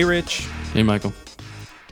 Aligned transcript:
Hey, 0.00 0.06
Rich. 0.06 0.48
Hey, 0.72 0.82
Michael. 0.82 1.12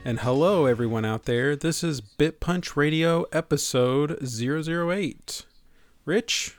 And 0.03 0.21
hello, 0.21 0.65
everyone 0.65 1.05
out 1.05 1.25
there. 1.25 1.55
This 1.55 1.83
is 1.83 2.01
Bit 2.01 2.39
Punch 2.39 2.75
Radio 2.75 3.27
episode 3.31 4.17
008. 4.27 5.45
Rich, 6.05 6.57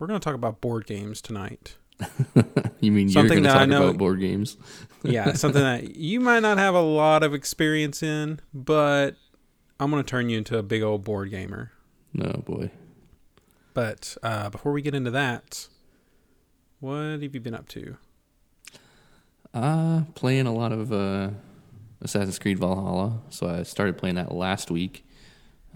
we're 0.00 0.08
going 0.08 0.18
to 0.18 0.24
talk 0.24 0.34
about 0.34 0.60
board 0.60 0.84
games 0.84 1.20
tonight. 1.22 1.76
you 2.80 2.90
mean 2.90 3.08
Something 3.08 3.14
you're 3.14 3.22
going 3.28 3.42
that 3.44 3.50
I 3.50 3.52
to 3.52 3.58
talk 3.60 3.68
know- 3.68 3.86
about 3.90 3.98
board 3.98 4.18
games? 4.18 4.56
Yeah, 5.04 5.34
something 5.34 5.62
that 5.62 5.94
you 5.94 6.18
might 6.18 6.40
not 6.40 6.58
have 6.58 6.74
a 6.74 6.82
lot 6.82 7.22
of 7.22 7.34
experience 7.34 8.02
in, 8.02 8.40
but 8.52 9.12
I'm 9.78 9.92
going 9.92 10.02
to 10.02 10.10
turn 10.10 10.28
you 10.28 10.38
into 10.38 10.58
a 10.58 10.62
big 10.64 10.82
old 10.82 11.04
board 11.04 11.30
gamer. 11.30 11.70
No, 12.12 12.42
boy. 12.44 12.72
But 13.74 14.16
uh, 14.24 14.50
before 14.50 14.72
we 14.72 14.82
get 14.82 14.92
into 14.96 15.12
that, 15.12 15.68
what 16.80 16.96
have 16.96 17.22
you 17.22 17.38
been 17.38 17.54
up 17.54 17.68
to? 17.68 17.96
Uh, 19.54 20.02
playing 20.14 20.46
a 20.46 20.52
lot 20.52 20.72
of 20.72 20.92
uh, 20.92 21.30
Assassin's 22.02 22.38
Creed 22.40 22.58
Valhalla. 22.58 23.20
So 23.30 23.48
I 23.48 23.62
started 23.62 23.96
playing 23.96 24.16
that 24.16 24.34
last 24.34 24.70
week. 24.70 25.06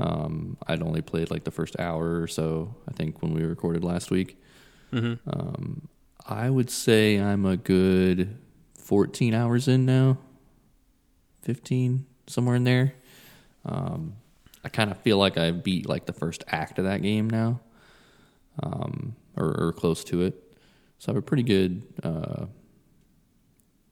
Um, 0.00 0.56
I'd 0.66 0.82
only 0.82 1.00
played 1.00 1.30
like 1.30 1.44
the 1.44 1.50
first 1.50 1.78
hour 1.78 2.20
or 2.20 2.26
so, 2.26 2.74
I 2.88 2.92
think, 2.92 3.22
when 3.22 3.34
we 3.34 3.44
recorded 3.44 3.84
last 3.84 4.10
week. 4.10 4.36
Mm-hmm. 4.92 5.28
Um, 5.28 5.88
I 6.26 6.50
would 6.50 6.70
say 6.70 7.18
I'm 7.18 7.46
a 7.46 7.56
good 7.56 8.36
14 8.78 9.34
hours 9.34 9.68
in 9.68 9.86
now, 9.86 10.18
15, 11.42 12.04
somewhere 12.26 12.56
in 12.56 12.64
there. 12.64 12.94
Um, 13.64 14.16
I 14.64 14.68
kind 14.68 14.90
of 14.90 14.98
feel 14.98 15.18
like 15.18 15.38
I 15.38 15.50
beat 15.50 15.88
like 15.88 16.06
the 16.06 16.12
first 16.12 16.44
act 16.48 16.78
of 16.78 16.84
that 16.84 17.02
game 17.02 17.30
now, 17.30 17.60
um, 18.62 19.14
or, 19.36 19.68
or 19.68 19.72
close 19.72 20.04
to 20.04 20.22
it. 20.22 20.56
So 20.98 21.10
I 21.10 21.14
have 21.14 21.22
a 21.22 21.26
pretty 21.26 21.44
good, 21.44 21.82
uh, 22.02 22.46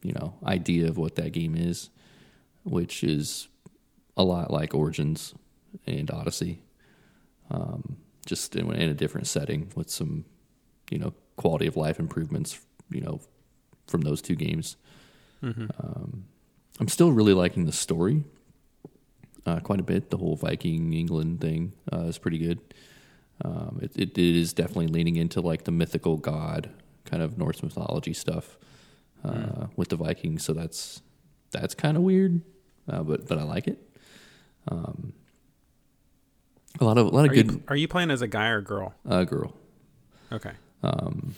you 0.06 0.12
know, 0.12 0.34
idea 0.46 0.86
of 0.86 0.96
what 0.96 1.16
that 1.16 1.32
game 1.32 1.56
is, 1.56 1.90
which 2.62 3.02
is 3.02 3.48
a 4.16 4.22
lot 4.22 4.52
like 4.52 4.72
Origins 4.72 5.34
and 5.84 6.08
Odyssey, 6.12 6.62
um, 7.50 7.96
just 8.24 8.54
in, 8.54 8.72
in 8.72 8.88
a 8.88 8.94
different 8.94 9.26
setting 9.26 9.72
with 9.74 9.90
some, 9.90 10.24
you 10.92 10.98
know, 10.98 11.12
quality 11.34 11.66
of 11.66 11.76
life 11.76 11.98
improvements, 11.98 12.60
you 12.88 13.00
know, 13.00 13.20
from 13.88 14.02
those 14.02 14.22
two 14.22 14.36
games. 14.36 14.76
Mm-hmm. 15.42 15.66
Um, 15.80 16.26
I'm 16.78 16.88
still 16.88 17.10
really 17.10 17.34
liking 17.34 17.64
the 17.64 17.72
story 17.72 18.22
uh, 19.44 19.58
quite 19.58 19.80
a 19.80 19.82
bit. 19.84 20.10
The 20.10 20.18
whole 20.18 20.36
Viking 20.36 20.92
England 20.92 21.40
thing 21.40 21.72
uh, 21.92 22.02
is 22.02 22.18
pretty 22.18 22.38
good. 22.38 22.60
Um, 23.44 23.80
it, 23.82 23.90
it, 23.96 24.16
it 24.16 24.36
is 24.36 24.52
definitely 24.52 24.86
leaning 24.86 25.16
into 25.16 25.40
like 25.40 25.64
the 25.64 25.72
mythical 25.72 26.16
god 26.16 26.70
kind 27.04 27.24
of 27.24 27.36
Norse 27.36 27.60
mythology 27.60 28.12
stuff 28.12 28.56
uh, 29.24 29.30
Mm. 29.30 29.70
with 29.76 29.88
the 29.88 29.96
Vikings. 29.96 30.44
So 30.44 30.52
that's 30.52 31.02
that's 31.50 31.74
kind 31.74 31.96
of 31.96 32.02
weird, 32.02 32.42
uh, 32.88 33.02
but 33.02 33.26
but 33.28 33.38
I 33.38 33.42
like 33.44 33.66
it. 33.68 33.78
Um, 34.68 35.12
a 36.80 36.84
lot 36.84 36.98
of 36.98 37.06
a 37.06 37.10
lot 37.10 37.24
of 37.24 37.30
Are, 37.30 37.34
good 37.34 37.50
you, 37.52 37.62
are 37.68 37.76
you 37.76 37.88
playing 37.88 38.10
as 38.10 38.20
a 38.22 38.26
guy 38.28 38.48
or 38.48 38.60
girl? 38.60 38.94
uh, 39.08 39.24
girl. 39.24 39.54
Okay. 40.32 40.52
Um, 40.82 41.34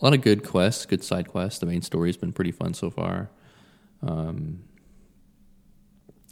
a 0.00 0.04
lot 0.04 0.14
of 0.14 0.22
good 0.22 0.42
quests, 0.46 0.86
good 0.86 1.04
side 1.04 1.28
quests. 1.28 1.60
The 1.60 1.66
main 1.66 1.82
story 1.82 2.08
has 2.08 2.16
been 2.16 2.32
pretty 2.32 2.50
fun 2.52 2.74
so 2.74 2.90
far. 2.90 3.30
Um, 4.02 4.64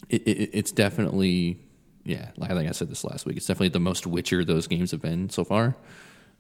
it, 0.09 0.23
it, 0.23 0.51
it's 0.53 0.73
definitely, 0.73 1.59
yeah, 2.05 2.31
like 2.37 2.51
I 2.51 2.55
think 2.55 2.69
I 2.69 2.73
said 2.73 2.91
this 2.91 3.05
last 3.05 3.25
week. 3.25 3.37
It's 3.37 3.47
definitely 3.47 3.69
the 3.69 3.81
most 3.81 4.07
Witcher 4.07 4.45
those 4.45 4.67
games 4.67 4.91
have 4.91 5.01
been 5.01 5.31
so 5.31 5.45
far. 5.45 5.77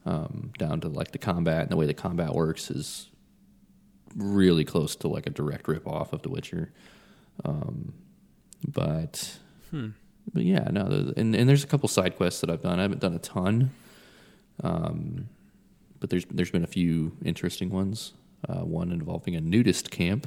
Um, 0.04 0.50
down 0.58 0.80
to 0.80 0.88
like 0.88 1.12
the 1.12 1.18
combat 1.18 1.62
and 1.62 1.70
the 1.70 1.76
way 1.76 1.86
the 1.86 1.94
combat 1.94 2.34
works 2.34 2.70
is 2.70 3.08
really 4.16 4.64
close 4.64 4.96
to 4.96 5.08
like 5.08 5.26
a 5.26 5.30
direct 5.30 5.68
rip 5.68 5.86
off 5.86 6.12
of 6.12 6.22
The 6.22 6.28
Witcher. 6.30 6.72
Um, 7.44 7.94
but 8.66 9.38
Hmm. 9.70 9.88
but 10.32 10.44
yeah, 10.44 10.68
no, 10.70 11.12
and 11.16 11.34
and 11.34 11.48
there's 11.48 11.64
a 11.64 11.66
couple 11.66 11.88
side 11.88 12.16
quests 12.16 12.40
that 12.42 12.50
I've 12.50 12.62
done. 12.62 12.78
I 12.78 12.82
haven't 12.82 13.00
done 13.00 13.14
a 13.14 13.18
ton, 13.18 13.70
um, 14.62 15.28
but 16.00 16.10
there's 16.10 16.24
there's 16.30 16.50
been 16.50 16.64
a 16.64 16.68
few 16.68 17.12
interesting 17.24 17.70
ones. 17.70 18.12
Uh, 18.48 18.60
one 18.64 18.90
involving 18.92 19.34
a 19.36 19.40
nudist 19.40 19.90
camp, 19.90 20.26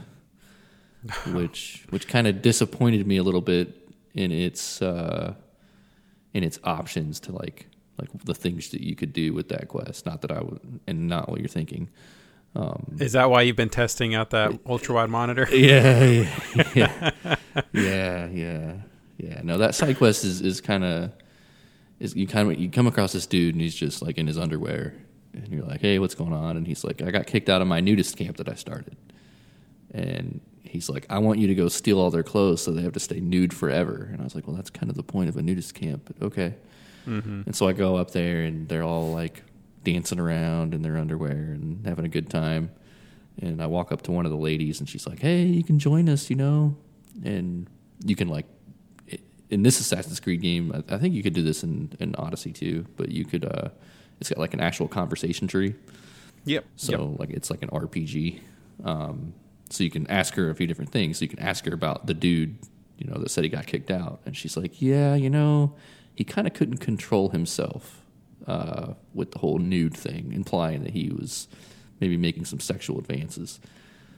which 1.34 1.86
which 1.90 2.08
kind 2.08 2.28
of 2.28 2.42
disappointed 2.42 3.06
me 3.06 3.18
a 3.18 3.24
little 3.24 3.42
bit 3.42 3.90
in 4.14 4.32
its 4.32 4.82
uh, 4.82 5.36
in 6.34 6.44
its 6.44 6.60
options 6.64 7.20
to 7.22 7.32
like 7.32 7.68
like 8.00 8.10
the 8.26 8.34
things 8.36 8.70
that 8.72 8.82
you 8.82 8.96
could 8.96 9.14
do 9.14 9.34
with 9.34 9.50
that 9.50 9.68
quest. 9.68 10.06
Not 10.06 10.22
that 10.22 10.32
I 10.32 10.42
would, 10.42 10.80
and 10.88 11.08
not 11.08 11.30
what 11.30 11.40
you're 11.40 11.48
thinking. 11.48 11.90
Um, 12.56 12.98
Is 13.00 13.14
that 13.14 13.30
why 13.30 13.42
you've 13.42 13.56
been 13.56 13.70
testing 13.70 14.16
out 14.16 14.30
that 14.30 14.58
ultra 14.66 14.96
wide 14.96 15.10
monitor? 15.10 15.48
yeah, 15.52 16.30
yeah, 16.74 17.12
yeah, 17.74 18.28
yeah, 18.28 18.74
yeah. 19.18 19.42
No, 19.44 19.58
that 19.58 19.76
side 19.76 19.98
quest 19.98 20.24
is 20.24 20.42
is 20.42 20.62
kind 20.62 20.84
of 20.84 21.12
is 22.00 22.16
you 22.16 22.28
kind 22.28 22.52
of 22.52 22.60
you 22.60 22.70
come 22.70 22.88
across 22.88 23.14
this 23.14 23.26
dude 23.26 23.56
and 23.56 23.62
he's 23.62 23.76
just 23.76 24.02
like 24.02 24.18
in 24.18 24.28
his 24.28 24.38
underwear, 24.38 24.94
and 25.34 25.48
you're 25.50 25.66
like, 25.66 25.82
hey, 25.82 26.00
what's 26.00 26.16
going 26.16 26.34
on? 26.34 26.56
And 26.56 26.66
he's 26.66 26.84
like, 26.84 27.02
I 27.02 27.12
got 27.12 27.28
kicked 27.28 27.50
out 27.50 27.62
of 27.62 27.68
my 27.68 27.82
nudist 27.82 28.16
camp 28.16 28.38
that 28.38 28.48
I 28.48 28.56
started, 28.56 28.96
and 29.92 30.40
he's 30.64 30.90
like, 30.90 31.06
I 31.10 31.18
want 31.20 31.40
you 31.40 31.48
to 31.48 31.56
go 31.56 31.68
steal 31.68 32.00
all 32.00 32.12
their 32.12 32.24
clothes 32.24 32.62
so 32.62 32.72
they 32.72 32.82
have 32.82 32.94
to 32.94 33.00
stay 33.00 33.20
nude 33.20 33.54
forever. 33.54 34.10
And 34.12 34.22
I 34.22 34.24
was 34.24 34.36
like, 34.36 34.48
well, 34.48 34.56
that's 34.56 34.70
kind 34.70 34.90
of 34.90 34.96
the 34.96 35.04
point 35.04 35.30
of 35.30 35.38
a 35.38 35.42
nudist 35.42 35.74
camp, 35.74 36.04
but 36.06 36.26
okay. 36.26 36.56
Mm-hmm. 37.08 37.44
And 37.46 37.56
so 37.56 37.68
I 37.68 37.74
go 37.74 37.96
up 37.96 38.12
there 38.12 38.44
and 38.44 38.68
they're 38.68 38.84
all 38.84 39.12
like 39.12 39.44
dancing 39.86 40.20
around 40.20 40.74
in 40.74 40.82
their 40.82 40.98
underwear 40.98 41.32
and 41.32 41.86
having 41.86 42.04
a 42.04 42.10
good 42.10 42.30
time. 42.30 42.72
And 43.42 43.62
I 43.62 43.68
walk 43.68 43.92
up 43.92 44.02
to 44.04 44.12
one 44.12 44.26
of 44.26 44.32
the 44.32 44.38
ladies 44.38 44.80
and 44.82 44.90
she's 44.90 45.08
like, 45.08 45.20
"Hey, 45.20 45.44
you 45.44 45.64
can 45.64 45.80
join 45.80 46.10
us, 46.10 46.30
you 46.30 46.36
know." 46.36 46.76
And 47.24 47.70
you 48.04 48.16
can 48.16 48.28
like 48.28 48.46
in 49.50 49.64
this 49.64 49.80
Assassin's 49.80 50.20
Creed 50.20 50.42
game, 50.42 50.72
I, 50.74 50.96
I 50.96 50.98
think 50.98 51.14
you 51.14 51.24
could 51.24 51.34
do 51.34 51.44
this 51.44 51.64
in, 51.64 51.92
in 52.00 52.16
Odyssey 52.16 52.52
too, 52.52 52.86
but 52.98 53.10
you 53.10 53.24
could 53.24 53.46
uh 53.46 53.70
it's 54.20 54.30
got 54.30 54.40
like 54.40 54.54
an 54.54 54.62
actual 54.62 54.88
conversation 54.88 55.48
tree. 55.48 55.76
Yep. 56.46 56.66
So 56.76 56.92
yep. 56.92 57.20
like 57.20 57.30
it's 57.30 57.50
like 57.50 57.62
an 57.62 57.70
RPG. 57.70 58.40
Um, 58.84 59.34
so 59.70 59.84
you 59.84 59.90
can 59.90 60.10
ask 60.10 60.36
her 60.36 60.50
a 60.50 60.56
few 60.56 60.68
different 60.68 60.92
things. 60.92 61.20
So 61.20 61.24
you 61.24 61.30
can 61.30 61.40
ask 61.40 61.66
her 61.66 61.74
about 61.74 62.08
the 62.08 62.14
dude, 62.14 62.58
you 62.98 63.08
know, 63.08 63.18
that 63.20 63.30
said 63.30 63.44
he 63.44 63.50
got 63.50 63.66
kicked 63.66 63.92
out, 63.92 64.20
and 64.26 64.38
she's 64.38 64.56
like, 64.56 64.82
"Yeah, 64.82 65.16
you 65.16 65.30
know, 65.30 65.74
he 66.14 66.24
kind 66.24 66.48
of 66.48 66.54
couldn't 66.54 66.78
control 66.78 67.30
himself 67.30 68.05
uh, 68.48 68.94
with 69.14 69.32
the 69.32 69.40
whole 69.40 69.60
nude 69.60 69.96
thing, 69.96 70.32
implying 70.34 70.84
that 70.84 70.92
he 70.92 71.10
was 71.10 71.48
maybe 72.00 72.18
making 72.18 72.46
some 72.46 72.60
sexual 72.60 73.00
advances." 73.00 73.60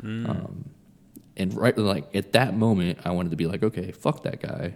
Mm. 0.01 0.29
Um, 0.29 0.69
and 1.35 1.53
right, 1.53 1.77
like 1.77 2.15
at 2.15 2.33
that 2.33 2.55
moment, 2.55 2.99
I 3.05 3.11
wanted 3.11 3.29
to 3.29 3.37
be 3.37 3.45
like, 3.45 3.63
"Okay, 3.63 3.91
fuck 3.91 4.23
that 4.23 4.41
guy. 4.41 4.75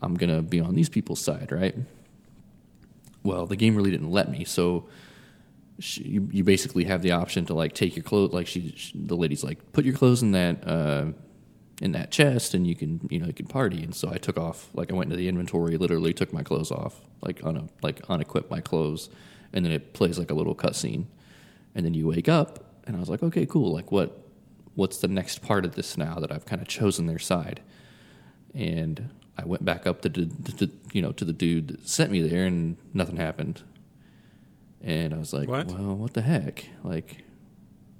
I'm 0.00 0.14
gonna 0.14 0.42
be 0.42 0.60
on 0.60 0.74
these 0.74 0.88
people's 0.88 1.20
side, 1.20 1.52
right?" 1.52 1.76
Well, 3.22 3.46
the 3.46 3.56
game 3.56 3.76
really 3.76 3.92
didn't 3.92 4.10
let 4.10 4.30
me, 4.30 4.44
so 4.44 4.88
she, 5.78 6.02
you, 6.02 6.28
you 6.30 6.44
basically 6.44 6.84
have 6.84 7.02
the 7.02 7.12
option 7.12 7.46
to 7.46 7.54
like 7.54 7.72
take 7.72 7.96
your 7.96 8.02
clothes 8.02 8.32
like 8.32 8.46
she, 8.46 8.72
she 8.76 8.92
the 8.94 9.16
lady's 9.16 9.42
like 9.42 9.72
put 9.72 9.84
your 9.84 9.94
clothes 9.94 10.22
in 10.22 10.32
that 10.32 10.66
uh, 10.66 11.06
in 11.80 11.92
that 11.92 12.10
chest 12.10 12.54
and 12.54 12.66
you 12.66 12.76
can 12.76 13.00
you 13.10 13.18
know 13.18 13.26
you 13.26 13.32
can 13.32 13.46
party. 13.46 13.82
And 13.82 13.94
so 13.94 14.10
I 14.10 14.18
took 14.18 14.36
off 14.36 14.68
like 14.74 14.90
I 14.90 14.94
went 14.94 15.06
into 15.06 15.16
the 15.16 15.28
inventory 15.28 15.76
literally 15.76 16.12
took 16.12 16.32
my 16.32 16.42
clothes 16.42 16.70
off 16.70 17.00
like 17.20 17.44
on 17.44 17.56
a 17.56 17.64
like 17.82 18.00
unequipped 18.08 18.50
my 18.50 18.60
clothes. 18.60 19.08
And 19.52 19.64
then 19.64 19.72
it 19.72 19.92
plays 19.92 20.18
like 20.18 20.30
a 20.30 20.34
little 20.34 20.54
cutscene. 20.54 21.06
And 21.74 21.84
then 21.84 21.94
you 21.94 22.06
wake 22.08 22.28
up 22.28 22.64
and 22.86 22.96
I 22.96 23.00
was 23.00 23.08
like 23.08 23.22
okay 23.22 23.46
cool. 23.46 23.72
Like 23.72 23.90
what 23.90 24.18
what's 24.74 24.98
the 24.98 25.08
next 25.08 25.42
part 25.42 25.64
of 25.64 25.74
this 25.74 25.96
now 25.96 26.16
that 26.16 26.32
I've 26.32 26.46
kind 26.46 26.60
of 26.62 26.68
chosen 26.68 27.06
their 27.06 27.18
side? 27.18 27.60
And 28.54 29.10
I 29.38 29.46
went 29.46 29.64
back 29.64 29.86
up 29.86 30.02
to, 30.02 30.08
the 30.08 30.52
to, 30.52 30.70
you 30.92 31.00
know 31.02 31.12
to 31.12 31.24
the 31.24 31.32
dude 31.32 31.68
that 31.68 31.88
sent 31.88 32.10
me 32.10 32.20
there 32.22 32.44
and 32.44 32.76
nothing 32.92 33.16
happened. 33.16 33.62
And 34.82 35.14
I 35.14 35.18
was 35.18 35.32
like, 35.32 35.48
What? 35.48 35.68
well, 35.68 35.96
what 35.96 36.14
the 36.14 36.22
heck? 36.22 36.66
Like, 36.82 37.18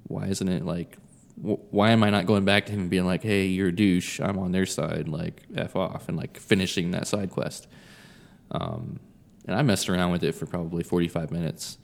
why 0.03 0.25
isn't 0.27 0.47
it 0.47 0.65
like, 0.65 0.97
why 1.35 1.91
am 1.91 2.03
I 2.03 2.09
not 2.09 2.25
going 2.25 2.45
back 2.45 2.67
to 2.67 2.71
him 2.71 2.81
and 2.81 2.89
being 2.89 3.05
like, 3.05 3.23
hey, 3.23 3.45
you're 3.45 3.69
a 3.69 3.75
douche, 3.75 4.19
I'm 4.19 4.37
on 4.37 4.51
their 4.51 4.65
side, 4.65 5.07
like, 5.07 5.43
F 5.55 5.75
off, 5.75 6.07
and 6.07 6.17
like 6.17 6.37
finishing 6.37 6.91
that 6.91 7.07
side 7.07 7.31
quest? 7.31 7.67
Um, 8.51 8.99
and 9.45 9.55
I 9.55 9.61
messed 9.61 9.89
around 9.89 10.11
with 10.11 10.23
it 10.23 10.33
for 10.33 10.45
probably 10.45 10.83
45 10.83 11.31
minutes 11.31 11.77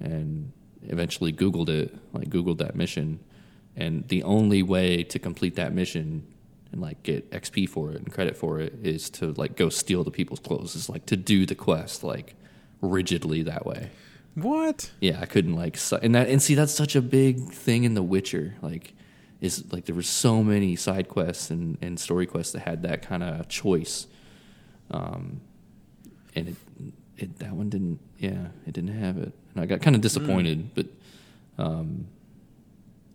and 0.00 0.52
eventually 0.84 1.32
Googled 1.32 1.68
it, 1.68 1.94
like, 2.12 2.28
Googled 2.28 2.58
that 2.58 2.76
mission. 2.76 3.20
And 3.76 4.06
the 4.08 4.22
only 4.22 4.62
way 4.62 5.02
to 5.04 5.18
complete 5.18 5.56
that 5.56 5.72
mission 5.72 6.26
and 6.74 6.80
like 6.82 7.02
get 7.04 7.30
XP 7.30 7.68
for 7.68 7.92
it 7.92 7.96
and 7.98 8.12
credit 8.12 8.36
for 8.36 8.60
it 8.60 8.74
is 8.82 9.08
to 9.08 9.32
like 9.32 9.56
go 9.56 9.68
steal 9.68 10.02
the 10.02 10.10
people's 10.10 10.40
clothes, 10.40 10.74
is 10.74 10.88
like 10.88 11.06
to 11.06 11.16
do 11.16 11.46
the 11.46 11.54
quest 11.54 12.02
like 12.02 12.34
rigidly 12.80 13.42
that 13.42 13.64
way 13.64 13.90
What? 14.34 14.90
yeah, 15.00 15.20
I 15.20 15.26
couldn't 15.26 15.54
like 15.54 15.78
and 16.02 16.14
that 16.14 16.28
and 16.28 16.42
see 16.42 16.54
that's 16.54 16.74
such 16.74 16.96
a 16.96 17.02
big 17.02 17.52
thing 17.52 17.84
in 17.84 17.94
The 17.94 18.02
Witcher. 18.02 18.56
Like, 18.62 18.94
is 19.40 19.72
like 19.72 19.84
there 19.84 19.94
were 19.94 20.02
so 20.02 20.42
many 20.42 20.74
side 20.74 21.08
quests 21.08 21.50
and, 21.50 21.78
and 21.80 22.00
story 22.00 22.26
quests 22.26 22.52
that 22.54 22.60
had 22.60 22.82
that 22.82 23.02
kind 23.02 23.22
of 23.22 23.48
choice, 23.48 24.06
um, 24.90 25.40
and 26.34 26.48
it, 26.48 26.56
it 27.16 27.38
that 27.38 27.52
one 27.52 27.68
didn't. 27.68 28.00
Yeah, 28.18 28.48
it 28.66 28.72
didn't 28.72 28.98
have 28.98 29.18
it, 29.18 29.32
and 29.54 29.62
I 29.62 29.66
got 29.66 29.82
kind 29.82 29.94
of 29.94 30.02
disappointed. 30.02 30.74
But 30.74 30.86
um, 31.58 32.08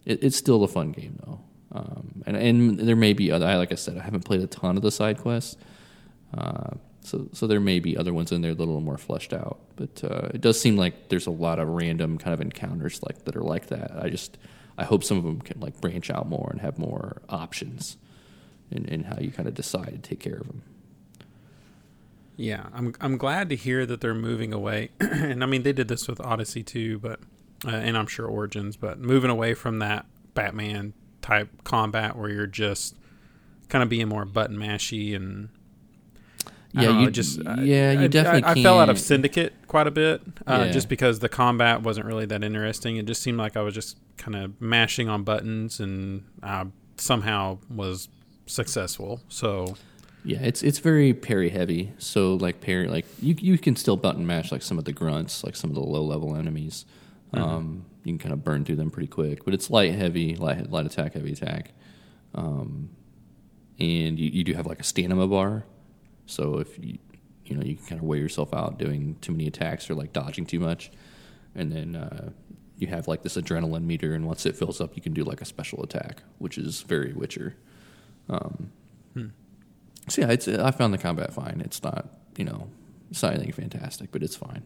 it, 0.05 0.23
it's 0.23 0.37
still 0.37 0.63
a 0.63 0.67
fun 0.67 0.91
game 0.91 1.19
though. 1.25 1.41
Um, 1.71 2.23
and 2.25 2.35
and 2.37 2.79
there 2.79 2.95
may 2.95 3.13
be 3.13 3.31
other. 3.31 3.45
Like 3.57 3.71
I 3.71 3.75
said, 3.75 3.97
I 3.97 4.01
haven't 4.01 4.23
played 4.23 4.41
a 4.41 4.47
ton 4.47 4.77
of 4.77 4.83
the 4.83 4.91
side 4.91 5.17
quests, 5.19 5.57
uh, 6.37 6.71
so 7.01 7.29
so 7.33 7.47
there 7.47 7.59
may 7.59 7.79
be 7.79 7.97
other 7.97 8.13
ones 8.13 8.31
in 8.31 8.41
there 8.41 8.53
that 8.53 8.61
are 8.61 8.63
a 8.63 8.67
little 8.67 8.81
more 8.81 8.97
fleshed 8.97 9.33
out. 9.33 9.59
But 9.75 10.03
uh, 10.03 10.29
it 10.33 10.41
does 10.41 10.59
seem 10.59 10.77
like 10.77 11.09
there's 11.09 11.27
a 11.27 11.31
lot 11.31 11.59
of 11.59 11.67
random 11.67 12.17
kind 12.17 12.33
of 12.33 12.41
encounters 12.41 13.01
like 13.03 13.25
that 13.25 13.35
are 13.35 13.41
like 13.41 13.67
that. 13.67 13.91
I 13.99 14.09
just 14.09 14.37
I 14.77 14.85
hope 14.85 15.03
some 15.03 15.17
of 15.17 15.23
them 15.23 15.41
can 15.41 15.59
like 15.59 15.79
branch 15.81 16.09
out 16.09 16.27
more 16.27 16.49
and 16.51 16.61
have 16.61 16.77
more 16.77 17.21
options 17.29 17.97
in, 18.71 18.85
in 18.85 19.03
how 19.03 19.17
you 19.19 19.31
kind 19.31 19.47
of 19.47 19.55
decide 19.55 19.91
to 19.91 19.97
take 19.97 20.19
care 20.19 20.35
of 20.35 20.47
them. 20.47 20.63
Yeah, 22.35 22.67
I'm 22.73 22.95
I'm 23.01 23.17
glad 23.17 23.49
to 23.49 23.55
hear 23.55 23.85
that 23.85 24.01
they're 24.01 24.13
moving 24.13 24.53
away. 24.53 24.91
and 24.99 25.43
I 25.43 25.47
mean, 25.47 25.63
they 25.63 25.73
did 25.73 25.87
this 25.87 26.07
with 26.07 26.21
Odyssey 26.21 26.63
too, 26.63 26.99
but 26.99 27.19
uh, 27.65 27.71
and 27.71 27.97
I'm 27.97 28.07
sure 28.07 28.25
Origins, 28.25 28.77
but 28.77 28.99
moving 28.99 29.29
away 29.29 29.53
from 29.53 29.79
that 29.79 30.05
Batman 30.33 30.93
type 31.21 31.63
combat 31.63 32.15
where 32.15 32.29
you're 32.29 32.47
just 32.47 32.95
kind 33.67 33.83
of 33.83 33.89
being 33.89 34.07
more 34.07 34.25
button 34.25 34.57
mashy 34.57 35.15
and 35.15 35.49
Yeah, 36.71 36.99
you 37.01 37.09
just 37.09 37.39
yeah, 37.43 37.91
you 37.93 38.01
I, 38.01 38.07
definitely. 38.07 38.43
I, 38.43 38.51
I 38.51 38.63
fell 38.63 38.79
out 38.79 38.89
of 38.89 38.99
Syndicate 38.99 39.53
quite 39.67 39.87
a 39.87 39.91
bit, 39.91 40.21
uh, 40.47 40.65
Yeah. 40.65 40.71
just 40.71 40.87
because 40.87 41.19
the 41.19 41.29
combat 41.29 41.81
wasn't 41.81 42.05
really 42.05 42.25
that 42.27 42.43
interesting. 42.43 42.97
It 42.97 43.05
just 43.05 43.21
seemed 43.23 43.37
like 43.39 43.57
I 43.57 43.61
was 43.61 43.73
just 43.73 43.97
kind 44.17 44.35
of 44.35 44.59
mashing 44.61 45.09
on 45.09 45.23
buttons, 45.23 45.79
and 45.79 46.25
I 46.43 46.67
somehow 46.97 47.57
was 47.69 48.07
successful. 48.45 49.21
So 49.29 49.75
Yeah, 50.23 50.39
it's 50.41 50.61
it's 50.61 50.79
very 50.79 51.13
parry 51.13 51.49
heavy. 51.49 51.93
So 51.97 52.35
like 52.35 52.61
parry, 52.61 52.87
like 52.87 53.05
you 53.21 53.35
you 53.39 53.57
can 53.57 53.75
still 53.75 53.97
button 53.97 54.27
mash 54.27 54.51
like 54.51 54.61
some 54.61 54.77
of 54.77 54.85
the 54.85 54.93
grunts, 54.93 55.43
like 55.43 55.55
some 55.55 55.69
of 55.71 55.75
the 55.75 55.81
low 55.81 56.03
level 56.03 56.35
enemies. 56.35 56.85
Um, 57.33 57.85
you 58.03 58.13
can 58.13 58.19
kind 58.19 58.33
of 58.33 58.43
burn 58.43 58.65
through 58.65 58.77
them 58.77 58.89
pretty 58.89 59.07
quick, 59.07 59.45
but 59.45 59.53
it's 59.53 59.69
light 59.69 59.93
heavy, 59.93 60.35
light 60.35 60.69
light 60.71 60.85
attack, 60.85 61.13
heavy 61.13 61.31
attack. 61.33 61.71
Um, 62.35 62.89
and 63.79 64.19
you, 64.19 64.29
you 64.29 64.43
do 64.43 64.53
have 64.53 64.65
like 64.65 64.79
a 64.79 64.83
stamina 64.83 65.27
bar, 65.27 65.63
so 66.29 66.59
if 66.59 66.77
you 66.79 66.97
you 67.45 67.55
know 67.55 67.63
you 67.63 67.75
can 67.75 67.85
kind 67.85 68.01
of 68.01 68.07
wear 68.07 68.19
yourself 68.19 68.53
out 68.53 68.77
doing 68.77 69.17
too 69.21 69.31
many 69.31 69.47
attacks 69.47 69.89
or 69.89 69.95
like 69.95 70.13
dodging 70.13 70.45
too 70.45 70.59
much, 70.59 70.91
and 71.55 71.71
then 71.71 71.95
uh, 71.95 72.29
you 72.77 72.87
have 72.87 73.07
like 73.07 73.23
this 73.23 73.35
adrenaline 73.35 73.83
meter, 73.83 74.13
and 74.13 74.25
once 74.27 74.45
it 74.45 74.55
fills 74.55 74.79
up, 74.79 74.95
you 74.95 75.01
can 75.01 75.13
do 75.13 75.23
like 75.23 75.41
a 75.41 75.45
special 75.45 75.81
attack, 75.83 76.23
which 76.37 76.57
is 76.57 76.81
very 76.81 77.13
Witcher. 77.13 77.55
Um, 78.29 78.71
so 80.07 80.21
yeah, 80.21 80.29
it's 80.31 80.47
I 80.47 80.71
found 80.71 80.93
the 80.93 80.97
combat 80.97 81.33
fine. 81.33 81.61
It's 81.65 81.81
not 81.83 82.07
you 82.37 82.45
know 82.45 82.69
it's 83.11 83.21
not 83.23 83.33
anything 83.33 83.51
fantastic, 83.53 84.11
but 84.11 84.21
it's 84.23 84.35
fine. 84.35 84.63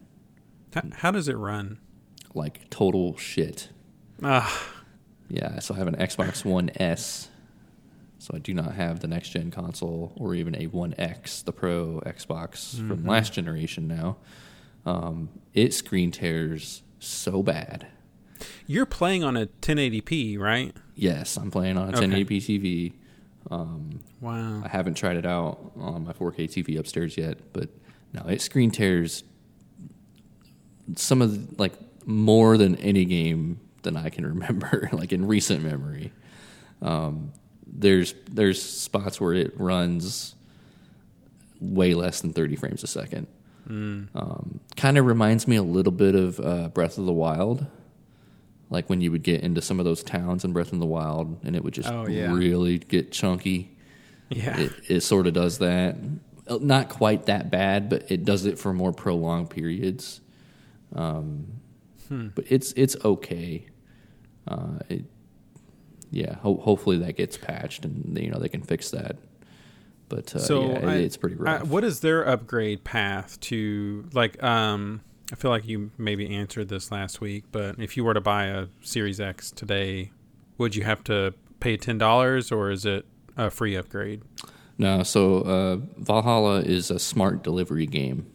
how, 0.74 0.82
how 0.92 1.10
does 1.10 1.28
it 1.28 1.36
run? 1.36 1.78
Like 2.34 2.68
total 2.70 3.16
shit. 3.16 3.68
Ah, 4.22 4.70
Yeah, 5.28 5.58
so 5.60 5.74
I 5.74 5.78
have 5.78 5.86
an 5.88 5.96
Xbox 5.96 6.44
One 6.44 6.70
S. 6.76 7.28
So 8.24 8.32
I 8.34 8.38
do 8.38 8.54
not 8.54 8.72
have 8.74 9.00
the 9.00 9.06
next 9.06 9.28
gen 9.30 9.50
console 9.50 10.14
or 10.16 10.34
even 10.34 10.56
a 10.56 10.64
One 10.68 10.94
X, 10.96 11.42
the 11.42 11.52
Pro 11.52 12.00
Xbox 12.06 12.74
from 12.88 13.04
last 13.04 13.34
generation 13.34 13.86
now. 13.86 14.16
Um, 14.86 15.28
it 15.52 15.74
screen 15.74 16.10
tears 16.10 16.82
so 16.98 17.42
bad. 17.42 17.86
you're 18.66 18.86
playing 18.86 19.24
on 19.24 19.36
a 19.36 19.44
1080p, 19.44 20.38
right? 20.38 20.74
Yes, 20.94 21.36
I'm 21.36 21.50
playing 21.50 21.76
on 21.76 21.92
a 21.92 21.98
Okay. 21.98 22.06
1080p 22.24 22.38
TV. 22.38 22.92
Wow. 24.22 24.62
I 24.64 24.68
haven't 24.68 24.94
tried 24.94 25.18
it 25.18 25.26
out 25.26 25.72
on 25.76 26.04
my 26.06 26.14
4K 26.14 26.48
TV 26.48 26.78
upstairs 26.78 27.18
yet, 27.18 27.52
but 27.52 27.68
no, 28.14 28.22
it 28.22 28.40
screen 28.40 28.70
tears 28.70 29.22
some 30.96 31.20
of 31.20 31.30
the, 31.50 31.60
like 31.62 31.74
more 32.06 32.56
than 32.56 32.76
any 32.76 33.04
game 33.04 33.60
than 33.82 33.98
I 33.98 34.08
can 34.08 34.24
remember, 34.34 34.88
like 34.92 35.12
in 35.12 35.26
recent 35.26 35.62
memory. 35.62 36.10
Um, 36.80 37.32
there's 37.74 38.14
there's 38.30 38.62
spots 38.62 39.20
where 39.20 39.34
it 39.34 39.52
runs 39.58 40.34
way 41.60 41.94
less 41.94 42.20
than 42.20 42.32
30 42.32 42.56
frames 42.56 42.82
a 42.82 42.86
second. 42.86 43.26
Um, 43.66 44.60
kind 44.76 44.98
of 44.98 45.06
reminds 45.06 45.48
me 45.48 45.56
a 45.56 45.62
little 45.62 45.92
bit 45.92 46.14
of 46.14 46.38
uh, 46.38 46.68
Breath 46.68 46.98
of 46.98 47.06
the 47.06 47.12
Wild, 47.12 47.64
like 48.68 48.90
when 48.90 49.00
you 49.00 49.10
would 49.10 49.22
get 49.22 49.40
into 49.40 49.62
some 49.62 49.78
of 49.78 49.86
those 49.86 50.02
towns 50.02 50.44
in 50.44 50.52
Breath 50.52 50.72
of 50.74 50.80
the 50.80 50.86
Wild, 50.86 51.38
and 51.44 51.56
it 51.56 51.64
would 51.64 51.72
just 51.72 51.88
Oh, 51.88 52.06
yeah. 52.06 52.30
really 52.34 52.78
get 52.78 53.10
chunky 53.10 53.70
Yeah. 54.28 54.58
it, 54.60 54.72
it 54.88 55.00
sort 55.00 55.26
of 55.26 55.32
does 55.32 55.58
that. 55.58 55.96
Uh, 56.46 56.58
Not 56.60 56.90
quite 56.90 57.24
that 57.26 57.50
bad, 57.50 57.88
but 57.88 58.10
it 58.10 58.26
does 58.26 58.44
it 58.44 58.58
for 58.58 58.74
more 58.74 58.92
prolonged 58.92 59.48
periods. 59.48 60.20
Um, 60.94 61.46
But 62.10 62.44
it's 62.50 62.72
it's 62.76 62.96
okay. 63.02 63.64
Uh, 64.46 64.78
it, 64.90 65.04
yeah, 66.14 66.36
ho- 66.36 66.56
hopefully 66.62 66.98
that 66.98 67.16
gets 67.16 67.36
patched 67.36 67.84
and 67.84 68.16
you 68.18 68.30
know 68.30 68.38
they 68.38 68.48
can 68.48 68.62
fix 68.62 68.90
that. 68.92 69.16
But 70.08 70.34
uh, 70.34 70.38
so 70.38 70.62
yeah, 70.70 70.90
it- 70.92 71.00
it's 71.04 71.16
pretty 71.16 71.36
I- 71.36 71.58
rough. 71.58 71.66
what 71.66 71.82
is 71.84 72.00
their 72.00 72.26
upgrade 72.26 72.84
path 72.84 73.40
to 73.40 74.08
like? 74.12 74.42
Um, 74.42 75.00
I 75.32 75.36
feel 75.36 75.50
like 75.50 75.66
you 75.66 75.90
maybe 75.98 76.28
answered 76.34 76.68
this 76.68 76.92
last 76.92 77.20
week, 77.20 77.44
but 77.50 77.78
if 77.78 77.96
you 77.96 78.04
were 78.04 78.14
to 78.14 78.20
buy 78.20 78.44
a 78.44 78.66
Series 78.82 79.20
X 79.20 79.50
today, 79.50 80.12
would 80.58 80.76
you 80.76 80.84
have 80.84 81.02
to 81.04 81.34
pay 81.60 81.76
ten 81.76 81.98
dollars 81.98 82.52
or 82.52 82.70
is 82.70 82.84
it 82.84 83.06
a 83.36 83.50
free 83.50 83.74
upgrade? 83.74 84.22
No, 84.76 85.02
so 85.02 85.38
uh, 85.42 85.76
Valhalla 85.98 86.60
is 86.60 86.90
a 86.90 86.98
smart 86.98 87.42
delivery 87.42 87.86
game. 87.86 88.26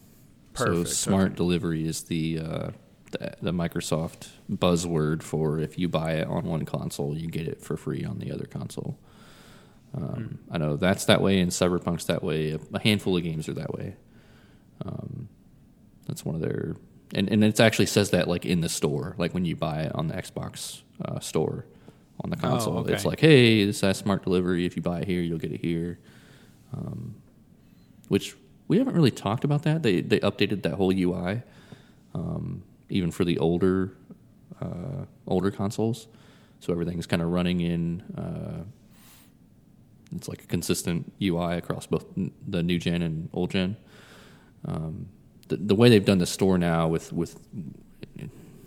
Perfect, 0.53 0.87
So 0.87 0.93
smart 0.93 1.27
okay. 1.27 1.35
delivery 1.35 1.85
is 1.87 2.03
the, 2.03 2.39
uh, 2.39 2.69
the 3.11 3.33
the 3.41 3.51
Microsoft 3.51 4.29
buzzword 4.51 5.23
for 5.23 5.59
if 5.59 5.77
you 5.77 5.87
buy 5.87 6.13
it 6.13 6.27
on 6.27 6.45
one 6.45 6.65
console, 6.65 7.17
you 7.17 7.27
get 7.27 7.47
it 7.47 7.61
for 7.61 7.77
free 7.77 8.03
on 8.03 8.19
the 8.19 8.31
other 8.31 8.45
console. 8.45 8.97
Um, 9.95 10.39
I 10.51 10.57
know 10.57 10.75
that's 10.75 11.05
that 11.05 11.21
way, 11.21 11.39
and 11.39 11.51
Cyberpunk's 11.51 12.05
that 12.05 12.23
way. 12.23 12.57
A, 12.73 12.79
handful 12.79 13.17
of 13.17 13.23
games 13.23 13.49
are 13.49 13.53
that 13.53 13.73
way. 13.73 13.95
Um, 14.85 15.29
that's 16.07 16.23
one 16.23 16.35
of 16.35 16.41
their, 16.41 16.75
and 17.15 17.29
and 17.29 17.43
it 17.43 17.59
actually 17.59 17.87
says 17.87 18.11
that 18.11 18.27
like 18.27 18.45
in 18.45 18.61
the 18.61 18.69
store, 18.69 19.15
like 19.17 19.33
when 19.33 19.45
you 19.45 19.55
buy 19.55 19.81
it 19.83 19.95
on 19.95 20.07
the 20.07 20.13
Xbox 20.13 20.81
uh, 21.03 21.19
store 21.19 21.65
on 22.21 22.29
the 22.29 22.35
console, 22.35 22.87
it's 22.87 23.01
okay. 23.01 23.09
like, 23.09 23.19
hey, 23.19 23.65
this 23.65 23.81
has 23.81 23.97
smart 23.97 24.23
delivery. 24.23 24.65
If 24.65 24.75
you 24.75 24.81
buy 24.81 24.99
it 24.99 25.07
here, 25.07 25.21
you'll 25.21 25.39
get 25.39 25.51
it 25.51 25.61
here. 25.61 25.99
Um, 26.73 27.15
which 28.09 28.35
we 28.67 28.77
haven't 28.77 28.95
really 28.95 29.11
talked 29.11 29.43
about 29.43 29.63
that. 29.63 29.83
They 29.83 30.01
they 30.01 30.19
updated 30.19 30.61
that 30.63 30.75
whole 30.75 30.93
UI, 30.93 31.41
um, 32.13 32.63
even 32.89 33.11
for 33.11 33.23
the 33.23 33.37
older 33.37 33.93
uh, 34.61 35.05
older 35.27 35.51
consoles. 35.51 36.07
So 36.59 36.73
everything's 36.73 37.05
kind 37.07 37.21
of 37.21 37.29
running 37.29 37.61
in. 37.61 38.01
Uh, 38.17 38.63
it's 40.15 40.27
like 40.27 40.43
a 40.43 40.47
consistent 40.47 41.13
UI 41.21 41.57
across 41.57 41.85
both 41.85 42.05
the 42.47 42.63
new 42.63 42.79
gen 42.79 43.01
and 43.01 43.29
old 43.31 43.51
gen. 43.51 43.77
Um, 44.65 45.09
the 45.47 45.57
the 45.57 45.75
way 45.75 45.89
they've 45.89 46.05
done 46.05 46.17
the 46.17 46.25
store 46.25 46.57
now 46.57 46.87
with 46.87 47.13
with 47.13 47.39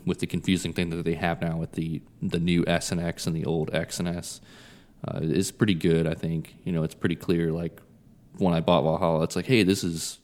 with 0.04 0.18
the 0.18 0.26
confusing 0.26 0.72
thing 0.72 0.90
that 0.90 1.04
they 1.04 1.14
have 1.14 1.40
now 1.40 1.56
with 1.56 1.72
the 1.72 2.02
the 2.20 2.40
new 2.40 2.64
S 2.66 2.90
and 2.92 3.00
X 3.00 3.26
and 3.26 3.36
the 3.36 3.44
old 3.44 3.74
X 3.74 3.98
and 3.98 4.08
S 4.08 4.40
uh, 5.06 5.20
is 5.22 5.50
pretty 5.50 5.74
good. 5.74 6.06
I 6.06 6.14
think 6.14 6.56
you 6.64 6.72
know 6.72 6.82
it's 6.82 6.94
pretty 6.94 7.16
clear. 7.16 7.52
Like 7.52 7.80
when 8.38 8.54
I 8.54 8.60
bought 8.60 8.82
Valhalla, 8.82 9.24
it's 9.24 9.36
like, 9.36 9.46
hey, 9.46 9.62
this 9.62 9.84
is 9.84 10.18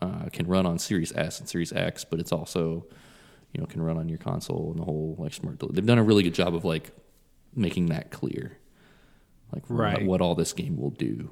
uh, 0.00 0.28
can 0.32 0.46
run 0.46 0.66
on 0.66 0.78
Series 0.78 1.12
S 1.14 1.38
and 1.38 1.48
Series 1.48 1.72
X, 1.72 2.04
but 2.04 2.18
it's 2.18 2.32
also 2.32 2.86
you 3.52 3.60
know 3.60 3.66
can 3.66 3.82
run 3.82 3.96
on 3.98 4.08
your 4.08 4.18
console 4.18 4.70
and 4.72 4.80
the 4.80 4.84
whole 4.84 5.16
like 5.18 5.32
smart. 5.34 5.58
Del- 5.58 5.70
They've 5.72 5.84
done 5.86 5.98
a 5.98 6.02
really 6.02 6.22
good 6.22 6.34
job 6.34 6.54
of 6.54 6.64
like 6.64 6.90
making 7.54 7.86
that 7.86 8.10
clear, 8.10 8.58
like 9.52 9.62
Right. 9.68 10.04
what, 10.06 10.20
all 10.20 10.34
this 10.34 10.52
game 10.52 10.76
will 10.76 10.90
do. 10.90 11.30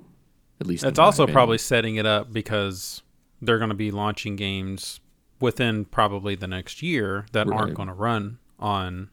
At 0.61 0.67
least 0.67 0.85
It's 0.85 0.99
also 0.99 1.23
opinion. 1.23 1.35
probably 1.35 1.59
setting 1.59 1.97
it 1.97 2.05
up 2.05 2.33
because 2.33 3.03
they're 3.41 3.57
going 3.59 3.71
to 3.71 3.75
be 3.75 3.91
launching 3.91 4.37
games 4.37 5.01
within 5.41 5.87
probably 5.87 6.35
the 6.35 6.47
next 6.47 6.83
year 6.83 7.25
that 7.33 7.47
Right. 7.47 7.59
aren't 7.59 7.75
going 7.75 7.89
to 7.89 7.95
run 7.95 8.39
on 8.59 9.09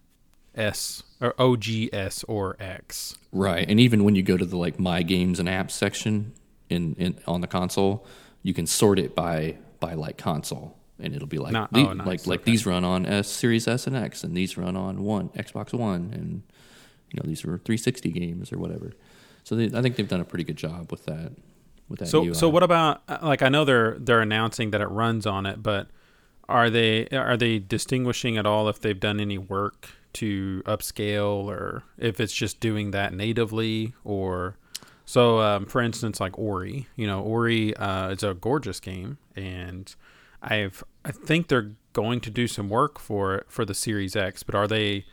S 0.55 1.03
or 1.21 1.33
OGS 1.39 2.25
or 2.27 2.57
X. 2.59 3.17
Right, 3.31 3.69
and 3.69 3.79
even 3.79 4.03
when 4.03 4.15
you 4.15 4.23
go 4.23 4.35
to 4.35 4.45
the 4.45 4.57
like 4.57 4.79
my 4.79 5.03
games 5.03 5.39
and 5.39 5.47
apps 5.47 5.71
section 5.71 6.33
in, 6.69 6.95
in 6.95 7.19
on 7.27 7.39
the 7.41 7.47
console, 7.47 8.05
you 8.43 8.53
can 8.53 8.67
sort 8.67 8.99
it 8.99 9.15
by 9.15 9.55
by 9.79 9.93
like 9.93 10.17
console, 10.17 10.76
and 10.99 11.13
it'll 11.15 11.27
be 11.27 11.37
like 11.37 11.53
the- 11.53 11.79
oh, 11.79 11.93
nice, 11.93 12.07
like 12.07 12.27
like 12.27 12.41
okay. 12.41 12.51
these 12.51 12.65
run 12.65 12.83
on 12.83 13.05
S 13.05 13.27
Series 13.27 13.67
S 13.67 13.87
and 13.87 13.95
X, 13.95 14.23
and 14.23 14.35
these 14.35 14.57
run 14.57 14.75
on 14.75 15.03
one 15.03 15.29
Xbox 15.29 15.73
One, 15.73 16.11
and 16.13 16.43
you 17.11 17.19
know 17.21 17.23
these 17.27 17.41
are 17.43 17.57
360 17.59 18.11
games 18.11 18.51
or 18.51 18.57
whatever. 18.57 18.93
So 19.43 19.55
they, 19.55 19.65
I 19.77 19.81
think 19.81 19.95
they've 19.95 20.07
done 20.07 20.19
a 20.21 20.25
pretty 20.25 20.43
good 20.43 20.57
job 20.57 20.91
with 20.91 21.05
that. 21.05 21.31
With 21.89 21.99
that 21.99 22.07
So 22.07 22.25
UI. 22.25 22.33
so 22.33 22.49
what 22.49 22.63
about 22.63 23.01
uh, 23.07 23.19
like 23.21 23.41
I 23.41 23.49
know 23.49 23.63
they're 23.63 23.95
they're 23.99 24.21
announcing 24.21 24.71
that 24.71 24.81
it 24.81 24.87
runs 24.89 25.25
on 25.25 25.45
it, 25.45 25.63
but 25.63 25.87
are 26.49 26.69
they 26.69 27.07
are 27.09 27.37
they 27.37 27.59
distinguishing 27.59 28.37
at 28.37 28.45
all 28.45 28.67
if 28.69 28.79
they've 28.81 28.99
done 28.99 29.19
any 29.19 29.37
work 29.37 29.89
to 30.13 30.63
upscale 30.65 31.45
or 31.45 31.83
if 31.97 32.19
it's 32.19 32.33
just 32.33 32.59
doing 32.59 32.91
that 32.91 33.13
natively 33.13 33.93
or 34.03 34.57
so 35.05 35.39
um, 35.39 35.65
for 35.65 35.81
instance 35.81 36.19
like 36.19 36.37
Ori, 36.39 36.87
you 36.95 37.05
know 37.05 37.21
Ori 37.21 37.75
uh, 37.75 38.09
is 38.09 38.23
a 38.23 38.33
gorgeous 38.33 38.79
game 38.79 39.17
and 39.35 39.93
I've 40.41 40.84
I 41.06 41.12
think 41.12 41.48
they're 41.48 41.72
going 41.94 42.20
to 42.22 42.29
do 42.29 42.48
some 42.48 42.70
work 42.70 43.00
for 43.00 43.44
for 43.48 43.65
the 43.65 43.74
Series 43.74 44.15
X, 44.15 44.44
but 44.44 44.56
are 44.56 44.67
they 44.67 45.06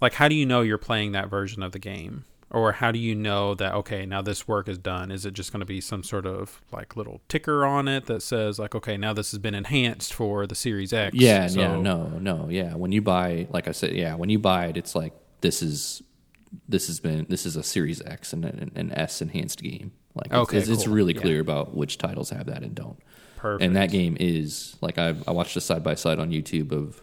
like 0.00 0.14
how 0.14 0.28
do 0.28 0.34
you 0.34 0.46
know 0.46 0.60
you're 0.62 0.78
playing 0.78 1.12
that 1.12 1.28
version 1.30 1.62
of 1.62 1.72
the 1.72 1.78
game? 1.78 2.24
or 2.54 2.72
how 2.72 2.92
do 2.92 2.98
you 2.98 3.14
know 3.14 3.54
that 3.54 3.72
okay 3.72 4.04
now 4.04 4.20
this 4.20 4.46
work 4.46 4.68
is 4.68 4.76
done 4.76 5.10
is 5.10 5.24
it 5.24 5.32
just 5.32 5.52
going 5.52 5.60
to 5.60 5.64
be 5.64 5.80
some 5.80 6.02
sort 6.02 6.26
of 6.26 6.60
like 6.70 6.94
little 6.96 7.22
ticker 7.26 7.64
on 7.64 7.88
it 7.88 8.04
that 8.04 8.22
says 8.22 8.58
like 8.58 8.74
okay 8.74 8.98
now 8.98 9.10
this 9.14 9.30
has 9.30 9.38
been 9.38 9.54
enhanced 9.54 10.12
for 10.12 10.46
the 10.46 10.54
series 10.54 10.92
x 10.92 11.16
Yeah, 11.16 11.46
so, 11.46 11.60
yeah, 11.60 11.80
no, 11.80 12.08
no, 12.20 12.48
yeah. 12.50 12.74
When 12.74 12.92
you 12.92 13.00
buy, 13.00 13.46
like 13.48 13.68
I 13.68 13.72
said, 13.72 13.92
yeah, 13.94 14.16
when 14.16 14.28
you 14.28 14.38
buy 14.38 14.66
it, 14.66 14.76
it's 14.76 14.94
like 14.94 15.14
this 15.40 15.62
is 15.62 16.02
this 16.68 16.88
has 16.88 17.00
been 17.00 17.24
this 17.30 17.46
is 17.46 17.56
a 17.56 17.62
Series 17.62 18.02
X 18.02 18.34
and 18.34 18.44
an, 18.44 18.70
an 18.74 18.92
S 18.92 19.22
enhanced 19.22 19.62
game. 19.62 19.92
Like, 20.14 20.26
it's- 20.26 20.42
Okay, 20.42 20.58
it's, 20.58 20.68
it's 20.68 20.84
cool. 20.84 20.92
really 20.94 21.14
Yeah. 21.14 21.22
clear 21.22 21.40
about 21.40 21.74
which 21.74 21.96
titles 21.96 22.28
have 22.28 22.44
that 22.46 22.62
and 22.62 22.74
don't. 22.74 22.98
Perfect 23.42 23.64
And 23.64 23.76
that 23.76 23.90
game 23.90 24.16
is 24.20 24.76
like 24.80 24.98
I 24.98 25.14
I 25.26 25.32
watched 25.32 25.56
a 25.56 25.60
side 25.60 25.82
by 25.82 25.94
side 25.96 26.18
on 26.18 26.30
YouTube 26.30 26.72
of 26.72 27.02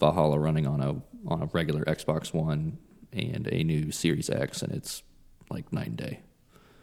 Valhalla 0.00 0.38
running 0.38 0.66
on 0.66 0.80
a 0.80 1.00
on 1.26 1.42
a 1.42 1.46
regular 1.46 1.84
Xbox 1.84 2.34
One 2.34 2.78
and 3.12 3.48
a 3.50 3.64
new 3.64 3.90
Series 3.90 4.28
X, 4.28 4.60
and 4.62 4.72
it's 4.72 5.02
like 5.50 5.72
night 5.72 5.86
and 5.88 5.96
day. 5.96 6.20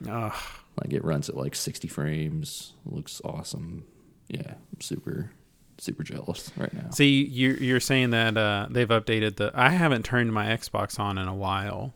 Ugh. 0.09 0.33
Like 0.81 0.91
it 0.93 1.03
runs 1.05 1.29
at 1.29 1.37
like 1.37 1.55
60 1.55 1.87
frames, 1.87 2.73
looks 2.85 3.21
awesome. 3.23 3.85
Yeah, 4.27 4.55
I'm 4.73 4.81
super 4.81 5.31
super 5.77 6.03
jealous 6.03 6.51
right 6.55 6.73
now. 6.73 6.89
see 6.89 7.25
you're, 7.25 7.57
you're 7.57 7.79
saying 7.81 8.11
that 8.11 8.37
uh, 8.37 8.65
they've 8.69 8.87
updated 8.87 9.35
the 9.35 9.51
i 9.53 9.69
haven't 9.69 10.05
turned 10.05 10.31
my 10.31 10.45
xbox 10.45 10.97
on 11.01 11.17
in 11.17 11.27
a 11.27 11.35
while 11.35 11.93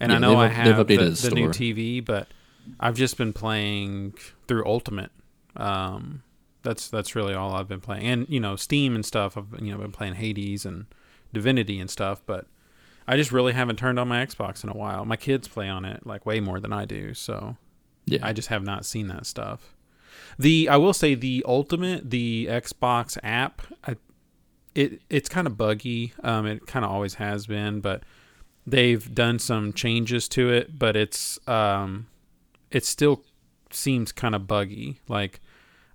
and 0.00 0.12
i 0.12 0.18
know 0.18 0.36
i 0.36 0.48
have 0.48 0.88
the, 0.88 0.96
the 0.96 1.10
the 1.10 1.30
new 1.30 1.48
tv 1.50 2.04
but 2.04 2.26
i've 2.80 2.96
just 2.96 3.16
been 3.16 3.32
playing 3.32 4.12
through 4.48 4.66
ultimate 4.66 5.12
um, 5.56 6.22
that's 6.62 6.88
that's 6.88 7.14
really 7.14 7.34
all 7.34 7.54
i've 7.54 7.68
been 7.68 7.80
playing 7.80 8.04
and 8.04 8.26
you 8.28 8.40
know 8.40 8.56
steam 8.56 8.94
and 8.94 9.04
stuff 9.06 9.36
i've 9.36 9.46
you 9.60 9.72
know 9.72 9.78
been 9.78 9.92
playing 9.92 10.14
hades 10.14 10.66
and 10.66 10.86
divinity 11.32 11.78
and 11.78 11.90
stuff 11.90 12.20
but 12.26 12.46
i 13.06 13.16
just 13.16 13.30
really 13.30 13.52
haven't 13.52 13.76
turned 13.78 13.98
on 14.00 14.08
my 14.08 14.24
xbox 14.26 14.64
in 14.64 14.70
a 14.70 14.74
while 14.74 15.04
my 15.04 15.16
kids 15.16 15.46
play 15.46 15.68
on 15.68 15.84
it 15.84 16.04
like 16.06 16.26
way 16.26 16.40
more 16.40 16.58
than 16.58 16.72
i 16.72 16.84
do 16.84 17.14
so 17.14 17.56
Yeah, 18.06 18.20
I 18.22 18.32
just 18.32 18.48
have 18.48 18.62
not 18.62 18.84
seen 18.86 19.08
that 19.08 19.26
stuff. 19.26 19.74
The 20.38 20.68
I 20.68 20.76
will 20.76 20.92
say 20.92 21.14
the 21.14 21.44
ultimate 21.46 22.10
the 22.10 22.46
Xbox 22.48 23.18
app, 23.22 23.62
I, 23.84 23.96
it 24.74 25.02
it's 25.10 25.28
kind 25.28 25.46
of 25.46 25.56
buggy. 25.56 26.12
Um, 26.22 26.46
it 26.46 26.66
kind 26.66 26.84
of 26.84 26.90
always 26.90 27.14
has 27.14 27.46
been, 27.46 27.80
but 27.80 28.02
they've 28.66 29.12
done 29.14 29.38
some 29.38 29.72
changes 29.72 30.28
to 30.30 30.50
it. 30.50 30.78
But 30.78 30.94
it's 30.96 31.38
um, 31.48 32.06
it 32.70 32.84
still 32.84 33.24
seems 33.70 34.12
kind 34.12 34.34
of 34.34 34.46
buggy. 34.46 35.00
Like 35.08 35.40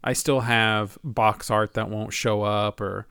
I 0.04 0.14
still 0.14 0.42
have 0.42 0.98
box 1.04 1.52
art 1.52 1.74
that 1.74 1.90
won't 1.90 2.14
show 2.14 2.42
up, 2.44 2.82
or 2.82 3.08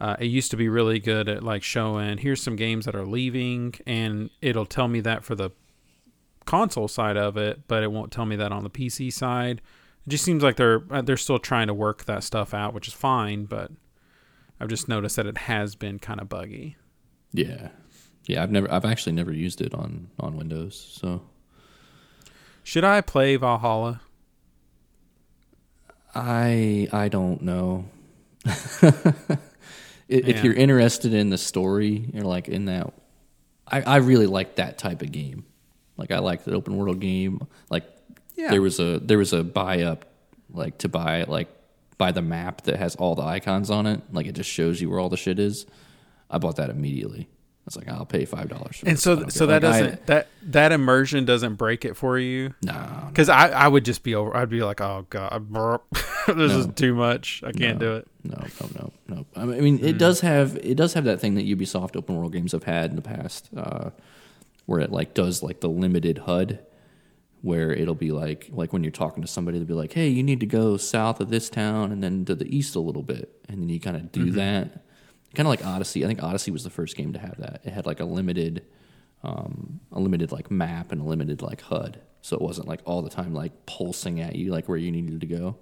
uh, 0.00 0.16
it 0.18 0.26
used 0.26 0.50
to 0.52 0.56
be 0.56 0.68
really 0.68 0.98
good 0.98 1.28
at 1.28 1.42
like 1.42 1.62
showing 1.62 2.18
here's 2.18 2.42
some 2.42 2.56
games 2.56 2.86
that 2.86 2.94
are 2.94 3.06
leaving, 3.06 3.74
and 3.86 4.30
it'll 4.40 4.66
tell 4.66 4.88
me 4.88 5.00
that 5.00 5.24
for 5.24 5.34
the 5.34 5.50
console 6.44 6.88
side 6.88 7.16
of 7.16 7.36
it, 7.36 7.62
but 7.68 7.82
it 7.82 7.90
won't 7.90 8.12
tell 8.12 8.26
me 8.26 8.36
that 8.36 8.52
on 8.52 8.64
the 8.64 8.70
PC 8.70 9.12
side. 9.12 9.60
It 10.06 10.10
just 10.10 10.24
seems 10.24 10.42
like 10.42 10.56
they're 10.56 10.82
uh, 10.90 11.02
they're 11.02 11.16
still 11.16 11.38
trying 11.38 11.66
to 11.68 11.74
work 11.74 12.04
that 12.04 12.22
stuff 12.22 12.52
out, 12.54 12.74
which 12.74 12.88
is 12.88 12.94
fine. 12.94 13.44
But 13.44 13.70
I've 14.60 14.68
just 14.68 14.88
noticed 14.88 15.16
that 15.16 15.26
it 15.26 15.38
has 15.38 15.74
been 15.74 15.98
kind 15.98 16.20
of 16.20 16.28
buggy. 16.28 16.76
Yeah, 17.32 17.68
yeah. 18.26 18.42
I've 18.42 18.50
never, 18.50 18.70
I've 18.70 18.84
actually 18.84 19.12
never 19.12 19.32
used 19.32 19.60
it 19.60 19.74
on 19.74 20.08
on 20.20 20.36
Windows. 20.36 20.98
So 21.00 21.22
Should 22.62 22.84
I 22.84 23.00
play 23.00 23.36
Valhalla? 23.36 24.00
I, 26.14 26.88
I 26.92 27.08
don't 27.08 27.42
know. 27.42 27.86
If 30.06 30.26
Yeah. 30.28 30.42
you're 30.42 30.52
interested 30.54 31.14
in 31.14 31.30
the 31.30 31.38
story, 31.38 32.10
you're 32.12 32.24
like 32.24 32.48
in 32.48 32.66
that. 32.66 32.92
I, 33.66 33.80
I 33.80 33.96
really 33.96 34.26
like 34.26 34.56
that 34.56 34.76
type 34.76 35.00
of 35.00 35.10
game. 35.10 35.46
Like 35.96 36.10
I 36.10 36.18
like 36.18 36.44
the 36.44 36.52
open 36.52 36.76
world 36.76 37.00
game. 37.00 37.46
Like 37.70 37.84
Yeah. 38.36 38.50
there 38.50 38.60
was 38.60 38.78
a 38.80 38.98
there 38.98 39.16
was 39.16 39.32
a 39.32 39.42
buy 39.42 39.80
up 39.82 40.04
like 40.52 40.76
to 40.78 40.90
buy 40.90 41.24
like 41.24 41.48
buy 41.96 42.12
the 42.12 42.20
map 42.20 42.62
that 42.62 42.76
has 42.76 42.96
all 42.96 43.14
the 43.14 43.22
icons 43.22 43.70
on 43.70 43.86
it. 43.86 44.02
Like 44.12 44.26
it 44.26 44.32
just 44.34 44.50
shows 44.50 44.78
you 44.78 44.90
where 44.90 45.00
all 45.00 45.08
the 45.08 45.16
shit 45.16 45.38
is. 45.38 45.64
I 46.30 46.36
bought 46.36 46.56
that 46.56 46.68
immediately. 46.68 47.26
I 47.64 47.66
was 47.66 47.76
like, 47.78 47.88
I'll 47.88 48.04
pay 48.04 48.26
five 48.26 48.50
dollars. 48.50 48.82
And 48.84 48.98
so 48.98 49.28
so 49.28 49.46
that 49.46 49.60
doesn't 49.60 50.06
that 50.06 50.28
that 50.42 50.70
immersion 50.70 51.24
doesn't 51.24 51.54
break 51.54 51.86
it 51.86 51.96
for 51.96 52.18
you. 52.18 52.54
no, 52.62 53.04
Because 53.08 53.30
I, 53.30 53.48
I 53.48 53.68
would 53.68 53.86
just 53.86 54.02
be 54.02 54.14
over. 54.14 54.36
I'd 54.36 54.50
be 54.50 54.62
like, 54.62 54.82
oh 54.82 55.06
god, 55.08 55.46
this 56.28 56.52
is 56.52 56.66
too 56.74 56.94
much. 56.94 57.42
I 57.42 57.52
can't 57.52 57.78
do 57.78 57.94
it. 57.94 58.06
No, 58.22 58.36
no, 58.60 58.68
no, 58.74 58.92
no. 59.08 59.26
I 59.34 59.44
mean, 59.46 59.82
it 59.82 59.96
does 59.96 60.20
have 60.20 60.56
it 60.56 60.74
does 60.76 60.92
have 60.92 61.04
that 61.04 61.20
thing 61.20 61.36
that 61.36 61.46
Ubisoft 61.46 61.96
open 61.96 62.16
world 62.16 62.32
games 62.34 62.52
have 62.52 62.64
had 62.64 62.90
in 62.90 62.96
the 62.96 63.02
past, 63.02 63.48
uh, 63.56 63.90
where 64.66 64.80
it 64.80 64.92
like 64.92 65.14
does 65.14 65.42
like 65.42 65.60
the 65.60 65.68
limited 65.70 66.18
HUD, 66.18 66.58
where 67.40 67.72
it'll 67.72 67.94
be 67.94 68.12
like 68.12 68.48
like 68.52 68.74
when 68.74 68.82
you're 68.84 68.90
talking 68.92 69.22
to 69.22 69.28
somebody, 69.28 69.56
they'll 69.58 69.66
be 69.66 69.72
like, 69.74 69.92
"Hey, 69.94 70.08
you 70.08 70.22
need 70.22 70.40
to 70.40 70.46
go 70.46 70.76
south 70.76 71.18
of 71.20 71.30
this 71.30 71.48
town 71.48 71.92
and 71.92 72.02
then 72.02 72.26
to 72.26 72.34
the 72.34 72.54
east 72.54 72.74
a 72.76 72.80
little 72.80 73.02
bit," 73.02 73.34
and 73.48 73.62
then 73.62 73.68
you 73.70 73.80
kind 73.80 73.96
of 73.96 74.12
do 74.12 74.26
Mm-hmm. 74.26 74.36
that. 74.36 74.84
Kind 75.34 75.46
of 75.46 75.50
like 75.50 75.64
Odyssey. 75.64 76.04
I 76.04 76.06
think 76.06 76.22
Odyssey 76.22 76.50
was 76.50 76.64
the 76.64 76.70
first 76.70 76.96
game 76.96 77.12
to 77.12 77.18
have 77.18 77.38
that. 77.38 77.60
It 77.64 77.72
had 77.72 77.86
like 77.86 78.00
a 78.00 78.04
limited, 78.04 78.64
um, 79.22 79.80
a 79.92 80.00
limited 80.00 80.32
like 80.32 80.50
map 80.50 80.92
and 80.92 81.00
a 81.00 81.04
limited 81.04 81.42
like 81.42 81.60
HUD, 81.62 82.00
so 82.20 82.36
it 82.36 82.42
wasn't 82.42 82.68
like 82.68 82.80
all 82.84 83.02
the 83.02 83.10
time 83.10 83.34
like 83.34 83.66
pulsing 83.66 84.20
at 84.20 84.36
you 84.36 84.50
like 84.50 84.68
where 84.68 84.78
you 84.78 84.90
needed 84.90 85.20
to 85.20 85.26
go. 85.26 85.56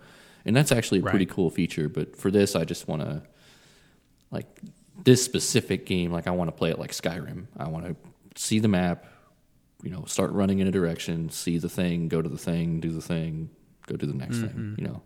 And 0.45 0.57
that's 0.57 0.73
actually 0.73 0.99
a 1.01 1.03
pretty 1.03 1.27
cool 1.27 1.51
feature. 1.51 1.89
But 1.89 2.17
for 2.17 2.31
this, 2.31 2.57
I 2.57 2.65
just 2.65 2.89
want 2.89 3.03
to 3.03 3.23
like 4.31 4.47
this 5.05 5.25
specific 5.25 5.87
game. 5.87 6.13
Like 6.13 6.27
I 6.27 6.31
want 6.33 6.49
to 6.49 6.53
play 6.53 6.71
it 6.71 6.79
like 6.79 6.93
Skyrim. 6.93 7.47
I 7.57 7.69
want 7.69 7.87
to 7.87 7.97
see 8.41 8.59
the 8.59 8.69
map, 8.69 9.07
you 9.83 9.91
know, 9.91 10.05
start 10.07 10.33
running 10.33 10.59
in 10.59 10.67
a 10.67 10.71
direction, 10.71 11.31
see 11.31 11.59
the 11.59 11.69
thing, 11.69 12.09
go 12.09 12.21
to 12.23 12.29
the 12.29 12.39
thing, 12.39 12.81
do 12.81 12.91
the 12.91 13.01
thing, 13.01 13.51
go 13.87 13.97
do 13.97 14.07
the 14.07 14.15
next 14.15 14.39
thing. 14.41 14.75
You 14.79 14.85
know. 14.87 15.03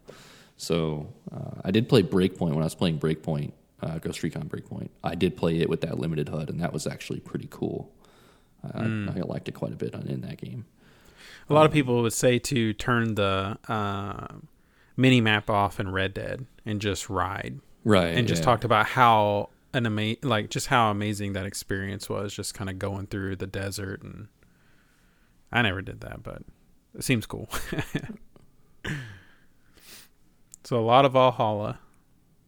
So 0.56 1.12
uh, 1.30 1.60
I 1.64 1.70
did 1.70 1.88
play 1.88 2.02
Breakpoint 2.02 2.50
when 2.54 2.60
I 2.60 2.64
was 2.64 2.74
playing 2.74 2.98
Breakpoint, 2.98 3.52
uh, 3.82 3.98
Ghost 3.98 4.22
Recon 4.22 4.48
Breakpoint. 4.48 4.88
I 5.04 5.14
did 5.14 5.36
play 5.36 5.60
it 5.60 5.68
with 5.68 5.80
that 5.82 5.98
limited 5.98 6.28
HUD, 6.28 6.48
and 6.50 6.60
that 6.60 6.72
was 6.72 6.86
actually 6.86 7.20
pretty 7.20 7.48
cool. 7.50 7.90
I, 8.74 8.80
I 8.82 9.20
liked 9.20 9.48
it 9.48 9.52
quite 9.52 9.72
a 9.72 9.76
bit 9.76 9.94
on, 9.94 10.02
in 10.08 10.22
that 10.22 10.38
game. 10.38 10.64
A 11.48 11.54
lot 11.54 11.66
of 11.66 11.72
people 11.72 12.02
would 12.02 12.12
say 12.12 12.38
to 12.40 12.72
turn 12.72 13.14
the 13.14 13.58
uh, 13.68 14.26
mini 14.96 15.20
map 15.20 15.48
off 15.48 15.78
in 15.78 15.90
Red 15.92 16.14
Dead 16.14 16.46
and 16.64 16.80
just 16.80 17.08
ride, 17.08 17.60
Right. 17.84 18.16
and 18.16 18.26
just 18.26 18.40
yeah. 18.42 18.46
talked 18.46 18.64
about 18.64 18.86
how 18.86 19.50
an 19.72 19.86
ama- 19.86 20.16
like 20.22 20.50
just 20.50 20.66
how 20.68 20.90
amazing 20.90 21.34
that 21.34 21.46
experience 21.46 22.08
was, 22.08 22.34
just 22.34 22.54
kind 22.54 22.68
of 22.68 22.78
going 22.78 23.06
through 23.06 23.36
the 23.36 23.46
desert. 23.46 24.02
And 24.02 24.26
I 25.52 25.62
never 25.62 25.82
did 25.82 26.00
that, 26.00 26.22
but 26.24 26.42
it 26.96 27.04
seems 27.04 27.26
cool. 27.26 27.48
so 30.64 30.78
a 30.78 30.80
lot 30.80 31.04
of 31.04 31.12
Valhalla. 31.12 31.78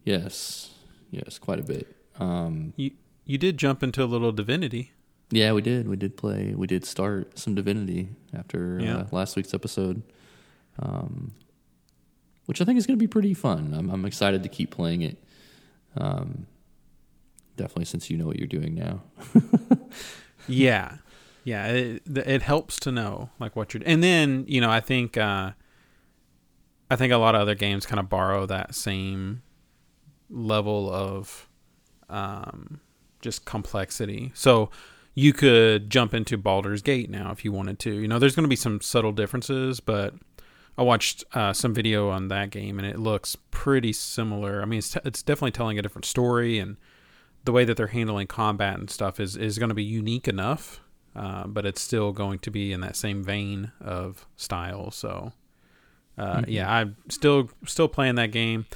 Yes. 0.05 0.71
Yes, 1.11 1.39
quite 1.39 1.59
a 1.59 1.63
bit. 1.63 1.95
Um, 2.19 2.73
You 2.77 2.93
you 3.25 3.39
did 3.39 3.59
jump 3.59 3.83
into 3.83 4.03
a 4.03 4.07
little 4.07 4.33
Divinity. 4.33 4.93
Yeah, 5.31 5.53
we 5.53 5.61
did. 5.61 5.87
We 5.89 5.97
did 5.97 6.17
play. 6.17 6.55
We 6.55 6.67
did 6.67 6.85
start 6.87 7.39
some 7.39 7.55
Divinity 7.55 8.09
after 8.35 8.79
Yeah. 8.81 8.97
uh, 8.99 9.07
last 9.13 9.37
week's 9.37 9.53
episode, 9.53 10.03
um, 10.79 11.33
which 12.47 12.61
I 12.63 12.65
think 12.65 12.79
is 12.79 12.87
going 12.87 12.99
to 12.99 13.03
be 13.03 13.07
pretty 13.09 13.35
fun. 13.35 13.75
I'm, 13.75 13.91
I'm 13.91 14.05
excited 14.07 14.43
to 14.43 14.49
keep 14.49 14.71
playing 14.71 15.03
it. 15.03 15.23
Um, 15.97 16.47
definitely, 17.57 17.85
since 17.85 18.09
you 18.11 18.17
know 18.17 18.27
what 18.27 18.39
you're 18.39 18.47
doing 18.47 18.75
now. 18.75 19.03
yeah 20.49 20.97
yeah 21.45 21.67
it, 21.67 22.03
it 22.07 22.43
helps 22.43 22.79
to 22.81 22.91
know 22.93 23.29
like 23.39 23.55
what 23.57 23.73
you're 23.75 23.83
and 23.87 24.03
then 24.03 24.45
you 24.49 24.61
know 24.61 24.71
i 24.71 24.81
think 24.81 25.17
uh 25.17 25.51
i 26.91 26.97
think 26.97 27.13
a 27.13 27.17
lot 27.19 27.35
of 27.35 27.41
other 27.43 27.55
games 27.55 27.85
kind 27.87 28.01
of 28.01 28.09
borrow 28.09 28.47
that 28.47 28.75
same 28.75 29.43
level 30.31 30.91
of 30.93 31.49
um 32.09 32.81
just 33.21 33.45
complexity 33.45 34.31
so 34.35 34.71
you 35.19 35.33
could 35.33 35.91
jump 35.91 36.15
into 36.15 36.39
Baldur's 36.39 36.81
Gate 36.81 37.11
now 37.11 37.33
if 37.33 37.45
you 37.45 37.51
wanted 37.51 37.81
to. 37.81 37.93
You 37.93 38.07
know, 38.07 38.21
there's 38.21 38.37
going 38.37 38.45
to 38.45 38.49
be 38.49 38.55
some 38.55 38.81
subtle 38.81 39.11
differences, 39.11 39.81
but 39.81 40.15
I 40.79 40.83
watched 40.83 41.25
uh, 41.35 41.53
some 41.53 41.75
video 41.75 42.09
on 42.09 42.29
that 42.29 42.51
game 42.51 42.79
and 42.79 42.87
it 42.87 43.01
looks 43.01 43.37
pretty 43.51 43.93
similar. 43.93 44.63
I 44.63 44.65
mean, 44.65 44.79
it's, 44.79 44.93
t- 44.93 45.01
it's 45.05 45.25
definitely 45.25 45.51
telling 45.51 45.77
a 45.77 45.83
different 45.83 46.05
story, 46.05 46.61
and 46.61 46.77
the 47.43 47.51
way 47.51 47.65
that 47.65 47.77
they're 47.77 47.89
handling 47.89 48.29
combat 48.29 48.79
and 48.79 48.89
stuff 48.89 49.19
is 49.19 49.37
is 49.37 49.59
going 49.59 49.71
to 49.71 49.75
be 49.75 49.83
unique 49.83 50.29
enough, 50.29 50.81
uh, 51.17 51.49
but 51.49 51.67
it's 51.67 51.81
still 51.81 52.13
going 52.13 52.39
to 52.39 52.51
be 52.53 52.73
in 52.73 52.81
that 52.83 52.95
same 52.95 53.25
vein 53.25 53.73
of 53.81 54.25
style. 54.37 54.93
So, 54.93 55.33
uh, 56.17 56.43
yeah, 56.47 56.73
I'm 56.73 56.97
still 57.09 57.51
still 57.67 57.89
playing 57.89 58.15
that 58.15 58.31
game. 58.31 58.67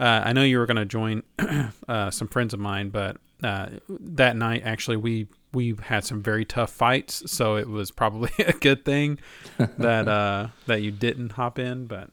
Uh, 0.00 0.22
I 0.24 0.32
know 0.32 0.42
you 0.42 0.58
were 0.58 0.66
going 0.66 0.76
to 0.76 0.84
join 0.84 1.22
uh, 1.88 2.10
some 2.10 2.28
friends 2.28 2.54
of 2.54 2.60
mine, 2.60 2.90
but 2.90 3.16
uh, 3.42 3.68
that 3.88 4.36
night 4.36 4.62
actually 4.64 4.96
we 4.96 5.28
we 5.52 5.74
had 5.82 6.04
some 6.04 6.22
very 6.22 6.44
tough 6.44 6.70
fights, 6.70 7.30
so 7.30 7.56
it 7.56 7.68
was 7.68 7.90
probably 7.90 8.30
a 8.38 8.52
good 8.52 8.84
thing 8.84 9.18
that 9.78 10.08
uh, 10.08 10.48
that 10.66 10.82
you 10.82 10.90
didn't 10.90 11.32
hop 11.32 11.58
in. 11.58 11.86
But 11.86 12.10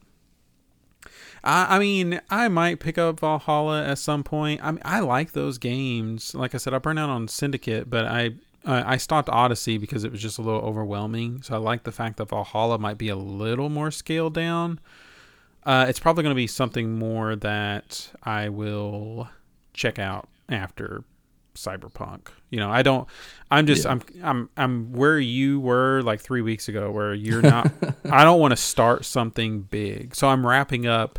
I, 1.44 1.76
I 1.76 1.78
mean, 1.78 2.20
I 2.30 2.48
might 2.48 2.80
pick 2.80 2.98
up 2.98 3.20
Valhalla 3.20 3.84
at 3.84 3.98
some 3.98 4.24
point. 4.24 4.60
I 4.64 4.72
mean, 4.72 4.82
I 4.84 5.00
like 5.00 5.32
those 5.32 5.58
games. 5.58 6.34
Like 6.34 6.54
I 6.54 6.58
said, 6.58 6.74
I 6.74 6.78
burned 6.78 6.98
out 6.98 7.10
on 7.10 7.28
Syndicate, 7.28 7.88
but 7.88 8.06
I 8.06 8.34
I 8.64 8.96
stopped 8.96 9.28
Odyssey 9.28 9.78
because 9.78 10.02
it 10.02 10.10
was 10.10 10.20
just 10.20 10.38
a 10.38 10.42
little 10.42 10.60
overwhelming. 10.60 11.42
So 11.42 11.54
I 11.54 11.58
like 11.58 11.84
the 11.84 11.92
fact 11.92 12.16
that 12.16 12.30
Valhalla 12.30 12.78
might 12.78 12.98
be 12.98 13.08
a 13.08 13.16
little 13.16 13.68
more 13.68 13.92
scaled 13.92 14.34
down. 14.34 14.80
Uh, 15.66 15.86
it's 15.88 15.98
probably 15.98 16.22
going 16.22 16.30
to 16.30 16.36
be 16.36 16.46
something 16.46 16.96
more 16.96 17.34
that 17.34 18.08
I 18.22 18.48
will 18.48 19.28
check 19.74 19.98
out 19.98 20.28
after 20.48 21.02
Cyberpunk. 21.56 22.28
You 22.50 22.60
know, 22.60 22.70
I 22.70 22.82
don't. 22.82 23.08
I'm 23.50 23.66
just. 23.66 23.84
Yeah. 23.84 23.90
I'm. 23.90 24.02
I'm. 24.22 24.50
I'm 24.56 24.92
where 24.92 25.18
you 25.18 25.58
were 25.58 26.02
like 26.02 26.20
three 26.20 26.40
weeks 26.40 26.68
ago, 26.68 26.92
where 26.92 27.12
you're 27.14 27.42
not. 27.54 27.72
I 28.08 28.22
don't 28.22 28.38
want 28.38 28.52
to 28.52 28.56
start 28.56 29.04
something 29.04 29.62
big, 29.62 30.14
so 30.14 30.28
I'm 30.28 30.46
wrapping 30.46 30.86
up 30.86 31.18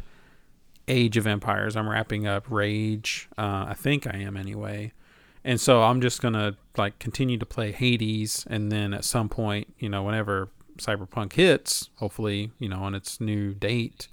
Age 0.88 1.18
of 1.18 1.28
Empires. 1.28 1.76
I'm 1.76 1.90
wrapping 1.90 2.26
up 2.26 2.50
Rage. 2.50 3.28
Uh, 3.38 3.66
I 3.68 3.74
think 3.74 4.08
I 4.08 4.18
am 4.20 4.38
anyway. 4.38 4.94
And 5.44 5.60
so 5.60 5.84
I'm 5.84 6.02
just 6.02 6.22
gonna 6.22 6.56
like 6.78 7.00
continue 7.00 7.38
to 7.38 7.46
play 7.46 7.72
Hades, 7.72 8.46
and 8.50 8.72
then 8.72 8.94
at 8.94 9.04
some 9.04 9.28
point, 9.28 9.74
you 9.78 9.90
know, 9.90 10.04
whenever 10.04 10.50
Cyberpunk 10.78 11.34
hits, 11.34 11.90
hopefully, 11.96 12.52
you 12.60 12.70
know, 12.70 12.80
on 12.80 12.96
its 12.96 13.20
new 13.20 13.54
date, 13.54 14.08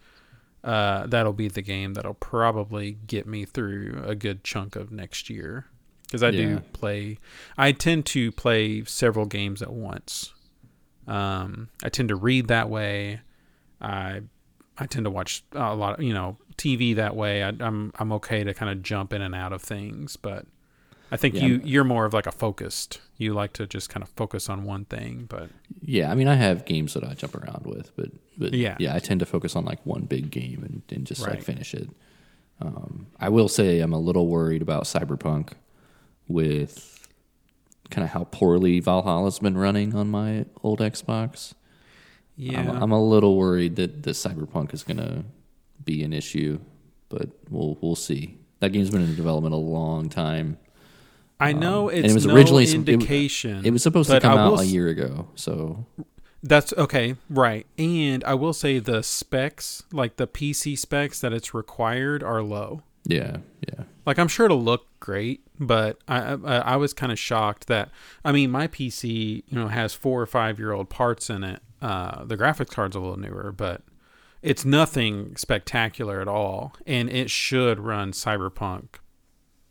uh, 0.64 1.06
that'll 1.06 1.33
be 1.35 1.47
the 1.49 1.62
game 1.62 1.94
that'll 1.94 2.14
probably 2.14 2.92
get 3.06 3.26
me 3.26 3.44
through 3.44 4.02
a 4.04 4.14
good 4.14 4.42
chunk 4.42 4.75
of 4.75 4.90
next 4.90 5.28
year. 5.30 5.66
Because 6.06 6.23
I 6.23 6.30
Yeah. 6.30 6.47
do 6.47 6.61
play, 6.73 7.18
I 7.59 7.73
tend 7.73 8.06
to 8.06 8.33
play 8.33 8.83
several 8.85 9.26
games 9.26 9.61
at 9.62 9.73
once. 9.73 10.33
Um, 11.06 11.68
I 11.83 11.88
tend 11.90 12.09
to 12.09 12.16
read 12.16 12.49
that 12.49 12.68
way. 12.71 13.21
I 13.80 14.23
I 14.76 14.87
tend 14.87 15.04
to 15.04 15.11
watch 15.11 15.44
a 15.52 15.75
lot 15.75 15.99
of 15.99 16.04
you 16.04 16.14
know 16.14 16.38
TV 16.56 16.97
that 16.97 17.14
way. 17.14 17.42
I, 17.44 17.49
I'm 17.61 17.92
I'm 17.99 18.12
okay 18.12 18.42
to 18.44 18.54
kind 18.54 18.71
of 18.73 18.83
jump 18.83 19.12
in 19.12 19.21
and 19.23 19.35
out 19.35 19.52
of 19.52 19.61
things, 19.62 20.16
but 20.16 20.47
I 21.12 21.16
think 21.16 21.34
Yeah. 21.34 21.44
you 21.46 21.61
you're 21.64 21.84
more 21.84 22.04
of 22.06 22.12
like 22.14 22.26
a 22.26 22.32
focused. 22.32 23.00
You 23.16 23.34
like 23.34 23.52
to 23.54 23.66
just 23.66 23.88
kind 23.90 24.02
of 24.02 24.08
focus 24.11 24.49
on 24.49 24.64
one 24.64 24.84
thing, 24.87 25.26
but 25.28 25.50
Yeah, 25.80 26.11
I 26.11 26.14
mean, 26.14 26.26
I 26.28 26.34
have 26.34 26.64
games 26.64 26.94
that 26.94 27.04
I 27.04 27.14
jump 27.14 27.34
around 27.37 27.64
with, 27.66 27.94
but 27.96 28.11
but 28.37 28.52
Yeah. 28.54 28.76
yeah, 28.80 28.94
I 28.94 28.99
tend 28.99 29.20
to 29.20 29.26
focus 29.26 29.54
on 29.54 29.64
like 29.64 29.84
one 29.87 30.02
big 30.06 30.30
game 30.30 30.62
and, 30.64 30.82
and 30.96 31.06
just 31.06 31.20
like 31.23 31.42
finish 31.42 31.75
it. 31.75 31.88
Um, 32.61 33.06
I 33.20 33.28
will 33.28 33.49
say 33.49 33.80
I'm 33.80 33.92
a 33.92 33.99
little 33.99 34.26
worried 34.28 34.62
about 34.62 34.84
Cyberpunk 34.84 35.52
with 36.28 37.08
kind 37.90 38.04
of 38.04 38.11
how 38.11 38.25
poorly 38.25 38.80
Valhalla's 38.80 39.38
been 39.38 39.56
running 39.58 39.94
on 39.94 40.08
my 40.11 40.46
old 40.62 40.80
Xbox. 40.80 41.52
yeah, 42.37 42.61
I'm, 42.61 42.82
I'm 42.84 42.92
a 42.92 43.02
little 43.04 43.37
worried 43.37 43.76
that 43.76 44.02
the 44.02 44.12
Cyberpunk 44.12 44.73
is 44.75 44.82
going 44.82 44.96
to 44.96 45.25
be 45.84 46.02
an 46.02 46.12
issue, 46.12 46.58
but 47.08 47.28
we'll 47.50 47.76
we'll 47.80 47.94
see. 47.96 48.38
That 48.61 48.70
game's 48.73 48.90
been 48.90 49.02
in 49.02 49.14
development 49.14 49.52
a 49.54 49.58
long 49.58 50.08
time. 50.08 50.56
I 51.44 51.52
know 51.52 51.88
um, 51.90 51.96
and 51.96 52.04
it's 52.04 52.12
it 52.12 52.14
was 52.14 52.26
no 52.26 52.34
originally 52.34 52.66
some- 52.66 52.82
it- 52.82 52.88
indication. 52.88 53.64
It 53.64 53.70
was 53.72 53.82
supposed 53.82 54.10
to 54.10 54.20
come 54.20 54.38
out 54.38 54.60
a 54.60 54.66
year 54.66 54.88
ago, 54.88 55.28
so 55.34 55.86
That's 56.42 56.72
okay, 56.74 57.16
right? 57.30 57.66
And 57.78 58.22
I 58.24 58.34
will 58.34 58.52
say 58.52 58.78
the 58.78 59.02
specs, 59.02 59.82
like 59.92 60.16
the 60.16 60.26
PC 60.26 60.76
specs 60.78 61.20
that 61.20 61.32
it's 61.32 61.54
required, 61.54 62.22
are 62.22 62.42
low. 62.42 62.82
yeah, 63.06 63.38
yeah. 63.68 63.84
Like 64.06 64.18
I'm 64.18 64.28
sure 64.28 64.44
it'll 64.46 64.62
look 64.62 64.86
great, 65.00 65.40
but 65.58 65.98
I 66.06 66.32
I, 66.44 66.56
I 66.58 66.76
was 66.76 66.92
kind 66.92 67.10
of 67.12 67.18
shocked 67.18 67.66
that 67.68 67.88
I 68.24 68.32
mean 68.32 68.50
my 68.50 68.66
PC 68.68 69.42
you 69.48 69.59
know 69.59 69.68
has 69.68 69.94
four 69.94 70.20
or 70.20 70.26
five 70.26 70.59
year 70.59 70.72
old 70.72 70.90
parts 70.90 71.30
in 71.30 71.42
it. 71.44 71.61
Uh, 71.80 72.24
the 72.24 72.37
graphics 72.37 72.70
card's 72.70 72.96
a 72.96 73.00
little 73.00 73.18
newer, 73.18 73.52
but 73.52 73.83
it's 74.42 74.64
nothing 74.66 75.37
spectacular 75.37 76.20
at 76.20 76.28
all, 76.28 76.74
and 76.87 77.09
it 77.09 77.30
should 77.30 77.78
run 77.80 78.12
Cyberpunk, 78.12 78.96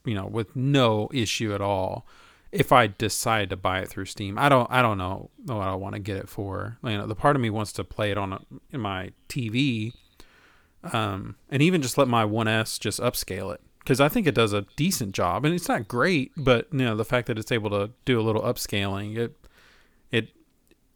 you 0.05 0.15
know, 0.15 0.25
with 0.25 0.55
no 0.55 1.09
issue 1.13 1.53
at 1.53 1.61
all. 1.61 2.05
If 2.51 2.71
I 2.71 2.85
decide 2.85 3.49
to 3.49 3.57
buy 3.57 3.79
it 3.79 3.89
through 3.89 4.05
Steam, 4.05 4.37
I 4.37 4.47
don't 4.47 4.69
I 4.69 4.81
don't 4.81 4.99
know 4.99 5.31
what 5.45 5.67
I 5.67 5.73
want 5.73 5.95
to 5.95 5.99
get 5.99 6.17
it 6.17 6.29
for. 6.29 6.77
You 6.83 6.97
know, 6.97 7.07
the 7.07 7.15
part 7.15 7.35
of 7.35 7.41
me 7.41 7.49
wants 7.49 7.71
to 7.73 7.83
play 7.83 8.11
it 8.11 8.17
on 8.17 8.33
a, 8.33 8.41
in 8.71 8.79
my 8.79 9.11
TV, 9.27 9.93
um, 10.91 11.35
and 11.49 11.63
even 11.63 11.81
just 11.81 11.97
let 11.97 12.07
my 12.07 12.23
1S 12.23 12.79
just 12.79 12.99
upscale 12.99 13.53
it 13.53 13.61
because 13.83 13.99
I 13.99 14.07
think 14.07 14.27
it 14.27 14.35
does 14.35 14.53
a 14.53 14.65
decent 14.75 15.13
job, 15.13 15.45
and 15.45 15.53
it's 15.53 15.67
not 15.67 15.87
great, 15.87 16.31
but 16.37 16.67
you 16.71 16.79
know 16.79 16.95
the 16.95 17.05
fact 17.05 17.27
that 17.27 17.37
it's 17.37 17.51
able 17.51 17.69
to 17.71 17.91
do 18.05 18.19
a 18.19 18.23
little 18.23 18.41
upscaling, 18.41 19.17
it 19.17 19.35
it 20.11 20.29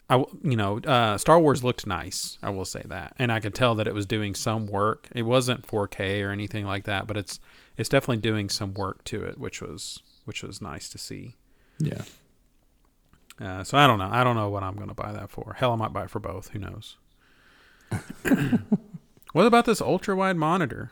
I, 0.09 0.17
you 0.43 0.55
know 0.55 0.79
uh, 0.79 1.17
Star 1.17 1.39
Wars 1.39 1.63
looked 1.63 1.85
nice, 1.85 2.37
I 2.41 2.49
will 2.49 2.65
say 2.65 2.83
that, 2.85 3.15
and 3.19 3.31
I 3.31 3.39
could 3.39 3.53
tell 3.53 3.75
that 3.75 3.87
it 3.87 3.93
was 3.93 4.05
doing 4.05 4.35
some 4.35 4.67
work. 4.67 5.09
It 5.13 5.23
wasn't 5.23 5.67
4K 5.67 6.23
or 6.23 6.31
anything 6.31 6.65
like 6.65 6.85
that, 6.85 7.07
but 7.07 7.17
it's 7.17 7.39
it's 7.77 7.89
definitely 7.89 8.17
doing 8.17 8.49
some 8.49 8.73
work 8.73 9.03
to 9.05 9.23
it, 9.23 9.37
which 9.37 9.61
was 9.61 10.01
which 10.25 10.43
was 10.43 10.61
nice 10.61 10.89
to 10.89 10.97
see. 10.97 11.35
Yeah. 11.79 12.01
Uh, 13.39 13.63
so 13.63 13.77
I 13.77 13.85
don't 13.85 13.99
know. 13.99 14.09
I 14.11 14.23
don't 14.23 14.35
know 14.35 14.49
what 14.49 14.63
I'm 14.63 14.75
going 14.75 14.87
to 14.87 14.95
buy 14.95 15.11
that 15.13 15.29
for. 15.29 15.55
Hell, 15.57 15.71
I 15.71 15.75
might 15.75 15.93
buy 15.93 16.03
it 16.03 16.09
for 16.09 16.19
both. 16.19 16.49
Who 16.49 16.59
knows? 16.59 16.97
what 19.31 19.45
about 19.45 19.65
this 19.65 19.79
ultra 19.79 20.15
wide 20.15 20.35
monitor? 20.35 20.91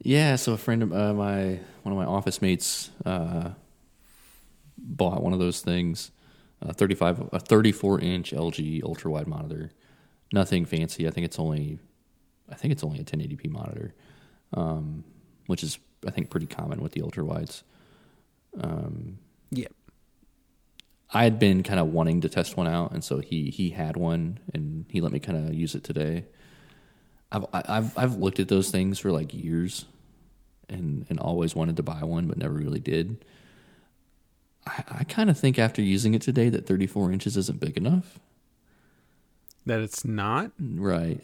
Yeah, 0.00 0.36
so 0.36 0.52
a 0.52 0.56
friend 0.56 0.82
of 0.84 0.92
uh, 0.92 1.12
my 1.12 1.60
one 1.82 1.92
of 1.92 1.98
my 1.98 2.04
office 2.04 2.40
mates 2.40 2.90
uh, 3.04 3.50
bought 4.78 5.22
one 5.22 5.32
of 5.32 5.40
those 5.40 5.60
things, 5.60 6.12
a 6.62 6.72
35 6.72 7.30
a 7.32 7.40
34 7.40 8.00
inch 8.00 8.30
LG 8.30 8.82
ultra 8.84 9.10
wide 9.10 9.26
monitor. 9.26 9.72
Nothing 10.32 10.64
fancy. 10.64 11.06
I 11.06 11.10
think 11.10 11.24
it's 11.24 11.38
only 11.38 11.80
I 12.48 12.54
think 12.54 12.72
it's 12.72 12.84
only 12.84 13.00
a 13.00 13.04
1080p 13.04 13.50
monitor. 13.50 13.94
Um, 14.54 15.04
which 15.46 15.62
is 15.62 15.78
I 16.06 16.10
think 16.10 16.30
pretty 16.30 16.46
common 16.46 16.80
with 16.80 16.92
the 16.92 17.02
ultra 17.02 17.24
wides. 17.24 17.62
Um, 18.60 19.18
Yeah. 19.50 19.68
I 21.12 21.24
had 21.24 21.38
been 21.38 21.62
kind 21.62 21.78
of 21.80 21.88
wanting 21.92 22.20
to 22.22 22.28
test 22.28 22.56
one 22.56 22.66
out, 22.66 22.92
and 22.92 23.02
so 23.04 23.20
he 23.20 23.50
he 23.50 23.70
had 23.70 23.96
one, 23.96 24.38
and 24.52 24.86
he 24.88 25.00
let 25.00 25.12
me 25.12 25.18
kind 25.20 25.48
of 25.48 25.54
use 25.54 25.74
it 25.74 25.84
today. 25.84 26.24
I've 27.30 27.44
I- 27.52 27.64
I've 27.68 27.98
I've 27.98 28.16
looked 28.16 28.40
at 28.40 28.48
those 28.48 28.70
things 28.70 28.98
for 28.98 29.12
like 29.12 29.32
years, 29.32 29.84
and 30.68 31.06
and 31.08 31.18
always 31.20 31.54
wanted 31.54 31.76
to 31.76 31.82
buy 31.82 32.02
one, 32.02 32.26
but 32.26 32.38
never 32.38 32.54
really 32.54 32.80
did. 32.80 33.24
I, 34.66 34.82
I 35.00 35.04
kind 35.04 35.30
of 35.30 35.38
think 35.38 35.58
after 35.60 35.80
using 35.80 36.14
it 36.14 36.22
today 36.22 36.48
that 36.48 36.66
34 36.66 37.12
inches 37.12 37.36
isn't 37.36 37.60
big 37.60 37.76
enough, 37.76 38.18
That 39.64 39.80
it's 39.80 40.04
not? 40.04 40.50
right? 40.58 41.20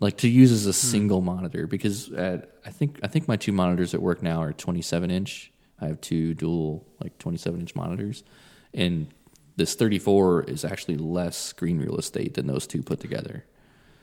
Like 0.00 0.16
to 0.18 0.28
use 0.28 0.50
as 0.50 0.64
a 0.64 0.68
hmm. 0.68 0.72
single 0.72 1.20
monitor 1.20 1.66
because 1.66 2.10
at, 2.12 2.54
I 2.64 2.70
think 2.70 2.98
I 3.02 3.06
think 3.06 3.28
my 3.28 3.36
two 3.36 3.52
monitors 3.52 3.94
at 3.94 4.00
work 4.00 4.22
now 4.22 4.42
are 4.42 4.52
27 4.52 5.10
inch. 5.10 5.52
I 5.80 5.86
have 5.86 6.00
two 6.00 6.34
dual 6.34 6.86
like 7.02 7.18
27 7.18 7.60
inch 7.60 7.74
monitors, 7.74 8.24
and 8.74 9.08
this 9.56 9.74
34 9.74 10.44
is 10.44 10.64
actually 10.64 10.96
less 10.96 11.36
screen 11.36 11.78
real 11.78 11.96
estate 11.96 12.34
than 12.34 12.46
those 12.46 12.66
two 12.66 12.82
put 12.82 13.00
together. 13.00 13.44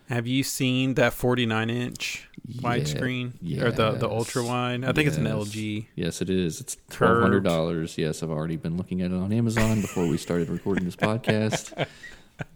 Have 0.10 0.26
you 0.26 0.44
seen 0.44 0.94
that 0.94 1.12
49 1.12 1.70
inch 1.70 2.30
widescreen 2.60 3.34
or 3.62 3.72
the 3.72 3.92
the 3.92 4.08
ultra 4.08 4.44
wide? 4.44 4.86
I 4.86 4.94
think 4.94 5.08
it's 5.08 5.18
an 5.18 5.26
LG. 5.26 5.88
Yes, 5.96 6.22
it 6.22 6.30
is. 6.30 6.62
It's 6.62 6.78
twelve 6.90 7.22
hundred 7.22 7.44
dollars. 7.44 7.98
Yes, 7.98 8.24
I've 8.24 8.30
already 8.30 8.56
been 8.56 8.78
looking 8.78 9.02
at 9.02 9.12
it 9.12 9.18
on 9.18 9.34
Amazon 9.34 9.82
before 9.82 10.08
we 10.08 10.18
started 10.18 10.50
recording 10.50 10.86
this 10.86 10.96
podcast. 10.96 11.88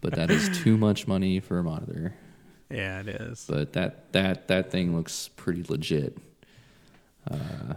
But 0.00 0.14
that 0.14 0.30
is 0.30 0.48
too 0.62 0.76
much 0.76 1.08
money 1.08 1.40
for 1.40 1.58
a 1.58 1.64
monitor. 1.64 2.14
Yeah, 2.72 3.00
it 3.00 3.08
is. 3.08 3.46
But 3.48 3.72
that 3.74 4.12
that 4.12 4.48
that 4.48 4.70
thing 4.70 4.96
looks 4.96 5.28
pretty 5.36 5.64
legit. 5.68 6.16
Uh, 7.30 7.74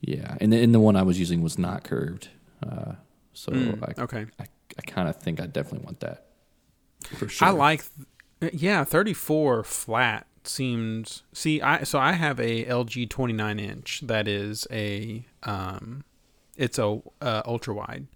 yeah, 0.00 0.36
and 0.40 0.52
the, 0.52 0.62
and 0.62 0.74
the 0.74 0.80
one 0.80 0.96
I 0.96 1.02
was 1.02 1.18
using 1.18 1.42
was 1.42 1.58
not 1.58 1.84
curved. 1.84 2.28
Uh, 2.66 2.92
so 3.32 3.52
Mm, 3.52 3.82
I, 3.98 4.02
okay. 4.02 4.26
I 4.38 4.44
I 4.78 4.82
kind 4.82 5.08
of 5.08 5.16
think 5.16 5.40
I 5.40 5.46
definitely 5.46 5.84
want 5.84 6.00
that 6.00 6.26
for 7.02 7.28
sure. 7.28 7.48
I 7.48 7.50
like 7.50 7.84
yeah, 8.52 8.84
34 8.84 9.64
flat 9.64 10.26
seems 10.44 11.22
See, 11.32 11.60
I 11.60 11.82
so 11.84 11.98
I 11.98 12.12
have 12.12 12.40
a 12.40 12.64
LG 12.64 13.10
29 13.10 13.58
inch 13.58 14.00
that 14.04 14.26
is 14.26 14.66
a 14.70 15.26
um 15.42 16.04
it's 16.56 16.78
a 16.78 17.00
uh, 17.20 17.42
ultra 17.46 17.74
wide. 17.74 18.06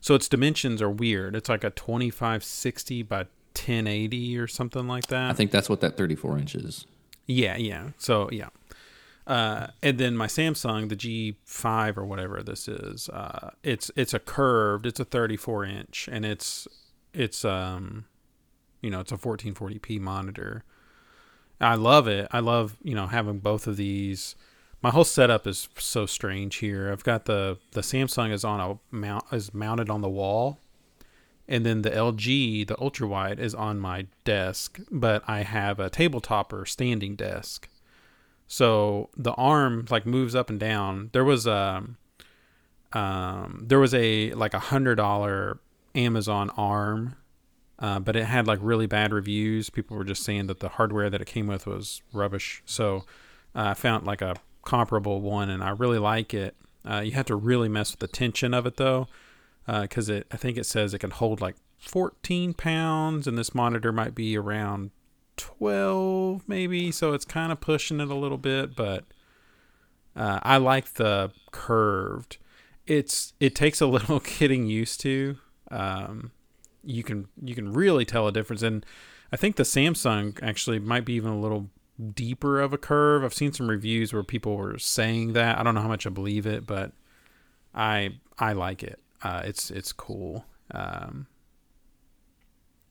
So 0.00 0.14
its 0.14 0.28
dimensions 0.28 0.82
are 0.82 0.90
weird. 0.90 1.34
It's 1.34 1.48
like 1.48 1.64
a 1.64 1.70
2560 1.70 3.02
by 3.04 3.26
1080 3.56 4.38
or 4.38 4.46
something 4.46 4.86
like 4.86 5.06
that. 5.08 5.30
I 5.30 5.34
think 5.34 5.50
that's 5.50 5.68
what 5.68 5.80
that 5.80 5.96
thirty 5.96 6.14
four 6.14 6.38
inch 6.38 6.54
is. 6.54 6.86
Yeah, 7.26 7.56
yeah. 7.56 7.90
So 7.98 8.28
yeah. 8.30 8.48
Uh, 9.26 9.68
and 9.82 9.96
then 9.96 10.16
my 10.16 10.26
Samsung, 10.26 10.90
the 10.90 10.96
G5 10.96 11.96
or 11.96 12.04
whatever 12.04 12.42
this 12.42 12.68
is, 12.68 13.08
uh, 13.08 13.50
it's 13.62 13.90
it's 13.96 14.12
a 14.12 14.18
curved, 14.18 14.84
it's 14.84 15.00
a 15.00 15.04
34 15.04 15.64
inch, 15.64 16.08
and 16.12 16.26
it's 16.26 16.68
it's 17.14 17.44
um, 17.44 18.04
you 18.82 18.90
know, 18.90 19.00
it's 19.00 19.12
a 19.12 19.16
1440p 19.16 19.98
monitor. 19.98 20.62
I 21.60 21.76
love 21.76 22.06
it. 22.06 22.28
I 22.32 22.40
love 22.40 22.76
you 22.82 22.94
know 22.94 23.06
having 23.06 23.38
both 23.38 23.66
of 23.66 23.76
these. 23.76 24.36
My 24.82 24.90
whole 24.90 25.04
setup 25.04 25.46
is 25.46 25.70
so 25.78 26.04
strange 26.04 26.56
here. 26.56 26.92
I've 26.92 27.04
got 27.04 27.24
the 27.24 27.58
the 27.72 27.80
Samsung 27.80 28.30
is 28.30 28.44
on 28.44 28.60
a 28.60 28.78
mount 28.94 29.24
is 29.32 29.54
mounted 29.54 29.88
on 29.88 30.02
the 30.02 30.10
wall, 30.10 30.58
and 31.46 31.64
then 31.64 31.82
the 31.82 31.90
LG, 31.90 32.66
the 32.66 32.80
ultra 32.80 33.06
wide, 33.06 33.38
is 33.38 33.54
on 33.54 33.78
my 33.78 34.06
desk, 34.24 34.80
but 34.90 35.22
I 35.26 35.42
have 35.42 35.78
a 35.78 35.90
tabletop 35.90 36.52
or 36.52 36.64
standing 36.64 37.16
desk. 37.16 37.68
So 38.46 39.10
the 39.16 39.32
arm 39.32 39.86
like 39.90 40.06
moves 40.06 40.34
up 40.34 40.50
and 40.50 40.60
down. 40.60 41.10
There 41.12 41.24
was 41.24 41.46
a 41.46 41.84
um, 42.92 43.64
there 43.66 43.78
was 43.78 43.92
a 43.94 44.32
like 44.32 44.54
a 44.54 44.58
hundred 44.58 44.96
dollar 44.96 45.58
Amazon 45.94 46.50
arm, 46.50 47.16
uh, 47.78 47.98
but 47.98 48.16
it 48.16 48.24
had 48.24 48.46
like 48.46 48.58
really 48.62 48.86
bad 48.86 49.12
reviews. 49.12 49.70
People 49.70 49.96
were 49.96 50.04
just 50.04 50.22
saying 50.22 50.46
that 50.46 50.60
the 50.60 50.70
hardware 50.70 51.10
that 51.10 51.20
it 51.20 51.26
came 51.26 51.46
with 51.46 51.66
was 51.66 52.02
rubbish. 52.12 52.62
So 52.64 53.04
uh, 53.54 53.70
I 53.70 53.74
found 53.74 54.06
like 54.06 54.22
a 54.22 54.36
comparable 54.64 55.20
one, 55.20 55.50
and 55.50 55.62
I 55.62 55.70
really 55.70 55.98
like 55.98 56.32
it. 56.32 56.54
Uh, 56.88 57.00
you 57.00 57.12
have 57.12 57.26
to 57.26 57.36
really 57.36 57.68
mess 57.68 57.92
with 57.92 58.00
the 58.00 58.08
tension 58.08 58.54
of 58.54 58.66
it 58.66 58.76
though, 58.76 59.08
because 59.66 60.08
it 60.08 60.26
I 60.30 60.36
think 60.36 60.56
it 60.56 60.66
says 60.66 60.94
it 60.94 60.98
can 60.98 61.10
hold 61.10 61.40
like 61.40 61.56
14 61.78 62.54
pounds, 62.54 63.26
and 63.26 63.36
this 63.36 63.54
monitor 63.54 63.92
might 63.92 64.14
be 64.14 64.36
around 64.36 64.90
12 65.36 66.48
maybe. 66.48 66.90
So 66.90 67.12
it's 67.12 67.24
kind 67.24 67.52
of 67.52 67.60
pushing 67.60 68.00
it 68.00 68.08
a 68.08 68.14
little 68.14 68.38
bit, 68.38 68.74
but 68.74 69.04
uh, 70.16 70.40
I 70.42 70.56
like 70.58 70.94
the 70.94 71.32
curved. 71.50 72.38
It's 72.86 73.32
it 73.40 73.54
takes 73.54 73.80
a 73.80 73.86
little 73.88 74.20
getting 74.20 74.66
used 74.66 75.00
to. 75.00 75.38
Um, 75.70 76.32
you 76.82 77.02
can 77.02 77.28
you 77.42 77.54
can 77.54 77.72
really 77.72 78.04
tell 78.04 78.28
a 78.28 78.32
difference, 78.32 78.62
and 78.62 78.84
I 79.32 79.36
think 79.36 79.56
the 79.56 79.62
Samsung 79.62 80.40
actually 80.42 80.78
might 80.78 81.04
be 81.04 81.14
even 81.14 81.30
a 81.30 81.40
little 81.40 81.70
deeper 82.14 82.60
of 82.60 82.72
a 82.72 82.78
curve. 82.78 83.24
I've 83.24 83.34
seen 83.34 83.52
some 83.52 83.70
reviews 83.70 84.12
where 84.12 84.22
people 84.22 84.56
were 84.56 84.78
saying 84.78 85.32
that. 85.34 85.58
I 85.58 85.62
don't 85.62 85.74
know 85.74 85.80
how 85.80 85.88
much 85.88 86.06
I 86.06 86.10
believe 86.10 86.46
it, 86.46 86.66
but 86.66 86.92
I 87.74 88.18
I 88.38 88.52
like 88.52 88.82
it. 88.82 89.00
Uh, 89.24 89.42
it's 89.44 89.70
it's 89.70 89.92
cool. 89.92 90.44
Um, 90.70 91.26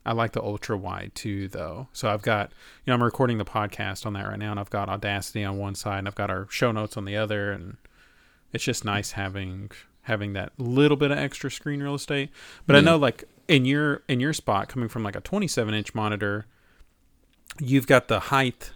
I 0.06 0.12
like 0.12 0.34
the 0.34 0.42
ultra 0.42 0.76
wide 0.76 1.12
too, 1.16 1.48
though. 1.48 1.88
So 1.94 2.10
I've 2.10 2.24
got, 2.24 2.50
you 2.84 2.92
know, 2.92 2.96
I'm 2.96 3.04
recording 3.04 3.38
the 3.38 3.46
podcast 3.46 4.06
on 4.06 4.14
that 4.14 4.28
right 4.28 4.40
now, 4.40 4.52
and 4.52 4.60
I've 4.60 4.70
got 4.70 4.90
Audacity 4.90 5.46
on 5.46 5.58
one 5.58 5.76
side, 5.76 6.00
and 6.00 6.08
I've 6.08 6.16
got 6.16 6.30
our 6.30 6.48
show 6.50 6.72
notes 6.72 6.98
on 6.98 7.06
the 7.06 7.16
other, 7.16 7.52
and 7.52 7.78
it's 8.52 8.64
just 8.64 8.84
nice 8.84 9.12
having 9.12 9.72
having 10.02 10.34
that 10.34 10.52
little 10.58 10.98
bit 10.98 11.12
of 11.12 11.18
extra 11.18 11.50
screen 11.50 11.82
real 11.82 11.96
estate. 11.96 12.30
But 12.66 12.74
yeah. 12.74 12.80
I 12.80 12.82
know, 12.82 12.98
like 12.98 13.24
in 13.48 13.66
your 13.66 14.04
in 14.10 14.20
your 14.20 14.34
spot, 14.34 14.68
coming 14.68 14.90
from 14.90 15.04
like 15.04 15.16
a 15.16 15.22
27 15.22 15.74
inch 15.74 15.96
monitor, 15.96 16.48
you've 17.60 17.88
got 17.88 18.08
the 18.08 18.20
height 18.20 18.72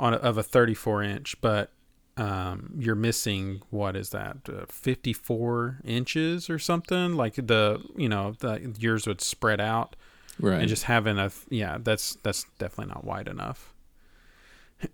on 0.00 0.14
a, 0.14 0.16
of 0.16 0.38
a 0.38 0.42
34 0.42 1.02
inch, 1.02 1.40
but 1.40 1.70
um, 2.16 2.74
you're 2.78 2.94
missing 2.94 3.62
what 3.70 3.96
is 3.96 4.10
that 4.10 4.36
uh, 4.48 4.66
54 4.68 5.80
inches 5.84 6.50
or 6.50 6.58
something? 6.58 7.14
Like 7.14 7.34
the 7.34 7.82
you 7.96 8.08
know 8.08 8.34
the 8.38 8.74
yours 8.78 9.06
would 9.06 9.20
spread 9.20 9.60
out 9.60 9.96
right. 10.38 10.60
and 10.60 10.68
just 10.68 10.84
having 10.84 11.18
a 11.18 11.30
yeah 11.48 11.78
that's 11.80 12.16
that's 12.22 12.44
definitely 12.58 12.92
not 12.92 13.04
wide 13.04 13.28
enough. 13.28 13.72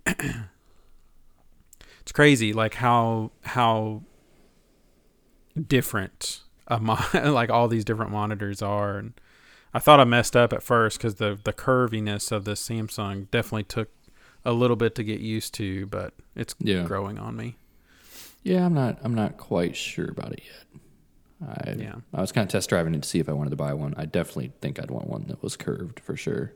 It's 2.01 2.13
crazy 2.15 2.53
like 2.53 2.73
how 2.73 3.29
how 3.43 4.01
different 5.67 6.39
a 6.67 6.79
mon- 6.79 7.03
like 7.13 7.51
all 7.51 7.67
these 7.67 7.85
different 7.85 8.09
monitors 8.09 8.63
are. 8.63 8.97
And 8.97 9.13
i 9.75 9.77
thought 9.77 9.99
i 9.99 10.03
messed 10.03 10.35
up 10.35 10.51
at 10.51 10.63
first 10.63 10.97
because 10.97 11.15
the 11.15 11.39
the 11.43 11.53
curviness 11.53 12.31
of 12.31 12.45
the 12.45 12.53
samsung 12.53 13.29
definitely 13.29 13.65
took 13.65 13.89
a 14.45 14.53
little 14.53 14.75
bit 14.75 14.95
to 14.95 15.03
get 15.03 15.19
used 15.19 15.53
to 15.53 15.85
but 15.87 16.13
it's 16.35 16.55
yeah. 16.59 16.83
growing 16.83 17.17
on 17.17 17.35
me 17.35 17.57
yeah 18.43 18.65
i'm 18.65 18.73
not 18.73 18.97
i'm 19.03 19.13
not 19.13 19.37
quite 19.37 19.75
sure 19.75 20.09
about 20.09 20.31
it 20.31 20.41
yet 20.45 20.81
I 21.41 21.75
yeah. 21.77 21.95
I 22.13 22.21
was 22.21 22.31
kind 22.31 22.45
of 22.45 22.51
test 22.51 22.69
driving 22.69 22.93
it 22.93 23.03
to 23.03 23.07
see 23.07 23.19
if 23.19 23.29
I 23.29 23.33
wanted 23.33 23.51
to 23.51 23.55
buy 23.55 23.73
one. 23.73 23.93
I 23.97 24.05
definitely 24.05 24.51
think 24.61 24.79
I'd 24.79 24.91
want 24.91 25.07
one 25.07 25.25
that 25.27 25.41
was 25.41 25.55
curved 25.55 25.99
for 25.99 26.15
sure. 26.17 26.53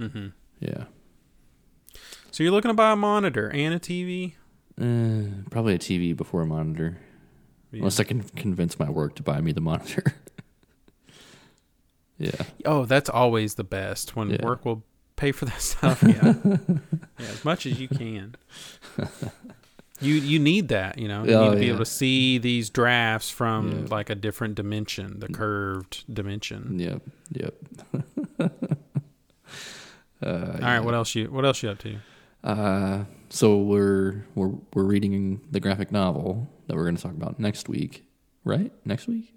Mm-hmm. 0.00 0.28
Yeah. 0.60 0.84
So 2.30 2.42
you're 2.42 2.52
looking 2.52 2.70
to 2.70 2.74
buy 2.74 2.92
a 2.92 2.96
monitor 2.96 3.48
and 3.50 3.74
a 3.74 3.78
TV? 3.78 4.34
Uh, 4.80 5.42
probably 5.50 5.74
a 5.74 5.78
TV 5.78 6.16
before 6.16 6.42
a 6.42 6.46
monitor, 6.46 6.98
yeah. 7.72 7.78
unless 7.78 7.98
I 7.98 8.04
can 8.04 8.22
convince 8.22 8.78
my 8.78 8.88
work 8.88 9.16
to 9.16 9.22
buy 9.22 9.40
me 9.40 9.52
the 9.52 9.60
monitor. 9.60 10.04
yeah. 12.18 12.42
Oh, 12.64 12.84
that's 12.84 13.10
always 13.10 13.54
the 13.54 13.64
best 13.64 14.14
when 14.14 14.30
yeah. 14.30 14.44
work 14.44 14.64
will 14.64 14.84
pay 15.18 15.32
for 15.32 15.44
that 15.44 15.60
stuff. 15.72 16.02
Yeah. 16.02 16.34
yeah, 16.44 17.28
as 17.28 17.44
much 17.44 17.66
as 17.66 17.78
you 17.78 17.88
can. 17.88 18.34
You 20.00 20.14
you 20.14 20.38
need 20.38 20.68
that, 20.68 20.98
you 20.98 21.08
know. 21.08 21.24
You 21.24 21.32
oh, 21.34 21.44
need 21.44 21.50
to 21.50 21.56
be 21.56 21.66
yeah. 21.66 21.72
able 21.72 21.80
to 21.80 21.90
see 21.90 22.38
these 22.38 22.70
drafts 22.70 23.30
from 23.30 23.70
yeah. 23.70 23.86
like 23.90 24.10
a 24.10 24.14
different 24.14 24.54
dimension, 24.54 25.18
the 25.18 25.26
curved 25.26 26.04
dimension. 26.12 26.78
Yep. 26.78 27.02
Yep. 27.32 27.54
uh, 28.40 28.46
All 30.22 30.60
right, 30.60 30.78
what 30.80 30.94
else 30.94 31.16
you 31.16 31.26
what 31.26 31.44
else 31.44 31.64
you 31.64 31.70
up 31.70 31.78
to? 31.78 31.96
Uh, 32.44 33.04
so 33.28 33.58
we're 33.58 34.24
we're 34.36 34.52
we're 34.72 34.84
reading 34.84 35.40
the 35.50 35.58
graphic 35.58 35.90
novel 35.90 36.48
that 36.68 36.76
we're 36.76 36.84
going 36.84 36.96
to 36.96 37.02
talk 37.02 37.14
about 37.14 37.40
next 37.40 37.68
week, 37.68 38.04
right? 38.44 38.70
Next 38.84 39.08
week. 39.08 39.34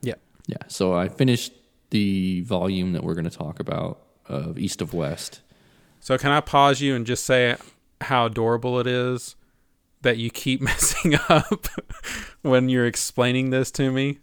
Yeah. 0.00 0.14
Yeah. 0.48 0.56
So 0.66 0.94
I 0.94 1.08
finished 1.08 1.52
the 1.90 2.40
volume 2.40 2.94
that 2.94 3.04
we're 3.04 3.14
going 3.14 3.30
to 3.30 3.36
talk 3.36 3.60
about 3.60 4.03
of 4.26 4.58
East 4.58 4.80
of 4.80 4.94
West. 4.94 5.40
So 6.00 6.18
can 6.18 6.30
I 6.30 6.40
pause 6.40 6.80
you 6.80 6.94
and 6.94 7.06
just 7.06 7.24
say 7.24 7.56
how 8.00 8.26
adorable 8.26 8.78
it 8.80 8.86
is? 8.86 9.36
that 10.04 10.18
you 10.18 10.30
keep 10.30 10.60
messing 10.60 11.16
up 11.28 11.66
when 12.42 12.68
you're 12.68 12.86
explaining 12.86 13.50
this 13.50 13.70
to 13.72 13.90
me 13.90 14.18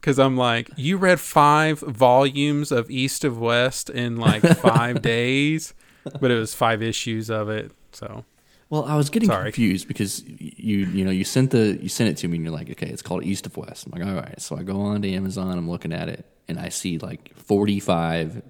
because 0.00 0.18
I'm 0.18 0.36
like, 0.36 0.70
you 0.76 0.96
read 0.96 1.20
five 1.20 1.80
volumes 1.80 2.72
of 2.72 2.90
East 2.90 3.24
of 3.24 3.38
West 3.38 3.88
in 3.88 4.16
like 4.16 4.42
five 4.58 5.02
days, 5.02 5.74
but 6.20 6.30
it 6.30 6.38
was 6.38 6.54
five 6.54 6.82
issues 6.82 7.30
of 7.30 7.48
it. 7.48 7.72
So, 7.92 8.24
well, 8.68 8.84
I 8.84 8.96
was 8.96 9.10
getting 9.10 9.28
Sorry. 9.28 9.44
confused 9.44 9.88
because 9.88 10.22
you 10.26 10.78
you 10.86 11.04
know 11.04 11.10
you 11.10 11.24
sent 11.24 11.50
the 11.52 11.78
you 11.80 11.88
sent 11.88 12.10
it 12.10 12.16
to 12.18 12.28
me 12.28 12.36
and 12.36 12.44
you're 12.44 12.54
like, 12.54 12.70
okay, 12.70 12.88
it's 12.88 13.02
called 13.02 13.24
East 13.24 13.46
of 13.46 13.56
West. 13.56 13.86
I'm 13.86 13.98
like, 13.98 14.08
all 14.08 14.14
right. 14.14 14.40
So 14.40 14.56
I 14.56 14.62
go 14.62 14.80
on 14.80 15.02
to 15.02 15.12
Amazon, 15.12 15.56
I'm 15.56 15.68
looking 15.70 15.92
at 15.92 16.08
it, 16.08 16.26
and 16.48 16.58
I 16.58 16.68
see 16.68 16.98
like 16.98 17.32
45 17.36 18.42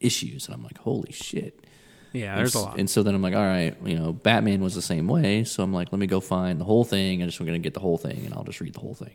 issues, 0.00 0.46
and 0.46 0.54
I'm 0.54 0.62
like, 0.62 0.78
holy 0.78 1.12
shit. 1.12 1.64
Yeah, 2.12 2.36
there's 2.36 2.54
and, 2.54 2.64
a 2.64 2.66
lot. 2.66 2.78
And 2.78 2.90
so 2.90 3.02
then 3.02 3.14
I'm 3.14 3.22
like, 3.22 3.34
all 3.34 3.44
right, 3.44 3.76
you 3.84 3.96
know, 3.96 4.12
Batman 4.12 4.60
was 4.62 4.74
the 4.74 4.82
same 4.82 5.06
way. 5.06 5.44
So 5.44 5.62
I'm 5.62 5.72
like, 5.72 5.92
let 5.92 5.98
me 5.98 6.06
go 6.06 6.20
find 6.20 6.60
the 6.60 6.64
whole 6.64 6.84
thing. 6.84 7.22
I 7.22 7.26
just 7.26 7.38
going 7.38 7.52
to 7.52 7.58
get 7.58 7.74
the 7.74 7.80
whole 7.80 7.98
thing, 7.98 8.24
and 8.24 8.34
I'll 8.34 8.44
just 8.44 8.60
read 8.60 8.74
the 8.74 8.80
whole 8.80 8.94
thing. 8.94 9.14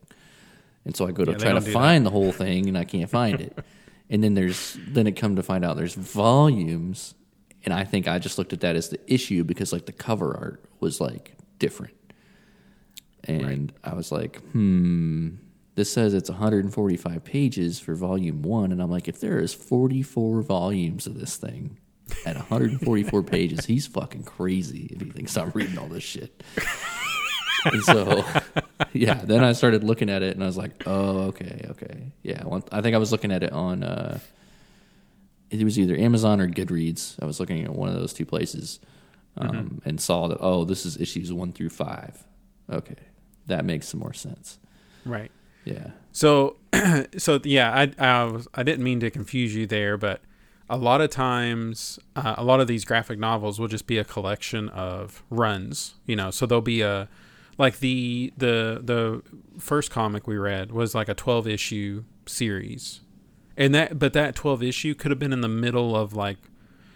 And 0.86 0.96
so 0.96 1.08
I 1.08 1.12
go 1.12 1.26
to 1.26 1.32
yeah, 1.32 1.38
try 1.38 1.52
to 1.52 1.62
find 1.62 2.06
that. 2.06 2.10
the 2.10 2.14
whole 2.14 2.32
thing, 2.32 2.68
and 2.68 2.78
I 2.78 2.86
can't 2.86 3.10
find 3.10 3.42
it. 3.42 3.58
and 4.10 4.24
then 4.24 4.36
there's 4.36 4.78
then 4.88 5.08
it 5.08 5.14
come 5.14 5.36
to 5.36 5.44
find 5.44 5.66
out 5.66 5.78
there's 5.78 5.96
volumes, 5.96 7.16
and 7.64 7.74
I 7.74 7.84
think 7.84 8.08
I 8.08 8.20
just 8.20 8.38
looked 8.38 8.54
at 8.54 8.62
that 8.62 8.76
as 8.76 8.90
the 8.90 9.00
issue 9.12 9.44
because 9.44 9.74
like 9.74 9.88
the 9.88 9.92
cover 9.92 10.36
art 10.36 10.64
was 10.80 11.02
like 11.02 11.36
different, 11.60 11.96
and 13.24 13.44
right. 13.44 13.92
I 13.92 13.96
was 13.96 14.12
like, 14.12 14.40
hmm. 14.52 15.32
This 15.76 15.92
says 15.92 16.14
it's 16.14 16.30
145 16.30 17.24
pages 17.24 17.80
for 17.80 17.96
volume 17.96 18.42
one, 18.42 18.72
and 18.72 18.82
I'm 18.82 18.90
like, 18.90 19.08
if 19.08 19.20
there 19.20 19.40
is 19.40 19.54
44 19.54 20.42
volumes 20.42 21.06
of 21.06 21.20
this 21.20 21.36
thing, 21.36 21.78
at 22.26 22.36
144 22.36 23.24
pages. 23.24 23.66
He's 23.66 23.88
fucking 23.88 24.24
crazy 24.24 24.90
if 24.92 25.02
he 25.02 25.10
thinks 25.10 25.38
I'm 25.38 25.52
reading 25.52 25.78
all 25.78 25.88
this 25.88 26.04
shit. 26.04 26.44
and 27.66 27.84
so, 27.84 28.24
yeah, 28.94 29.16
then 29.16 29.44
I 29.44 29.54
started 29.54 29.84
looking 29.84 30.10
at 30.10 30.24
it 30.24 30.36
and 30.36 30.44
I 30.44 30.48
was 30.48 30.58
like, 30.58 30.84
oh, 30.86 31.24
okay, 31.28 31.66
okay. 31.72 32.12
Yeah, 32.24 32.44
I 32.72 32.82
think 32.82 32.96
I 32.96 33.00
was 33.00 33.12
looking 33.12 33.32
at 33.32 33.44
it 33.44 33.52
on, 33.52 33.84
uh, 33.84 34.20
it 35.50 35.64
was 35.64 35.80
either 35.80 35.96
Amazon 35.96 36.42
or 36.42 36.48
Goodreads. 36.48 37.22
I 37.22 37.26
was 37.26 37.40
looking 37.40 37.64
at 37.64 37.74
one 37.74 37.90
of 37.90 37.96
those 37.96 38.14
two 38.14 38.26
places 38.26 38.80
um, 39.38 39.50
mm-hmm. 39.50 39.90
and 39.90 40.02
saw 40.02 40.28
that, 40.28 40.38
oh, 40.42 40.66
this 40.66 40.86
is 40.86 41.00
issues 41.00 41.32
one 41.32 41.52
through 41.52 41.70
five. 41.70 42.24
Okay, 42.70 42.96
that 43.46 43.64
makes 43.64 43.88
some 43.88 44.00
more 44.00 44.14
sense. 44.14 44.58
Right. 45.06 45.32
Yeah. 45.66 45.92
So, 46.12 46.56
so 47.18 47.42
yeah, 47.44 47.72
I, 47.74 47.92
I 48.04 48.24
was 48.24 48.48
I 48.54 48.64
didn't 48.64 48.84
mean 48.84 49.02
to 49.02 49.12
confuse 49.12 49.54
you 49.54 49.68
there, 49.68 49.98
but 49.98 50.22
a 50.70 50.78
lot 50.78 51.02
of 51.02 51.10
times 51.10 52.00
uh, 52.16 52.36
a 52.38 52.44
lot 52.44 52.60
of 52.60 52.68
these 52.68 52.86
graphic 52.86 53.20
novels 53.20 53.60
will 53.60 53.68
just 53.68 53.88
be 53.88 53.98
a 53.98 54.04
collection 54.04 54.70
of 54.70 55.24
runs 55.30 55.96
you 56.06 56.16
know 56.16 56.32
so 56.32 56.46
there'll 56.46 56.62
be 56.62 56.82
a 56.82 57.08
like 57.58 57.80
the 57.80 58.34
the 58.38 58.82
the 58.84 59.22
first 59.60 59.92
comic 59.92 60.28
we 60.28 60.38
read 60.38 60.72
was 60.72 60.96
like 60.96 61.08
a 61.08 61.14
12 61.14 61.48
issue 61.48 62.04
series 62.26 63.02
and 63.56 63.74
that 63.76 64.00
but 64.00 64.14
that 64.14 64.36
12 64.36 64.64
issue 64.64 64.94
could 64.96 65.12
have 65.12 65.20
been 65.20 65.34
in 65.34 65.42
the 65.42 65.48
middle 65.48 65.96
of 65.96 66.14
like 66.14 66.38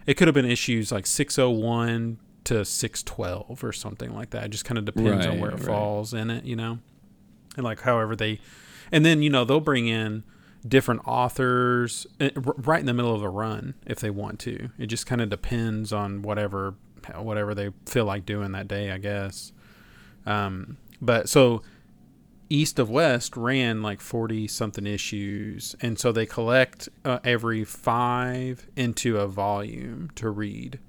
it 0.05 0.15
could 0.15 0.27
have 0.27 0.35
been 0.35 0.45
issues 0.45 0.91
like 0.91 1.05
601 1.05 2.17
to 2.45 2.65
612 2.65 3.63
or 3.63 3.71
something 3.71 4.13
like 4.13 4.31
that 4.31 4.45
it 4.45 4.49
just 4.49 4.65
kind 4.65 4.77
of 4.77 4.85
depends 4.85 5.25
right, 5.25 5.35
on 5.35 5.39
where 5.39 5.51
it 5.51 5.55
right. 5.55 5.63
falls 5.63 6.13
in 6.13 6.29
it 6.29 6.43
you 6.43 6.55
know 6.55 6.79
and 7.55 7.63
like 7.63 7.81
however 7.81 8.15
they 8.15 8.39
and 8.91 9.05
then 9.05 9.21
you 9.21 9.29
know 9.29 9.45
they'll 9.45 9.59
bring 9.59 9.87
in 9.87 10.23
different 10.67 11.01
authors 11.05 12.05
eh, 12.19 12.31
right 12.35 12.79
in 12.79 12.85
the 12.85 12.93
middle 12.93 13.15
of 13.15 13.23
a 13.23 13.29
run 13.29 13.75
if 13.85 13.99
they 13.99 14.09
want 14.09 14.39
to. 14.39 14.69
It 14.77 14.87
just 14.87 15.05
kind 15.05 15.21
of 15.21 15.29
depends 15.29 15.93
on 15.93 16.21
whatever 16.21 16.75
whatever 17.15 17.55
they 17.55 17.71
feel 17.85 18.05
like 18.05 18.25
doing 18.25 18.51
that 18.51 18.67
day, 18.67 18.91
I 18.91 18.97
guess. 18.97 19.51
Um, 20.25 20.77
but 21.01 21.29
so 21.29 21.61
East 22.49 22.77
of 22.77 22.89
West 22.89 23.37
ran 23.37 23.81
like 23.81 24.01
40 24.01 24.47
something 24.47 24.85
issues 24.85 25.75
and 25.81 25.97
so 25.97 26.11
they 26.11 26.25
collect 26.25 26.89
uh, 27.05 27.19
every 27.23 27.63
5 27.63 28.67
into 28.75 29.17
a 29.17 29.27
volume 29.27 30.09
to 30.15 30.29
read. 30.29 30.79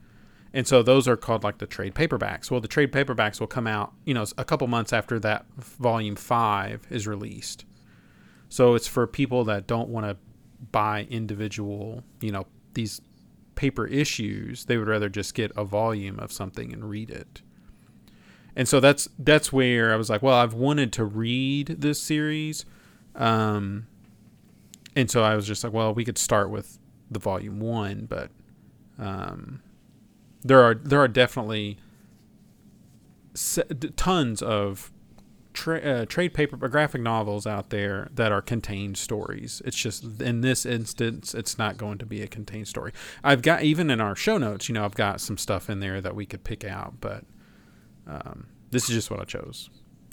And 0.52 0.66
so 0.66 0.82
those 0.82 1.06
are 1.06 1.16
called 1.16 1.44
like 1.44 1.58
the 1.58 1.66
trade 1.66 1.94
paperbacks. 1.94 2.50
Well, 2.50 2.60
the 2.60 2.68
trade 2.68 2.92
paperbacks 2.92 3.38
will 3.38 3.46
come 3.46 3.66
out, 3.66 3.92
you 4.04 4.14
know, 4.14 4.24
a 4.36 4.44
couple 4.44 4.66
months 4.66 4.92
after 4.92 5.18
that 5.20 5.46
volume 5.56 6.16
5 6.16 6.86
is 6.90 7.06
released. 7.06 7.64
So 8.48 8.74
it's 8.74 8.88
for 8.88 9.06
people 9.06 9.44
that 9.44 9.68
don't 9.68 9.88
want 9.88 10.06
to 10.06 10.16
buy 10.72 11.06
individual, 11.08 12.02
you 12.20 12.32
know, 12.32 12.46
these 12.74 13.00
paper 13.54 13.86
issues. 13.86 14.64
They 14.64 14.76
would 14.76 14.88
rather 14.88 15.08
just 15.08 15.34
get 15.34 15.52
a 15.56 15.64
volume 15.64 16.18
of 16.18 16.32
something 16.32 16.72
and 16.72 16.88
read 16.90 17.10
it. 17.10 17.42
And 18.56 18.66
so 18.66 18.80
that's 18.80 19.08
that's 19.18 19.52
where 19.52 19.92
I 19.92 19.96
was 19.96 20.10
like, 20.10 20.22
well, 20.22 20.34
I've 20.34 20.54
wanted 20.54 20.92
to 20.94 21.04
read 21.04 21.76
this 21.78 22.02
series, 22.02 22.64
um, 23.14 23.86
and 24.96 25.08
so 25.08 25.22
I 25.22 25.36
was 25.36 25.46
just 25.46 25.62
like, 25.62 25.72
well, 25.72 25.94
we 25.94 26.04
could 26.04 26.18
start 26.18 26.50
with 26.50 26.78
the 27.10 27.20
volume 27.20 27.60
one, 27.60 28.06
but 28.06 28.30
um, 28.98 29.62
there 30.42 30.62
are 30.62 30.74
there 30.74 31.00
are 31.00 31.08
definitely 31.08 31.78
tons 33.96 34.42
of 34.42 34.90
tra- 35.52 35.80
uh, 35.80 36.04
trade 36.06 36.34
paper 36.34 36.56
graphic 36.68 37.00
novels 37.00 37.46
out 37.46 37.70
there 37.70 38.08
that 38.14 38.32
are 38.32 38.42
contained 38.42 38.96
stories. 38.96 39.62
It's 39.64 39.76
just 39.76 40.20
in 40.20 40.40
this 40.40 40.64
instance, 40.66 41.34
it's 41.34 41.58
not 41.58 41.76
going 41.76 41.98
to 41.98 42.06
be 42.06 42.22
a 42.22 42.26
contained 42.26 42.68
story. 42.68 42.92
I've 43.22 43.42
got 43.42 43.62
even 43.62 43.90
in 43.90 44.00
our 44.00 44.16
show 44.16 44.38
notes, 44.38 44.68
you 44.68 44.74
know, 44.74 44.84
I've 44.84 44.94
got 44.94 45.20
some 45.20 45.38
stuff 45.38 45.70
in 45.70 45.80
there 45.80 46.00
that 46.00 46.14
we 46.14 46.26
could 46.26 46.44
pick 46.44 46.64
out, 46.64 46.94
but 47.00 47.24
um, 48.06 48.46
this 48.70 48.88
is 48.88 48.94
just 48.94 49.10
what 49.10 49.20
I 49.20 49.24
chose. 49.24 49.70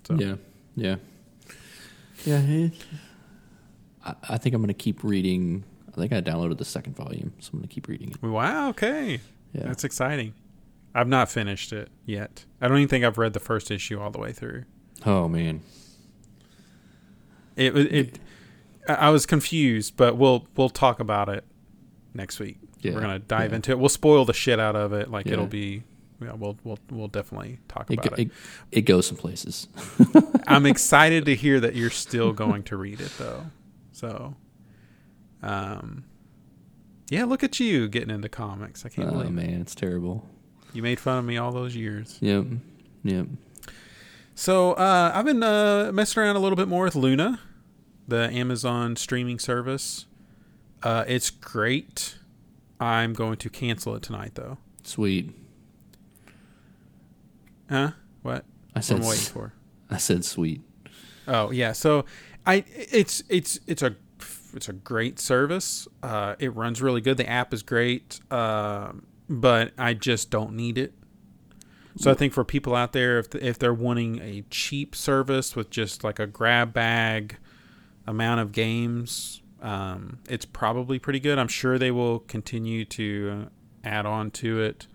So. 0.07 0.15
Yeah, 0.15 0.35
yeah, 0.75 0.95
yeah. 2.25 2.69
I, 4.05 4.15
I 4.29 4.37
think 4.37 4.55
I'm 4.55 4.61
going 4.61 4.67
to 4.67 4.73
keep 4.73 5.03
reading. 5.03 5.63
I 5.89 5.99
think 5.99 6.13
I 6.13 6.21
downloaded 6.21 6.57
the 6.57 6.65
second 6.65 6.95
volume, 6.95 7.33
so 7.39 7.51
I'm 7.53 7.59
going 7.59 7.67
to 7.67 7.73
keep 7.73 7.87
reading 7.87 8.11
it. 8.11 8.21
Wow. 8.21 8.69
Okay. 8.69 9.19
Yeah. 9.53 9.63
That's 9.65 9.83
exciting. 9.83 10.33
I've 10.93 11.07
not 11.07 11.29
finished 11.29 11.73
it 11.73 11.89
yet. 12.05 12.45
I 12.59 12.67
don't 12.67 12.77
even 12.77 12.87
think 12.87 13.05
I've 13.05 13.17
read 13.17 13.33
the 13.33 13.39
first 13.39 13.69
issue 13.69 13.99
all 13.99 14.09
the 14.09 14.19
way 14.19 14.33
through. 14.33 14.63
Oh 15.05 15.27
man. 15.27 15.61
It 17.55 17.75
it 17.75 18.19
I 18.87 19.09
was 19.09 19.25
confused, 19.25 19.97
but 19.97 20.17
we'll 20.17 20.47
we'll 20.55 20.69
talk 20.69 20.99
about 20.99 21.29
it 21.29 21.43
next 22.13 22.39
week. 22.39 22.57
Yeah, 22.79 22.93
We're 22.93 23.01
gonna 23.01 23.19
dive 23.19 23.51
yeah. 23.51 23.57
into 23.57 23.71
it. 23.71 23.79
We'll 23.79 23.89
spoil 23.89 24.25
the 24.25 24.33
shit 24.33 24.59
out 24.59 24.75
of 24.75 24.93
it. 24.93 25.11
Like 25.11 25.25
yeah. 25.25 25.33
it'll 25.33 25.47
be 25.47 25.83
yeah, 26.21 26.33
we'll 26.33 26.57
we'll 26.63 26.79
we'll 26.89 27.07
definitely 27.07 27.59
talk 27.67 27.91
it, 27.91 27.99
about 27.99 28.19
it. 28.19 28.27
It, 28.27 28.31
it 28.71 28.81
goes 28.81 29.07
some 29.07 29.17
places. 29.17 29.67
I'm 30.47 30.65
excited 30.65 31.25
to 31.25 31.35
hear 31.35 31.59
that 31.59 31.75
you're 31.75 31.89
still 31.89 32.33
going 32.43 32.63
to 32.63 32.77
read 32.77 33.01
it 33.01 33.11
though. 33.17 33.45
So 33.91 34.35
um 35.43 36.05
yeah, 37.09 37.25
look 37.25 37.43
at 37.43 37.59
you 37.59 37.87
getting 37.87 38.09
into 38.09 38.29
comics. 38.29 38.85
I 38.85 38.89
can't 38.89 39.09
oh, 39.09 39.11
believe 39.11 39.31
man, 39.31 39.61
it's 39.61 39.75
terrible. 39.75 40.27
You 40.73 40.83
made 40.83 40.99
fun 40.99 41.19
of 41.19 41.25
me 41.25 41.37
all 41.37 41.51
those 41.51 41.75
years. 41.75 42.17
Yep. 42.21 42.45
Yep. 43.03 43.27
So 44.35 44.73
uh, 44.73 45.11
I've 45.13 45.25
been 45.25 45.41
uh, 45.41 45.91
messing 45.93 46.21
around 46.21 46.35
a 46.35 46.39
little 46.39 46.55
bit 46.55 46.67
more 46.67 46.83
with 46.83 46.95
Luna, 46.95 47.39
the 48.07 48.29
Amazon 48.31 48.95
streaming 48.95 49.39
service. 49.39 50.05
Uh, 50.83 51.05
it's 51.07 51.29
great. 51.29 52.17
I'm 52.79 53.13
going 53.13 53.37
to 53.37 53.49
cancel 53.49 53.95
it 53.95 54.03
tonight, 54.03 54.35
though. 54.35 54.57
Sweet. 54.83 55.33
Huh? 57.69 57.91
What? 58.21 58.45
I 58.75 58.81
said. 58.81 58.99
What 58.99 59.03
am 59.03 59.09
waiting 59.09 59.25
for? 59.25 59.53
I 59.89 59.97
said 59.97 60.25
sweet. 60.25 60.61
Oh 61.27 61.51
yeah. 61.51 61.71
So 61.71 62.05
I 62.45 62.63
it's 62.67 63.23
it's 63.29 63.59
it's 63.67 63.81
a 63.81 63.95
it's 64.53 64.69
a 64.69 64.73
great 64.73 65.19
service. 65.19 65.87
Uh, 66.03 66.35
it 66.39 66.55
runs 66.55 66.81
really 66.81 67.01
good. 67.01 67.17
The 67.17 67.29
app 67.29 67.53
is 67.53 67.63
great, 67.63 68.19
uh, 68.31 68.93
but 69.29 69.73
I 69.77 69.93
just 69.93 70.29
don't 70.29 70.53
need 70.53 70.77
it. 70.77 70.93
So 71.99 72.11
I 72.11 72.13
think 72.13 72.31
for 72.31 72.43
people 72.43 72.75
out 72.75 72.93
there, 72.93 73.17
if 73.17 73.33
if 73.33 73.57
they're 73.57 73.73
wanting 73.73 74.19
a 74.21 74.43
cheap 74.51 74.95
service 74.95 75.55
with 75.55 75.71
just 75.71 76.03
like 76.03 76.19
a 76.19 76.27
grab 76.27 76.71
bag 76.71 77.37
amount 78.05 78.39
of 78.39 78.51
games, 78.51 79.41
um, 79.61 80.19
it's 80.29 80.45
probably 80.45 80.99
pretty 80.99 81.19
good. 81.19 81.39
I'm 81.39 81.47
sure 81.47 81.79
they 81.79 81.89
will 81.89 82.19
continue 82.19 82.85
to 82.85 83.47
add 83.83 84.05
on 84.05 84.29
to 84.31 84.61
it. 84.61 84.87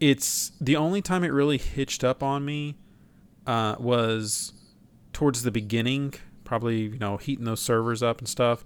It's 0.00 0.52
the 0.58 0.76
only 0.76 1.02
time 1.02 1.22
it 1.22 1.28
really 1.28 1.58
hitched 1.58 2.02
up 2.02 2.22
on 2.22 2.46
me 2.46 2.76
uh, 3.46 3.76
was 3.78 4.54
towards 5.12 5.42
the 5.42 5.50
beginning, 5.50 6.14
probably 6.50 6.80
you 6.80 6.98
know 6.98 7.16
heating 7.16 7.44
those 7.44 7.60
servers 7.60 8.02
up 8.02 8.18
and 8.18 8.28
stuff 8.28 8.64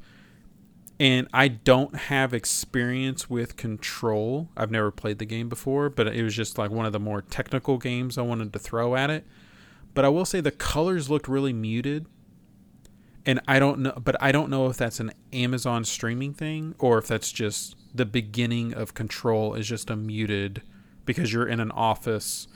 and 0.99 1.29
I 1.35 1.49
don't 1.49 1.94
have 1.94 2.33
experience 2.33 3.29
with 3.29 3.57
Control. 3.57 4.49
I've 4.57 4.70
never 4.70 4.90
played 4.90 5.18
the 5.18 5.27
game 5.27 5.51
before, 5.51 5.90
but 5.90 6.07
it 6.07 6.23
was 6.23 6.35
just 6.35 6.57
like 6.57 6.70
one 6.70 6.87
of 6.87 6.92
the 6.92 7.01
more 7.01 7.20
technical 7.20 7.77
games 7.77 8.16
I 8.16 8.23
wanted 8.23 8.55
to 8.55 8.59
throw 8.59 8.94
at 8.94 9.11
it. 9.11 9.27
But 9.92 10.07
I 10.07 10.09
will 10.09 10.25
say 10.25 10.40
the 10.40 10.51
colors 10.51 11.11
looked 11.11 11.29
really 11.29 11.53
muted. 11.53 12.07
And 13.27 13.38
I 13.47 13.59
don't 13.59 13.81
know 13.81 14.01
but 14.03 14.16
I 14.23 14.33
don't 14.33 14.49
know 14.49 14.68
if 14.68 14.79
that's 14.79 14.99
an 14.99 15.12
Amazon 15.33 15.85
streaming 15.85 16.33
thing 16.33 16.75
or 16.79 16.97
if 16.97 17.07
that's 17.07 17.33
just 17.33 17.77
the 17.94 18.07
beginning 18.07 18.73
of 18.73 18.94
Control 18.94 19.55
is 19.55 19.68
just 19.68 19.90
a 19.90 19.97
muted 19.97 20.62
because 21.05 21.35
you're 21.35 21.49
in 21.49 21.61
an 21.61 21.73
office 21.73 22.49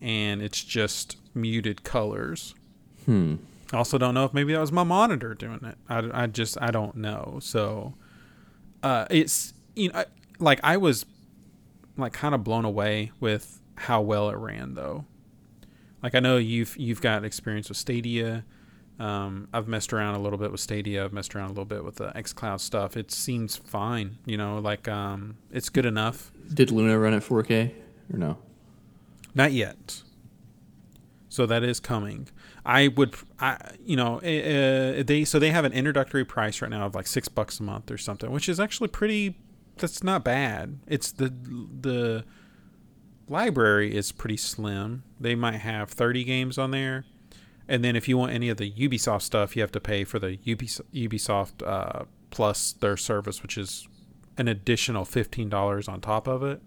and 0.00 0.40
it's 0.40 0.62
just 0.62 1.16
muted 1.34 1.82
colors. 1.82 2.54
Hmm. 3.06 3.36
I 3.72 3.76
also 3.76 3.98
don't 3.98 4.14
know 4.14 4.24
if 4.24 4.32
maybe 4.32 4.52
that 4.54 4.60
was 4.60 4.72
my 4.72 4.84
monitor 4.84 5.34
doing 5.34 5.60
it. 5.62 5.76
I, 5.88 6.22
I 6.22 6.26
just 6.26 6.56
I 6.60 6.70
don't 6.70 6.96
know. 6.96 7.38
So 7.42 7.94
uh, 8.82 9.06
it's 9.10 9.52
you 9.76 9.90
know 9.90 10.04
like 10.38 10.60
I 10.62 10.76
was 10.76 11.04
like 11.96 12.12
kind 12.12 12.34
of 12.34 12.44
blown 12.44 12.64
away 12.64 13.12
with 13.20 13.60
how 13.76 14.00
well 14.00 14.30
it 14.30 14.36
ran 14.36 14.74
though. 14.74 15.04
Like 16.02 16.14
I 16.14 16.20
know 16.20 16.36
you've 16.36 16.76
you've 16.76 17.00
got 17.00 17.24
experience 17.24 17.68
with 17.68 17.78
Stadia. 17.78 18.44
Um, 18.98 19.48
I've 19.52 19.68
messed 19.68 19.92
around 19.92 20.16
a 20.16 20.18
little 20.18 20.38
bit 20.38 20.50
with 20.50 20.60
Stadia. 20.60 21.04
I've 21.04 21.12
messed 21.12 21.36
around 21.36 21.46
a 21.46 21.48
little 21.50 21.64
bit 21.64 21.84
with 21.84 21.96
the 21.96 22.08
XCloud 22.10 22.58
stuff. 22.60 22.96
It 22.96 23.12
seems 23.12 23.56
fine. 23.56 24.18
You 24.26 24.36
know, 24.36 24.58
like 24.58 24.88
um, 24.88 25.36
it's 25.52 25.68
good 25.68 25.86
enough. 25.86 26.32
Did 26.52 26.72
Luna 26.72 26.98
run 26.98 27.14
at 27.14 27.22
4K 27.22 27.72
or 28.12 28.18
no? 28.18 28.38
Not 29.34 29.52
yet. 29.52 30.02
So 31.28 31.46
that 31.46 31.62
is 31.62 31.78
coming. 31.78 32.28
I 32.68 32.88
would, 32.88 33.16
I 33.40 33.56
you 33.82 33.96
know, 33.96 34.18
uh, 34.18 35.02
they 35.02 35.24
so 35.24 35.38
they 35.38 35.50
have 35.50 35.64
an 35.64 35.72
introductory 35.72 36.26
price 36.26 36.60
right 36.60 36.70
now 36.70 36.84
of 36.84 36.94
like 36.94 37.06
six 37.06 37.26
bucks 37.26 37.60
a 37.60 37.62
month 37.62 37.90
or 37.90 37.96
something, 37.96 38.30
which 38.30 38.46
is 38.46 38.60
actually 38.60 38.88
pretty. 38.88 39.38
That's 39.78 40.02
not 40.02 40.22
bad. 40.22 40.78
It's 40.86 41.10
the 41.10 41.30
the 41.30 42.24
library 43.26 43.96
is 43.96 44.12
pretty 44.12 44.36
slim. 44.36 45.02
They 45.18 45.34
might 45.34 45.60
have 45.60 45.88
thirty 45.88 46.24
games 46.24 46.58
on 46.58 46.70
there, 46.70 47.06
and 47.66 47.82
then 47.82 47.96
if 47.96 48.06
you 48.06 48.18
want 48.18 48.32
any 48.32 48.50
of 48.50 48.58
the 48.58 48.70
Ubisoft 48.70 49.22
stuff, 49.22 49.56
you 49.56 49.62
have 49.62 49.72
to 49.72 49.80
pay 49.80 50.04
for 50.04 50.18
the 50.18 50.36
Ubisoft 50.36 51.66
uh, 51.66 52.04
plus 52.28 52.72
their 52.72 52.98
service, 52.98 53.42
which 53.42 53.56
is 53.56 53.88
an 54.36 54.46
additional 54.46 55.06
fifteen 55.06 55.48
dollars 55.48 55.88
on 55.88 56.02
top 56.02 56.28
of 56.28 56.42
it. 56.42 56.60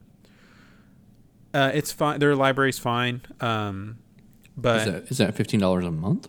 Uh, 1.53 1.69
it's 1.75 1.91
fine. 1.91 2.19
Their 2.19 2.35
library's 2.35 2.79
fine. 2.79 3.21
Um, 3.39 3.99
but 4.57 4.87
is 4.87 4.93
that, 4.93 5.03
is 5.11 5.17
that 5.17 5.35
fifteen 5.35 5.59
dollars 5.59 5.85
a 5.85 5.91
month 5.91 6.27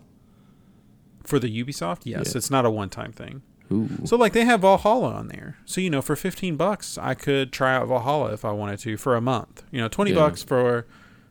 for 1.23 1.39
the 1.39 1.49
Ubisoft? 1.65 2.01
Yes, 2.05 2.33
yeah. 2.33 2.39
it's 2.39 2.51
not 2.51 2.65
a 2.65 2.71
one-time 2.71 3.13
thing. 3.13 3.43
Ooh. 3.71 3.89
So 4.05 4.17
like 4.17 4.33
they 4.33 4.45
have 4.45 4.61
Valhalla 4.61 5.13
on 5.13 5.29
there. 5.29 5.57
So 5.65 5.81
you 5.81 5.89
know, 5.89 6.03
for 6.03 6.17
fifteen 6.17 6.57
bucks, 6.57 6.99
I 6.99 7.15
could 7.15 7.53
try 7.53 7.75
out 7.75 7.89
Valhalla 7.89 8.33
if 8.33 8.45
I 8.45 8.51
wanted 8.53 8.79
to 8.81 8.97
for 8.97 9.17
a 9.17 9.21
month. 9.21 9.63
You 9.71 9.81
know, 9.81 9.89
twenty 9.89 10.11
yeah. 10.11 10.19
bucks 10.19 10.43
for, 10.43 10.87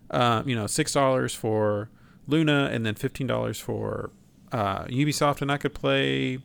uh, 0.09 0.43
you 0.45 0.55
know, 0.55 0.67
six 0.67 0.93
dollars 0.93 1.35
for 1.35 1.89
Luna, 2.27 2.69
and 2.71 2.85
then 2.85 2.95
fifteen 2.95 3.27
dollars 3.27 3.59
for 3.59 4.11
uh, 4.51 4.85
Ubisoft, 4.85 5.41
and 5.41 5.51
I 5.51 5.57
could 5.57 5.73
play 5.73 6.39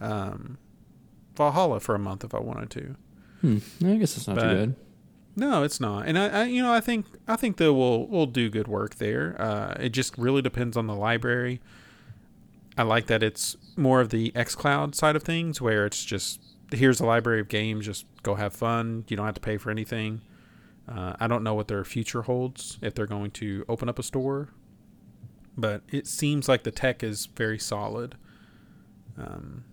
um, 0.00 0.58
Valhalla 1.36 1.80
for 1.80 1.94
a 1.94 1.98
month 1.98 2.24
if 2.24 2.34
I 2.34 2.40
wanted 2.40 2.70
to. 2.70 2.96
Hmm. 3.40 3.58
I 3.86 3.96
guess 3.96 4.16
it's 4.16 4.28
not 4.28 4.36
but, 4.36 4.42
too 4.42 4.54
bad. 4.54 4.74
No, 5.36 5.62
it's 5.62 5.80
not, 5.80 6.06
and 6.06 6.18
I, 6.18 6.26
I, 6.28 6.44
you 6.44 6.62
know, 6.62 6.72
I 6.72 6.80
think 6.80 7.06
I 7.28 7.36
think 7.36 7.56
they 7.56 7.68
will 7.68 8.06
we'll 8.08 8.26
do 8.26 8.50
good 8.50 8.68
work 8.68 8.96
there. 8.96 9.40
Uh, 9.40 9.74
it 9.78 9.90
just 9.90 10.18
really 10.18 10.42
depends 10.42 10.76
on 10.76 10.86
the 10.86 10.94
library. 10.94 11.60
I 12.76 12.82
like 12.82 13.06
that 13.06 13.22
it's 13.22 13.56
more 13.76 14.00
of 14.00 14.10
the 14.10 14.32
XCloud 14.32 14.94
side 14.94 15.16
of 15.16 15.22
things, 15.22 15.60
where 15.60 15.86
it's 15.86 16.04
just 16.04 16.40
here's 16.72 17.00
a 17.00 17.06
library 17.06 17.40
of 17.40 17.48
games, 17.48 17.86
just 17.86 18.06
go 18.22 18.34
have 18.34 18.52
fun. 18.52 19.04
You 19.08 19.16
don't 19.16 19.26
have 19.26 19.34
to 19.34 19.40
pay 19.40 19.56
for 19.56 19.70
anything. 19.70 20.20
Uh, 20.88 21.14
I 21.20 21.26
don't 21.26 21.44
know 21.44 21.54
what 21.54 21.68
their 21.68 21.84
future 21.84 22.22
holds 22.22 22.78
if 22.82 22.94
they're 22.94 23.06
going 23.06 23.30
to 23.32 23.64
open 23.68 23.88
up 23.88 23.98
a 23.98 24.02
store, 24.02 24.48
but 25.56 25.82
it 25.88 26.06
seems 26.06 26.48
like 26.48 26.64
the 26.64 26.70
tech 26.70 27.02
is 27.02 27.26
very 27.26 27.58
solid. 27.58 28.16
Um, 29.16 29.64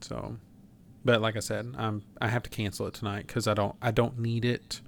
so, 0.00 0.36
but 1.04 1.20
like 1.20 1.36
I 1.36 1.40
said, 1.40 1.74
I'm 1.78 2.02
I 2.20 2.28
have 2.28 2.42
to 2.42 2.50
cancel 2.50 2.86
it 2.86 2.94
tonight 2.94 3.26
because 3.26 3.46
I 3.48 3.54
don't 3.54 3.74
I 3.80 3.90
don't 3.90 4.18
need 4.18 4.44
it. 4.44 4.80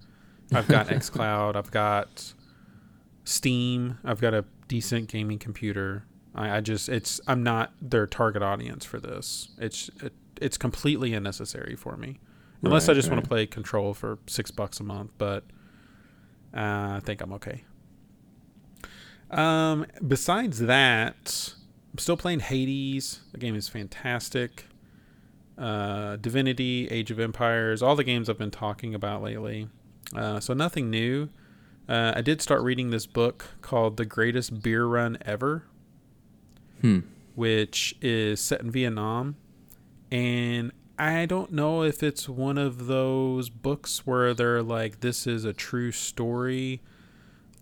I've 0.54 0.68
got 0.68 0.86
XCloud. 0.88 1.56
I've 1.56 1.70
got 1.70 2.32
Steam. 3.24 3.98
I've 4.04 4.20
got 4.20 4.34
a 4.34 4.44
decent 4.68 5.08
gaming 5.08 5.38
computer. 5.38 6.04
I, 6.34 6.56
I, 6.56 6.60
just 6.60 6.88
it's 6.88 7.20
I'm 7.26 7.42
not 7.42 7.72
their 7.80 8.06
target 8.06 8.42
audience 8.42 8.84
for 8.84 8.98
this. 8.98 9.50
It's 9.58 9.90
it, 10.02 10.12
it's 10.40 10.56
completely 10.56 11.14
unnecessary 11.14 11.76
for 11.76 11.96
me, 11.96 12.20
unless 12.62 12.88
right, 12.88 12.94
I 12.94 12.94
just 12.94 13.08
right. 13.08 13.14
want 13.14 13.24
to 13.24 13.28
play 13.28 13.46
Control 13.46 13.94
for 13.94 14.18
six 14.26 14.50
bucks 14.50 14.80
a 14.80 14.84
month. 14.84 15.10
But 15.18 15.44
uh, 16.54 16.96
I 16.96 17.00
think 17.04 17.20
I'm 17.20 17.32
okay. 17.34 17.64
Um, 19.30 19.86
besides 20.06 20.60
that, 20.60 21.54
I'm 21.92 21.98
still 21.98 22.16
playing 22.16 22.40
Hades. 22.40 23.20
The 23.32 23.38
game 23.38 23.54
is 23.54 23.68
fantastic. 23.68 24.66
Uh, 25.56 26.16
Divinity, 26.16 26.88
Age 26.90 27.10
of 27.10 27.20
Empires, 27.20 27.82
all 27.82 27.94
the 27.94 28.04
games 28.04 28.28
I've 28.28 28.38
been 28.38 28.50
talking 28.50 28.94
about 28.94 29.22
lately. 29.22 29.68
Uh, 30.14 30.40
so 30.40 30.54
nothing 30.54 30.90
new. 30.90 31.28
Uh, 31.88 32.12
I 32.16 32.20
did 32.20 32.40
start 32.40 32.62
reading 32.62 32.90
this 32.90 33.06
book 33.06 33.46
called 33.60 33.96
The 33.96 34.04
Greatest 34.04 34.62
Beer 34.62 34.84
Run 34.86 35.18
Ever, 35.24 35.64
Hmm. 36.80 37.00
which 37.34 37.94
is 38.00 38.40
set 38.40 38.60
in 38.60 38.70
Vietnam. 38.70 39.36
And 40.10 40.72
I 40.98 41.26
don't 41.26 41.52
know 41.52 41.82
if 41.82 42.02
it's 42.02 42.28
one 42.28 42.58
of 42.58 42.86
those 42.86 43.48
books 43.48 44.06
where 44.06 44.34
they're 44.34 44.62
like, 44.62 45.00
this 45.00 45.26
is 45.26 45.44
a 45.44 45.52
true 45.52 45.90
story, 45.92 46.82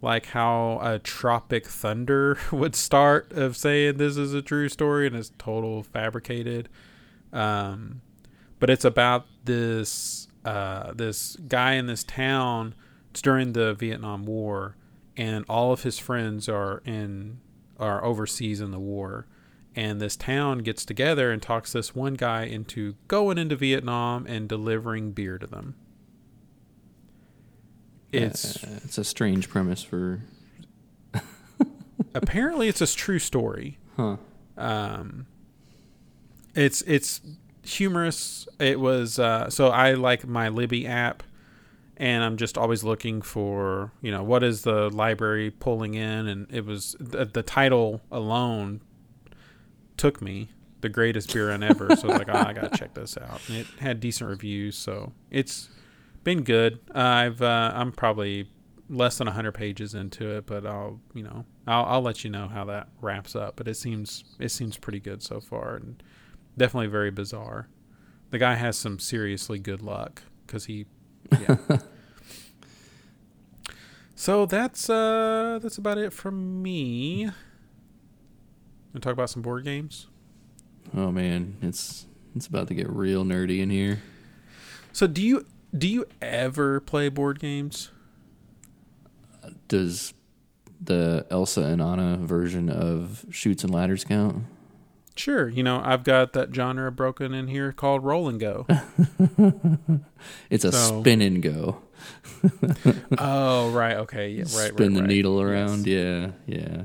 like 0.03 0.27
how 0.27 0.81
a 0.83 0.99
Tropic 0.99 1.67
Thunder 1.67 2.39
would 2.53 2.75
start 2.75 3.33
of 3.33 3.57
saying 3.57 3.97
this 3.99 4.17
is 4.17 4.35
a 4.35 4.43
true 4.43 4.69
story 4.69 5.07
and 5.07 5.15
it's 5.17 5.33
total 5.39 5.83
fabricated. 5.83 6.69
Um, 7.33 8.01
but 8.59 8.69
it's 8.69 8.85
about 8.85 9.27
this 9.45 10.27
uh, 10.45 10.93
this 10.95 11.37
guy 11.49 11.73
in 11.75 11.87
this 11.87 12.05
town. 12.05 12.75
It's 13.11 13.23
during 13.23 13.53
the 13.53 13.75
Vietnam 13.75 14.25
War, 14.25 14.77
and 15.17 15.45
all 15.49 15.73
of 15.73 15.83
his 15.83 15.99
friends 15.99 16.49
are 16.49 16.83
in 16.85 17.41
are 17.79 18.05
overseas 18.05 18.61
in 18.61 18.71
the 18.71 18.79
war. 18.79 19.27
And 19.77 20.01
this 20.01 20.17
town 20.17 20.59
gets 20.59 20.85
together 20.85 21.31
and 21.31 21.41
talks 21.41 21.73
this 21.73 21.95
one 21.95 22.15
guy 22.15 22.43
into 22.45 22.97
going 23.09 23.39
into 23.39 23.55
Vietnam 23.57 24.27
and 24.27 24.49
delivering 24.49 25.13
beer 25.13 25.39
to 25.39 25.47
them. 25.47 25.77
It's 28.13 28.63
Uh, 28.65 28.81
it's 28.85 28.99
a 28.99 29.05
strange 29.05 29.49
premise 29.49 29.83
for. 29.83 30.23
apparently 32.15 32.69
it's 32.69 32.81
a 32.81 32.87
true 32.87 33.19
story. 33.19 33.79
Huh. 33.97 34.17
um 34.57 35.27
it's 36.55 36.83
it's 36.83 37.21
humorous. 37.63 38.49
It 38.59 38.81
was 38.81 39.19
uh 39.19 39.51
so 39.51 39.69
i 39.69 39.95
like 39.95 40.27
my 40.27 40.49
libby 40.49 40.87
app 40.87 41.23
and 41.97 42.25
i'm 42.25 42.37
just 42.37 42.57
always 42.57 42.83
looking 42.83 43.21
for 43.21 43.93
you 44.01 44.11
know 44.11 44.23
what 44.23 44.43
is 44.43 44.63
the 44.63 44.91
library 44.91 45.51
pulling 45.51 45.95
in? 45.95 46.29
And 46.29 46.47
it 46.51 46.65
was 46.65 46.97
the, 46.99 47.25
the 47.25 47.43
title 47.43 48.01
alone 48.11 48.81
took 49.97 50.23
me 50.23 50.49
the 50.81 50.89
greatest 50.89 51.33
beer 51.33 51.49
run 51.49 51.63
ever. 51.63 51.95
So 51.97 52.09
i 52.09 52.13
was 52.13 52.19
like 52.19 52.29
oh, 52.33 52.39
i 52.49 52.53
gotta 52.53 52.77
check 52.77 52.95
this 52.95 53.17
out. 53.19 53.41
And 53.49 53.59
it 53.59 53.67
had 53.79 54.01
decent 54.01 54.31
reviews 54.31 54.77
so 54.77 55.13
it's 55.31 55.69
been 56.25 56.43
good. 56.43 56.81
Uh, 56.95 56.99
i've 56.99 57.43
uh, 57.43 57.73
i'm 57.75 57.93
probably 57.93 58.49
less 58.89 59.19
than 59.19 59.27
100 59.27 59.53
pages 59.53 59.95
into 59.95 60.29
it 60.37 60.47
but 60.47 60.67
i'll 60.67 61.01
you 61.15 61.23
know 61.23 61.45
I'll, 61.71 61.85
I'll 61.85 62.03
let 62.03 62.25
you 62.25 62.31
know 62.31 62.49
how 62.49 62.65
that 62.65 62.89
wraps 63.01 63.37
up. 63.37 63.57
But 63.57 63.69
it 63.69 63.77
seems 63.77 64.25
it 64.39 64.51
seems 64.51 64.77
pretty 64.77 65.01
good 65.01 65.23
so 65.23 65.41
far. 65.41 65.77
And 65.77 66.03
definitely 66.57 66.89
very 66.89 67.11
bizarre. 67.11 67.69
The 68.31 68.39
guy 68.39 68.55
has 68.55 68.77
some 68.77 68.99
seriously 68.99 69.59
good 69.59 69.83
luck 69.83 70.23
because 70.47 70.67
he 70.67 70.87
yeah. 71.33 71.57
So 74.21 74.45
that's 74.45 74.91
uh 74.91 75.61
that's 75.63 75.79
about 75.79 75.97
it 75.97 76.13
from 76.13 76.63
me. 76.63 77.31
And 78.93 79.03
talk 79.03 79.15
about 79.15 79.31
some 79.31 79.41
board 79.41 79.65
games? 79.65 80.09
Oh 80.95 81.11
man, 81.11 81.57
it's 81.63 82.07
it's 82.37 82.47
about 82.47 82.69
to 82.69 82.75
get 82.75 82.87
real 82.91 83.25
nerdy 83.25 83.61
in 83.61 83.71
here. 83.71 84.03
so 84.93 85.07
do 85.07 85.23
you 85.23 85.47
do 85.77 85.89
you 85.89 86.05
ever 86.21 86.81
play 86.81 87.09
board 87.09 87.41
games? 87.41 87.91
Does 89.69 90.13
the 90.79 91.25
Elsa 91.31 91.63
and 91.63 91.81
Anna 91.81 92.19
version 92.19 92.69
of 92.69 93.25
Chutes 93.31 93.65
and 93.65 93.73
Ladders 93.73 94.05
count? 94.05 94.45
Sure, 95.21 95.49
you 95.51 95.63
know 95.63 95.83
I've 95.85 96.03
got 96.03 96.33
that 96.33 96.55
genre 96.55 96.91
broken 96.91 97.35
in 97.35 97.49
here 97.49 97.73
called 97.73 98.03
roll 98.05 98.27
and 98.29 98.41
go. 98.41 98.67
It's 100.51 100.65
a 100.65 100.73
So- 100.73 101.01
spin 101.03 101.21
and 101.23 101.43
go. 101.43 101.83
oh, 103.19 103.71
right, 103.71 103.97
okay, 103.99 104.31
yeah, 104.31 104.41
right, 104.43 104.49
Spin 104.49 104.89
right, 104.89 104.95
the 104.95 105.01
right. 105.01 105.09
needle 105.09 105.37
Yes. 105.39 105.45
around. 105.51 105.87
Yeah, 105.87 106.31
yeah. 106.47 106.85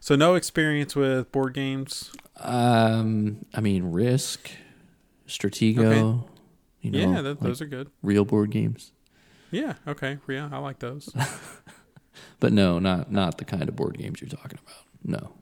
So 0.00 0.14
no 0.14 0.34
experience 0.36 0.94
with 0.94 1.32
board 1.32 1.54
games. 1.54 2.12
Um, 2.38 3.44
I 3.54 3.60
mean, 3.60 3.90
Risk, 3.90 4.50
Stratego. 5.26 6.24
You 6.80 6.90
know, 6.92 6.98
yeah, 7.14 7.22
that, 7.22 7.40
like 7.40 7.40
those 7.40 7.60
are 7.60 7.66
good. 7.66 7.90
real 8.02 8.24
board 8.24 8.50
games. 8.52 8.92
Yeah, 9.50 9.74
okay, 9.88 10.18
yeah, 10.28 10.48
I 10.52 10.58
like 10.58 10.78
those. 10.78 11.10
But 12.38 12.52
no, 12.52 12.78
not 12.78 13.10
not 13.10 13.38
the 13.38 13.44
kind 13.44 13.68
of 13.68 13.74
board 13.76 13.96
games 13.98 14.20
you're 14.20 14.28
talking 14.30 14.58
about. 14.62 14.84
No. 15.04 15.32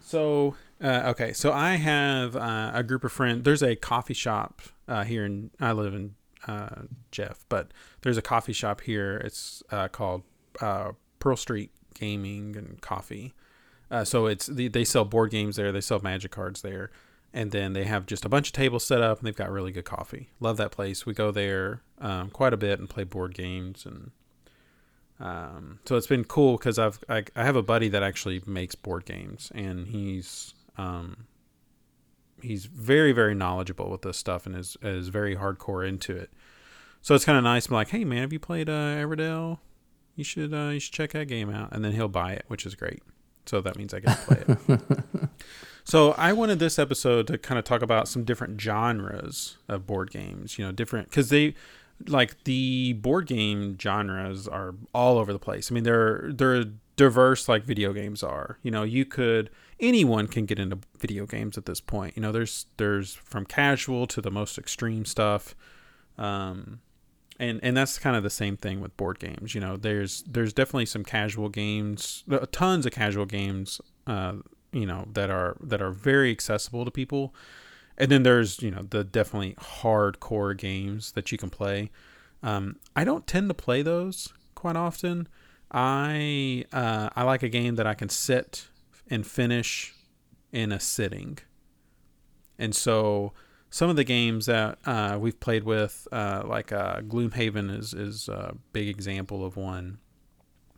So 0.00 0.54
uh, 0.82 1.10
okay, 1.10 1.32
so 1.32 1.52
I 1.52 1.76
have 1.76 2.34
uh, 2.34 2.72
a 2.74 2.82
group 2.82 3.04
of 3.04 3.12
friends. 3.12 3.44
There's 3.44 3.62
a 3.62 3.76
coffee 3.76 4.14
shop 4.14 4.62
uh, 4.88 5.04
here 5.04 5.24
in. 5.24 5.50
I 5.60 5.72
live 5.72 5.94
in 5.94 6.14
uh, 6.48 6.82
Jeff, 7.12 7.44
but 7.48 7.70
there's 8.00 8.18
a 8.18 8.22
coffee 8.22 8.52
shop 8.52 8.80
here. 8.80 9.16
It's 9.18 9.62
uh, 9.70 9.86
called 9.88 10.22
uh, 10.60 10.92
Pearl 11.20 11.36
Street 11.36 11.70
Gaming 11.94 12.56
and 12.56 12.80
Coffee. 12.80 13.32
So 14.04 14.26
it's 14.26 14.46
they, 14.46 14.68
they 14.68 14.84
sell 14.84 15.04
board 15.04 15.30
games 15.30 15.56
there. 15.56 15.70
They 15.70 15.82
sell 15.82 16.00
magic 16.00 16.30
cards 16.30 16.62
there, 16.62 16.90
and 17.34 17.50
then 17.50 17.74
they 17.74 17.84
have 17.84 18.06
just 18.06 18.24
a 18.24 18.28
bunch 18.28 18.48
of 18.48 18.54
tables 18.54 18.86
set 18.86 19.02
up, 19.02 19.18
and 19.18 19.26
they've 19.26 19.36
got 19.36 19.50
really 19.50 19.70
good 19.70 19.84
coffee. 19.84 20.30
Love 20.40 20.56
that 20.56 20.72
place. 20.72 21.04
We 21.04 21.12
go 21.12 21.30
there 21.30 21.82
um, 22.00 22.30
quite 22.30 22.54
a 22.54 22.56
bit 22.56 22.80
and 22.80 22.88
play 22.88 23.04
board 23.04 23.34
games 23.34 23.86
and. 23.86 24.10
Um, 25.20 25.78
so 25.84 25.94
it's 25.94 26.08
been 26.08 26.24
cool 26.24 26.56
because 26.56 26.80
I've 26.80 26.98
I, 27.08 27.22
I 27.36 27.44
have 27.44 27.54
a 27.54 27.62
buddy 27.62 27.88
that 27.90 28.02
actually 28.02 28.42
makes 28.44 28.74
board 28.74 29.04
games, 29.04 29.52
and 29.54 29.86
he's 29.86 30.52
um, 30.78 31.26
he's 32.40 32.66
very 32.66 33.12
very 33.12 33.34
knowledgeable 33.34 33.90
with 33.90 34.02
this 34.02 34.16
stuff 34.16 34.46
and 34.46 34.56
is 34.56 34.76
is 34.82 35.08
very 35.08 35.36
hardcore 35.36 35.86
into 35.86 36.16
it. 36.16 36.30
So 37.00 37.14
it's 37.14 37.24
kind 37.24 37.36
of 37.36 37.44
nice. 37.44 37.66
I'm 37.66 37.74
like, 37.74 37.88
hey 37.88 38.04
man, 38.04 38.22
have 38.22 38.32
you 38.32 38.38
played 38.38 38.68
uh, 38.68 38.96
Everdell? 38.96 39.58
You 40.14 40.24
should 40.24 40.52
uh, 40.52 40.68
you 40.68 40.80
should 40.80 40.92
check 40.92 41.12
that 41.12 41.26
game 41.26 41.50
out, 41.50 41.70
and 41.72 41.84
then 41.84 41.92
he'll 41.92 42.08
buy 42.08 42.32
it, 42.32 42.44
which 42.48 42.66
is 42.66 42.74
great. 42.74 43.02
So 43.46 43.60
that 43.60 43.76
means 43.76 43.92
I 43.92 44.00
get 44.00 44.18
to 44.18 44.24
play 44.24 44.44
it. 44.46 45.28
so 45.84 46.12
I 46.12 46.32
wanted 46.32 46.58
this 46.58 46.78
episode 46.78 47.26
to 47.26 47.38
kind 47.38 47.58
of 47.58 47.64
talk 47.64 47.82
about 47.82 48.06
some 48.06 48.22
different 48.24 48.60
genres 48.60 49.56
of 49.68 49.86
board 49.86 50.10
games. 50.10 50.58
You 50.58 50.66
know, 50.66 50.72
different 50.72 51.10
because 51.10 51.28
they 51.28 51.54
like 52.06 52.44
the 52.44 52.92
board 52.94 53.26
game 53.26 53.76
genres 53.80 54.46
are 54.46 54.74
all 54.94 55.18
over 55.18 55.32
the 55.32 55.38
place. 55.38 55.70
I 55.70 55.74
mean, 55.74 55.84
they're 55.84 56.30
they're 56.32 56.64
diverse 56.96 57.48
like 57.48 57.64
video 57.64 57.92
games 57.92 58.22
are. 58.22 58.58
You 58.62 58.70
know, 58.70 58.82
you 58.82 59.04
could 59.04 59.50
anyone 59.82 60.28
can 60.28 60.46
get 60.46 60.58
into 60.58 60.78
video 60.98 61.26
games 61.26 61.58
at 61.58 61.66
this 61.66 61.80
point. 61.80 62.16
You 62.16 62.22
know, 62.22 62.32
there's 62.32 62.66
there's 62.78 63.14
from 63.14 63.44
casual 63.44 64.06
to 64.06 64.20
the 64.20 64.30
most 64.30 64.56
extreme 64.56 65.04
stuff. 65.04 65.54
Um 66.16 66.80
and 67.38 67.60
and 67.62 67.76
that's 67.76 67.98
kind 67.98 68.16
of 68.16 68.22
the 68.22 68.30
same 68.30 68.56
thing 68.56 68.80
with 68.80 68.96
board 68.96 69.18
games. 69.18 69.54
You 69.54 69.60
know, 69.60 69.76
there's 69.76 70.22
there's 70.22 70.52
definitely 70.52 70.86
some 70.86 71.04
casual 71.04 71.48
games, 71.48 72.24
uh, 72.30 72.46
tons 72.52 72.86
of 72.86 72.92
casual 72.92 73.26
games 73.26 73.80
uh 74.06 74.34
you 74.72 74.86
know 74.86 75.06
that 75.12 75.30
are 75.30 75.56
that 75.60 75.80
are 75.80 75.90
very 75.90 76.30
accessible 76.30 76.84
to 76.84 76.90
people 76.90 77.34
and 77.96 78.10
then 78.10 78.22
there's 78.22 78.60
you 78.62 78.70
know 78.70 78.86
the 78.90 79.04
definitely 79.04 79.54
hardcore 79.54 80.56
games 80.56 81.12
that 81.12 81.30
you 81.30 81.38
can 81.38 81.50
play 81.50 81.90
um, 82.42 82.76
i 82.96 83.04
don't 83.04 83.26
tend 83.26 83.48
to 83.48 83.54
play 83.54 83.82
those 83.82 84.32
quite 84.54 84.76
often 84.76 85.28
i 85.70 86.64
uh, 86.72 87.10
i 87.14 87.22
like 87.22 87.42
a 87.42 87.48
game 87.48 87.76
that 87.76 87.86
i 87.86 87.94
can 87.94 88.08
sit 88.08 88.68
and 89.08 89.26
finish 89.26 89.94
in 90.52 90.72
a 90.72 90.80
sitting. 90.80 91.38
And 92.58 92.74
so 92.74 93.32
some 93.70 93.88
of 93.88 93.96
the 93.96 94.04
games 94.04 94.46
that 94.46 94.78
uh, 94.84 95.18
we've 95.18 95.40
played 95.40 95.64
with 95.64 96.06
uh, 96.12 96.42
like 96.46 96.72
uh, 96.72 97.00
gloomhaven 97.00 97.76
is 97.76 97.94
is 97.94 98.28
a 98.28 98.54
big 98.72 98.88
example 98.88 99.44
of 99.44 99.56
one. 99.56 99.98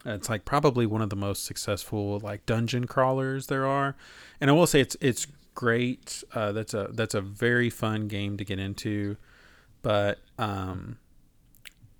It's 0.07 0.29
like 0.29 0.45
probably 0.45 0.87
one 0.87 1.03
of 1.03 1.11
the 1.11 1.17
most 1.17 1.45
successful 1.45 2.21
like 2.21 2.47
dungeon 2.47 2.87
crawlers 2.87 3.49
there 3.49 3.67
are. 3.67 3.97
And 4.41 4.51
i 4.51 4.53
will 4.53 4.67
say 4.67 4.81
it's 4.81 4.97
it's 5.01 5.27
great. 5.55 6.23
Uh, 6.33 6.53
that's 6.53 6.73
a 6.75 6.91
that's 6.93 7.15
a 7.15 7.21
very 7.21 7.69
fun 7.69 8.07
game 8.07 8.37
to 8.37 8.45
get 8.45 8.59
into. 8.59 9.17
But 9.83 10.19
um 10.39 10.99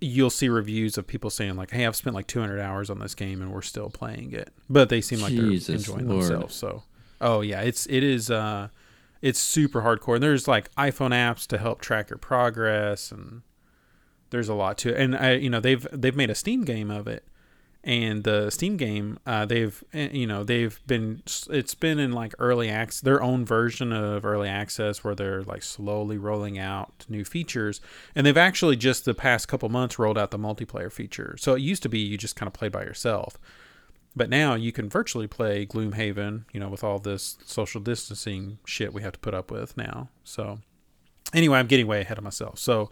you'll 0.05 0.29
see 0.29 0.49
reviews 0.49 0.97
of 0.97 1.07
people 1.07 1.29
saying 1.29 1.55
like 1.55 1.71
hey 1.71 1.85
i've 1.85 1.95
spent 1.95 2.15
like 2.15 2.27
200 2.27 2.59
hours 2.59 2.89
on 2.89 2.99
this 2.99 3.15
game 3.15 3.41
and 3.41 3.51
we're 3.51 3.61
still 3.61 3.89
playing 3.89 4.31
it. 4.31 4.51
But 4.69 4.89
they 4.89 5.01
seem 5.01 5.19
like 5.19 5.31
Jesus 5.31 5.67
they're 5.67 5.75
enjoying 5.77 6.07
Lord. 6.07 6.23
themselves 6.23 6.55
so. 6.55 6.83
Oh 7.21 7.41
yeah 7.41 7.61
it's 7.61 7.85
it 7.87 8.03
is 8.03 8.29
uh 8.29 8.69
it's 9.21 9.39
super 9.39 9.81
hardcore. 9.81 10.15
And 10.15 10.23
there's 10.23 10.47
like 10.47 10.73
iphone 10.75 11.11
apps 11.11 11.47
to 11.47 11.57
help 11.57 11.81
track 11.81 12.09
your 12.09 12.19
progress 12.19 13.11
and 13.11 13.41
there's 14.29 14.49
a 14.49 14.53
lot 14.53 14.77
to 14.79 14.89
it. 14.89 14.99
And 14.99 15.15
i 15.15 15.33
you 15.33 15.49
know 15.49 15.59
they've 15.59 15.87
they've 15.91 16.15
made 16.15 16.29
a 16.29 16.35
steam 16.35 16.63
game 16.63 16.91
of 16.91 17.07
it 17.07 17.23
and 17.85 18.23
the 18.23 18.49
steam 18.49 18.77
game 18.77 19.17
uh, 19.25 19.45
they've 19.45 19.83
eh, 19.93 20.09
you 20.11 20.27
know 20.27 20.43
they've 20.43 20.79
been 20.87 21.21
it's 21.49 21.75
been 21.75 21.99
in 21.99 22.11
like 22.11 22.33
early 22.39 22.69
access 22.69 23.01
their 23.01 23.21
own 23.23 23.45
version 23.45 23.93
of 23.93 24.25
early 24.25 24.49
access 24.49 25.03
where 25.03 25.15
they're 25.15 25.43
like 25.43 25.63
slowly 25.63 26.17
rolling 26.17 26.59
out 26.59 27.05
new 27.07 27.23
features 27.23 27.79
and 28.15 28.25
they've 28.25 28.37
actually 28.37 28.75
just 28.75 29.05
the 29.05 29.13
past 29.13 29.47
couple 29.47 29.69
months 29.69 29.99
rolled 29.99 30.17
out 30.17 30.31
the 30.31 30.39
multiplayer 30.39 30.91
feature 30.91 31.35
so 31.39 31.53
it 31.53 31.61
used 31.61 31.83
to 31.83 31.89
be 31.89 31.99
you 31.99 32.17
just 32.17 32.35
kind 32.35 32.47
of 32.47 32.53
play 32.53 32.69
by 32.69 32.81
yourself 32.83 33.37
But 34.15 34.29
now 34.29 34.55
you 34.55 34.71
can 34.71 34.89
virtually 34.89 35.27
play 35.27 35.65
Gloomhaven, 35.65 36.45
you 36.53 36.59
know, 36.59 36.69
with 36.69 36.83
all 36.83 36.99
this 36.99 37.37
social 37.45 37.81
distancing 37.81 38.59
shit 38.65 38.93
we 38.93 39.01
have 39.01 39.13
to 39.13 39.19
put 39.19 39.33
up 39.33 39.51
with 39.51 39.75
now. 39.77 40.09
So 40.23 40.59
anyway, 41.33 41.59
I'm 41.59 41.67
getting 41.67 41.87
way 41.87 42.01
ahead 42.01 42.17
of 42.17 42.23
myself. 42.23 42.59
So 42.59 42.89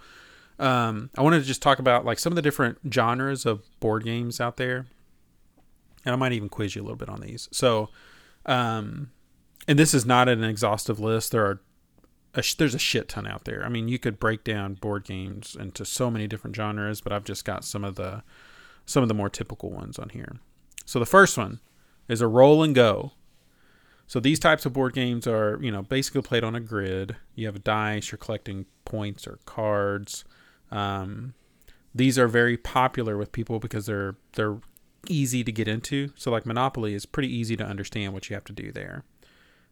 um, 0.60 1.10
I 1.18 1.22
wanted 1.22 1.40
to 1.40 1.46
just 1.46 1.62
talk 1.62 1.80
about 1.80 2.06
like 2.06 2.20
some 2.20 2.32
of 2.32 2.36
the 2.36 2.42
different 2.42 2.78
genres 2.92 3.46
of 3.46 3.64
board 3.80 4.04
games 4.04 4.40
out 4.40 4.58
there, 4.58 4.86
and 6.06 6.14
I 6.14 6.16
might 6.16 6.34
even 6.34 6.50
quiz 6.50 6.76
you 6.76 6.82
a 6.82 6.84
little 6.84 6.98
bit 6.98 7.10
on 7.10 7.22
these. 7.22 7.50
So, 7.52 7.90
um, 8.46 9.12
and 9.68 9.80
this 9.80 9.94
is 9.94 10.06
not 10.06 10.30
an 10.30 10.44
exhaustive 10.44 11.00
list. 11.00 11.32
There 11.32 11.46
are 11.46 11.62
a, 12.36 12.44
there's 12.58 12.76
a 12.76 12.80
shit 12.80 13.10
ton 13.10 13.28
out 13.28 13.46
there. 13.46 13.64
I 13.64 13.70
mean, 13.70 13.88
you 13.88 14.00
could 14.00 14.20
break 14.20 14.44
down 14.44 14.76
board 14.76 15.04
games 15.06 15.56
into 15.60 15.86
so 15.86 16.10
many 16.12 16.28
different 16.28 16.56
genres, 16.56 17.02
but 17.02 17.14
I've 17.14 17.24
just 17.24 17.46
got 17.46 17.64
some 17.64 17.84
of 17.84 17.96
the 17.96 18.24
some 18.86 19.02
of 19.02 19.08
the 19.08 19.16
more 19.16 19.30
typical 19.30 19.70
ones 19.70 19.98
on 19.98 20.10
here. 20.10 20.38
So 20.86 21.00
the 21.00 21.06
first 21.06 21.38
one 21.38 21.62
is 22.08 22.22
a 22.22 22.28
roll 22.28 22.64
and 22.64 22.76
go. 22.76 23.14
So 24.08 24.20
these 24.20 24.40
types 24.40 24.66
of 24.66 24.74
board 24.74 24.94
games 24.94 25.26
are, 25.26 25.58
you 25.62 25.72
know, 25.72 25.82
basically 25.82 26.22
played 26.22 26.44
on 26.44 26.56
a 26.56 26.60
grid. 26.60 27.16
You 27.36 27.46
have 27.46 27.56
a 27.56 27.60
dice, 27.60 28.12
you're 28.12 28.18
collecting 28.20 28.66
points 28.84 29.26
or 29.26 29.40
cards. 29.46 30.26
Um, 30.74 31.36
these 31.94 32.18
are 32.18 32.28
very 32.28 32.58
popular 32.58 33.16
with 33.16 33.32
people 33.32 33.60
because 33.60 33.86
they're 33.86 34.16
they're 34.34 34.58
easy 35.08 35.44
to 35.44 35.52
get 35.52 35.68
into. 35.68 36.10
So 36.16 36.32
like 36.32 36.46
Monopoly 36.46 36.94
is 36.94 37.06
pretty 37.06 37.34
easy 37.34 37.56
to 37.58 37.64
understand 37.64 38.14
what 38.14 38.30
you 38.30 38.34
have 38.34 38.46
to 38.46 38.54
do 38.54 38.72
there. 38.72 39.04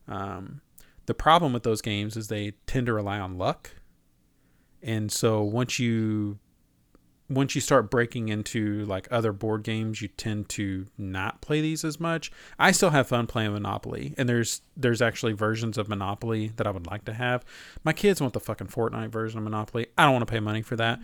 Um, 0.08 0.62
the 1.08 1.14
problem 1.14 1.54
with 1.54 1.64
those 1.64 1.82
games 1.82 2.16
is 2.16 2.28
they 2.28 2.52
tend 2.68 2.86
to 2.86 2.94
rely 2.94 3.20
on 3.20 3.38
luck. 3.38 3.72
And 4.84 5.12
so 5.12 5.42
once 5.42 5.80
you 5.80 6.38
once 7.32 7.56
you 7.56 7.62
start 7.62 7.90
breaking 7.90 8.30
into 8.30 8.86
like 8.86 9.08
other 9.10 9.32
board 9.32 9.64
games, 9.64 10.02
you 10.02 10.10
tend 10.10 10.50
to 10.50 10.88
not 10.98 11.42
play 11.42 11.62
these 11.62 11.84
as 11.86 12.00
much. 12.00 12.32
I 12.60 12.72
still 12.72 12.90
have 12.90 13.08
fun 13.08 13.28
playing 13.28 13.54
Monopoly, 13.54 14.14
and 14.18 14.28
there's 14.28 14.62
there's 14.76 15.02
actually 15.02 15.34
versions 15.34 15.78
of 15.78 15.88
Monopoly 15.88 16.52
that 16.58 16.68
I 16.68 16.72
would 16.72 16.88
like 16.88 17.06
to 17.06 17.14
have. 17.14 17.46
My 17.84 17.94
kids 17.94 18.22
want 18.22 18.34
the 18.34 18.40
fucking 18.40 18.68
Fortnite 18.68 19.10
version 19.10 19.38
of 19.38 19.44
Monopoly. 19.44 19.88
I 19.98 20.04
don't 20.04 20.14
want 20.14 20.28
to 20.28 20.32
pay 20.32 20.40
money 20.40 20.62
for 20.62 20.76
that, 20.76 21.00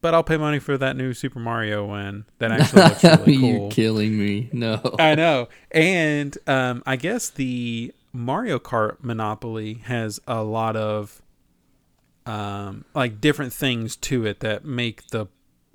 but 0.00 0.14
I'll 0.14 0.24
pay 0.24 0.36
money 0.36 0.58
for 0.58 0.78
that 0.78 0.96
new 0.96 1.12
Super 1.12 1.38
Mario 1.38 1.86
one 1.86 2.24
that 2.38 2.50
actually 2.50 2.82
looks 2.82 3.04
really 3.26 3.36
cool. 3.38 3.50
You're 3.50 3.70
killing 3.70 4.18
me. 4.18 4.48
No, 4.52 4.80
I 4.98 5.14
know. 5.14 5.48
And 5.70 6.36
um, 6.46 6.82
I 6.86 6.96
guess 6.96 7.30
the 7.30 7.92
Mario 8.12 8.58
Kart 8.58 8.96
Monopoly 9.02 9.74
has 9.84 10.20
a 10.26 10.42
lot 10.42 10.76
of 10.76 11.20
um, 12.26 12.84
like 12.94 13.20
different 13.20 13.52
things 13.52 13.96
to 13.96 14.26
it 14.26 14.40
that 14.40 14.64
make 14.64 15.08
the, 15.08 15.26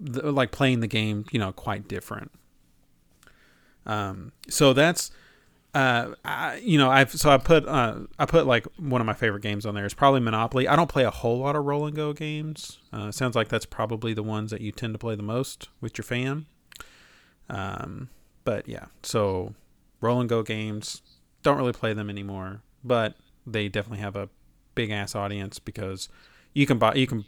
the 0.03 0.31
like 0.31 0.51
playing 0.51 0.81
the 0.81 0.87
game, 0.87 1.25
you 1.31 1.39
know, 1.39 1.51
quite 1.51 1.87
different. 1.87 2.31
Um, 3.85 4.31
so 4.49 4.73
that's 4.73 5.11
uh, 5.73 6.13
I, 6.23 6.57
you 6.57 6.77
know, 6.77 6.89
I've 6.89 7.11
so 7.11 7.31
I 7.31 7.37
put 7.37 7.67
uh, 7.67 8.01
I 8.19 8.25
put 8.25 8.45
like 8.45 8.67
one 8.77 9.01
of 9.01 9.07
my 9.07 9.13
favorite 9.13 9.41
games 9.41 9.65
on 9.65 9.73
there 9.73 9.85
is 9.85 9.93
probably 9.93 10.19
Monopoly. 10.19 10.67
I 10.67 10.75
don't 10.75 10.89
play 10.89 11.03
a 11.03 11.09
whole 11.09 11.39
lot 11.39 11.55
of 11.55 11.65
roll 11.65 11.87
and 11.87 11.95
go 11.95 12.13
games. 12.13 12.79
Uh, 12.91 13.11
sounds 13.11 13.35
like 13.35 13.47
that's 13.47 13.65
probably 13.65 14.13
the 14.13 14.23
ones 14.23 14.51
that 14.51 14.61
you 14.61 14.71
tend 14.71 14.93
to 14.93 14.99
play 14.99 15.15
the 15.15 15.23
most 15.23 15.69
with 15.81 15.97
your 15.97 16.03
fam. 16.03 16.45
Um, 17.49 18.09
but 18.43 18.67
yeah, 18.67 18.85
so 19.01 19.55
roll 19.99 20.19
and 20.19 20.29
go 20.29 20.43
games 20.43 21.01
don't 21.41 21.57
really 21.57 21.73
play 21.73 21.93
them 21.93 22.09
anymore, 22.09 22.61
but 22.83 23.15
they 23.45 23.67
definitely 23.67 23.99
have 23.99 24.15
a 24.15 24.29
big 24.75 24.89
ass 24.89 25.13
audience 25.15 25.59
because 25.59 26.07
you 26.53 26.65
can 26.65 26.77
buy 26.77 26.93
you 26.93 27.07
can 27.07 27.25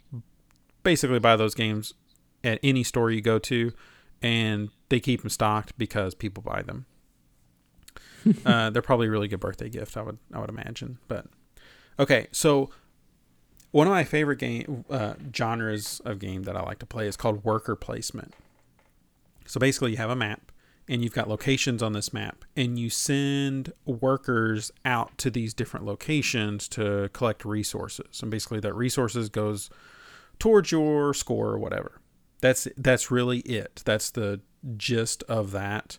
basically 0.82 1.18
buy 1.18 1.36
those 1.36 1.54
games 1.54 1.94
at 2.46 2.60
any 2.62 2.82
store 2.82 3.10
you 3.10 3.20
go 3.20 3.38
to, 3.40 3.72
and 4.22 4.70
they 4.88 5.00
keep 5.00 5.20
them 5.20 5.30
stocked 5.30 5.76
because 5.76 6.14
people 6.14 6.42
buy 6.42 6.62
them. 6.62 6.86
uh, 8.46 8.70
they're 8.70 8.82
probably 8.82 9.08
a 9.08 9.10
really 9.10 9.28
good 9.28 9.40
birthday 9.40 9.68
gift, 9.68 9.96
I 9.96 10.02
would 10.02 10.18
I 10.32 10.40
would 10.40 10.48
imagine. 10.50 10.98
But 11.08 11.26
okay, 11.98 12.28
so 12.32 12.70
one 13.72 13.86
of 13.86 13.92
my 13.92 14.04
favorite 14.04 14.38
game 14.38 14.84
uh, 14.88 15.14
genres 15.34 16.00
of 16.04 16.18
game 16.18 16.44
that 16.44 16.56
I 16.56 16.62
like 16.62 16.78
to 16.78 16.86
play 16.86 17.06
is 17.06 17.16
called 17.16 17.44
worker 17.44 17.76
placement. 17.76 18.34
So 19.46 19.60
basically, 19.60 19.92
you 19.92 19.96
have 19.98 20.10
a 20.10 20.16
map 20.16 20.52
and 20.88 21.02
you've 21.02 21.12
got 21.12 21.28
locations 21.28 21.82
on 21.82 21.92
this 21.94 22.12
map, 22.12 22.44
and 22.54 22.78
you 22.78 22.88
send 22.90 23.72
workers 23.84 24.70
out 24.84 25.18
to 25.18 25.30
these 25.30 25.52
different 25.52 25.84
locations 25.84 26.68
to 26.68 27.10
collect 27.12 27.44
resources. 27.44 28.22
And 28.22 28.30
basically, 28.30 28.60
that 28.60 28.74
resources 28.74 29.28
goes 29.28 29.68
towards 30.38 30.70
your 30.70 31.12
score 31.12 31.48
or 31.48 31.58
whatever. 31.58 32.00
That's 32.40 32.68
that's 32.76 33.10
really 33.10 33.38
it. 33.40 33.82
That's 33.84 34.10
the 34.10 34.40
gist 34.76 35.22
of 35.24 35.52
that. 35.52 35.98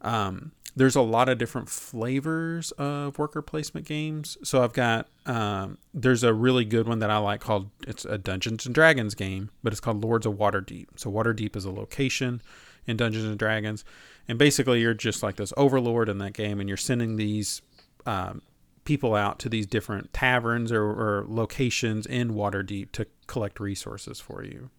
Um, 0.00 0.52
there's 0.76 0.96
a 0.96 1.02
lot 1.02 1.28
of 1.28 1.38
different 1.38 1.68
flavors 1.68 2.70
of 2.72 3.18
worker 3.18 3.42
placement 3.42 3.86
games. 3.86 4.38
So 4.42 4.62
I've 4.62 4.72
got 4.72 5.08
um, 5.26 5.78
there's 5.92 6.22
a 6.22 6.32
really 6.32 6.64
good 6.64 6.88
one 6.88 7.00
that 7.00 7.10
I 7.10 7.18
like 7.18 7.40
called 7.40 7.70
it's 7.86 8.04
a 8.04 8.18
Dungeons 8.18 8.66
and 8.66 8.74
Dragons 8.74 9.14
game, 9.14 9.50
but 9.62 9.72
it's 9.72 9.80
called 9.80 10.02
Lords 10.02 10.26
of 10.26 10.34
Waterdeep. 10.34 10.86
So 10.96 11.10
Waterdeep 11.10 11.56
is 11.56 11.64
a 11.64 11.70
location 11.70 12.42
in 12.86 12.96
Dungeons 12.96 13.24
and 13.24 13.38
Dragons, 13.38 13.84
and 14.28 14.38
basically 14.38 14.80
you're 14.80 14.94
just 14.94 15.22
like 15.22 15.36
this 15.36 15.52
overlord 15.56 16.08
in 16.08 16.18
that 16.18 16.32
game, 16.32 16.60
and 16.60 16.68
you're 16.68 16.76
sending 16.78 17.16
these 17.16 17.62
um, 18.06 18.42
people 18.84 19.14
out 19.14 19.38
to 19.40 19.48
these 19.48 19.66
different 19.66 20.12
taverns 20.12 20.72
or, 20.72 20.82
or 20.82 21.24
locations 21.28 22.06
in 22.06 22.30
Waterdeep 22.30 22.92
to 22.92 23.06
collect 23.26 23.60
resources 23.60 24.18
for 24.18 24.42
you. 24.44 24.70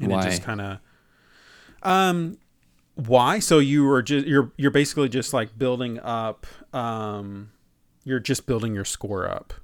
And 0.00 0.10
Why? 0.10 0.20
it 0.20 0.30
just 0.30 0.42
kind 0.42 0.60
of 0.60 0.78
um 1.82 2.38
why? 2.94 3.40
So 3.40 3.58
you 3.58 3.84
were 3.84 4.02
just 4.02 4.26
you're 4.26 4.52
you're 4.56 4.70
basically 4.70 5.08
just 5.08 5.32
like 5.32 5.58
building 5.58 5.98
up 6.00 6.46
um 6.72 7.50
you're 8.04 8.20
just 8.20 8.46
building 8.46 8.74
your 8.74 8.84
score 8.84 9.28
up. 9.28 9.54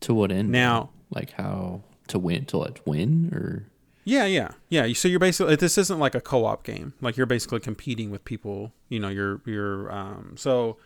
To 0.00 0.14
what 0.14 0.30
end? 0.30 0.50
now 0.50 0.90
like 1.10 1.32
how 1.32 1.82
to 2.08 2.18
win 2.18 2.44
to 2.46 2.74
win 2.86 3.30
or? 3.32 3.66
Yeah 4.04 4.24
yeah 4.24 4.52
yeah. 4.68 4.90
So 4.94 5.08
you're 5.08 5.18
basically 5.18 5.56
this 5.56 5.76
isn't 5.76 5.98
like 5.98 6.14
a 6.14 6.20
co-op 6.20 6.64
game. 6.64 6.94
Like 7.00 7.16
you're 7.16 7.26
basically 7.26 7.60
competing 7.60 8.10
with 8.10 8.24
people 8.24 8.72
you 8.88 8.98
know 8.98 9.08
you're 9.08 9.40
you're 9.44 9.92
um 9.92 10.34
so 10.36 10.78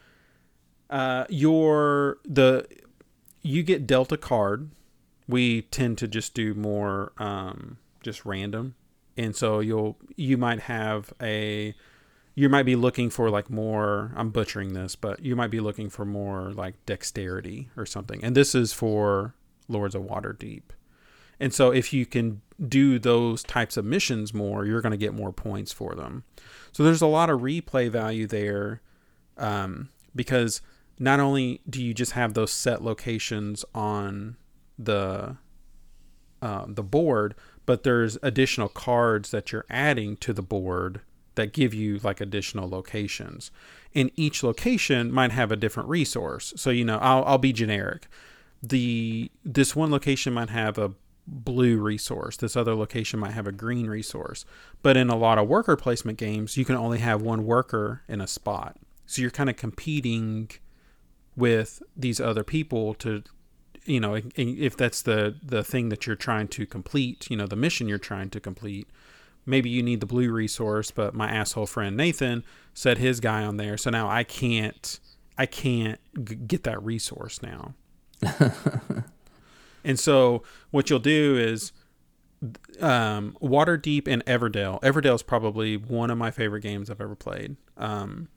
uh 0.90 1.24
your 1.28 2.18
the 2.24 2.66
you 3.42 3.62
get 3.62 3.86
dealt 3.86 4.12
a 4.12 4.16
card 4.16 4.70
we 5.28 5.62
tend 5.62 5.98
to 5.98 6.08
just 6.08 6.34
do 6.34 6.54
more 6.54 7.12
um 7.18 7.78
just 8.02 8.24
random. 8.24 8.74
And 9.16 9.36
so 9.36 9.60
you'll 9.60 9.98
you 10.16 10.36
might 10.36 10.60
have 10.60 11.12
a 11.20 11.74
you 12.34 12.48
might 12.48 12.64
be 12.64 12.76
looking 12.76 13.10
for 13.10 13.28
like 13.28 13.50
more 13.50 14.10
i'm 14.16 14.30
butchering 14.30 14.72
this 14.72 14.96
but 14.96 15.22
you 15.22 15.36
might 15.36 15.50
be 15.50 15.60
looking 15.60 15.90
for 15.90 16.06
more 16.06 16.50
like 16.52 16.74
dexterity 16.86 17.68
or 17.76 17.86
something. 17.86 18.22
And 18.24 18.34
this 18.34 18.54
is 18.54 18.72
for 18.72 19.34
lords 19.68 19.94
of 19.94 20.02
waterdeep. 20.02 20.62
And 21.38 21.52
so 21.52 21.72
if 21.72 21.92
you 21.92 22.06
can 22.06 22.40
do 22.68 22.98
those 22.98 23.42
types 23.42 23.76
of 23.76 23.84
missions 23.84 24.32
more 24.32 24.64
you're 24.64 24.80
going 24.80 24.92
to 24.92 24.96
get 24.96 25.14
more 25.14 25.32
points 25.32 25.72
for 25.72 25.94
them. 25.94 26.24
So 26.72 26.82
there's 26.82 27.02
a 27.02 27.06
lot 27.06 27.28
of 27.28 27.40
replay 27.40 27.90
value 27.90 28.26
there 28.26 28.80
um, 29.36 29.90
because 30.14 30.62
not 30.98 31.20
only 31.20 31.60
do 31.68 31.82
you 31.82 31.92
just 31.92 32.12
have 32.12 32.34
those 32.34 32.52
set 32.52 32.82
locations 32.82 33.64
on 33.74 34.36
the 34.78 35.36
uh, 36.40 36.64
the 36.66 36.82
board 36.82 37.34
but 37.66 37.82
there's 37.82 38.18
additional 38.22 38.68
cards 38.68 39.30
that 39.30 39.52
you're 39.52 39.66
adding 39.70 40.16
to 40.18 40.32
the 40.32 40.42
board 40.42 41.00
that 41.34 41.52
give 41.52 41.72
you 41.72 41.98
like 42.02 42.20
additional 42.20 42.68
locations. 42.68 43.50
And 43.94 44.10
each 44.16 44.42
location 44.42 45.12
might 45.12 45.32
have 45.32 45.52
a 45.52 45.56
different 45.56 45.88
resource. 45.88 46.52
So, 46.56 46.70
you 46.70 46.84
know, 46.84 46.98
I'll, 46.98 47.24
I'll 47.24 47.38
be 47.38 47.52
generic. 47.52 48.08
The 48.62 49.30
this 49.44 49.74
one 49.74 49.90
location 49.90 50.32
might 50.32 50.50
have 50.50 50.78
a 50.78 50.92
blue 51.26 51.78
resource. 51.78 52.36
This 52.36 52.56
other 52.56 52.74
location 52.74 53.20
might 53.20 53.32
have 53.32 53.46
a 53.46 53.52
green 53.52 53.86
resource. 53.86 54.44
But 54.82 54.96
in 54.96 55.08
a 55.08 55.16
lot 55.16 55.38
of 55.38 55.48
worker 55.48 55.76
placement 55.76 56.18
games, 56.18 56.56
you 56.56 56.64
can 56.64 56.76
only 56.76 56.98
have 56.98 57.22
one 57.22 57.44
worker 57.44 58.02
in 58.08 58.20
a 58.20 58.26
spot. 58.26 58.76
So 59.06 59.22
you're 59.22 59.30
kind 59.30 59.50
of 59.50 59.56
competing 59.56 60.50
with 61.36 61.82
these 61.96 62.20
other 62.20 62.44
people 62.44 62.94
to 62.94 63.22
you 63.84 64.00
know 64.00 64.20
if 64.36 64.76
that's 64.76 65.02
the 65.02 65.34
the 65.42 65.62
thing 65.64 65.88
that 65.88 66.06
you're 66.06 66.16
trying 66.16 66.48
to 66.48 66.66
complete 66.66 67.28
you 67.30 67.36
know 67.36 67.46
the 67.46 67.56
mission 67.56 67.88
you're 67.88 67.98
trying 67.98 68.30
to 68.30 68.40
complete 68.40 68.88
maybe 69.44 69.68
you 69.68 69.82
need 69.82 70.00
the 70.00 70.06
blue 70.06 70.30
resource 70.30 70.90
but 70.90 71.14
my 71.14 71.30
asshole 71.30 71.66
friend 71.66 71.96
nathan 71.96 72.44
set 72.74 72.98
his 72.98 73.20
guy 73.20 73.42
on 73.44 73.56
there 73.56 73.76
so 73.76 73.90
now 73.90 74.08
i 74.08 74.22
can't 74.22 75.00
i 75.36 75.46
can't 75.46 75.98
g- 76.24 76.34
get 76.34 76.62
that 76.62 76.82
resource 76.82 77.40
now 77.42 77.74
and 79.84 79.98
so 79.98 80.42
what 80.70 80.88
you'll 80.88 80.98
do 80.98 81.36
is 81.36 81.72
um, 82.80 83.36
Waterdeep 83.40 84.08
and 84.08 84.24
Everdell. 84.26 84.80
Everdell 84.82 85.14
is 85.14 85.22
probably 85.22 85.76
one 85.76 86.10
of 86.10 86.18
my 86.18 86.30
favorite 86.30 86.62
games 86.62 86.90
I've 86.90 87.00
ever 87.00 87.14
played. 87.14 87.56
Um, 87.76 88.28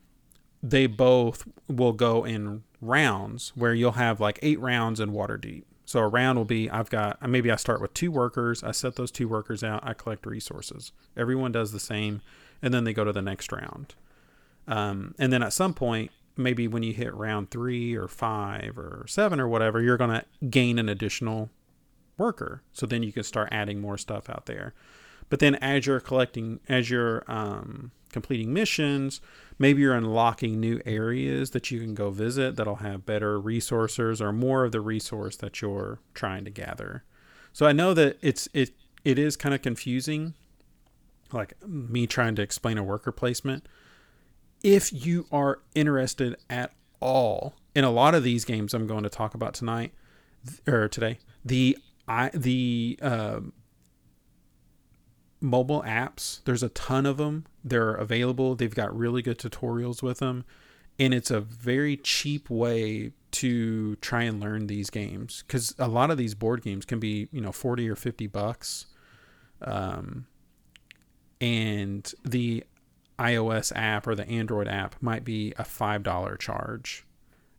they 0.62 0.86
both 0.86 1.46
will 1.68 1.92
go 1.92 2.24
in 2.24 2.62
rounds 2.86 3.52
where 3.54 3.74
you'll 3.74 3.92
have 3.92 4.20
like 4.20 4.38
eight 4.42 4.60
rounds 4.60 5.00
in 5.00 5.12
Waterdeep. 5.12 5.64
So 5.84 6.00
a 6.00 6.08
round 6.08 6.36
will 6.36 6.44
be 6.44 6.68
I've 6.68 6.90
got 6.90 7.26
maybe 7.28 7.50
I 7.50 7.56
start 7.56 7.80
with 7.80 7.94
two 7.94 8.10
workers, 8.10 8.64
I 8.64 8.72
set 8.72 8.96
those 8.96 9.10
two 9.10 9.28
workers 9.28 9.62
out, 9.62 9.80
I 9.86 9.94
collect 9.94 10.26
resources. 10.26 10.92
Everyone 11.16 11.52
does 11.52 11.72
the 11.72 11.80
same. 11.80 12.22
and 12.62 12.72
then 12.72 12.84
they 12.84 12.92
go 12.92 13.04
to 13.04 13.12
the 13.12 13.22
next 13.22 13.52
round. 13.52 13.94
Um, 14.66 15.14
and 15.18 15.32
then 15.32 15.42
at 15.42 15.52
some 15.52 15.74
point, 15.74 16.10
maybe 16.36 16.68
when 16.68 16.82
you 16.82 16.92
hit 16.92 17.14
round 17.14 17.50
three 17.50 17.94
or 17.94 18.08
five 18.08 18.78
or 18.78 19.04
seven 19.08 19.40
or 19.40 19.48
whatever, 19.48 19.80
you're 19.80 19.96
to 20.10 20.24
gain 20.48 20.78
an 20.78 20.88
additional 20.88 21.50
worker. 22.18 22.62
So 22.72 22.86
then 22.86 23.02
you 23.02 23.12
can 23.12 23.22
start 23.22 23.48
adding 23.52 23.80
more 23.80 23.98
stuff 23.98 24.28
out 24.28 24.46
there. 24.46 24.74
But 25.28 25.40
then 25.40 25.56
as 25.56 25.86
you're 25.86 26.00
collecting, 26.00 26.60
as 26.68 26.88
you're 26.90 27.24
um, 27.26 27.90
completing 28.12 28.52
missions, 28.52 29.20
maybe 29.58 29.82
you're 29.82 29.94
unlocking 29.94 30.60
new 30.60 30.80
areas 30.86 31.50
that 31.50 31.70
you 31.70 31.80
can 31.80 31.94
go 31.94 32.10
visit 32.10 32.56
that'll 32.56 32.76
have 32.76 33.04
better 33.06 33.40
resources 33.40 34.20
or 34.20 34.32
more 34.32 34.64
of 34.64 34.72
the 34.72 34.80
resource 34.80 35.36
that 35.36 35.60
you're 35.60 35.98
trying 36.14 36.44
to 36.44 36.50
gather. 36.50 37.04
So 37.52 37.66
I 37.66 37.72
know 37.72 37.94
that 37.94 38.18
it's 38.22 38.48
it 38.52 38.70
it 39.04 39.18
is 39.18 39.36
kind 39.36 39.54
of 39.54 39.62
confusing, 39.62 40.34
like 41.32 41.54
me 41.66 42.06
trying 42.06 42.34
to 42.36 42.42
explain 42.42 42.78
a 42.78 42.82
worker 42.84 43.12
placement. 43.12 43.66
If 44.62 44.92
you 44.92 45.26
are 45.30 45.60
interested 45.74 46.36
at 46.50 46.72
all 47.00 47.54
in 47.74 47.84
a 47.84 47.90
lot 47.90 48.14
of 48.14 48.22
these 48.22 48.44
games 48.44 48.74
I'm 48.74 48.86
going 48.86 49.02
to 49.02 49.08
talk 49.08 49.34
about 49.34 49.54
tonight 49.54 49.92
or 50.66 50.88
today, 50.88 51.18
the 51.44 51.78
I 52.08 52.30
the 52.32 52.98
uh, 53.02 53.40
mobile 55.40 55.82
apps. 55.82 56.42
There's 56.44 56.62
a 56.62 56.68
ton 56.70 57.06
of 57.06 57.16
them. 57.16 57.46
They're 57.64 57.94
available. 57.94 58.54
They've 58.54 58.74
got 58.74 58.96
really 58.96 59.22
good 59.22 59.38
tutorials 59.38 60.02
with 60.02 60.18
them, 60.18 60.44
and 60.98 61.12
it's 61.12 61.30
a 61.30 61.40
very 61.40 61.96
cheap 61.96 62.48
way 62.50 63.12
to 63.32 63.96
try 63.96 64.22
and 64.22 64.40
learn 64.40 64.66
these 64.66 64.88
games 64.88 65.44
because 65.46 65.74
a 65.78 65.88
lot 65.88 66.10
of 66.10 66.16
these 66.16 66.34
board 66.34 66.62
games 66.62 66.86
can 66.86 66.98
be 66.98 67.28
you 67.32 67.40
know 67.42 67.52
40 67.52 67.86
or 67.90 67.94
50 67.94 68.26
bucks 68.28 68.86
um, 69.60 70.26
and 71.38 72.14
the 72.24 72.64
ios 73.18 73.72
app 73.76 74.06
or 74.06 74.14
the 74.14 74.26
android 74.26 74.68
app 74.68 74.94
might 75.02 75.22
be 75.22 75.52
a 75.58 75.64
five 75.64 76.02
dollar 76.02 76.36
charge 76.36 77.04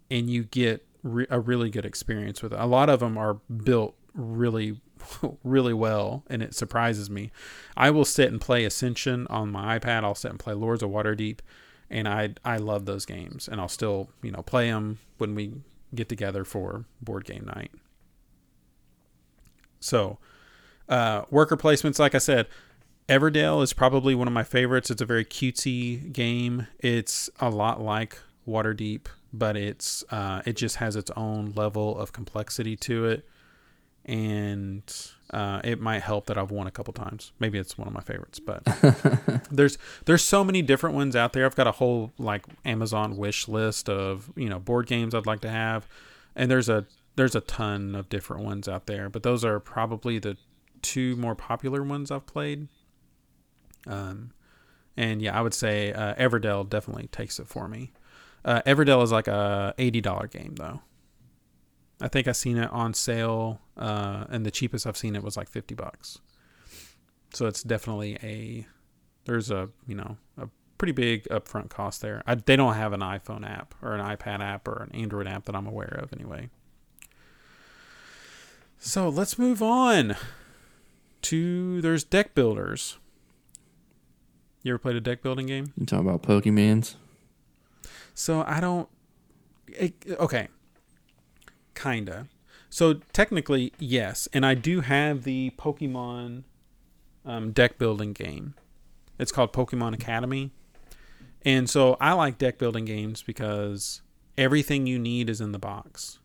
and 0.09 0.31
you 0.31 0.45
get 0.45 0.83
re- 1.03 1.27
a 1.29 1.39
really 1.39 1.69
good 1.69 1.85
experience 1.85 2.41
with 2.41 2.53
it 2.53 2.59
a 2.59 2.65
lot 2.65 2.89
of 2.89 2.99
them 2.99 3.15
are 3.15 3.35
built 3.35 3.95
really 4.15 4.81
really 5.43 5.73
well 5.73 6.23
and 6.29 6.41
it 6.41 6.55
surprises 6.55 7.09
me. 7.09 7.31
I 7.75 7.89
will 7.89 8.05
sit 8.05 8.31
and 8.31 8.41
play 8.41 8.65
ascension 8.65 9.27
on 9.27 9.51
my 9.51 9.79
ipad. 9.79 10.03
I'll 10.03 10.15
sit 10.15 10.31
and 10.31 10.39
play 10.39 10.53
lords 10.53 10.83
of 10.83 10.89
waterdeep 10.89 11.39
and 11.89 12.05
i 12.05 12.33
i 12.43 12.57
love 12.57 12.85
those 12.85 13.05
games 13.05 13.47
and 13.47 13.61
i'll 13.61 13.69
still 13.69 14.09
you 14.21 14.29
know 14.29 14.41
play 14.41 14.69
them 14.69 14.99
when 15.19 15.33
we 15.33 15.53
get 15.95 16.09
together 16.09 16.43
for 16.43 16.85
board 17.01 17.25
game 17.25 17.45
night. 17.55 17.71
So 19.79 20.17
uh, 20.89 21.23
worker 21.29 21.57
placements 21.57 21.99
like 21.99 22.15
i 22.15 22.19
said 22.19 22.47
everdell 23.07 23.63
is 23.63 23.71
probably 23.71 24.15
one 24.15 24.27
of 24.27 24.33
my 24.33 24.43
favorites. 24.43 24.91
It's 24.91 25.01
a 25.01 25.05
very 25.05 25.23
cutesy 25.23 26.11
game. 26.11 26.67
It's 26.79 27.29
a 27.39 27.49
lot 27.49 27.81
like 27.81 28.19
waterdeep 28.47 29.07
but 29.33 29.55
it's 29.57 30.03
uh, 30.09 30.41
it 30.45 30.53
just 30.53 30.77
has 30.77 30.95
its 30.95 31.11
own 31.15 31.53
level 31.55 31.97
of 31.97 32.11
complexity 32.11 32.75
to 32.75 33.05
it 33.05 33.25
and 34.07 34.83
uh, 35.31 35.59
it 35.63 35.81
might 35.81 36.01
help 36.01 36.27
that 36.27 36.37
I've 36.37 36.51
won 36.51 36.67
a 36.67 36.71
couple 36.71 36.93
times. 36.93 37.33
Maybe 37.39 37.59
it's 37.59 37.77
one 37.77 37.87
of 37.87 37.93
my 37.93 38.01
favorites, 38.01 38.39
but 38.39 38.63
there's 39.51 39.77
there's 40.05 40.23
so 40.23 40.43
many 40.43 40.61
different 40.61 40.95
ones 40.95 41.15
out 41.15 41.33
there. 41.33 41.45
I've 41.45 41.55
got 41.55 41.67
a 41.67 41.73
whole 41.73 42.13
like 42.17 42.45
Amazon 42.63 43.17
wish 43.17 43.47
list 43.47 43.89
of 43.89 44.31
you 44.35 44.47
know 44.47 44.59
board 44.59 44.87
games 44.87 45.13
I'd 45.13 45.25
like 45.25 45.41
to 45.41 45.49
have, 45.49 45.87
and 46.35 46.49
there's 46.49 46.69
a 46.69 46.85
there's 47.17 47.35
a 47.35 47.41
ton 47.41 47.95
of 47.95 48.07
different 48.07 48.43
ones 48.43 48.67
out 48.69 48.85
there. 48.85 49.09
But 49.09 49.23
those 49.23 49.43
are 49.43 49.59
probably 49.59 50.19
the 50.19 50.37
two 50.81 51.15
more 51.17 51.35
popular 51.35 51.83
ones 51.83 52.09
I've 52.09 52.25
played. 52.25 52.69
Um, 53.85 54.31
and 54.95 55.21
yeah, 55.21 55.37
I 55.37 55.41
would 55.41 55.53
say 55.53 55.91
uh, 55.91 56.15
Everdell 56.15 56.69
definitely 56.69 57.07
takes 57.07 57.39
it 57.39 57.47
for 57.47 57.67
me. 57.67 57.91
Uh, 58.45 58.61
Everdell 58.65 59.03
is 59.03 59.11
like 59.11 59.27
a 59.27 59.73
eighty 59.77 59.99
dollar 59.99 60.27
game 60.27 60.55
though. 60.55 60.79
I 61.99 62.07
think 62.07 62.27
I 62.27 62.31
seen 62.31 62.57
it 62.57 62.71
on 62.71 62.93
sale, 62.93 63.59
uh, 63.75 64.25
and 64.29 64.45
the 64.45 64.51
cheapest 64.51 64.85
I've 64.85 64.97
seen 64.97 65.15
it 65.15 65.23
was 65.23 65.35
like 65.35 65.49
fifty 65.49 65.75
bucks. 65.75 66.19
So 67.33 67.47
it's 67.47 67.63
definitely 67.63 68.17
a 68.23 68.67
there's 69.25 69.51
a 69.51 69.69
you 69.87 69.95
know 69.95 70.17
a 70.37 70.47
pretty 70.77 70.91
big 70.91 71.23
upfront 71.25 71.69
cost 71.69 72.01
there. 72.01 72.21
I, 72.25 72.35
they 72.35 72.55
don't 72.55 72.75
have 72.75 72.93
an 72.93 73.01
iPhone 73.01 73.47
app 73.47 73.73
or 73.81 73.93
an 73.93 74.01
iPad 74.01 74.41
app 74.41 74.67
or 74.67 74.83
an 74.83 74.95
Android 74.95 75.27
app 75.27 75.45
that 75.45 75.55
I'm 75.55 75.67
aware 75.67 75.99
of 76.01 76.13
anyway. 76.13 76.49
So 78.79 79.09
let's 79.09 79.39
move 79.39 79.61
on 79.61 80.15
to 81.23 81.81
there's 81.81 82.03
deck 82.03 82.35
builders. 82.35 82.97
You 84.63 84.73
ever 84.73 84.79
played 84.79 84.95
a 84.95 85.01
deck 85.01 85.21
building 85.21 85.47
game? 85.47 85.73
You 85.77 85.85
talking 85.85 86.07
about 86.07 86.21
Pokemans? 86.23 86.95
So 88.13 88.43
I 88.45 88.59
don't. 88.59 88.87
It, 89.67 89.95
okay, 90.19 90.47
kinda. 91.77 92.27
So 92.69 92.95
technically, 93.13 93.73
yes, 93.79 94.27
and 94.33 94.45
I 94.45 94.53
do 94.53 94.81
have 94.81 95.23
the 95.23 95.51
Pokemon 95.57 96.43
um, 97.25 97.51
deck 97.51 97.77
building 97.77 98.13
game. 98.13 98.55
It's 99.19 99.31
called 99.31 99.53
Pokemon 99.53 99.93
Academy, 99.93 100.51
and 101.43 101.69
so 101.69 101.95
I 102.01 102.13
like 102.13 102.37
deck 102.37 102.57
building 102.57 102.85
games 102.85 103.23
because 103.23 104.01
everything 104.37 104.85
you 104.85 104.99
need 104.99 105.29
is 105.29 105.41
in 105.41 105.53
the 105.53 105.59
box. 105.59 106.19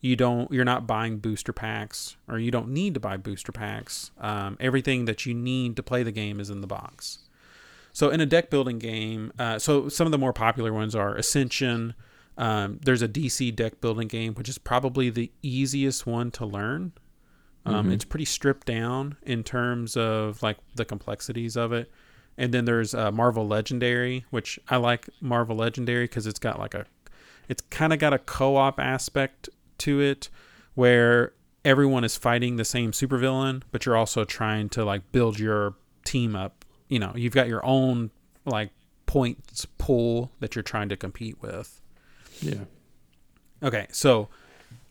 You 0.00 0.16
don't. 0.16 0.50
You're 0.50 0.64
not 0.64 0.86
buying 0.86 1.18
booster 1.18 1.52
packs, 1.52 2.16
or 2.28 2.38
you 2.38 2.50
don't 2.50 2.68
need 2.68 2.94
to 2.94 3.00
buy 3.00 3.16
booster 3.16 3.52
packs. 3.52 4.10
Um, 4.18 4.56
everything 4.58 5.04
that 5.04 5.26
you 5.26 5.34
need 5.34 5.76
to 5.76 5.82
play 5.82 6.02
the 6.02 6.12
game 6.12 6.40
is 6.40 6.50
in 6.50 6.60
the 6.60 6.66
box. 6.66 7.20
So 7.92 8.10
in 8.10 8.20
a 8.20 8.26
deck 8.26 8.50
building 8.50 8.78
game, 8.78 9.32
uh, 9.38 9.58
so 9.58 9.88
some 9.88 10.06
of 10.06 10.10
the 10.10 10.18
more 10.18 10.32
popular 10.32 10.72
ones 10.72 10.94
are 10.94 11.14
Ascension. 11.14 11.94
Um, 12.38 12.80
there's 12.82 13.02
a 13.02 13.08
DC 13.08 13.54
deck 13.54 13.80
building 13.80 14.08
game, 14.08 14.34
which 14.34 14.48
is 14.48 14.58
probably 14.58 15.10
the 15.10 15.30
easiest 15.42 16.06
one 16.06 16.30
to 16.32 16.46
learn. 16.46 16.92
Um, 17.66 17.88
Mhm. 17.88 17.92
It's 17.92 18.04
pretty 18.04 18.24
stripped 18.24 18.66
down 18.66 19.16
in 19.22 19.44
terms 19.44 19.96
of 19.96 20.42
like 20.42 20.56
the 20.74 20.84
complexities 20.84 21.56
of 21.56 21.72
it. 21.72 21.90
And 22.38 22.52
then 22.54 22.64
there's 22.64 22.94
uh, 22.94 23.12
Marvel 23.12 23.46
Legendary, 23.46 24.24
which 24.30 24.58
I 24.68 24.78
like 24.78 25.08
Marvel 25.20 25.56
Legendary 25.56 26.04
because 26.04 26.26
it's 26.26 26.38
got 26.38 26.58
like 26.58 26.74
a, 26.74 26.86
it's 27.48 27.62
kind 27.70 27.92
of 27.92 27.98
got 27.98 28.14
a 28.14 28.18
co-op 28.18 28.80
aspect 28.80 29.50
to 29.78 30.00
it, 30.00 30.30
where 30.74 31.34
everyone 31.64 32.02
is 32.04 32.16
fighting 32.16 32.56
the 32.56 32.64
same 32.64 32.92
supervillain, 32.92 33.62
but 33.70 33.84
you're 33.84 33.96
also 33.96 34.24
trying 34.24 34.70
to 34.70 34.84
like 34.84 35.12
build 35.12 35.38
your 35.38 35.74
team 36.04 36.34
up. 36.34 36.64
You 36.88 36.98
know, 36.98 37.12
you've 37.14 37.34
got 37.34 37.46
your 37.48 37.64
own 37.64 38.10
like 38.46 38.70
points 39.04 39.66
pool 39.76 40.32
that 40.40 40.56
you're 40.56 40.62
trying 40.62 40.88
to 40.88 40.96
compete 40.96 41.40
with. 41.42 41.81
Yeah. 42.42 42.64
Okay, 43.62 43.86
so 43.90 44.28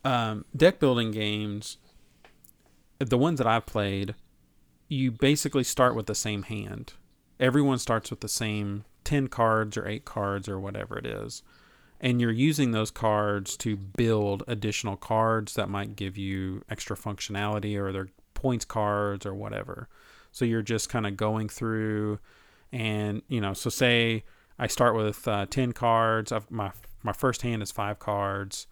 um, 0.04 0.44
deck 0.56 0.80
building 0.80 1.10
games, 1.10 1.76
the 2.98 3.18
ones 3.18 3.38
that 3.38 3.46
I've 3.46 3.66
played, 3.66 4.14
you 4.88 5.10
basically 5.10 5.64
start 5.64 5.94
with 5.94 6.06
the 6.06 6.14
same 6.14 6.44
hand. 6.44 6.94
Everyone 7.38 7.78
starts 7.78 8.10
with 8.10 8.20
the 8.20 8.28
same 8.28 8.84
10 9.04 9.28
cards 9.28 9.76
or 9.76 9.86
8 9.86 10.04
cards 10.04 10.48
or 10.48 10.58
whatever 10.58 10.98
it 10.98 11.06
is. 11.06 11.42
And 12.00 12.20
you're 12.20 12.32
using 12.32 12.72
those 12.72 12.90
cards 12.90 13.56
to 13.58 13.76
build 13.76 14.42
additional 14.48 14.96
cards 14.96 15.54
that 15.54 15.68
might 15.68 15.94
give 15.94 16.16
you 16.18 16.64
extra 16.68 16.96
functionality 16.96 17.76
or 17.76 17.92
they're 17.92 18.08
points 18.34 18.64
cards 18.64 19.24
or 19.24 19.34
whatever. 19.34 19.88
So 20.32 20.44
you're 20.44 20.62
just 20.62 20.88
kind 20.88 21.06
of 21.06 21.16
going 21.16 21.48
through 21.48 22.18
and, 22.72 23.22
you 23.28 23.40
know, 23.40 23.52
so 23.52 23.70
say 23.70 24.24
I 24.58 24.66
start 24.66 24.96
with 24.96 25.28
uh, 25.28 25.46
10 25.46 25.72
cards. 25.72 26.32
I've, 26.32 26.50
my 26.50 26.72
my 27.02 27.12
first 27.12 27.42
hand 27.42 27.62
is 27.62 27.70
five 27.70 27.98
cards. 27.98 28.66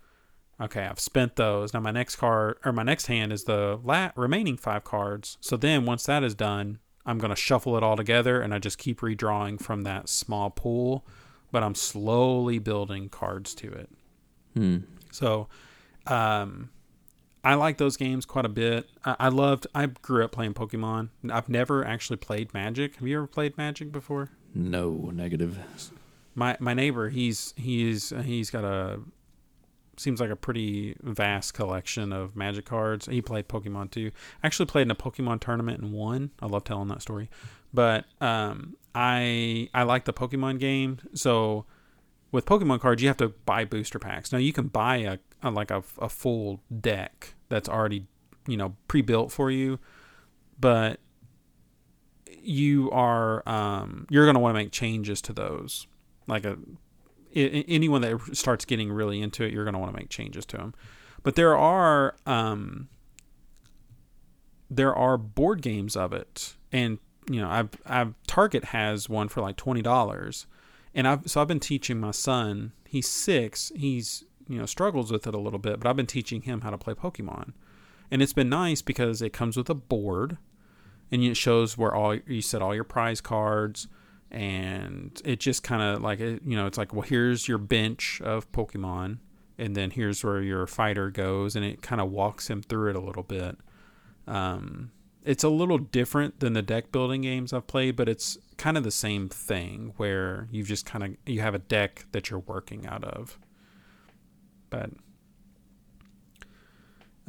Okay, 0.60 0.84
I've 0.84 1.00
spent 1.00 1.36
those. 1.36 1.72
Now 1.72 1.80
my 1.80 1.90
next 1.90 2.16
card 2.16 2.58
or 2.64 2.72
my 2.72 2.82
next 2.82 3.06
hand 3.06 3.32
is 3.32 3.44
the 3.44 3.80
la- 3.82 4.10
remaining 4.14 4.56
five 4.56 4.84
cards. 4.84 5.38
So 5.40 5.56
then 5.56 5.86
once 5.86 6.04
that 6.04 6.22
is 6.22 6.34
done, 6.34 6.78
I'm 7.06 7.18
going 7.18 7.30
to 7.30 7.36
shuffle 7.36 7.76
it 7.76 7.82
all 7.82 7.96
together 7.96 8.42
and 8.42 8.52
I 8.52 8.58
just 8.58 8.78
keep 8.78 9.00
redrawing 9.00 9.60
from 9.60 9.82
that 9.82 10.08
small 10.08 10.50
pool, 10.50 11.06
but 11.50 11.62
I'm 11.62 11.74
slowly 11.74 12.58
building 12.58 13.08
cards 13.08 13.54
to 13.56 13.72
it. 13.72 13.88
Hmm. 14.54 14.78
So, 15.10 15.48
um, 16.06 16.70
I 17.42 17.54
like 17.54 17.78
those 17.78 17.96
games 17.96 18.26
quite 18.26 18.44
a 18.44 18.50
bit. 18.50 18.88
I, 19.04 19.16
I 19.18 19.28
loved. 19.28 19.66
I 19.74 19.86
grew 19.86 20.24
up 20.24 20.32
playing 20.32 20.54
Pokemon. 20.54 21.08
I've 21.30 21.48
never 21.48 21.84
actually 21.84 22.18
played 22.18 22.52
Magic. 22.52 22.96
Have 22.96 23.08
you 23.08 23.16
ever 23.16 23.26
played 23.26 23.56
Magic 23.56 23.90
before? 23.92 24.30
No 24.54 25.10
negative. 25.12 25.58
My 26.34 26.56
my 26.60 26.74
neighbor 26.74 27.08
he's 27.08 27.54
he's 27.56 28.12
he's 28.24 28.50
got 28.50 28.64
a 28.64 29.00
seems 29.96 30.20
like 30.20 30.30
a 30.30 30.36
pretty 30.36 30.96
vast 31.02 31.52
collection 31.52 32.12
of 32.12 32.34
magic 32.34 32.64
cards. 32.64 33.06
He 33.06 33.20
played 33.20 33.48
pokemon 33.48 33.90
too. 33.90 34.10
Actually 34.42 34.66
played 34.66 34.82
in 34.82 34.90
a 34.90 34.94
pokemon 34.96 35.40
tournament 35.40 35.82
and 35.82 35.92
won. 35.92 36.30
I 36.40 36.46
love 36.46 36.64
telling 36.64 36.88
that 36.88 37.02
story. 37.02 37.28
But 37.72 38.06
um 38.20 38.76
i 38.94 39.68
i 39.72 39.82
like 39.82 40.06
the 40.06 40.12
pokemon 40.12 40.58
game. 40.58 40.98
So 41.14 41.66
with 42.32 42.46
pokemon 42.46 42.80
cards 42.80 43.02
you 43.02 43.08
have 43.08 43.18
to 43.18 43.28
buy 43.28 43.64
booster 43.64 43.98
packs. 43.98 44.32
Now 44.32 44.38
you 44.38 44.52
can 44.52 44.68
buy 44.68 44.96
a, 44.98 45.18
a 45.42 45.50
like 45.50 45.70
a, 45.70 45.82
a 45.98 46.08
full 46.08 46.62
deck 46.80 47.34
that's 47.48 47.68
already 47.68 48.06
you 48.46 48.56
know 48.56 48.76
pre-built 48.88 49.30
for 49.30 49.50
you. 49.50 49.78
But 50.58 51.00
you 52.42 52.90
are 52.90 53.46
um, 53.48 54.06
you're 54.10 54.24
going 54.24 54.34
to 54.34 54.40
want 54.40 54.54
to 54.54 54.58
make 54.58 54.72
changes 54.72 55.20
to 55.22 55.32
those. 55.32 55.86
Like 56.30 56.44
a 56.44 56.56
anyone 57.34 58.02
that 58.02 58.36
starts 58.36 58.64
getting 58.64 58.90
really 58.90 59.20
into 59.20 59.44
it, 59.44 59.52
you're 59.52 59.64
going 59.64 59.74
to 59.74 59.78
want 59.78 59.92
to 59.92 59.98
make 59.98 60.08
changes 60.08 60.44
to 60.46 60.56
them. 60.56 60.74
But 61.22 61.36
there 61.36 61.56
are 61.56 62.16
um, 62.26 62.88
there 64.70 64.94
are 64.94 65.18
board 65.18 65.62
games 65.62 65.96
of 65.96 66.12
it, 66.12 66.54
and 66.72 66.98
you 67.28 67.40
know, 67.40 67.50
I've 67.50 67.70
I've 67.84 68.14
Target 68.26 68.66
has 68.66 69.08
one 69.08 69.28
for 69.28 69.40
like 69.40 69.56
twenty 69.56 69.82
dollars, 69.82 70.46
and 70.94 71.06
I've 71.06 71.30
so 71.30 71.40
I've 71.40 71.48
been 71.48 71.60
teaching 71.60 72.00
my 72.00 72.12
son. 72.12 72.72
He's 72.86 73.08
six. 73.08 73.70
He's 73.76 74.24
you 74.48 74.58
know 74.58 74.66
struggles 74.66 75.12
with 75.12 75.26
it 75.26 75.34
a 75.34 75.38
little 75.38 75.58
bit, 75.58 75.80
but 75.80 75.88
I've 75.88 75.96
been 75.96 76.06
teaching 76.06 76.42
him 76.42 76.62
how 76.62 76.70
to 76.70 76.78
play 76.78 76.94
Pokemon, 76.94 77.52
and 78.10 78.22
it's 78.22 78.32
been 78.32 78.48
nice 78.48 78.80
because 78.82 79.20
it 79.20 79.32
comes 79.32 79.56
with 79.56 79.68
a 79.68 79.74
board, 79.74 80.38
and 81.12 81.22
it 81.22 81.36
shows 81.36 81.76
where 81.76 81.94
all 81.94 82.14
you 82.14 82.40
set 82.40 82.62
all 82.62 82.74
your 82.74 82.84
prize 82.84 83.20
cards, 83.20 83.88
and 84.30 85.20
it 85.24 85.40
just 85.40 85.62
kind 85.62 85.82
of 85.82 86.02
like 86.02 86.20
you 86.20 86.40
know 86.44 86.66
it's 86.66 86.78
like 86.78 86.92
well 86.92 87.02
here's 87.02 87.48
your 87.48 87.58
bench 87.58 88.20
of 88.22 88.50
Pokemon, 88.52 89.18
and 89.58 89.76
then 89.76 89.90
here's 89.90 90.22
where 90.24 90.40
your 90.40 90.66
fighter 90.66 91.10
goes, 91.10 91.56
and 91.56 91.64
it 91.64 91.82
kind 91.82 92.00
of 92.00 92.10
walks 92.10 92.48
him 92.48 92.62
through 92.62 92.90
it 92.90 92.96
a 92.96 93.00
little 93.00 93.22
bit. 93.22 93.58
Um, 94.26 94.92
it's 95.24 95.44
a 95.44 95.48
little 95.48 95.78
different 95.78 96.40
than 96.40 96.54
the 96.54 96.62
deck 96.62 96.92
building 96.92 97.22
games 97.22 97.52
I've 97.52 97.66
played, 97.66 97.96
but 97.96 98.08
it's 98.08 98.38
kind 98.56 98.76
of 98.76 98.84
the 98.84 98.90
same 98.90 99.28
thing 99.28 99.92
where 99.96 100.48
you've 100.50 100.68
just 100.68 100.86
kind 100.86 101.04
of 101.04 101.16
you 101.26 101.40
have 101.40 101.54
a 101.54 101.58
deck 101.58 102.06
that 102.12 102.30
you're 102.30 102.40
working 102.40 102.86
out 102.86 103.04
of. 103.04 103.38
But 104.70 104.90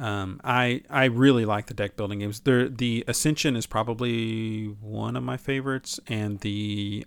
um, 0.02 0.40
I 0.42 0.82
I 0.90 1.04
really 1.04 1.44
like 1.44 1.66
the 1.66 1.74
deck 1.74 1.96
building 1.96 2.18
games. 2.18 2.40
The 2.40 2.70
the 2.74 3.04
Ascension 3.06 3.54
is 3.54 3.66
probably 3.66 4.64
one 4.80 5.14
of 5.14 5.22
my 5.22 5.36
favorites, 5.36 6.00
and 6.08 6.40
the 6.40 7.06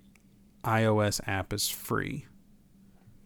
iOS 0.63 1.19
app 1.27 1.51
is 1.51 1.67
free, 1.67 2.25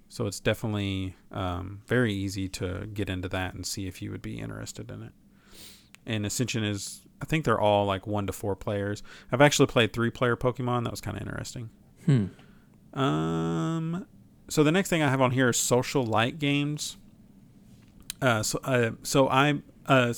so 0.07 0.25
it's 0.25 0.39
definitely 0.39 1.15
um, 1.31 1.81
very 1.85 2.11
easy 2.11 2.49
to 2.49 2.87
get 2.91 3.11
into 3.11 3.29
that 3.29 3.53
and 3.53 3.63
see 3.63 3.85
if 3.85 4.01
you 4.01 4.09
would 4.09 4.23
be 4.23 4.39
interested 4.39 4.89
in 4.89 5.03
it. 5.03 5.13
And 6.03 6.25
Ascension 6.25 6.63
is 6.63 7.01
I 7.21 7.25
think 7.25 7.45
they're 7.45 7.61
all 7.61 7.85
like 7.85 8.07
one 8.07 8.25
to 8.25 8.33
four 8.33 8.55
players. 8.55 9.03
I've 9.31 9.41
actually 9.41 9.67
played 9.67 9.93
three 9.93 10.09
player 10.09 10.35
Pokemon. 10.35 10.85
That 10.85 10.91
was 10.91 11.01
kind 11.01 11.15
of 11.15 11.21
interesting. 11.21 11.69
Hmm. 12.07 12.99
Um, 12.99 14.07
so 14.49 14.63
the 14.63 14.71
next 14.71 14.89
thing 14.89 15.03
I 15.03 15.11
have 15.11 15.21
on 15.21 15.29
here 15.29 15.49
is 15.49 15.57
social 15.57 16.03
light 16.03 16.39
games. 16.39 16.97
Uh, 18.21 18.43
so 18.43 18.59
uh, 18.63 18.91
so 19.03 19.29
I'm 19.29 19.63
uh, 19.85 20.13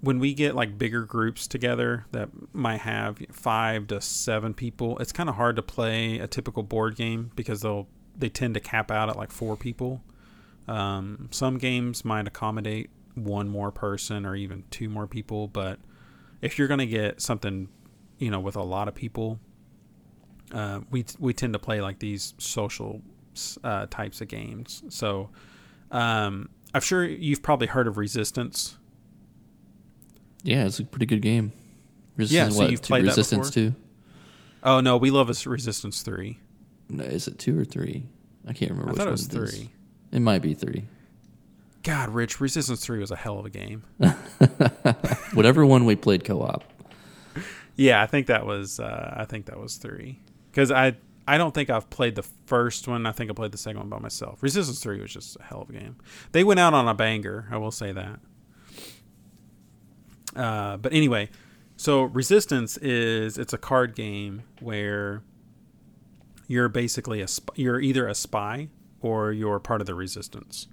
when 0.00 0.18
we 0.18 0.34
get 0.34 0.56
like 0.56 0.76
bigger 0.76 1.04
groups 1.04 1.46
together 1.46 2.06
that 2.10 2.28
might 2.52 2.80
have 2.80 3.18
five 3.30 3.86
to 3.86 4.00
seven 4.00 4.52
people, 4.52 4.98
it's 4.98 5.12
kind 5.12 5.28
of 5.28 5.36
hard 5.36 5.56
to 5.56 5.62
play 5.62 6.18
a 6.18 6.26
typical 6.26 6.64
board 6.64 6.96
game 6.96 7.30
because 7.36 7.62
they'll 7.62 7.86
they 8.16 8.28
tend 8.28 8.54
to 8.54 8.60
cap 8.60 8.90
out 8.90 9.08
at 9.08 9.16
like 9.16 9.30
four 9.30 9.56
people. 9.56 10.02
Um, 10.68 11.28
some 11.30 11.58
games 11.58 12.04
might 12.04 12.26
accommodate 12.26 12.90
one 13.14 13.48
more 13.48 13.70
person 13.70 14.26
or 14.26 14.34
even 14.34 14.64
two 14.70 14.88
more 14.88 15.06
people, 15.06 15.48
but 15.48 15.78
if 16.40 16.58
you're 16.58 16.68
going 16.68 16.78
to 16.78 16.86
get 16.86 17.20
something, 17.20 17.68
you 18.18 18.30
know, 18.30 18.40
with 18.40 18.56
a 18.56 18.62
lot 18.62 18.88
of 18.88 18.94
people, 18.94 19.38
uh, 20.52 20.80
we 20.90 21.04
we 21.20 21.32
tend 21.32 21.52
to 21.52 21.58
play 21.60 21.80
like 21.80 22.00
these 22.00 22.34
social 22.38 23.00
uh, 23.62 23.86
types 23.86 24.20
of 24.20 24.26
games. 24.28 24.82
So 24.88 25.30
um, 25.92 26.48
I'm 26.74 26.80
sure 26.80 27.04
you've 27.04 27.42
probably 27.42 27.68
heard 27.68 27.86
of 27.86 27.96
Resistance. 27.98 28.76
Yeah, 30.42 30.64
it's 30.64 30.80
a 30.80 30.84
pretty 30.84 31.06
good 31.06 31.22
game. 31.22 31.52
Resistance, 32.16 32.54
so 32.56 32.60
what, 32.62 32.70
you've 32.70 32.82
two- 32.82 32.88
played 32.88 33.04
that 33.04 33.08
Resistance 33.10 33.50
before? 33.50 33.70
two. 33.70 33.74
Oh 34.64 34.80
no, 34.80 34.96
we 34.96 35.10
love 35.10 35.30
us 35.30 35.46
Resistance 35.46 36.02
three. 36.02 36.38
No, 36.88 37.04
is 37.04 37.28
it 37.28 37.38
two 37.38 37.58
or 37.58 37.64
three? 37.64 38.04
I 38.46 38.52
can't 38.52 38.70
remember. 38.72 38.90
I 38.90 38.92
which 38.92 38.98
thought 38.98 39.08
it 39.08 39.12
was 39.12 39.20
is. 39.22 39.28
three. 39.28 39.70
It 40.10 40.20
might 40.20 40.42
be 40.42 40.54
three. 40.54 40.84
God, 41.82 42.10
Rich, 42.10 42.40
Resistance 42.40 42.84
three 42.84 42.98
was 43.00 43.10
a 43.10 43.16
hell 43.16 43.38
of 43.38 43.46
a 43.46 43.50
game. 43.50 43.82
Whatever 45.34 45.64
one 45.66 45.84
we 45.84 45.96
played 45.96 46.24
co-op. 46.24 46.64
Yeah, 47.74 48.02
I 48.02 48.06
think 48.06 48.26
that 48.26 48.44
was 48.44 48.78
uh, 48.78 49.14
I 49.16 49.24
think 49.24 49.46
that 49.46 49.58
was 49.58 49.76
three 49.76 50.20
because 50.50 50.70
I 50.70 50.94
I 51.26 51.38
don't 51.38 51.54
think 51.54 51.70
I've 51.70 51.88
played 51.90 52.14
the 52.14 52.22
first 52.22 52.88
one. 52.88 53.06
I 53.06 53.12
think 53.12 53.30
I 53.30 53.34
played 53.34 53.52
the 53.52 53.58
second 53.58 53.80
one 53.80 53.88
by 53.88 53.98
myself. 53.98 54.42
Resistance 54.42 54.80
three 54.80 55.00
was 55.00 55.12
just 55.12 55.36
a 55.38 55.42
hell 55.42 55.62
of 55.62 55.70
a 55.70 55.72
game. 55.72 55.96
They 56.32 56.44
went 56.44 56.60
out 56.60 56.74
on 56.74 56.88
a 56.88 56.94
banger. 56.94 57.48
I 57.50 57.58
will 57.58 57.70
say 57.70 57.92
that. 57.92 58.20
Uh, 60.34 60.76
but 60.78 60.92
anyway, 60.92 61.28
so 61.76 62.02
Resistance 62.02 62.76
is 62.78 63.38
it's 63.38 63.52
a 63.52 63.58
card 63.58 63.94
game 63.94 64.42
where 64.60 65.22
you're 66.48 66.68
basically 66.68 67.20
a 67.20 67.28
sp- 67.28 67.54
you're 67.54 67.80
either 67.80 68.08
a 68.08 68.14
spy 68.14 68.68
or 69.00 69.32
you're 69.32 69.60
part 69.60 69.80
of 69.80 69.86
the 69.86 69.94
Resistance, 69.94 70.68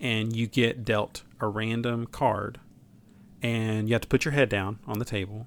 and 0.00 0.34
you 0.34 0.46
get 0.46 0.84
dealt 0.84 1.22
a 1.40 1.48
random 1.48 2.06
card, 2.06 2.58
and 3.42 3.88
you 3.88 3.94
have 3.94 4.02
to 4.02 4.08
put 4.08 4.24
your 4.24 4.32
head 4.32 4.48
down 4.48 4.78
on 4.86 4.98
the 4.98 5.04
table 5.04 5.46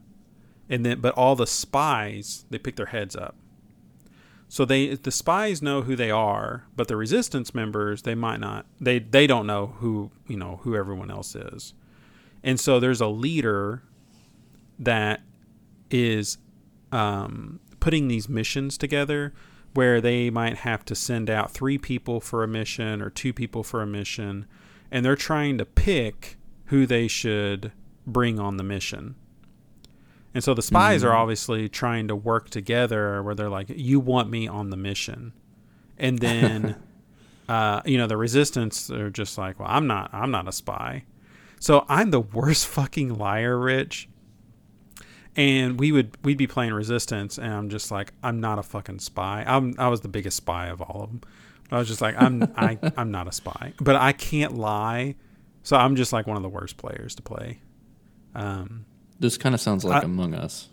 and 0.69 0.85
then 0.85 1.01
but 1.01 1.13
all 1.15 1.35
the 1.35 1.47
spies 1.47 2.45
they 2.49 2.59
pick 2.59 2.75
their 2.75 2.87
heads 2.87 3.15
up 3.15 3.35
so 4.51 4.65
they 4.65 4.95
the 4.95 5.11
spies 5.11 5.61
know 5.61 5.83
who 5.83 5.95
they 5.95 6.09
are 6.09 6.65
but 6.75 6.87
the 6.87 6.97
resistance 6.97 7.53
members 7.53 8.01
they 8.01 8.15
might 8.15 8.39
not 8.39 8.65
they 8.81 8.97
they 8.97 9.27
don't 9.27 9.45
know 9.45 9.67
who 9.77 10.11
you 10.27 10.35
know 10.35 10.59
who 10.63 10.75
everyone 10.75 11.11
else 11.11 11.35
is. 11.35 11.73
And 12.43 12.59
so 12.59 12.79
there's 12.79 13.01
a 13.01 13.07
leader 13.07 13.83
that 14.79 15.21
is 15.91 16.37
um, 16.91 17.59
putting 17.79 18.07
these 18.07 18.29
missions 18.29 18.77
together 18.77 19.33
where 19.73 20.01
they 20.01 20.29
might 20.29 20.57
have 20.57 20.83
to 20.85 20.95
send 20.95 21.29
out 21.29 21.51
three 21.51 21.77
people 21.77 22.19
for 22.19 22.43
a 22.43 22.47
mission 22.47 23.01
or 23.01 23.09
two 23.09 23.33
people 23.33 23.63
for 23.63 23.81
a 23.81 23.87
mission 23.87 24.47
and 24.89 25.05
they're 25.05 25.15
trying 25.15 25.57
to 25.57 25.65
pick 25.65 26.37
who 26.65 26.85
they 26.85 27.07
should 27.07 27.71
bring 28.07 28.39
on 28.39 28.57
the 28.57 28.63
mission 28.63 29.15
and 30.33 30.43
so 30.43 30.53
the 30.53 30.61
spies 30.61 31.03
are 31.03 31.13
obviously 31.13 31.67
trying 31.69 32.07
to 32.07 32.15
work 32.15 32.49
together 32.49 33.23
where 33.23 33.33
they're 33.33 33.49
like, 33.49 33.69
you 33.69 33.99
want 33.99 34.29
me 34.29 34.47
on 34.47 34.69
the 34.69 34.77
mission. 34.77 35.33
And 35.97 36.19
then, 36.19 36.75
uh, 37.49 37.81
you 37.85 37.97
know, 37.97 38.05
the 38.05 38.17
resistance 38.17 38.91
are 38.91 39.09
just 39.09 39.37
like, 39.37 39.59
well, 39.59 39.69
I'm 39.69 39.87
not, 39.87 40.13
I'm 40.13 40.29
not 40.29 40.47
a 40.47 40.51
spy. 40.51 41.05
So 41.59 41.83
I'm 41.89 42.11
the 42.11 42.19
worst 42.19 42.67
fucking 42.75 43.17
liar, 43.17 43.57
Rich. 43.57 44.07
And 45.35 45.79
we 45.79 45.91
would, 45.91 46.15
we'd 46.23 46.37
be 46.37 46.47
playing 46.47 46.73
resistance 46.73 47.37
and 47.37 47.51
I'm 47.51 47.69
just 47.69 47.91
like, 47.91 48.13
I'm 48.21 48.39
not 48.39 48.59
a 48.59 48.63
fucking 48.63 48.99
spy. 48.99 49.43
I'm, 49.47 49.73
I 49.79 49.87
was 49.87 50.01
the 50.01 50.09
biggest 50.09 50.37
spy 50.37 50.67
of 50.67 50.81
all 50.81 51.03
of 51.03 51.09
them. 51.09 51.21
I 51.71 51.79
was 51.79 51.87
just 51.87 52.01
like, 52.01 52.15
I'm, 52.21 52.43
I, 52.55 52.77
I'm 52.97 53.09
not 53.09 53.27
a 53.27 53.31
spy, 53.31 53.73
but 53.79 53.95
I 53.95 54.11
can't 54.11 54.55
lie. 54.55 55.15
So 55.63 55.75
I'm 55.75 55.95
just 55.95 56.13
like 56.13 56.27
one 56.27 56.37
of 56.37 56.43
the 56.43 56.49
worst 56.49 56.77
players 56.77 57.15
to 57.15 57.21
play. 57.23 57.59
Um, 58.35 58.85
This 59.19 59.37
kind 59.37 59.53
of 59.53 59.61
sounds 59.61 59.83
like 59.83 60.03
Among 60.03 60.33
Us. 60.33 60.69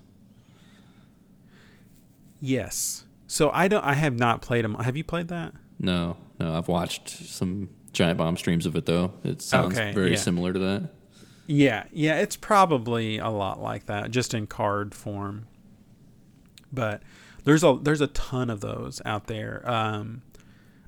Yes. 2.41 3.05
So 3.27 3.51
I 3.51 3.69
don't. 3.69 3.85
I 3.85 3.95
have 3.95 4.19
not 4.19 4.41
played 4.43 4.65
them. 4.65 4.75
Have 4.75 4.97
you 4.97 5.05
played 5.05 5.29
that? 5.29 5.53
No, 5.79 6.17
no, 6.39 6.55
I've 6.57 6.69
watched 6.69 7.09
some 7.09 7.69
Giant 7.93 8.19
Bomb 8.19 8.37
streams 8.37 8.67
of 8.67 8.77
it 8.77 8.87
though. 8.87 9.13
It 9.25 9.43
sounds 9.43 9.77
Okay, 9.77 9.93
very 9.93 10.13
yeah. 10.13 10.17
similar 10.17 10.53
to 10.53 10.59
that. 10.61 10.91
Yeah, 11.47 11.85
yeah. 11.93 12.19
It's 12.21 12.37
probably 12.37 13.19
a 13.19 13.29
lot 13.29 13.61
like 13.61 13.87
that, 13.87 14.11
just 14.11 14.33
in 14.35 14.47
card 14.47 14.95
form. 14.95 15.47
But 16.73 17.03
there's 17.45 17.65
a 17.65 17.79
there's 17.81 18.01
a 18.01 18.09
ton 18.09 18.51
of 18.51 18.61
those 18.61 19.03
out 19.05 19.27
there. 19.27 19.63
Um, 19.69 20.23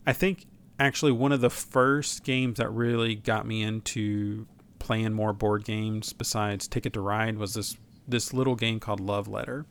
I 0.07 0.13
think 0.13 0.47
actually 0.79 1.13
one 1.13 1.33
of 1.33 1.41
the 1.41 1.51
first 1.51 2.25
games 2.25 2.59
that 2.59 2.71
really 2.71 3.15
got 3.17 3.47
me 3.47 3.63
into 3.63 4.47
playing 4.79 5.12
more 5.12 5.33
board 5.33 5.64
games 5.64 6.12
besides 6.12 6.66
Ticket 6.68 6.93
to 6.95 7.01
Ride 7.01 7.39
was 7.39 7.55
this 7.55 7.76
this 8.07 8.33
little 8.33 8.55
game 8.57 8.81
called 8.81 9.01
Love 9.01 9.29
Letter. 9.29 9.66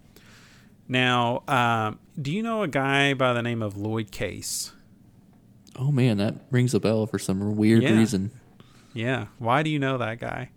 Now, 0.88 1.44
um, 1.48 2.00
do 2.22 2.32
you 2.32 2.42
know 2.44 2.62
a 2.64 2.68
guy 2.68 3.14
by 3.14 3.34
the 3.34 3.42
name 3.42 3.62
of 3.62 3.74
Loyd 3.76 4.12
Case? 4.12 4.72
Oh 5.76 5.92
man, 5.92 6.18
that 6.18 6.36
rings 6.52 6.74
a 6.74 6.80
bell 6.80 7.06
for 7.08 7.20
some 7.20 7.56
weird 7.56 7.84
Yeah. 7.84 7.98
reason. 7.98 8.32
Yeah. 8.94 9.28
Why 9.38 9.64
do 9.64 9.70
you 9.70 9.80
know 9.80 9.98
that 9.98 10.20
guy? 10.20 10.50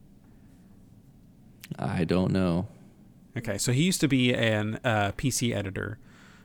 I 1.78 2.04
don't 2.04 2.32
know. 2.32 2.68
Okay, 3.36 3.58
so 3.58 3.72
he 3.72 3.82
used 3.84 4.00
to 4.00 4.08
be 4.08 4.34
an 4.34 4.80
uh, 4.84 5.12
PC 5.12 5.54
editor, 5.54 5.98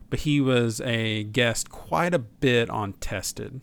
but 0.10 0.20
he 0.20 0.40
was 0.40 0.82
a 0.82 1.24
guest 1.24 1.70
quite 1.70 2.14
a 2.14 2.20
bit 2.20 2.70
on 2.70 2.94
Tested. 2.94 3.60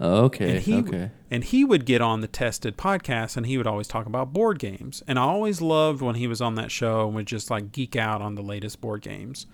Okay, 0.00 0.50
And 0.50 0.60
he 0.60 0.74
okay. 0.78 1.10
and 1.30 1.44
he 1.44 1.64
would 1.64 1.84
get 1.86 2.00
on 2.00 2.20
the 2.20 2.26
Tested 2.26 2.76
podcast, 2.76 3.36
and 3.36 3.46
he 3.46 3.56
would 3.56 3.66
always 3.66 3.86
talk 3.86 4.06
about 4.06 4.32
board 4.32 4.58
games. 4.58 5.02
And 5.06 5.18
I 5.18 5.22
always 5.22 5.60
loved 5.60 6.02
when 6.02 6.16
he 6.16 6.26
was 6.26 6.40
on 6.40 6.56
that 6.56 6.70
show 6.70 7.06
and 7.06 7.14
would 7.14 7.26
just 7.26 7.50
like 7.50 7.70
geek 7.70 7.94
out 7.94 8.20
on 8.20 8.34
the 8.34 8.42
latest 8.42 8.80
board 8.80 9.02
games. 9.02 9.46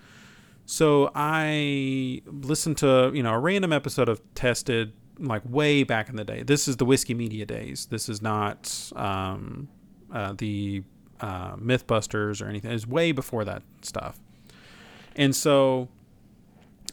So 0.65 1.11
I 1.13 2.21
listened 2.25 2.77
to 2.77 3.11
you 3.13 3.21
know 3.21 3.33
a 3.33 3.39
random 3.39 3.71
episode 3.71 4.09
of 4.09 4.21
Tested 4.33 4.93
like 5.19 5.43
way 5.45 5.83
back 5.83 6.09
in 6.09 6.15
the 6.15 6.23
day. 6.23 6.41
This 6.41 6.67
is 6.67 6.77
the 6.77 6.85
Whiskey 6.85 7.13
Media 7.13 7.45
days. 7.45 7.85
This 7.87 8.09
is 8.09 8.21
not 8.21 8.91
um, 8.95 9.67
uh, 10.11 10.33
the 10.35 10.83
uh, 11.19 11.55
MythBusters 11.55 12.41
or 12.43 12.47
anything. 12.47 12.71
It's 12.71 12.87
way 12.87 13.11
before 13.11 13.45
that 13.45 13.61
stuff. 13.83 14.19
And 15.15 15.35
so 15.35 15.89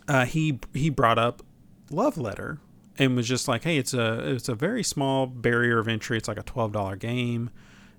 uh, 0.07 0.26
he 0.26 0.59
he 0.74 0.90
brought 0.90 1.18
up 1.18 1.42
Love 1.90 2.18
Letter 2.18 2.59
and 2.99 3.14
was 3.16 3.28
just 3.28 3.49
like, 3.49 3.64
"Hey, 3.64 3.78
it's 3.78 3.94
a 3.94 4.34
it's 4.34 4.49
a 4.49 4.55
very 4.55 4.82
small 4.82 5.26
barrier 5.26 5.78
of 5.78 5.88
entry. 5.88 6.18
It's 6.18 6.28
like 6.28 6.38
a 6.38 6.42
twelve 6.42 6.72
dollar 6.72 6.96
game, 6.96 7.51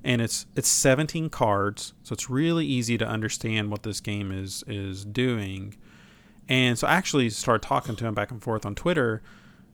and 0.04 0.22
it's 0.22 0.45
it's 0.56 0.68
seventeen 0.68 1.30
cards, 1.30 1.93
so 2.04 2.14
it's 2.14 2.30
really 2.30 2.66
easy 2.66 2.97
to 2.97 3.08
understand 3.08 3.72
what 3.72 3.84
this 3.84 4.02
game 4.02 4.32
is 4.32 4.64
is 4.68 5.06
doing." 5.06 5.76
And 6.50 6.78
so 6.78 6.88
I 6.88 6.93
actually 6.93 7.30
started 7.30 7.66
talking 7.66 7.95
to 7.95 8.06
him 8.06 8.14
back 8.14 8.32
and 8.32 8.41
forth 8.41 8.66
on 8.66 8.76
Twitter, 8.76 9.22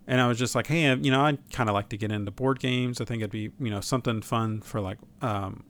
and 0.08 0.22
I 0.22 0.28
was 0.28 0.38
just 0.38 0.54
like, 0.54 0.68
"Hey, 0.68 0.94
you 0.96 1.10
know, 1.10 1.22
I'd 1.22 1.50
kind 1.52 1.70
of 1.70 1.74
like 1.74 1.90
to 1.90 1.98
get 1.98 2.12
into 2.12 2.32
board 2.32 2.60
games. 2.60 3.02
I 3.02 3.06
think 3.06 3.22
it'd 3.22 3.32
be 3.32 3.52
you 3.60 3.72
know 3.72 3.82
something 3.82 4.22
fun 4.22 4.62
for 4.62 4.80
like." 4.80 5.00
Um, 5.22 5.64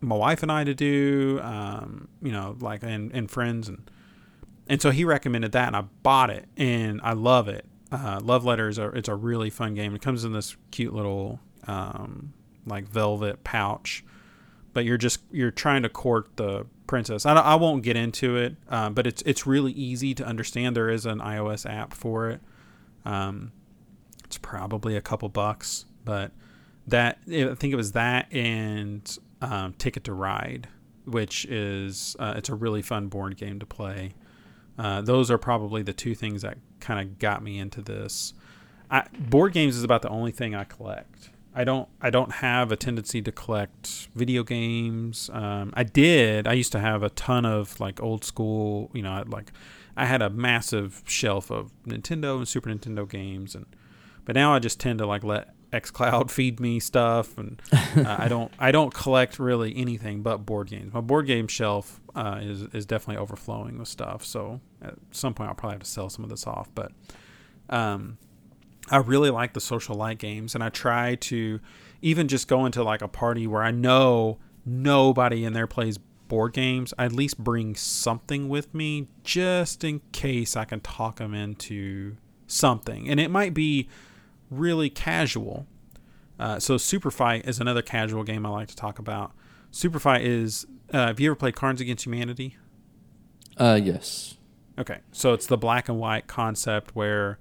my 0.00 0.16
wife 0.16 0.42
and 0.42 0.52
I 0.52 0.64
to 0.64 0.74
do, 0.74 1.40
um, 1.42 2.08
you 2.20 2.30
know, 2.30 2.56
like 2.60 2.82
and, 2.82 3.10
and 3.14 3.30
friends 3.30 3.68
and 3.68 3.90
and 4.66 4.82
so 4.82 4.90
he 4.90 5.02
recommended 5.02 5.52
that 5.52 5.66
and 5.66 5.76
I 5.76 5.82
bought 6.02 6.28
it 6.28 6.46
and 6.58 7.00
I 7.02 7.12
love 7.12 7.48
it 7.48 7.64
uh, 7.94 8.20
Love 8.22 8.44
Letters 8.44 8.78
are 8.78 8.94
it's 8.94 9.08
a 9.08 9.14
really 9.14 9.50
fun 9.50 9.74
game. 9.74 9.94
It 9.94 10.02
comes 10.02 10.24
in 10.24 10.32
this 10.32 10.56
cute 10.70 10.92
little 10.92 11.40
um, 11.66 12.32
like 12.66 12.88
velvet 12.88 13.44
pouch, 13.44 14.04
but 14.72 14.84
you're 14.84 14.98
just 14.98 15.20
you're 15.30 15.50
trying 15.50 15.82
to 15.82 15.88
court 15.88 16.36
the 16.36 16.66
princess. 16.86 17.26
I, 17.26 17.34
I 17.34 17.54
won't 17.54 17.82
get 17.82 17.96
into 17.96 18.36
it, 18.36 18.56
uh, 18.68 18.90
but 18.90 19.06
it's 19.06 19.22
it's 19.22 19.46
really 19.46 19.72
easy 19.72 20.14
to 20.14 20.24
understand. 20.24 20.76
There 20.76 20.90
is 20.90 21.06
an 21.06 21.20
iOS 21.20 21.68
app 21.70 21.94
for 21.94 22.30
it. 22.30 22.40
Um, 23.04 23.52
it's 24.24 24.38
probably 24.38 24.96
a 24.96 25.00
couple 25.00 25.28
bucks, 25.28 25.84
but 26.04 26.32
that 26.86 27.18
I 27.28 27.54
think 27.54 27.72
it 27.72 27.76
was 27.76 27.92
that 27.92 28.32
and 28.32 29.18
um, 29.40 29.74
Ticket 29.74 30.04
to 30.04 30.12
Ride, 30.12 30.68
which 31.04 31.44
is 31.46 32.16
uh, 32.18 32.34
it's 32.36 32.48
a 32.48 32.54
really 32.54 32.82
fun 32.82 33.08
board 33.08 33.36
game 33.36 33.58
to 33.60 33.66
play. 33.66 34.14
Uh, 34.76 35.00
those 35.02 35.30
are 35.30 35.38
probably 35.38 35.82
the 35.82 35.92
two 35.92 36.14
things 36.14 36.42
that 36.42 36.58
kind 36.84 37.00
of 37.00 37.18
got 37.18 37.42
me 37.42 37.58
into 37.58 37.82
this. 37.82 38.34
I, 38.90 39.06
board 39.18 39.52
games 39.54 39.76
is 39.76 39.82
about 39.82 40.02
the 40.02 40.10
only 40.10 40.30
thing 40.30 40.54
I 40.54 40.64
collect. 40.64 41.30
I 41.54 41.64
don't 41.64 41.88
I 42.00 42.10
don't 42.10 42.32
have 42.32 42.72
a 42.72 42.76
tendency 42.76 43.22
to 43.22 43.32
collect 43.32 44.08
video 44.14 44.42
games. 44.42 45.30
Um, 45.32 45.72
I 45.74 45.84
did. 45.84 46.48
I 46.48 46.52
used 46.52 46.72
to 46.72 46.80
have 46.80 47.02
a 47.02 47.10
ton 47.10 47.46
of 47.46 47.78
like 47.78 48.02
old 48.02 48.24
school. 48.24 48.90
You 48.92 49.02
know, 49.02 49.22
like 49.26 49.52
I 49.96 50.06
had 50.06 50.20
a 50.20 50.28
massive 50.28 51.02
shelf 51.06 51.50
of 51.50 51.70
Nintendo 51.86 52.36
and 52.36 52.48
Super 52.48 52.70
Nintendo 52.70 53.08
games, 53.08 53.54
and 53.54 53.66
but 54.24 54.34
now 54.34 54.52
I 54.52 54.58
just 54.58 54.80
tend 54.80 54.98
to 54.98 55.06
like 55.06 55.22
let 55.22 55.53
xCloud 55.74 56.30
feed 56.30 56.60
me 56.60 56.80
stuff, 56.80 57.36
and 57.36 57.60
uh, 57.72 58.16
I 58.18 58.28
don't 58.28 58.52
I 58.58 58.70
don't 58.70 58.94
collect 58.94 59.38
really 59.38 59.76
anything 59.76 60.22
but 60.22 60.38
board 60.38 60.68
games. 60.68 60.92
My 60.92 61.00
board 61.00 61.26
game 61.26 61.48
shelf 61.48 62.00
uh, 62.14 62.38
is 62.40 62.62
is 62.72 62.86
definitely 62.86 63.20
overflowing 63.20 63.78
with 63.78 63.88
stuff. 63.88 64.24
So 64.24 64.60
at 64.80 64.94
some 65.10 65.34
point 65.34 65.48
I'll 65.48 65.54
probably 65.54 65.74
have 65.74 65.82
to 65.82 65.90
sell 65.90 66.08
some 66.08 66.24
of 66.24 66.30
this 66.30 66.46
off, 66.46 66.70
but 66.74 66.92
um, 67.68 68.18
I 68.90 68.98
really 68.98 69.30
like 69.30 69.52
the 69.54 69.60
social 69.60 69.96
light 69.96 70.18
games, 70.18 70.54
and 70.54 70.62
I 70.62 70.68
try 70.68 71.16
to 71.16 71.60
even 72.02 72.28
just 72.28 72.48
go 72.48 72.66
into 72.66 72.82
like 72.82 73.02
a 73.02 73.08
party 73.08 73.46
where 73.46 73.62
I 73.62 73.70
know 73.70 74.38
nobody 74.64 75.44
in 75.44 75.52
there 75.52 75.66
plays 75.66 75.98
board 76.28 76.52
games. 76.52 76.92
I 76.98 77.06
at 77.06 77.12
least 77.12 77.38
bring 77.38 77.74
something 77.74 78.48
with 78.48 78.74
me 78.74 79.08
just 79.22 79.84
in 79.84 80.00
case 80.12 80.56
I 80.56 80.64
can 80.64 80.80
talk 80.80 81.16
them 81.16 81.34
into 81.34 82.16
something, 82.46 83.08
and 83.08 83.18
it 83.18 83.30
might 83.30 83.54
be 83.54 83.88
really 84.58 84.90
casual. 84.90 85.66
Uh, 86.38 86.58
so 86.58 86.76
Super 86.76 87.10
Fight 87.10 87.46
is 87.46 87.60
another 87.60 87.82
casual 87.82 88.24
game 88.24 88.44
I 88.44 88.50
like 88.50 88.68
to 88.68 88.76
talk 88.76 88.98
about. 88.98 89.32
Super 89.70 89.98
Fight 89.98 90.22
is. 90.22 90.66
Uh, 90.92 91.08
have 91.08 91.20
you 91.20 91.30
ever 91.30 91.36
played 91.36 91.56
Cards 91.56 91.80
Against 91.80 92.04
Humanity? 92.04 92.56
Uh, 93.56 93.78
yes. 93.82 94.36
Okay, 94.78 94.98
so 95.12 95.32
it's 95.32 95.46
the 95.46 95.56
black 95.56 95.88
and 95.88 95.98
white 95.98 96.26
concept 96.26 96.96
where 96.96 97.38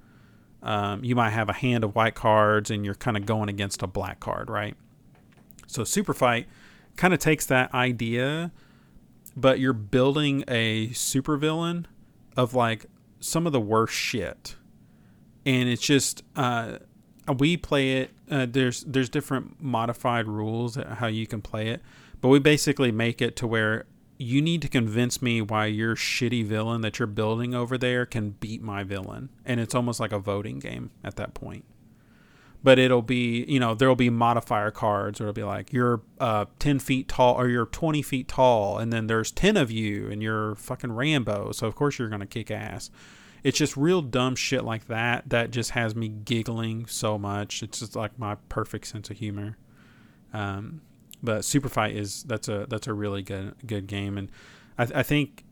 um, 0.62 1.04
you 1.04 1.16
might 1.16 1.32
have 1.32 1.50
a 1.50 1.54
hand 1.54 1.84
of 1.84 1.96
white 1.96 2.16
cards 2.16 2.70
and 2.70 2.86
you're 2.86 2.96
kind 2.96 3.18
of 3.18 3.26
going 3.26 3.50
against 3.50 3.82
a 3.82 3.88
black 3.88 4.20
card, 4.20 4.50
right? 4.50 4.76
So 5.68 5.84
Super 5.84 6.14
Fight 6.14 6.48
kind 6.96 7.14
of 7.14 7.20
takes 7.20 7.46
that 7.48 7.74
idea, 7.74 8.52
but 9.36 9.60
you're 9.60 9.74
building 9.74 10.44
a 10.48 10.90
supervillain 10.90 11.86
of 12.38 12.54
like 12.54 12.86
some 13.20 13.48
of 13.48 13.54
the 13.54 13.62
worst 13.62 13.96
shit, 13.96 14.56
and 15.46 15.68
it's 15.68 15.82
just 15.82 16.24
uh, 16.36 16.78
we 17.38 17.58
play 17.58 18.02
it. 18.02 18.12
Uh, 18.30 18.46
there's 18.50 18.82
there's 18.82 19.10
different 19.10 19.62
modified 19.62 20.28
rules 20.28 20.76
how 20.76 21.08
you 21.08 21.28
can 21.28 21.42
play 21.42 21.70
it, 21.70 21.82
but 22.22 22.30
we 22.30 22.40
basically 22.40 22.92
make 22.92 23.22
it 23.22 23.36
to 23.38 23.48
where 23.48 23.86
you 24.18 24.42
need 24.42 24.62
to 24.62 24.68
convince 24.68 25.22
me 25.22 25.42
why 25.42 25.66
your 25.66 25.96
shitty 25.96 26.46
villain 26.46 26.82
that 26.82 27.00
you're 27.00 27.08
building 27.08 27.54
over 27.54 27.78
there 27.78 28.06
can 28.06 28.32
beat 28.32 28.62
my 28.62 28.84
villain, 28.84 29.30
and 29.46 29.60
it's 29.60 29.76
almost 29.76 30.00
like 30.00 30.12
a 30.12 30.20
voting 30.20 30.60
game 30.60 30.92
at 31.04 31.16
that 31.16 31.34
point. 31.34 31.66
But 32.64 32.80
it'll 32.80 33.02
be, 33.02 33.44
you 33.46 33.60
know, 33.60 33.76
there'll 33.76 33.96
be 33.96 34.10
modifier 34.10 34.72
cards, 34.72 35.20
or 35.20 35.26
it'll 35.26 35.34
be 35.34 35.44
like 35.44 35.74
you're 35.74 36.02
uh, 36.20 36.46
ten 36.60 36.80
feet 36.80 37.08
tall, 37.08 37.36
or 37.36 37.48
you're 37.48 37.66
twenty 37.66 38.02
feet 38.02 38.28
tall, 38.28 38.78
and 38.78 38.92
then 38.92 39.08
there's 39.08 39.32
ten 39.32 39.58
of 39.58 39.70
you, 39.72 40.10
and 40.10 40.24
you're 40.24 40.56
fucking 40.56 40.94
Rambo, 40.94 41.52
so 41.52 41.68
of 41.68 41.76
course 41.76 42.00
you're 42.00 42.10
gonna 42.10 42.26
kick 42.26 42.52
ass 42.52 42.90
it's 43.44 43.58
just 43.58 43.76
real 43.76 44.02
dumb 44.02 44.36
shit 44.36 44.64
like 44.64 44.88
that 44.88 45.30
that 45.30 45.52
just 45.52 45.72
has 45.72 45.96
me 45.96 46.08
giggling 46.08 46.86
so 46.86 47.18
much. 47.18 47.62
It's 47.62 47.80
just 47.80 47.96
like 47.96 48.18
my 48.18 48.36
perfect 48.50 48.88
sense 48.88 49.10
of 49.10 49.18
humor. 49.18 49.58
Um, 50.34 50.82
but 51.22 51.46
Super 51.46 51.70
Fight 51.70 51.96
is 51.96 52.24
that's 52.24 52.48
a 52.48 52.66
that's 52.70 52.88
a 52.88 52.94
really 52.94 53.22
good 53.22 53.56
good 53.66 53.88
game, 53.88 54.18
and 54.18 54.30
I, 54.78 54.88
I 54.96 55.04
think 55.04 55.44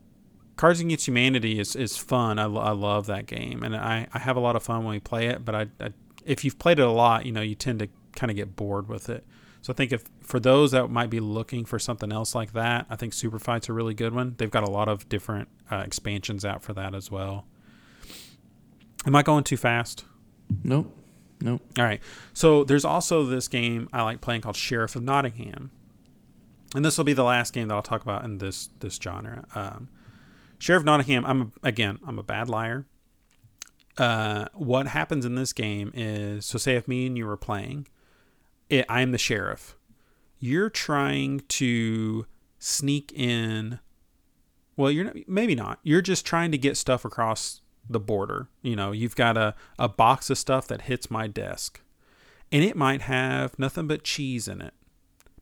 Cards 0.56 0.80
Against 0.80 1.06
Humanity 1.06 1.58
is 1.58 1.74
is 1.76 1.96
fun. 1.96 2.38
I, 2.38 2.44
I 2.44 2.72
love 2.72 3.06
that 3.06 3.26
game, 3.26 3.62
and 3.62 3.74
I, 3.74 4.06
I 4.12 4.18
have 4.18 4.36
a 4.36 4.40
lot 4.40 4.56
of 4.56 4.62
fun 4.62 4.84
when 4.84 4.92
we 4.92 5.00
play 5.00 5.28
it. 5.28 5.44
But 5.44 5.54
I, 5.54 5.66
I 5.80 5.90
if 6.24 6.44
you've 6.44 6.58
played 6.58 6.78
it 6.78 6.86
a 6.86 6.90
lot, 6.90 7.24
you 7.26 7.32
know 7.32 7.40
you 7.40 7.54
tend 7.54 7.78
to 7.78 7.88
kind 8.14 8.30
of 8.30 8.36
get 8.36 8.54
bored 8.56 8.88
with 8.88 9.08
it. 9.08 9.24
So 9.62 9.72
I 9.72 9.76
think 9.76 9.92
if 9.92 10.04
for 10.20 10.40
those 10.40 10.72
that 10.72 10.88
might 10.88 11.08
be 11.08 11.20
looking 11.20 11.64
for 11.64 11.78
something 11.78 12.12
else 12.12 12.34
like 12.34 12.52
that, 12.52 12.86
I 12.90 12.96
think 12.96 13.12
Super 13.12 13.38
Fight's 13.38 13.68
a 13.68 13.72
really 13.72 13.94
good 13.94 14.12
one. 14.12 14.34
They've 14.36 14.50
got 14.50 14.64
a 14.64 14.70
lot 14.70 14.88
of 14.88 15.08
different 15.08 15.48
uh, 15.70 15.76
expansions 15.86 16.44
out 16.44 16.62
for 16.62 16.72
that 16.74 16.94
as 16.94 17.10
well. 17.10 17.46
Am 19.06 19.16
I 19.16 19.22
going 19.22 19.44
too 19.44 19.56
fast? 19.56 20.04
Nope. 20.62 20.96
Nope. 21.40 21.62
All 21.78 21.84
right. 21.84 22.00
So 22.32 22.62
there's 22.64 22.84
also 22.84 23.24
this 23.24 23.48
game 23.48 23.88
I 23.92 24.02
like 24.02 24.20
playing 24.20 24.42
called 24.42 24.56
Sheriff 24.56 24.94
of 24.94 25.02
Nottingham, 25.02 25.72
and 26.74 26.84
this 26.84 26.96
will 26.96 27.04
be 27.04 27.12
the 27.12 27.24
last 27.24 27.52
game 27.52 27.68
that 27.68 27.74
I'll 27.74 27.82
talk 27.82 28.02
about 28.02 28.24
in 28.24 28.38
this 28.38 28.70
this 28.78 28.96
genre. 29.02 29.44
Um, 29.54 29.88
Sheriff 30.58 30.84
Nottingham. 30.84 31.24
I'm 31.24 31.40
a, 31.42 31.66
again. 31.66 31.98
I'm 32.06 32.18
a 32.18 32.22
bad 32.22 32.48
liar. 32.48 32.86
Uh, 33.98 34.46
what 34.54 34.86
happens 34.86 35.26
in 35.26 35.34
this 35.34 35.52
game 35.52 35.90
is 35.94 36.46
so 36.46 36.58
say 36.58 36.76
if 36.76 36.86
me 36.86 37.06
and 37.06 37.18
you 37.18 37.26
were 37.26 37.36
playing, 37.36 37.88
it, 38.70 38.86
I'm 38.88 39.10
the 39.10 39.18
sheriff. 39.18 39.76
You're 40.38 40.70
trying 40.70 41.40
to 41.40 42.26
sneak 42.58 43.12
in. 43.12 43.80
Well, 44.76 44.90
you're 44.90 45.04
not, 45.04 45.16
maybe 45.26 45.54
not. 45.56 45.80
You're 45.82 46.02
just 46.02 46.24
trying 46.24 46.52
to 46.52 46.58
get 46.58 46.76
stuff 46.76 47.04
across 47.04 47.61
the 47.88 48.00
border. 48.00 48.48
You 48.62 48.76
know, 48.76 48.92
you've 48.92 49.16
got 49.16 49.36
a, 49.36 49.54
a 49.78 49.88
box 49.88 50.30
of 50.30 50.38
stuff 50.38 50.66
that 50.68 50.82
hits 50.82 51.10
my 51.10 51.26
desk, 51.26 51.80
and 52.50 52.62
it 52.62 52.76
might 52.76 53.02
have 53.02 53.58
nothing 53.58 53.86
but 53.86 54.04
cheese 54.04 54.48
in 54.48 54.60
it. 54.60 54.74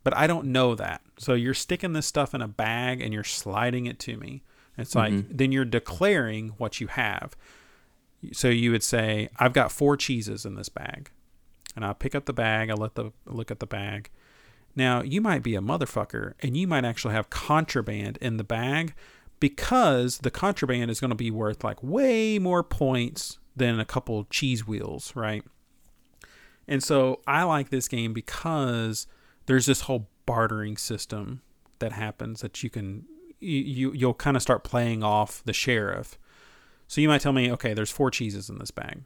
But 0.02 0.16
I 0.16 0.26
don't 0.26 0.46
know 0.46 0.74
that. 0.74 1.02
So 1.18 1.34
you're 1.34 1.54
sticking 1.54 1.92
this 1.92 2.06
stuff 2.06 2.34
in 2.34 2.40
a 2.40 2.48
bag 2.48 3.02
and 3.02 3.12
you're 3.12 3.24
sliding 3.24 3.86
it 3.86 3.98
to 4.00 4.16
me. 4.16 4.42
It's 4.78 4.94
like, 4.94 5.12
mm-hmm. 5.12 5.36
then 5.36 5.52
you're 5.52 5.66
declaring 5.66 6.54
what 6.56 6.80
you 6.80 6.86
have. 6.86 7.36
So 8.32 8.48
you 8.48 8.70
would 8.70 8.82
say, 8.82 9.28
I've 9.38 9.52
got 9.52 9.72
four 9.72 9.96
cheeses 9.96 10.46
in 10.46 10.54
this 10.54 10.68
bag. 10.68 11.10
And 11.76 11.84
I 11.84 11.92
pick 11.92 12.14
up 12.14 12.24
the 12.24 12.32
bag, 12.32 12.70
I 12.70 12.74
let 12.74 12.94
the 12.94 13.12
look 13.26 13.50
at 13.50 13.60
the 13.60 13.66
bag. 13.66 14.10
Now, 14.74 15.02
you 15.02 15.20
might 15.20 15.42
be 15.42 15.54
a 15.54 15.60
motherfucker 15.60 16.34
and 16.40 16.56
you 16.56 16.66
might 16.66 16.84
actually 16.84 17.14
have 17.14 17.30
contraband 17.30 18.18
in 18.20 18.38
the 18.38 18.44
bag 18.44 18.94
because 19.40 20.18
the 20.18 20.30
contraband 20.30 20.90
is 20.90 21.00
going 21.00 21.10
to 21.10 21.16
be 21.16 21.30
worth 21.30 21.64
like 21.64 21.82
way 21.82 22.38
more 22.38 22.62
points 22.62 23.38
than 23.56 23.80
a 23.80 23.84
couple 23.84 24.24
cheese 24.24 24.66
wheels, 24.66 25.14
right? 25.16 25.42
And 26.68 26.82
so 26.82 27.20
I 27.26 27.42
like 27.42 27.70
this 27.70 27.88
game 27.88 28.12
because 28.12 29.06
there's 29.46 29.66
this 29.66 29.82
whole 29.82 30.08
bartering 30.26 30.76
system 30.76 31.42
that 31.80 31.92
happens 31.92 32.42
that 32.42 32.62
you 32.62 32.70
can 32.70 33.06
you, 33.40 33.92
you 33.92 34.06
will 34.06 34.14
kind 34.14 34.36
of 34.36 34.42
start 34.42 34.62
playing 34.62 35.02
off 35.02 35.42
the 35.44 35.52
sheriff. 35.52 36.18
So 36.86 37.00
you 37.00 37.08
might 37.08 37.22
tell 37.22 37.32
me, 37.32 37.50
okay, 37.52 37.72
there's 37.72 37.90
four 37.90 38.10
cheeses 38.10 38.50
in 38.50 38.58
this 38.58 38.70
bag. 38.70 39.02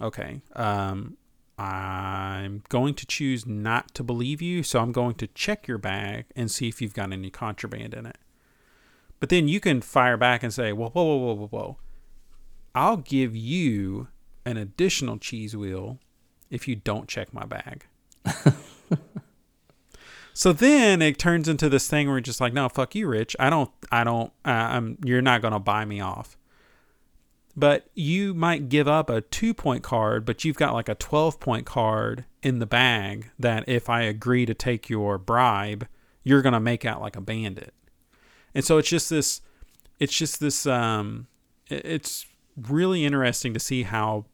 Okay, 0.00 0.42
um, 0.54 1.16
I'm 1.58 2.62
going 2.68 2.94
to 2.94 3.06
choose 3.06 3.46
not 3.46 3.94
to 3.94 4.04
believe 4.04 4.42
you, 4.42 4.62
so 4.62 4.78
I'm 4.78 4.92
going 4.92 5.14
to 5.16 5.26
check 5.28 5.66
your 5.66 5.78
bag 5.78 6.26
and 6.36 6.50
see 6.50 6.68
if 6.68 6.80
you've 6.80 6.94
got 6.94 7.12
any 7.12 7.30
contraband 7.30 7.94
in 7.94 8.06
it. 8.06 8.18
But 9.20 9.28
then 9.28 9.48
you 9.48 9.60
can 9.60 9.80
fire 9.80 10.16
back 10.16 10.42
and 10.42 10.52
say, 10.52 10.72
well, 10.72 10.90
whoa, 10.90 11.02
whoa, 11.02 11.16
whoa, 11.16 11.34
whoa, 11.34 11.46
whoa. 11.48 11.76
I'll 12.74 12.98
give 12.98 13.34
you 13.34 14.08
an 14.44 14.56
additional 14.56 15.18
cheese 15.18 15.56
wheel 15.56 15.98
if 16.50 16.68
you 16.68 16.76
don't 16.76 17.08
check 17.08 17.34
my 17.34 17.44
bag. 17.44 17.86
So 20.38 20.52
then 20.52 21.02
it 21.02 21.18
turns 21.18 21.48
into 21.48 21.68
this 21.68 21.88
thing 21.88 22.06
where 22.06 22.14
you're 22.14 22.20
just 22.20 22.40
like, 22.40 22.52
no, 22.52 22.68
fuck 22.68 22.94
you, 22.94 23.08
Rich. 23.08 23.34
I 23.40 23.50
don't, 23.50 23.72
I 23.90 24.04
don't, 24.04 24.32
uh, 24.44 24.50
I'm, 24.50 24.96
you're 25.04 25.20
not 25.20 25.42
going 25.42 25.52
to 25.52 25.58
buy 25.58 25.84
me 25.84 26.00
off. 26.00 26.38
But 27.56 27.90
you 27.96 28.34
might 28.34 28.68
give 28.68 28.86
up 28.86 29.10
a 29.10 29.20
two 29.20 29.52
point 29.52 29.82
card, 29.82 30.24
but 30.24 30.44
you've 30.44 30.56
got 30.56 30.74
like 30.74 30.88
a 30.88 30.94
12 30.94 31.40
point 31.40 31.66
card 31.66 32.24
in 32.40 32.60
the 32.60 32.66
bag 32.66 33.32
that 33.36 33.68
if 33.68 33.90
I 33.90 34.02
agree 34.02 34.46
to 34.46 34.54
take 34.54 34.88
your 34.88 35.18
bribe, 35.18 35.88
you're 36.22 36.40
going 36.40 36.52
to 36.52 36.60
make 36.60 36.84
out 36.84 37.00
like 37.00 37.16
a 37.16 37.20
bandit. 37.20 37.74
And 38.58 38.64
so 38.64 38.76
it's 38.78 38.88
just 38.88 39.08
this, 39.08 39.40
it's 40.00 40.12
just 40.12 40.40
this, 40.40 40.66
um, 40.66 41.28
it's 41.68 42.26
really 42.56 43.04
interesting 43.04 43.54
to 43.54 43.60
see 43.60 43.84
how 43.84 44.24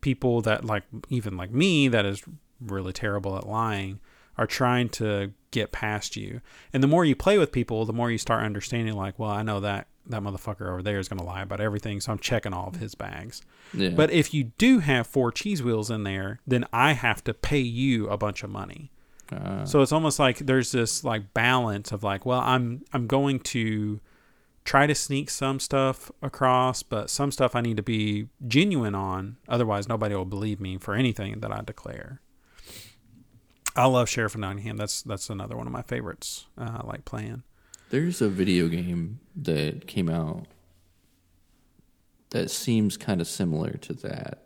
people 0.00 0.40
that 0.40 0.64
like, 0.64 0.84
even 1.10 1.36
like 1.36 1.50
me, 1.50 1.86
that 1.88 2.06
is 2.06 2.22
really 2.58 2.94
terrible 2.94 3.36
at 3.36 3.46
lying, 3.46 4.00
are 4.38 4.46
trying 4.46 4.88
to 4.88 5.34
get 5.50 5.72
past 5.72 6.16
you. 6.16 6.40
And 6.72 6.82
the 6.82 6.86
more 6.86 7.04
you 7.04 7.14
play 7.14 7.36
with 7.36 7.52
people, 7.52 7.84
the 7.84 7.92
more 7.92 8.10
you 8.10 8.16
start 8.16 8.44
understanding 8.44 8.94
like, 8.94 9.18
well, 9.18 9.28
I 9.28 9.42
know 9.42 9.60
that 9.60 9.88
that 10.06 10.22
motherfucker 10.22 10.70
over 10.70 10.82
there 10.82 10.98
is 10.98 11.08
going 11.08 11.18
to 11.18 11.26
lie 11.26 11.42
about 11.42 11.60
everything, 11.60 12.00
so 12.00 12.12
I'm 12.12 12.18
checking 12.18 12.54
all 12.54 12.68
of 12.68 12.76
his 12.76 12.94
bags. 12.94 13.42
Yeah. 13.74 13.90
But 13.90 14.10
if 14.10 14.32
you 14.32 14.52
do 14.56 14.78
have 14.78 15.06
four 15.06 15.30
cheese 15.32 15.62
wheels 15.62 15.90
in 15.90 16.04
there, 16.04 16.40
then 16.46 16.64
I 16.72 16.92
have 16.92 17.22
to 17.24 17.34
pay 17.34 17.58
you 17.58 18.08
a 18.08 18.16
bunch 18.16 18.42
of 18.42 18.48
money. 18.48 18.90
Uh, 19.32 19.64
So 19.64 19.80
it's 19.82 19.92
almost 19.92 20.18
like 20.18 20.38
there's 20.38 20.72
this 20.72 21.04
like 21.04 21.34
balance 21.34 21.92
of 21.92 22.02
like, 22.02 22.24
well, 22.26 22.40
I'm 22.40 22.84
I'm 22.92 23.06
going 23.06 23.40
to 23.40 24.00
try 24.64 24.86
to 24.86 24.94
sneak 24.94 25.30
some 25.30 25.60
stuff 25.60 26.10
across, 26.22 26.82
but 26.82 27.08
some 27.08 27.30
stuff 27.30 27.54
I 27.54 27.60
need 27.60 27.76
to 27.76 27.82
be 27.82 28.28
genuine 28.46 28.94
on. 28.94 29.36
Otherwise, 29.48 29.88
nobody 29.88 30.14
will 30.14 30.24
believe 30.24 30.60
me 30.60 30.76
for 30.78 30.94
anything 30.94 31.40
that 31.40 31.52
I 31.52 31.60
declare. 31.62 32.20
I 33.76 33.86
love 33.86 34.08
Sheriff 34.08 34.34
of 34.34 34.40
Nottingham. 34.40 34.76
That's 34.76 35.02
that's 35.02 35.28
another 35.30 35.56
one 35.56 35.66
of 35.66 35.72
my 35.72 35.82
favorites. 35.82 36.46
Uh, 36.58 36.78
I 36.82 36.86
like 36.86 37.04
playing. 37.04 37.42
There's 37.90 38.20
a 38.20 38.28
video 38.28 38.66
game 38.68 39.20
that 39.36 39.86
came 39.86 40.08
out 40.08 40.46
that 42.30 42.50
seems 42.50 42.96
kind 42.96 43.20
of 43.20 43.28
similar 43.28 43.72
to 43.72 43.92
that. 43.94 44.42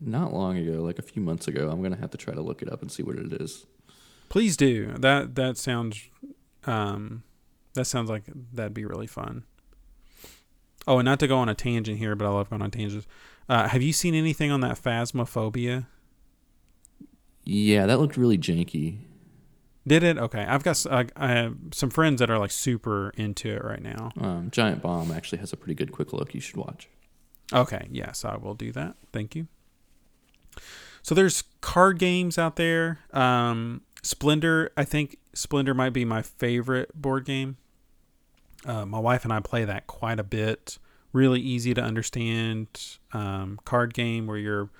Not 0.00 0.32
long 0.32 0.56
ago, 0.56 0.82
like 0.82 0.98
a 0.98 1.02
few 1.02 1.22
months 1.22 1.46
ago. 1.46 1.68
I'm 1.70 1.82
gonna 1.82 1.96
have 2.00 2.10
to 2.12 2.18
try 2.18 2.34
to 2.34 2.40
look 2.40 2.62
it 2.62 2.72
up 2.72 2.80
and 2.82 2.90
see 2.90 3.02
what 3.02 3.16
it 3.16 3.32
is. 3.34 3.66
Please 4.30 4.56
do. 4.56 4.94
That 4.96 5.34
that 5.34 5.58
sounds 5.58 6.08
um 6.64 7.24
that 7.74 7.84
sounds 7.84 8.08
like 8.08 8.22
that'd 8.52 8.72
be 8.72 8.86
really 8.86 9.06
fun. 9.06 9.44
Oh, 10.86 10.98
and 10.98 11.04
not 11.04 11.20
to 11.20 11.28
go 11.28 11.36
on 11.36 11.48
a 11.50 11.54
tangent 11.54 11.98
here, 11.98 12.16
but 12.16 12.26
I 12.26 12.30
love 12.30 12.48
going 12.48 12.62
on 12.62 12.70
tangents. 12.70 13.06
Uh, 13.48 13.68
have 13.68 13.82
you 13.82 13.92
seen 13.92 14.14
anything 14.14 14.50
on 14.50 14.60
that 14.60 14.80
Phasmophobia? 14.82 15.86
Yeah, 17.44 17.84
that 17.86 18.00
looked 18.00 18.16
really 18.16 18.38
janky. 18.38 19.00
Did 19.86 20.02
it? 20.02 20.18
Okay, 20.18 20.44
I've 20.44 20.62
got 20.62 20.84
I 20.90 21.28
have 21.28 21.56
some 21.72 21.90
friends 21.90 22.20
that 22.20 22.30
are 22.30 22.38
like 22.38 22.50
super 22.50 23.12
into 23.16 23.48
it 23.50 23.64
right 23.64 23.82
now. 23.82 24.12
Um, 24.20 24.50
Giant 24.50 24.82
Bomb 24.82 25.10
actually 25.10 25.38
has 25.38 25.52
a 25.52 25.56
pretty 25.56 25.74
good 25.74 25.90
quick 25.90 26.12
look. 26.12 26.34
You 26.34 26.40
should 26.40 26.56
watch. 26.56 26.88
Okay, 27.52 27.88
yes, 27.90 28.24
I 28.24 28.36
will 28.36 28.54
do 28.54 28.72
that. 28.72 28.96
Thank 29.12 29.34
you. 29.34 29.48
So 31.02 31.14
there's 31.14 31.42
card 31.60 31.98
games 31.98 32.38
out 32.38 32.56
there. 32.56 33.00
Um, 33.12 33.82
Splendor, 34.02 34.70
I 34.76 34.84
think 34.84 35.18
Splendor 35.34 35.74
might 35.74 35.92
be 35.92 36.04
my 36.04 36.22
favorite 36.22 36.90
board 36.94 37.24
game. 37.24 37.56
Uh, 38.64 38.84
my 38.84 38.98
wife 38.98 39.24
and 39.24 39.32
I 39.32 39.40
play 39.40 39.64
that 39.64 39.86
quite 39.86 40.18
a 40.18 40.24
bit. 40.24 40.78
Really 41.12 41.40
easy 41.40 41.74
to 41.74 41.82
understand 41.82 42.68
um, 43.12 43.58
card 43.64 43.94
game 43.94 44.26
where 44.26 44.36
you're 44.36 44.70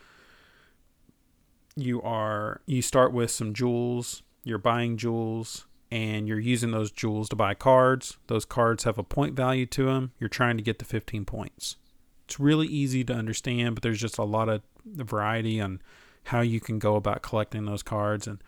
you 1.77 2.03
are 2.03 2.61
you 2.67 2.83
start 2.83 3.13
with 3.13 3.31
some 3.31 3.55
jewels. 3.55 4.23
You're 4.45 4.59
buying 4.59 4.97
jewels 4.97 5.67
and 5.91 6.29
you're 6.29 6.39
using 6.39 6.71
those 6.71 6.91
jewels 6.91 7.29
to 7.31 7.37
buy 7.37 7.55
cards. 7.55 8.17
Those 8.29 8.45
cards 8.45 8.85
have 8.85 8.99
a 8.99 9.03
point 9.03 9.35
value 9.35 9.67
to 9.67 9.87
them. 9.87 10.13
You're 10.21 10.29
trying 10.29 10.57
to 10.57 10.63
get 10.63 10.79
to 10.79 10.85
15 10.85 11.25
points. 11.25 11.77
It's 12.27 12.39
really 12.39 12.69
easy 12.69 13.03
to 13.05 13.13
understand, 13.13 13.75
but 13.75 13.83
there's 13.83 14.01
just 14.01 14.19
a 14.19 14.25
lot 14.25 14.49
of 14.49 14.63
variety 14.85 15.61
on 15.61 15.83
how 16.25 16.43
you 16.43 16.61
can 16.61 16.79
go 16.79 16.95
about 16.95 17.23
collecting 17.23 17.65
those 17.65 17.83
cards. 17.83 18.27
And 18.29 18.41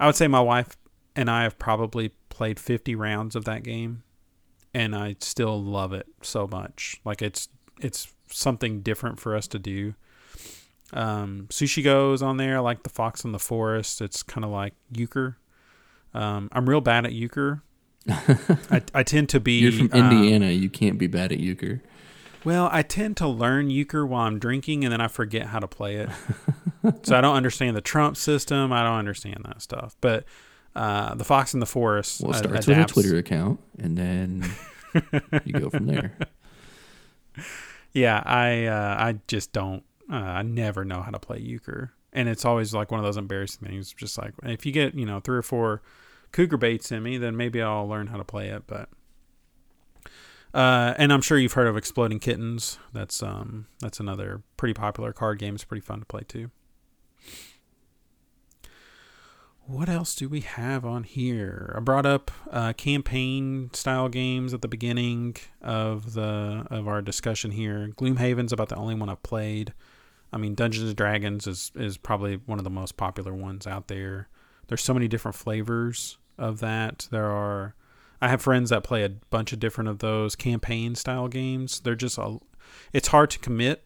I 0.00 0.06
would 0.06 0.16
say 0.16 0.28
my 0.28 0.40
wife 0.40 0.76
and 1.16 1.30
I 1.30 1.42
have 1.42 1.58
probably 1.58 2.10
played 2.28 2.60
50 2.60 2.94
rounds 2.94 3.34
of 3.34 3.44
that 3.46 3.62
game, 3.64 4.04
and 4.72 4.94
I 4.94 5.16
still 5.20 5.60
love 5.62 5.92
it 5.92 6.06
so 6.22 6.46
much. 6.46 7.00
Like 7.04 7.22
it's 7.22 7.48
it's 7.80 8.08
something 8.28 8.80
different 8.80 9.18
for 9.18 9.36
us 9.36 9.46
to 9.48 9.58
do. 9.58 9.94
Um, 10.92 11.46
Sushi 11.50 11.82
Goes 11.84 12.22
on 12.22 12.36
there, 12.36 12.60
like 12.60 12.82
the 12.82 12.88
Fox 12.88 13.24
in 13.24 13.32
the 13.32 13.38
Forest. 13.38 14.00
It's 14.00 14.22
kind 14.22 14.44
of 14.44 14.50
like 14.50 14.74
euchre. 14.92 15.36
Um, 16.14 16.48
I'm 16.52 16.68
real 16.68 16.80
bad 16.80 17.04
at 17.04 17.12
euchre. 17.12 17.62
I, 18.08 18.82
I 18.94 19.02
tend 19.02 19.28
to 19.30 19.40
be. 19.40 19.58
You're 19.58 19.72
from 19.72 19.90
um, 19.92 20.10
Indiana. 20.12 20.50
you 20.50 20.70
can't 20.70 20.98
be 20.98 21.06
bad 21.06 21.32
at 21.32 21.38
euchre. 21.38 21.82
Well, 22.44 22.68
I 22.70 22.82
tend 22.82 23.16
to 23.18 23.28
learn 23.28 23.70
euchre 23.70 24.06
while 24.06 24.26
I'm 24.26 24.38
drinking, 24.38 24.84
and 24.84 24.92
then 24.92 25.00
I 25.00 25.08
forget 25.08 25.46
how 25.46 25.58
to 25.58 25.68
play 25.68 25.96
it. 25.96 26.08
so 27.02 27.16
I 27.16 27.20
don't 27.20 27.36
understand 27.36 27.76
the 27.76 27.80
Trump 27.80 28.16
system. 28.16 28.72
I 28.72 28.82
don't 28.82 28.98
understand 28.98 29.44
that 29.44 29.62
stuff. 29.62 29.96
But 30.00 30.24
uh, 30.74 31.14
the 31.14 31.24
Fox 31.24 31.54
in 31.54 31.60
the 31.60 31.66
Forest 31.66 32.20
Well, 32.20 32.32
it 32.32 32.38
starts 32.38 32.66
with 32.66 32.78
a 32.78 32.84
Twitter 32.84 33.16
account, 33.16 33.60
and 33.78 33.96
then 33.96 34.50
you 35.44 35.52
go 35.52 35.70
from 35.70 35.86
there. 35.86 36.16
Yeah, 37.92 38.22
I 38.24 38.66
uh, 38.66 38.96
I 38.98 39.18
just 39.28 39.52
don't. 39.52 39.82
Uh, 40.12 40.16
I 40.16 40.42
never 40.42 40.84
know 40.84 41.00
how 41.00 41.10
to 41.10 41.18
play 41.18 41.38
euchre, 41.38 41.92
and 42.12 42.28
it's 42.28 42.44
always 42.44 42.74
like 42.74 42.90
one 42.90 43.00
of 43.00 43.04
those 43.04 43.16
embarrassing 43.16 43.66
things. 43.66 43.92
Just 43.92 44.18
like 44.18 44.34
if 44.44 44.66
you 44.66 44.72
get 44.72 44.94
you 44.94 45.06
know 45.06 45.20
three 45.20 45.38
or 45.38 45.42
four 45.42 45.82
cougar 46.30 46.58
baits 46.58 46.92
in 46.92 47.02
me, 47.02 47.16
then 47.16 47.36
maybe 47.36 47.62
I'll 47.62 47.88
learn 47.88 48.08
how 48.08 48.18
to 48.18 48.24
play 48.24 48.48
it. 48.48 48.64
But 48.66 48.90
uh, 50.54 50.94
and 50.96 51.12
I'm 51.12 51.20
sure 51.20 51.38
you've 51.38 51.52
heard 51.52 51.66
of 51.66 51.76
Exploding 51.76 52.18
Kittens. 52.20 52.78
That's 52.92 53.22
um 53.22 53.66
that's 53.80 54.00
another 54.00 54.42
pretty 54.56 54.74
popular 54.74 55.12
card 55.12 55.38
game. 55.38 55.54
It's 55.54 55.64
pretty 55.64 55.84
fun 55.84 56.00
to 56.00 56.06
play 56.06 56.22
too. 56.26 56.50
What 59.68 59.90
else 59.90 60.14
do 60.14 60.30
we 60.30 60.40
have 60.40 60.86
on 60.86 61.04
here? 61.04 61.74
I 61.76 61.80
brought 61.80 62.06
up 62.06 62.30
uh, 62.50 62.72
campaign 62.72 63.68
style 63.74 64.08
games 64.08 64.54
at 64.54 64.62
the 64.62 64.68
beginning 64.68 65.36
of 65.60 66.14
the 66.14 66.66
of 66.70 66.88
our 66.88 67.02
discussion 67.02 67.50
here. 67.50 67.86
Gloomhaven's 67.94 68.50
about 68.50 68.70
the 68.70 68.76
only 68.76 68.94
one 68.94 69.10
I've 69.10 69.22
played. 69.22 69.74
I 70.32 70.38
mean, 70.38 70.54
Dungeons 70.54 70.88
and 70.88 70.96
Dragons 70.96 71.46
is 71.46 71.70
is 71.74 71.98
probably 71.98 72.36
one 72.46 72.56
of 72.56 72.64
the 72.64 72.70
most 72.70 72.96
popular 72.96 73.34
ones 73.34 73.66
out 73.66 73.88
there. 73.88 74.28
There's 74.68 74.82
so 74.82 74.94
many 74.94 75.06
different 75.06 75.34
flavors 75.34 76.16
of 76.38 76.60
that. 76.60 77.06
There 77.10 77.30
are 77.30 77.74
I 78.20 78.28
have 78.28 78.42
friends 78.42 78.70
that 78.70 78.82
play 78.82 79.04
a 79.04 79.08
bunch 79.08 79.52
of 79.52 79.60
different 79.60 79.88
of 79.88 80.00
those 80.00 80.34
campaign 80.36 80.94
style 80.94 81.28
games. 81.28 81.80
They're 81.80 81.94
just 81.94 82.18
a 82.18 82.38
it's 82.92 83.08
hard 83.08 83.30
to 83.30 83.38
commit 83.38 83.84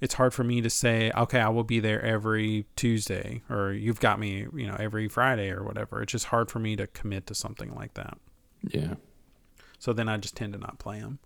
it's 0.00 0.14
hard 0.14 0.32
for 0.32 0.42
me 0.44 0.60
to 0.62 0.70
say, 0.70 1.12
okay, 1.14 1.40
I 1.40 1.50
will 1.50 1.64
be 1.64 1.78
there 1.78 2.02
every 2.02 2.66
Tuesday 2.74 3.42
or 3.50 3.72
you've 3.72 4.00
got 4.00 4.18
me, 4.18 4.46
you 4.54 4.66
know, 4.66 4.76
every 4.78 5.08
Friday 5.08 5.50
or 5.50 5.62
whatever. 5.62 6.02
It's 6.02 6.12
just 6.12 6.26
hard 6.26 6.50
for 6.50 6.58
me 6.58 6.74
to 6.76 6.86
commit 6.86 7.26
to 7.26 7.34
something 7.34 7.74
like 7.74 7.94
that. 7.94 8.16
Yeah. 8.66 8.94
So 9.78 9.92
then 9.92 10.08
I 10.08 10.16
just 10.16 10.36
tend 10.36 10.54
to 10.54 10.58
not 10.58 10.78
play 10.78 11.00
them. 11.00 11.18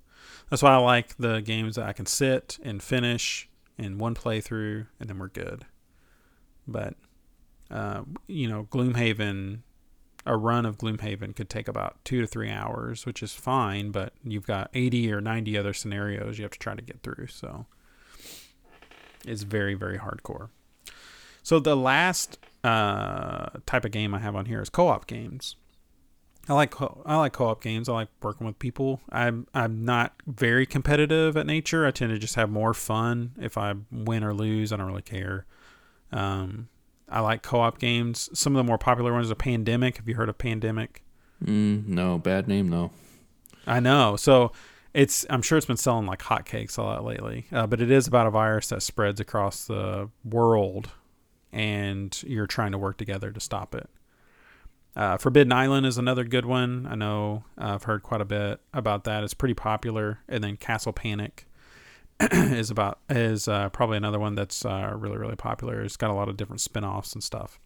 That's 0.51 0.63
why 0.63 0.73
I 0.73 0.79
like 0.79 1.17
the 1.17 1.41
games 1.41 1.77
that 1.77 1.87
I 1.87 1.93
can 1.93 2.07
sit 2.07 2.59
and 2.63 2.83
finish 2.83 3.49
in 3.79 3.99
one 3.99 4.15
playthrough 4.15 4.87
and 4.99 5.09
then 5.09 5.19
we're 5.19 5.29
good. 5.29 5.67
But, 6.67 6.95
uh, 7.71 8.03
you 8.27 8.49
know, 8.49 8.67
Gloomhaven, 8.71 9.61
a 10.27 10.37
run 10.37 10.65
of 10.65 10.79
Gloomhaven 10.79 11.37
could 11.37 11.51
take 11.51 11.69
about 11.69 12.03
two 12.05 12.21
to 12.21 12.27
three 12.27 12.51
hours, 12.51 13.05
which 13.05 13.23
is 13.23 13.33
fine, 13.33 13.91
but 13.91 14.13
you've 14.23 14.47
got 14.47 14.71
80 14.73 15.13
or 15.13 15.21
90 15.21 15.59
other 15.59 15.75
scenarios 15.75 16.39
you 16.39 16.45
have 16.45 16.53
to 16.53 16.59
try 16.59 16.75
to 16.75 16.83
get 16.83 17.03
through. 17.03 17.27
So 17.29 17.67
it's 19.27 19.43
very, 19.43 19.75
very 19.75 19.99
hardcore. 19.99 20.49
So 21.43 21.61
the 21.61 21.77
last 21.77 22.39
uh, 22.63 23.51
type 23.67 23.85
of 23.85 23.91
game 23.91 24.15
I 24.15 24.19
have 24.19 24.35
on 24.35 24.47
here 24.47 24.63
is 24.63 24.71
co-op 24.71 25.07
games. 25.07 25.57
I 26.49 26.53
like 26.53 26.71
co- 26.71 27.03
I 27.07 27.17
like 27.17 27.33
co-op 27.33 27.63
games. 27.63 27.89
I 27.89 27.93
like 27.93 28.09
working 28.23 28.47
with 28.47 28.59
people. 28.59 29.01
I'm 29.11 29.47
I'm 29.55 29.85
not 29.85 30.15
very 30.27 30.67
competitive 30.67 31.37
at 31.39 31.47
nature. 31.47 31.87
I 31.87 31.91
tend 31.91 32.11
to 32.11 32.19
just 32.19 32.35
have 32.35 32.51
more 32.51 32.75
fun. 32.75 33.33
If 33.41 33.57
I 33.57 33.75
win 33.91 34.23
or 34.23 34.35
lose, 34.35 34.73
I 34.73 34.77
don't 34.77 34.87
really 34.87 35.03
care. 35.03 35.47
Um, 36.13 36.69
I 37.15 37.21
like 37.21 37.43
co-op 37.43 37.79
games. 37.79 38.29
Some 38.35 38.57
of 38.57 38.59
the 38.59 38.67
more 38.67 38.77
popular 38.77 39.13
ones 39.13 39.31
are 39.31 39.37
Pandemic. 39.37 39.99
Have 39.99 40.09
you 40.09 40.17
heard 40.17 40.29
of 40.29 40.37
Pandemic? 40.37 41.05
Mm, 41.45 41.87
no, 41.87 42.19
bad 42.19 42.49
name, 42.49 42.69
no. 42.69 42.91
I 43.69 43.79
know. 43.79 44.17
So 44.17 44.51
it's 44.93 45.25
I'm 45.31 45.41
sure 45.41 45.57
it's 45.57 45.67
been 45.67 45.77
selling 45.77 46.07
like 46.07 46.23
hotcakes 46.23 46.77
a 46.77 46.83
lot 46.83 47.05
lately. 47.05 47.47
Uh, 47.53 47.69
but 47.69 47.81
it 47.81 47.89
is 47.89 48.09
about 48.09 48.27
a 48.27 48.31
virus 48.31 48.71
that 48.71 48.83
spreads 48.83 49.21
across 49.21 49.65
the 49.67 50.11
world, 50.25 50.91
and 51.53 52.21
you're 52.27 52.49
trying 52.49 52.73
to 52.73 52.79
work 52.79 52.99
together 52.99 53.31
to 53.31 53.39
stop 53.39 53.77
it. 53.77 53.89
Uh, 54.97 55.17
Forbidden 55.17 55.53
Island 55.53 55.87
is 55.87 55.99
another 55.99 56.25
good 56.25 56.45
one. 56.45 56.85
I 56.91 56.97
know 56.97 57.45
uh, 57.57 57.75
I've 57.75 57.85
heard 57.85 58.03
quite 58.03 58.23
a 58.23 58.25
bit 58.25 58.61
about 58.73 59.05
that. 59.05 59.23
It's 59.23 59.35
pretty 59.35 59.55
popular. 59.55 60.19
And 60.29 60.43
then 60.43 60.57
Castle 60.57 60.93
Panic 60.93 61.47
is 62.33 62.71
about 62.71 63.01
is 63.09 63.49
uh, 63.49 63.69
probably 63.71 63.97
another 63.97 64.19
one 64.19 64.35
that's 64.35 64.65
uh, 64.65 64.93
really 64.97 65.19
really 65.19 65.37
popular. 65.37 65.83
It's 65.83 65.97
got 65.97 66.11
a 66.11 66.15
lot 66.15 66.29
of 66.29 66.37
different 66.37 66.61
spin-offs 66.61 67.13
and 67.13 67.23
stuff. 67.23 67.59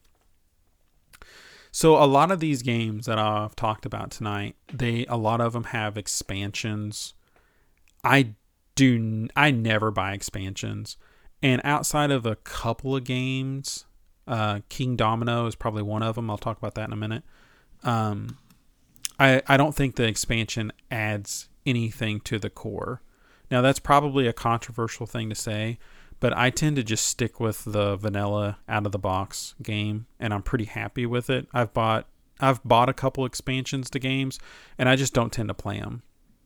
So 1.70 2.02
a 2.02 2.06
lot 2.06 2.30
of 2.30 2.40
these 2.40 2.62
games 2.62 3.06
that 3.06 3.18
I've 3.18 3.54
talked 3.54 3.84
about 3.84 4.10
tonight, 4.10 4.56
they 4.72 5.04
a 5.06 5.16
lot 5.16 5.40
of 5.40 5.52
them 5.52 5.64
have 5.64 5.98
expansions. 5.98 7.14
I 8.02 8.34
do 8.74 9.28
I 9.36 9.50
never 9.50 9.90
buy 9.90 10.12
expansions. 10.12 10.96
And 11.42 11.60
outside 11.64 12.10
of 12.10 12.26
a 12.26 12.36
couple 12.36 12.96
of 12.96 13.04
games, 13.04 13.84
uh, 14.26 14.60
Kingdomino 14.70 15.46
is 15.46 15.54
probably 15.54 15.82
one 15.82 16.02
of 16.02 16.16
them. 16.16 16.30
I'll 16.30 16.38
talk 16.38 16.58
about 16.58 16.74
that 16.74 16.88
in 16.88 16.92
a 16.92 16.96
minute. 16.96 17.22
Um, 17.84 18.38
I 19.18 19.42
I 19.46 19.56
don't 19.56 19.74
think 19.74 19.96
the 19.96 20.06
expansion 20.06 20.72
adds 20.90 21.48
anything 21.66 22.20
to 22.20 22.38
the 22.38 22.50
core. 22.50 23.02
Now 23.50 23.60
that's 23.62 23.78
probably 23.78 24.26
a 24.26 24.32
controversial 24.32 25.06
thing 25.06 25.28
to 25.28 25.34
say, 25.34 25.78
but 26.20 26.36
I 26.36 26.50
tend 26.50 26.76
to 26.76 26.82
just 26.82 27.04
stick 27.04 27.40
with 27.40 27.64
the 27.64 27.96
vanilla 27.96 28.58
out 28.68 28.86
of 28.86 28.92
the 28.92 28.98
box 28.98 29.54
game, 29.62 30.06
and 30.18 30.34
I'm 30.34 30.42
pretty 30.42 30.64
happy 30.64 31.06
with 31.06 31.30
it. 31.30 31.46
I've 31.52 31.72
bought 31.72 32.06
I've 32.40 32.62
bought 32.62 32.88
a 32.88 32.94
couple 32.94 33.24
expansions 33.24 33.90
to 33.90 33.98
games, 33.98 34.38
and 34.78 34.88
I 34.88 34.96
just 34.96 35.14
don't 35.14 35.32
tend 35.32 35.48
to 35.48 35.54
play 35.54 35.80
them. 35.80 36.02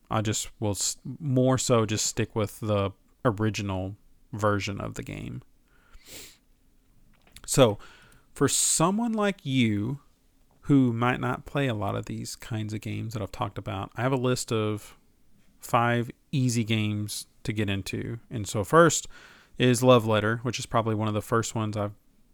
I 0.09 0.21
just 0.21 0.49
will 0.59 0.77
more 1.19 1.57
so 1.57 1.85
just 1.85 2.05
stick 2.05 2.35
with 2.35 2.59
the 2.59 2.91
original 3.25 3.95
version 4.31 4.81
of 4.81 4.95
the 4.95 5.03
game. 5.03 5.41
So, 7.45 7.77
for 8.33 8.47
someone 8.47 9.13
like 9.13 9.45
you 9.45 9.99
who 10.61 10.93
might 10.93 11.19
not 11.19 11.45
play 11.45 11.67
a 11.67 11.73
lot 11.73 11.95
of 11.95 12.05
these 12.05 12.35
kinds 12.35 12.73
of 12.73 12.81
games 12.81 13.13
that 13.13 13.21
I've 13.21 13.31
talked 13.31 13.57
about, 13.57 13.91
I 13.95 14.01
have 14.01 14.13
a 14.13 14.17
list 14.17 14.51
of 14.51 14.97
five 15.59 16.09
easy 16.35 16.63
games 16.63 17.27
to 17.43 17.53
get 17.53 17.69
into. 17.69 18.19
And 18.29 18.47
so, 18.47 18.63
first, 18.63 19.07
is 19.57 19.83
Love 19.83 20.05
Letter, 20.05 20.37
which 20.43 20.59
is 20.59 20.65
probably 20.65 20.95
one 20.95 21.07
of 21.07 21.13
the 21.13 21.21
first 21.21 21.55
ones 21.55 21.77
I 21.77 21.89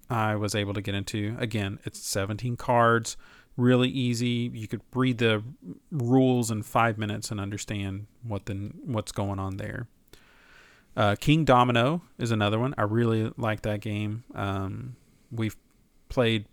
I 0.10 0.36
was 0.36 0.56
able 0.56 0.74
to 0.74 0.82
get 0.82 0.95
into. 0.95 1.36
Again, 1.39 1.80
it's 1.84 2.00
17 2.00 2.58
cards, 2.58 3.16
really 3.58 3.89
easy. 3.89 4.50
You 4.54 4.68
could 4.68 4.82
read 4.93 5.20
the 5.20 5.43
rules 5.91 6.50
in 6.50 6.64
five 6.64 6.97
minutes 6.97 7.30
and 7.30 7.39
understand 7.39 8.08
what 8.24 8.45
the 8.45 8.72
what's 8.84 9.12
going 9.12 9.39
on 9.39 9.58
there. 9.58 9.88
Uh, 10.97 11.16
Kingdomino 11.16 12.02
is 12.18 12.32
another 12.32 12.58
one. 12.58 12.74
I 12.78 12.84
really 12.84 13.32
like 13.38 13.62
that 13.62 13.82
game. 13.82 14.24
Um, 14.34 14.95
we've 15.32 15.56
played 16.10 16.45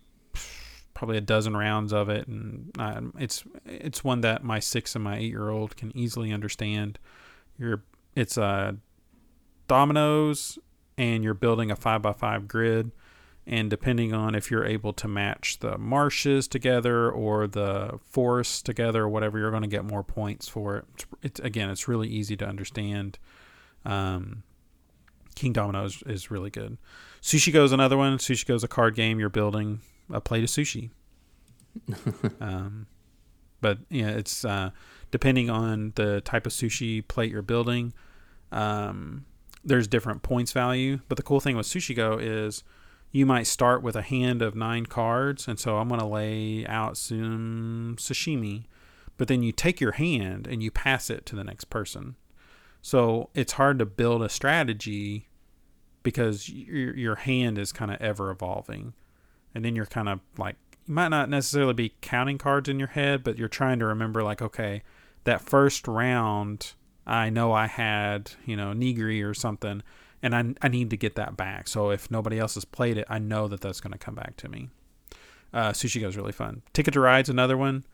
probably 0.93 1.17
a 1.17 1.21
dozen 1.21 1.57
rounds 1.57 1.91
of 1.91 2.09
it, 2.09 2.27
and 2.27 2.71
I, 2.77 3.01
it's 3.17 3.43
it's 3.65 4.03
one 4.03 4.21
that 4.21 4.43
my 4.43 4.59
six 4.59 4.93
and 4.93 5.03
my 5.03 5.17
eight 5.17 5.31
year 5.31 5.49
old 5.49 5.75
can 5.75 5.95
easily 5.97 6.31
understand. 6.31 6.99
You're 7.57 7.83
it's 8.15 8.37
a 8.37 8.77
dominoes 9.67 10.57
and 10.97 11.23
you're 11.23 11.33
building 11.33 11.69
a 11.69 11.75
5 11.75 12.01
by 12.01 12.13
5 12.13 12.47
grid. 12.47 12.91
And 13.45 13.69
depending 13.69 14.13
on 14.13 14.35
if 14.35 14.51
you're 14.51 14.65
able 14.65 14.91
to 14.93 15.07
match 15.07 15.59
the 15.59 15.77
marshes 15.77 16.49
together 16.49 17.09
or 17.09 17.47
the 17.47 17.97
forests 18.03 18.61
together 18.61 19.03
or 19.03 19.09
whatever 19.09 19.39
you're 19.39 19.51
going 19.51 19.61
to 19.61 19.69
get 19.69 19.85
more 19.85 20.03
points 20.03 20.49
for 20.49 20.77
it. 20.77 20.85
It's, 20.93 21.05
it's 21.23 21.39
again 21.39 21.69
it's 21.69 21.87
really 21.87 22.09
easy 22.09 22.35
to 22.37 22.45
understand. 22.45 23.19
Um, 23.85 24.43
Kingdomino 25.35 25.85
is, 25.85 26.03
is 26.05 26.29
really 26.29 26.49
good. 26.49 26.77
Sushi 27.21 27.53
Go's 27.53 27.71
another 27.71 27.95
one. 27.95 28.17
Sushi 28.17 28.45
Go's 28.45 28.65
a 28.65 28.67
card 28.67 28.95
game. 28.95 29.17
You're 29.17 29.29
building 29.29 29.79
a 30.11 30.19
plate 30.19 30.43
of 30.43 30.49
sushi. 30.49 30.89
Um, 32.41 32.87
but 33.61 33.79
yeah 33.89 34.09
it's 34.09 34.45
uh, 34.45 34.71
depending 35.11 35.49
on 35.49 35.93
the 35.95 36.21
type 36.21 36.45
of 36.45 36.51
sushi 36.51 37.05
plate 37.07 37.31
you're 37.31 37.41
building 37.41 37.93
um, 38.51 39.25
there's 39.63 39.87
different 39.87 40.23
points 40.23 40.51
value. 40.51 40.99
But 41.07 41.17
the 41.17 41.23
cool 41.23 41.39
thing 41.39 41.57
with 41.57 41.67
Sushi 41.67 41.95
Go 41.95 42.17
is 42.17 42.63
you 43.11 43.25
might 43.25 43.47
start 43.47 43.83
with 43.83 43.95
a 43.95 44.01
hand 44.01 44.41
of 44.41 44.55
nine 44.55 44.85
cards, 44.85 45.47
and 45.47 45.59
so 45.59 45.77
I'm 45.77 45.89
going 45.89 45.99
to 45.99 46.07
lay 46.07 46.65
out 46.65 46.97
some 46.97 47.95
sashimi. 47.99 48.65
But 49.17 49.27
then 49.27 49.43
you 49.43 49.51
take 49.51 49.81
your 49.81 49.93
hand 49.93 50.47
and 50.47 50.61
you 50.61 50.71
pass 50.71 51.09
it 51.09 51.25
to 51.27 51.35
the 51.35 51.43
next 51.43 51.65
person. 51.65 52.15
So 52.81 53.29
it's 53.33 53.53
hard 53.53 53.79
to 53.79 53.85
build 53.85 54.21
a 54.21 54.29
strategy 54.29 55.27
because 56.03 56.47
your 56.47 56.95
your 56.95 57.15
hand 57.15 57.57
is 57.57 57.73
kind 57.73 57.91
of 57.91 57.99
ever 57.99 58.29
evolving, 58.29 58.93
and 59.53 59.65
then 59.65 59.75
you're 59.75 59.85
kind 59.85 60.07
of 60.07 60.19
like 60.37 60.55
you 60.85 60.93
might 60.93 61.09
not 61.09 61.29
necessarily 61.29 61.73
be 61.73 61.95
counting 61.99 62.37
cards 62.37 62.69
in 62.69 62.79
your 62.79 62.89
head, 62.89 63.23
but 63.23 63.37
you're 63.37 63.49
trying 63.49 63.79
to 63.79 63.85
remember 63.85 64.23
like 64.23 64.41
okay, 64.41 64.83
that 65.27 65.41
first 65.41 65.87
round 65.87 66.73
I 67.07 67.29
know 67.29 67.53
I 67.53 67.67
had, 67.67 68.31
you 68.45 68.57
know, 68.57 68.73
Nigiri 68.73 69.25
or 69.25 69.33
something, 69.33 69.81
and 70.21 70.35
I, 70.35 70.53
I 70.61 70.67
need 70.67 70.89
to 70.89 70.97
get 70.97 71.15
that 71.15 71.37
back. 71.37 71.69
So 71.69 71.89
if 71.89 72.11
nobody 72.11 72.37
else 72.37 72.55
has 72.55 72.65
played 72.65 72.97
it, 72.97 73.05
I 73.09 73.17
know 73.17 73.47
that 73.47 73.61
that's 73.61 73.79
going 73.79 73.93
to 73.93 73.97
come 73.97 74.13
back 74.13 74.35
to 74.37 74.49
me. 74.49 74.69
Uh, 75.53 75.71
Sushi 75.71 76.01
Go 76.01 76.09
is 76.09 76.17
really 76.17 76.33
fun. 76.33 76.63
Ticket 76.73 76.93
to 76.95 76.99
Ride's 76.99 77.29
another 77.29 77.55
one. 77.55 77.85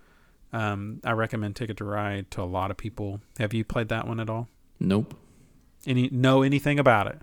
Um, 0.52 1.00
I 1.04 1.12
recommend 1.12 1.56
Ticket 1.56 1.78
to 1.78 1.84
Ride 1.86 2.32
to 2.32 2.42
a 2.42 2.46
lot 2.46 2.72
of 2.72 2.78
people. 2.78 3.22
Have 3.38 3.54
you 3.54 3.64
played 3.64 3.90
that 3.90 4.08
one 4.08 4.20
at 4.20 4.30
all? 4.30 4.48
Nope. 4.80 5.14
Any 5.86 6.10
know 6.10 6.42
anything 6.42 6.80
about 6.80 7.08
it? 7.08 7.20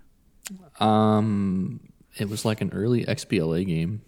Um, 0.81 1.81
it 2.17 2.29
was 2.29 2.45
like 2.45 2.61
an 2.61 2.71
early 2.73 3.05
XBLA 3.05 3.67
game. 3.67 4.03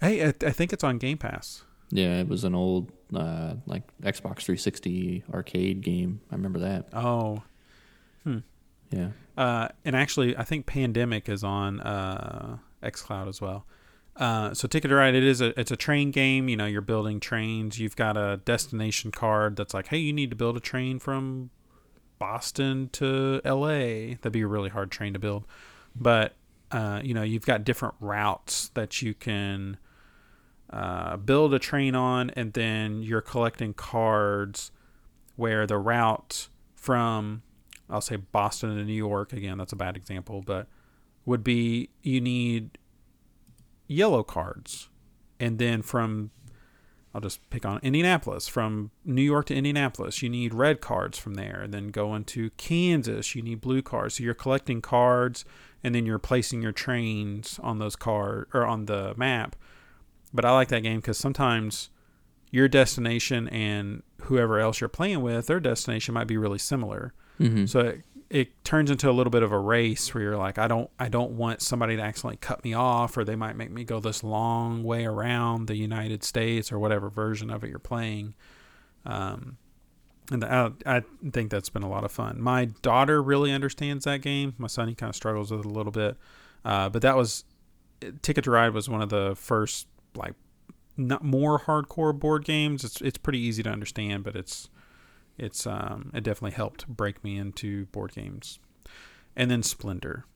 Hey, 0.00 0.24
I, 0.24 0.28
I 0.28 0.50
think 0.50 0.72
it's 0.72 0.84
on 0.84 0.98
Game 0.98 1.18
Pass. 1.18 1.64
Yeah, 1.92 2.20
it 2.20 2.28
was 2.28 2.44
an 2.44 2.54
old 2.54 2.90
uh, 3.14 3.54
like 3.66 3.82
Xbox 4.02 4.44
360 4.44 5.24
arcade 5.32 5.82
game. 5.82 6.22
I 6.30 6.34
remember 6.34 6.60
that. 6.60 6.88
Oh, 6.94 7.42
hmm. 8.24 8.38
Yeah. 8.90 9.10
Uh, 9.36 9.68
and 9.84 9.94
actually, 9.94 10.36
I 10.36 10.42
think 10.44 10.64
Pandemic 10.64 11.28
is 11.28 11.44
on 11.44 11.80
uh, 11.80 12.56
XCloud 12.82 13.28
as 13.28 13.40
well. 13.42 13.66
Uh, 14.16 14.54
so 14.54 14.66
Ticket 14.68 14.88
to 14.88 14.94
Ride, 14.94 15.14
it 15.14 15.22
is 15.22 15.40
a 15.40 15.58
it's 15.58 15.70
a 15.70 15.76
train 15.76 16.10
game. 16.10 16.48
You 16.48 16.56
know, 16.56 16.66
you're 16.66 16.80
building 16.80 17.20
trains. 17.20 17.78
You've 17.78 17.96
got 17.96 18.16
a 18.16 18.40
destination 18.44 19.10
card 19.10 19.56
that's 19.56 19.74
like, 19.74 19.88
hey, 19.88 19.98
you 19.98 20.12
need 20.12 20.30
to 20.30 20.36
build 20.36 20.56
a 20.56 20.60
train 20.60 20.98
from 20.98 21.50
Boston 22.18 22.88
to 22.92 23.40
L.A. 23.44 24.14
That'd 24.14 24.32
be 24.32 24.42
a 24.42 24.46
really 24.46 24.70
hard 24.70 24.90
train 24.90 25.12
to 25.12 25.18
build, 25.18 25.44
but 25.94 26.34
uh, 26.70 27.00
you 27.02 27.12
know, 27.14 27.22
you've 27.22 27.46
got 27.46 27.64
different 27.64 27.94
routes 28.00 28.68
that 28.74 29.02
you 29.02 29.14
can 29.14 29.78
uh, 30.72 31.16
build 31.18 31.52
a 31.52 31.58
train 31.58 31.94
on, 31.94 32.30
and 32.30 32.52
then 32.54 33.02
you're 33.02 33.20
collecting 33.20 33.74
cards 33.74 34.70
where 35.36 35.66
the 35.66 35.78
route 35.78 36.48
from, 36.74 37.42
I'll 37.90 38.00
say 38.00 38.16
Boston 38.16 38.76
to 38.76 38.84
New 38.84 38.92
York, 38.92 39.32
again, 39.32 39.58
that's 39.58 39.72
a 39.72 39.76
bad 39.76 39.96
example, 39.96 40.42
but 40.44 40.66
would 41.24 41.44
be 41.44 41.90
you 42.02 42.20
need 42.20 42.78
yellow 43.86 44.22
cards. 44.22 44.88
And 45.38 45.58
then 45.58 45.82
from, 45.82 46.30
I'll 47.14 47.20
just 47.20 47.48
pick 47.50 47.66
on 47.66 47.78
Indianapolis, 47.82 48.48
from 48.48 48.92
New 49.04 49.22
York 49.22 49.46
to 49.46 49.54
Indianapolis, 49.54 50.22
you 50.22 50.30
need 50.30 50.54
red 50.54 50.80
cards 50.80 51.18
from 51.18 51.34
there. 51.34 51.60
And 51.62 51.74
then 51.74 51.88
going 51.88 52.24
to 52.24 52.50
Kansas, 52.50 53.34
you 53.34 53.42
need 53.42 53.60
blue 53.60 53.82
cards. 53.82 54.16
So 54.16 54.24
you're 54.24 54.34
collecting 54.34 54.80
cards 54.80 55.44
and 55.84 55.94
then 55.94 56.06
you're 56.06 56.18
placing 56.18 56.62
your 56.62 56.72
trains 56.72 57.60
on 57.62 57.78
those 57.78 57.96
cards 57.96 58.50
or 58.54 58.64
on 58.64 58.86
the 58.86 59.14
map 59.16 59.56
but 60.32 60.44
I 60.44 60.52
like 60.52 60.68
that 60.68 60.82
game 60.82 61.00
because 61.00 61.18
sometimes 61.18 61.90
your 62.50 62.68
destination 62.68 63.48
and 63.48 64.02
whoever 64.22 64.60
else 64.60 64.80
you're 64.80 64.88
playing 64.88 65.22
with, 65.22 65.46
their 65.46 65.60
destination 65.60 66.14
might 66.14 66.26
be 66.26 66.36
really 66.36 66.58
similar. 66.58 67.14
Mm-hmm. 67.40 67.66
So 67.66 67.80
it, 67.80 68.02
it 68.28 68.64
turns 68.64 68.90
into 68.90 69.10
a 69.10 69.12
little 69.12 69.30
bit 69.30 69.42
of 69.42 69.52
a 69.52 69.58
race 69.58 70.14
where 70.14 70.22
you're 70.22 70.36
like, 70.36 70.58
I 70.58 70.68
don't, 70.68 70.90
I 70.98 71.08
don't 71.08 71.32
want 71.32 71.60
somebody 71.62 71.96
to 71.96 72.02
accidentally 72.02 72.36
cut 72.38 72.64
me 72.64 72.74
off, 72.74 73.16
or 73.16 73.24
they 73.24 73.36
might 73.36 73.56
make 73.56 73.70
me 73.70 73.84
go 73.84 74.00
this 74.00 74.22
long 74.22 74.82
way 74.84 75.04
around 75.04 75.66
the 75.66 75.76
United 75.76 76.22
States 76.24 76.72
or 76.72 76.78
whatever 76.78 77.10
version 77.10 77.50
of 77.50 77.64
it 77.64 77.70
you're 77.70 77.78
playing. 77.78 78.34
Um, 79.04 79.56
and 80.30 80.44
I, 80.44 80.70
I 80.86 81.02
think 81.30 81.50
that's 81.50 81.68
been 81.68 81.82
a 81.82 81.90
lot 81.90 82.04
of 82.04 82.12
fun. 82.12 82.40
My 82.40 82.66
daughter 82.80 83.22
really 83.22 83.50
understands 83.50 84.04
that 84.04 84.22
game. 84.22 84.54
My 84.56 84.68
son, 84.68 84.88
he 84.88 84.94
kind 84.94 85.10
of 85.10 85.16
struggles 85.16 85.50
with 85.50 85.60
it 85.60 85.66
a 85.66 85.70
little 85.70 85.92
bit. 85.92 86.16
Uh, 86.64 86.88
but 86.88 87.02
that 87.02 87.16
was 87.16 87.44
Ticket 88.22 88.44
to 88.44 88.50
Ride 88.50 88.72
was 88.72 88.88
one 88.88 89.02
of 89.02 89.08
the 89.08 89.34
first 89.36 89.88
like 90.16 90.34
not 90.96 91.24
more 91.24 91.60
hardcore 91.60 92.18
board 92.18 92.44
games. 92.44 92.84
It's 92.84 93.00
it's 93.00 93.18
pretty 93.18 93.38
easy 93.38 93.62
to 93.62 93.70
understand, 93.70 94.24
but 94.24 94.36
it's 94.36 94.68
it's 95.38 95.66
um, 95.66 96.10
it 96.14 96.22
definitely 96.22 96.56
helped 96.56 96.86
break 96.86 97.22
me 97.24 97.38
into 97.38 97.86
board 97.86 98.12
games. 98.12 98.58
And 99.34 99.50
then 99.50 99.62
Splendor. 99.62 100.26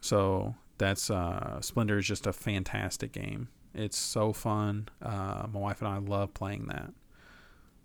So 0.00 0.54
that's 0.78 1.10
uh, 1.10 1.60
Splendor 1.60 1.98
is 1.98 2.06
just 2.06 2.26
a 2.26 2.32
fantastic 2.32 3.12
game. 3.12 3.48
It's 3.74 3.98
so 3.98 4.32
fun. 4.32 4.88
Uh, 5.02 5.46
my 5.52 5.60
wife 5.60 5.82
and 5.82 5.88
I 5.88 5.98
love 5.98 6.32
playing 6.32 6.66
that. 6.68 6.92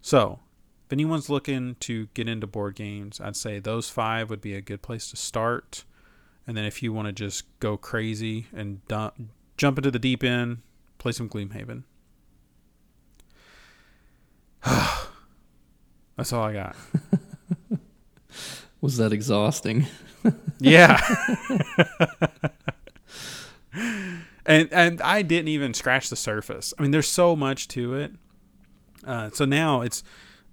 So 0.02 0.39
if 0.86 0.93
anyone's 0.93 1.30
looking 1.30 1.76
to 1.82 2.08
get 2.14 2.30
into 2.30 2.47
board 2.47 2.76
games, 2.76 3.20
I'd 3.20 3.36
say 3.36 3.60
those 3.60 3.89
five 3.89 4.30
would 4.30 4.41
be 4.41 4.56
a 4.56 4.62
good 4.62 4.82
place 4.82 5.10
to 5.12 5.18
start. 5.18 5.84
And 6.47 6.56
then 6.56 6.66
if 6.66 6.82
you 6.82 6.93
want 6.93 7.08
to 7.08 7.12
just 7.12 7.43
go 7.60 7.78
crazy 7.78 8.47
and 8.54 8.86
dump, 8.88 9.16
jump 9.58 9.78
into 9.78 9.91
the 9.91 9.99
deep 9.99 10.24
end, 10.24 10.60
play 11.02 11.12
some 11.12 11.28
Gloomhaven. 11.28 11.84
That's 16.16 16.32
all 16.32 16.43
I 16.43 16.54
got. 16.54 16.76
Was 18.82 18.97
that 18.97 19.12
exhausting? 19.12 19.88
yeah. 20.60 21.02
and 24.45 24.72
and 24.72 25.02
I 25.02 25.24
didn't 25.24 25.47
even 25.47 25.74
scratch 25.74 26.10
the 26.10 26.16
surface. 26.16 26.74
I 26.78 26.84
mean, 26.84 26.91
there's 26.91 27.08
so 27.08 27.36
much 27.36 27.68
to 27.70 27.95
it. 27.95 28.12
Uh, 29.04 29.32
so 29.34 29.45
now 29.45 29.82
it's 29.82 30.04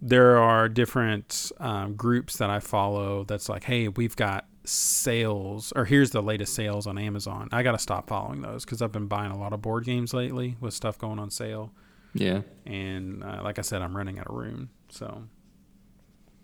there 0.01 0.39
are 0.39 0.69
different 0.69 1.53
um, 1.59 1.95
groups 1.95 2.39
that 2.39 2.49
I 2.49 2.61
follow. 2.61 3.25
That's 3.25 3.49
like, 3.49 3.65
hey, 3.65 3.89
we've 3.89 4.17
got 4.17 4.47
sales, 4.69 5.73
or 5.75 5.85
here's 5.85 6.11
the 6.11 6.23
latest 6.23 6.55
sales 6.55 6.87
on 6.87 6.99
Amazon. 6.99 7.49
I 7.53 7.63
got 7.63 7.73
to 7.73 7.79
stop 7.79 8.09
following 8.09 8.43
those 8.43 8.65
because 8.65 8.83
I've 8.83 8.93
been 8.93 9.07
buying 9.07 9.33
a 9.33 9.39
lot 9.39 9.53
of 9.53 9.63
board 9.63 9.85
games 9.85 10.13
lately 10.15 10.57
with 10.61 10.75
stuff 10.75 10.99
going 10.99 11.19
on 11.19 11.31
sale. 11.31 11.73
Yeah. 12.15 12.43
And 12.67 13.23
uh, 13.23 13.41
like 13.43 13.59
I 13.59 13.63
said, 13.63 13.83
I'm 13.83 13.97
running 13.97 14.19
out 14.19 14.27
of 14.27 14.35
room. 14.35 14.71
So, 14.89 15.25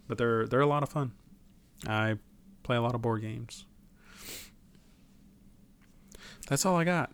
but 0.08 0.18
they're 0.18 0.46
they're 0.46 0.60
a 0.60 0.66
lot 0.66 0.82
of 0.82 0.88
fun. 0.88 1.12
I 1.86 2.16
play 2.62 2.76
a 2.76 2.82
lot 2.82 2.94
of 2.94 3.02
board 3.02 3.22
games. 3.22 3.66
That's 6.48 6.66
all 6.66 6.76
I 6.76 6.84
got. 6.84 7.10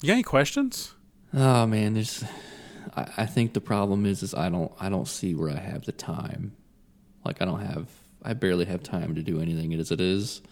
You 0.00 0.08
got 0.08 0.14
any 0.14 0.22
questions? 0.22 0.94
Oh 1.34 1.66
man, 1.66 1.94
there's. 1.94 2.24
I, 2.96 3.08
I 3.18 3.26
think 3.26 3.52
the 3.52 3.60
problem 3.60 4.06
is, 4.06 4.22
is 4.22 4.34
I 4.34 4.48
don't, 4.48 4.72
I 4.80 4.88
don't 4.88 5.08
see 5.08 5.34
where 5.34 5.50
I 5.50 5.58
have 5.58 5.84
the 5.84 5.92
time. 5.92 6.56
Like 7.24 7.42
I 7.42 7.44
don't 7.44 7.60
have, 7.60 7.88
I 8.22 8.34
barely 8.34 8.64
have 8.66 8.82
time 8.82 9.14
to 9.14 9.22
do 9.22 9.40
anything 9.40 9.72
as 9.74 9.90
it 9.90 10.00
is. 10.00 10.42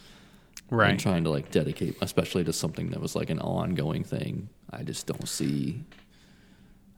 I'm 0.70 0.78
Right. 0.78 0.98
trying 0.98 1.24
to 1.24 1.30
like 1.30 1.50
dedicate, 1.50 1.96
especially 2.00 2.44
to 2.44 2.52
something 2.52 2.90
that 2.90 3.00
was 3.00 3.14
like 3.14 3.30
an 3.30 3.38
ongoing 3.40 4.02
thing. 4.04 4.48
I 4.70 4.82
just 4.82 5.06
don't 5.06 5.28
see. 5.28 5.84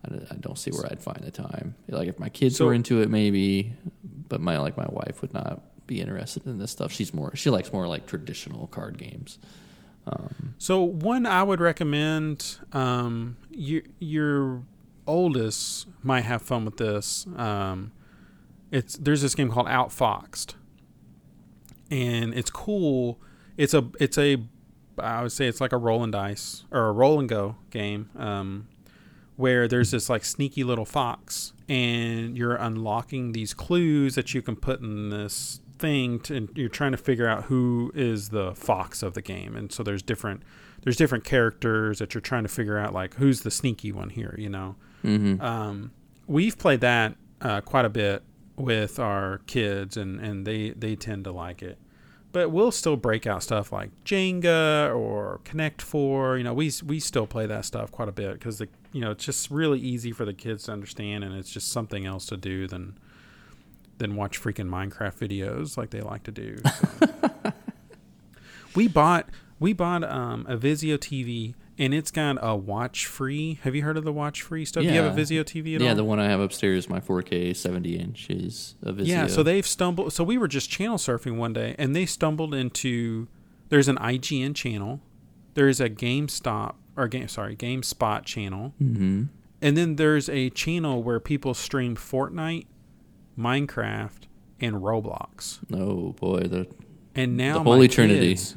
I 0.05 0.09
don't- 0.11 0.27
I 0.33 0.37
don't 0.37 0.59
see 0.59 0.71
where 0.71 0.87
I'd 0.87 1.03
find 1.03 1.23
the 1.23 1.31
time. 1.31 1.75
Like 1.89 2.09
if 2.09 2.19
my 2.19 2.29
kids 2.29 2.57
So- 2.57 2.67
were 2.67 2.75
into 2.75 3.01
it, 3.03 3.11
maybe, 3.11 3.75
but 4.29 4.41
my 4.41 4.59
like 4.59 4.77
my 4.77 4.87
wife 4.89 5.21
would 5.23 5.35
not 5.35 5.63
be 5.87 6.01
interested 6.01 6.47
in 6.47 6.59
this 6.59 6.71
stuff. 6.71 6.93
She's 6.93 7.13
more, 7.13 7.35
she 7.35 7.51
likes 7.51 7.73
more 7.73 7.89
like 7.89 8.07
traditional 8.07 8.67
card 8.69 8.97
games. 8.99 9.39
Um, 10.07 10.55
So 10.59 10.83
one 10.83 11.27
I 11.27 11.43
would 11.43 11.61
recommend. 11.61 12.59
Um, 12.73 13.37
your 13.51 13.83
your 13.99 14.63
oldest 15.07 15.87
might 16.03 16.23
have 16.23 16.43
fun 16.43 16.65
with 16.65 16.77
this. 16.79 17.27
Um, 17.37 17.93
it's 18.71 18.97
there's 18.97 19.21
this 19.23 19.35
game 19.35 19.51
called 19.51 19.67
Outfoxed, 19.67 20.55
and 21.91 22.35
it's 22.35 22.51
cool. 22.51 23.21
It's 23.57 23.75
a 23.75 23.89
it's 23.99 24.19
a 24.19 24.39
I 24.99 25.23
would 25.23 25.33
say 25.33 25.47
it's 25.47 25.61
like 25.61 25.73
a 25.73 25.77
roll 25.77 26.03
and 26.03 26.13
dice 26.13 26.65
or 26.71 26.87
a 26.87 26.93
roll 26.93 27.19
and 27.21 27.29
go 27.29 27.57
game. 27.71 28.11
Um, 28.17 28.69
where 29.39 29.69
there's 29.69 29.93
this 29.93 30.11
like 30.11 30.25
sneaky 30.25 30.65
little 30.65 30.85
fox 30.85 31.53
and 31.69 32.37
you're 32.37 32.57
unlocking 32.57 33.31
these 33.31 33.55
clues 33.55 34.17
that 34.17 34.35
you 34.35 34.43
can 34.43 34.57
put 34.57 34.81
in 34.81 35.11
this 35.11 35.61
thing 35.79 36.19
to, 36.19 36.35
and 36.35 36.49
you're 36.57 36.69
trying 36.69 36.91
to 36.91 36.99
figure 36.99 37.29
out 37.29 37.45
who 37.45 37.93
is 37.95 38.31
the 38.31 38.53
fox 38.57 39.01
of 39.01 39.15
the 39.15 39.23
game 39.23 39.55
and 39.55 39.71
so 39.71 39.85
there's 39.85 40.03
different 40.03 40.43
there's 40.83 40.97
different 40.97 41.23
characters 41.23 42.01
that 42.01 42.15
you're 42.15 42.21
trying 42.21 42.43
to 42.43 42.49
figure 42.49 42.77
out 42.77 42.93
like 42.93 43.15
who's 43.15 43.43
the 43.43 43.51
sneaky 43.51 43.93
one 43.93 44.11
here 44.11 44.35
you 44.37 44.49
know 44.49 44.75
mhm. 45.05 45.41
um, 45.41 45.93
we've 46.27 46.59
played 46.59 46.81
that 46.81 47.15
uh, 47.41 47.61
quite 47.61 47.85
a 47.85 47.89
bit 47.89 48.25
with 48.59 48.99
our 48.99 49.39
kids 49.47 49.97
and, 49.97 50.21
and 50.21 50.47
they, 50.47 50.71
they 50.71 50.97
tend 50.97 51.25
to 51.25 51.33
like 51.33 51.63
it 51.63 51.79
but 52.33 52.51
we'll 52.51 52.71
still 52.71 52.97
break 52.97 53.27
out 53.27 53.43
stuff 53.43 53.73
like 53.73 53.91
Jenga 54.05 54.95
or 54.95 55.41
Connect 55.45 55.81
Four. 55.81 56.37
You 56.37 56.45
know, 56.45 56.53
we 56.53 56.71
we 56.85 57.01
still 57.01 57.27
play 57.27 57.47
that 57.47 57.65
stuff 57.65 57.91
quite 57.91 58.09
a 58.09 58.13
bit 58.13 58.35
because 58.35 58.59
the 58.59 58.69
you 58.93 59.01
know 59.01 59.13
it's 59.13 59.25
just 59.25 59.51
really 59.51 59.81
easy 59.81 60.13
for 60.13 60.25
the 60.25 60.35
kids 60.35 60.65
to 60.65 60.73
understand, 60.73 61.25
and 61.25 61.35
it's 61.35 61.51
just 61.51 61.73
something 61.73 62.07
else 62.07 62.27
to 62.27 62.37
do 62.37 62.67
than 62.67 62.99
than 63.99 64.15
watch 64.15 64.41
freaking 64.41 64.69
Minecraft 64.69 65.19
videos 65.19 65.77
like 65.77 65.91
they 65.91 66.01
like 66.01 66.23
to 66.25 66.31
do. 66.31 66.59
So. 66.79 67.09
we 68.75 68.89
bought 68.89 69.29
we 69.59 69.73
bought 69.73 70.05
um, 70.05 70.47
a 70.49 70.57
Vizio 70.57 70.99
TV, 70.99 71.55
and 71.79 71.95
it's 71.95 72.11
got 72.11 72.37
a 72.43 72.57
watch 72.57 73.07
free. 73.07 73.59
Have 73.63 73.75
you 73.75 73.83
heard 73.83 73.97
of 73.97 74.05
the 74.05 74.13
watch 74.13 74.43
free 74.43 74.65
stuff? 74.65 74.83
Do 74.83 74.89
you 74.89 75.01
have 75.01 75.17
a 75.17 75.21
Yeah. 75.21 75.25
Vizio 75.25 75.45
TV 75.45 75.75
at 75.77 75.81
yeah, 75.81 75.91
all? 75.91 75.95
the 75.97 76.05
one 76.05 76.19
I 76.19 76.29
have 76.29 76.41
upstairs, 76.41 76.89
my 76.89 77.01
4K 77.01 77.55
70 77.55 77.97
inch 77.97 78.29
is 78.31 78.75
a 78.83 78.93
Vizio. 78.93 79.07
Yeah, 79.07 79.27
so 79.29 79.43
they've 79.43 79.67
stumbled. 79.67 80.13
So 80.13 80.25
we 80.25 80.37
were 80.39 80.49
just 80.49 80.69
channel 80.71 80.97
surfing 80.99 81.37
one 81.37 81.53
day, 81.53 81.75
and 81.79 81.95
they 81.95 82.05
stumbled 82.07 82.55
into. 82.55 83.29
There's 83.69 83.89
an 83.89 83.97
IGN 83.97 84.55
channel, 84.55 85.01
there's 85.55 85.79
a 85.81 85.91
GameStop 85.91 86.75
or 86.97 87.07
game 87.07 87.29
sorry 87.29 87.55
GameSpot 87.55 88.25
channel, 88.25 88.73
hmm 88.79 89.25
and 89.61 89.77
then 89.77 89.97
there's 89.97 90.29
a 90.29 90.51
channel 90.51 91.03
where 91.03 91.19
people 91.21 91.53
stream 91.53 91.97
Fortnite, 91.97 92.67
Minecraft, 93.39 94.23
and 94.61 94.77
Roblox. 94.77 95.59
Oh 95.73 96.13
boy, 96.13 96.41
the 96.43 96.67
And 97.15 97.37
now 97.37 97.55
the 97.59 97.65
Holy 97.65 97.89
Trinity. 97.89 98.29
kids- 98.37 98.57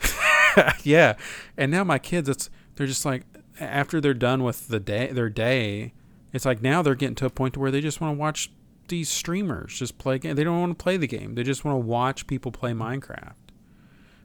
yeah, 0.82 1.16
and 1.56 1.70
now 1.70 1.84
my 1.84 1.98
kids, 1.98 2.28
it's 2.28 2.50
they're 2.76 2.86
just 2.86 3.04
like 3.04 3.22
after 3.60 4.00
they're 4.00 4.14
done 4.14 4.42
with 4.42 4.68
the 4.68 4.80
day, 4.80 5.08
their 5.08 5.30
day, 5.30 5.94
it's 6.32 6.44
like 6.44 6.62
now 6.62 6.82
they're 6.82 6.94
getting 6.94 7.14
to 7.16 7.26
a 7.26 7.30
point 7.30 7.54
to 7.54 7.60
where 7.60 7.70
they 7.70 7.80
just 7.80 8.00
want 8.00 8.14
to 8.14 8.18
watch 8.18 8.50
these 8.88 9.08
streamers 9.08 9.78
just 9.78 9.98
play 9.98 10.18
game. 10.18 10.36
They 10.36 10.44
don't 10.44 10.60
want 10.60 10.78
to 10.78 10.82
play 10.82 10.96
the 10.96 11.06
game. 11.06 11.34
They 11.34 11.42
just 11.42 11.64
want 11.64 11.74
to 11.74 11.86
watch 11.86 12.26
people 12.26 12.52
play 12.52 12.72
Minecraft. 12.72 13.34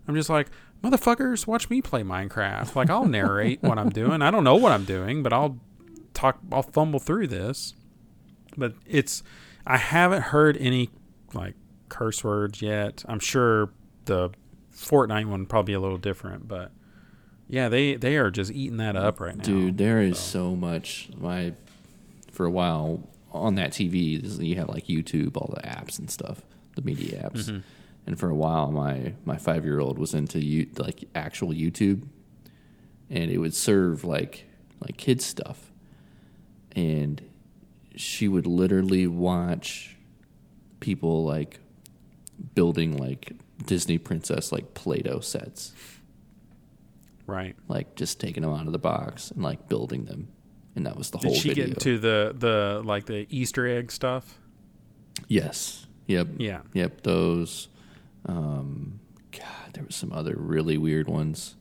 I'm 0.08 0.16
just 0.16 0.30
like, 0.30 0.50
motherfuckers, 0.84 1.48
watch 1.48 1.70
me 1.70 1.82
play 1.82 2.04
Minecraft. 2.04 2.76
Like 2.76 2.90
I'll 2.90 3.06
narrate 3.06 3.62
what 3.62 3.78
I'm 3.78 3.90
doing. 3.90 4.22
I 4.22 4.32
don't 4.32 4.44
know 4.44 4.56
what 4.56 4.72
I'm 4.72 4.86
doing, 4.86 5.24
but 5.24 5.34
I'll 5.34 5.58
talk. 6.14 6.40
I'll 6.52 6.64
fumble 6.64 7.00
through 7.00 7.28
this. 7.28 7.74
But 8.58 8.74
it's, 8.86 9.24
I 9.66 9.78
haven't 9.78 10.24
heard 10.24 10.58
any 10.58 10.90
like 11.34 11.56
curse 11.90 12.24
words 12.24 12.62
yet. 12.62 13.06
I'm 13.08 13.20
sure 13.20 13.72
the 14.06 14.32
Fortnite 14.74 15.26
one 15.26 15.46
probably 15.46 15.74
a 15.74 15.80
little 15.80 15.98
different, 15.98 16.48
but 16.48 16.72
yeah, 17.48 17.70
they 17.70 17.96
they 17.96 18.18
are 18.18 18.32
just 18.32 18.52
eating 18.52 18.78
that 18.78 18.96
up 18.96 19.20
right 19.20 19.36
now. 19.36 19.44
Dude, 19.44 19.78
there 19.78 20.02
is 20.02 20.18
so. 20.18 20.52
so 20.52 20.56
much. 20.56 21.10
My 21.18 21.54
for 22.32 22.46
a 22.46 22.52
while 22.52 23.08
on 23.32 23.56
that 23.56 23.72
TV, 23.72 24.22
you 24.42 24.56
have 24.56 24.70
like 24.70 24.88
YouTube, 24.88 25.36
all 25.38 25.54
the 25.56 25.62
apps 25.68 26.00
and 26.00 26.10
stuff, 26.10 26.42
the 26.76 26.82
media 26.82 27.30
apps. 27.30 27.50
Mhm. 27.50 27.64
And 28.08 28.20
for 28.20 28.30
a 28.30 28.36
while, 28.36 28.72
my 28.72 29.14
my 29.26 29.38
five 29.38 29.64
year 29.66 29.80
old 29.80 30.00
was 30.00 30.14
into 30.14 30.44
you 30.44 30.68
like 30.78 31.04
actual 31.14 31.50
YouTube, 31.50 32.04
and 33.10 33.30
it 33.30 33.38
would 33.38 33.54
serve 33.54 34.04
like 34.04 34.46
like 34.80 34.98
kids 34.98 35.26
stuff, 35.26 35.72
and 36.76 37.22
she 37.96 38.28
would 38.28 38.48
literally 38.48 39.06
watch 39.06 39.98
people 40.80 41.24
like 41.26 41.60
building 42.56 42.98
like 42.98 43.34
Disney 43.66 43.98
princess 43.98 44.52
like 44.52 44.74
Play-Doh 44.74 45.20
sets 45.20 45.74
right. 47.28 47.56
like 47.68 47.96
just 47.96 48.20
taking 48.20 48.44
them 48.44 48.54
out 48.54 48.66
of 48.66 48.72
the 48.72 48.80
box 48.80 49.32
and 49.32 49.44
like 49.44 49.70
building 49.70 50.06
them, 50.06 50.28
and 50.76 50.86
that 50.86 50.98
was 50.98 51.12
the 51.12 51.18
Did 51.20 51.28
whole 51.28 51.34
Did 51.36 51.42
she 51.42 51.50
video. 51.50 51.66
get 51.66 51.74
into 51.74 51.98
the 52.00 52.36
the 52.38 52.82
like 52.84 53.06
the 53.06 53.28
Easter 53.30 53.68
egg 53.68 53.92
stuff? 53.92 54.38
yes. 55.28 55.86
Yep. 56.08 56.28
Yeah. 56.40 56.62
Yep. 56.74 57.04
Those. 57.04 57.70
Um, 58.26 59.00
God, 59.32 59.74
there 59.74 59.84
was 59.86 59.96
some 59.96 60.12
other 60.12 60.36
really 60.38 60.78
weird 60.78 61.08
ones. 61.08 61.56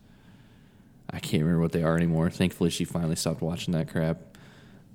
I 1.09 1.20
can't 1.20 1.43
remember 1.43 1.61
what 1.62 1.73
they 1.73 1.82
are 1.82 1.97
anymore. 1.97 2.31
Thankfully, 2.31 2.70
she 2.70 2.85
finally 2.85 3.16
stopped 3.16 3.43
watching 3.43 3.73
that 3.74 3.89
crap. 3.89 4.30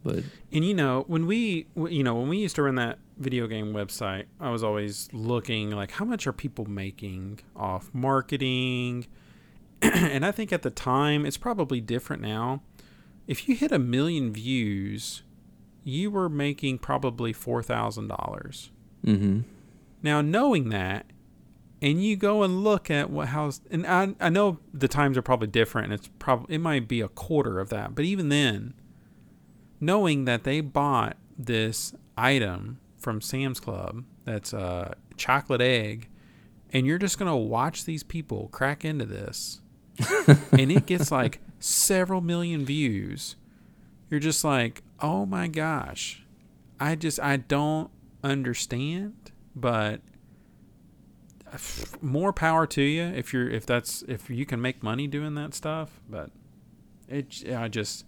But 0.06 0.24
And 0.52 0.64
you 0.64 0.76
know, 0.76 1.04
when 1.08 1.26
we, 1.26 1.66
you 1.76 2.04
know, 2.04 2.14
when 2.14 2.30
we 2.30 2.38
used 2.38 2.56
to 2.58 2.62
run 2.62 2.76
that 2.76 3.00
video 3.18 3.48
game 3.48 3.74
website, 3.74 4.26
I 4.40 4.52
was 4.52 4.64
always 4.64 5.10
looking 5.12 5.72
like 5.72 5.92
how 5.92 6.06
much 6.06 6.28
are 6.28 6.32
people 6.32 6.66
making 6.66 7.40
off 7.56 7.90
marketing? 7.92 9.08
and 9.82 10.24
I 10.24 10.32
think 10.32 10.54
at 10.54 10.62
the 10.62 10.70
time, 10.70 11.26
it's 11.26 11.38
probably 11.38 11.82
different 11.82 12.22
now. 12.22 12.62
If 13.26 13.50
you 13.50 13.56
hit 13.56 13.72
a 13.72 13.80
million 13.80 14.32
views, 14.32 15.24
you 15.84 16.12
were 16.12 16.30
making 16.30 16.78
probably 16.78 17.34
$4,000. 17.34 18.70
mm-hmm. 19.04 19.40
Now, 20.04 20.22
knowing 20.22 20.70
that, 20.70 21.08
and 21.82 22.04
you 22.04 22.16
go 22.16 22.44
and 22.44 22.64
look 22.64 22.92
at 22.92 23.10
what 23.10 23.30
how's 23.30 23.60
and 23.70 23.86
I 23.86 24.16
I 24.20 24.30
know 24.30 24.60
the 24.74 24.88
times 24.88 25.18
are 25.18 25.22
probably 25.22 25.48
different 25.48 25.86
and 25.86 25.94
it's 25.96 26.10
probably 26.20 26.56
it 26.56 26.60
might 26.60 26.88
be 26.88 27.02
a 27.02 27.08
quarter 27.08 27.60
of 27.60 27.70
that, 27.70 27.96
but 27.96 28.06
even 28.06 28.30
then, 28.30 28.76
knowing 29.80 30.26
that 30.26 30.44
they 30.44 30.62
bought 30.62 31.18
this 31.38 31.94
item 32.18 32.80
from 32.98 33.22
Sam's 33.22 33.60
Club 33.60 34.04
that's 34.24 34.54
a 34.54 34.96
chocolate 35.18 35.62
egg, 35.62 36.10
and 36.72 36.86
you're 36.86 36.98
just 36.98 37.20
gonna 37.20 37.38
watch 37.38 37.86
these 37.86 38.04
people 38.04 38.50
crack 38.50 38.84
into 38.84 39.06
this, 39.06 39.62
and 40.52 40.72
it 40.72 40.86
gets 40.86 41.12
like 41.12 41.40
several 41.60 42.22
million 42.22 42.66
views, 42.66 43.36
you're 44.10 44.20
just 44.20 44.44
like, 44.44 44.84
oh 45.00 45.26
my 45.26 45.48
gosh, 45.48 46.26
I 46.80 46.96
just 46.96 47.20
I 47.20 47.38
don't 47.38 47.90
understand, 48.24 49.32
but 49.56 50.02
more 52.02 52.34
power 52.34 52.68
to 52.68 52.82
you 52.82 53.04
if 53.04 53.34
you're 53.34 53.50
if 53.50 53.66
that's 53.66 54.04
if 54.08 54.30
you 54.30 54.46
can 54.46 54.62
make 54.62 54.84
money 54.84 55.08
doing 55.08 55.36
that 55.36 55.54
stuff. 55.54 56.00
But 56.10 56.32
it 57.08 57.44
I 57.56 57.68
just 57.68 58.06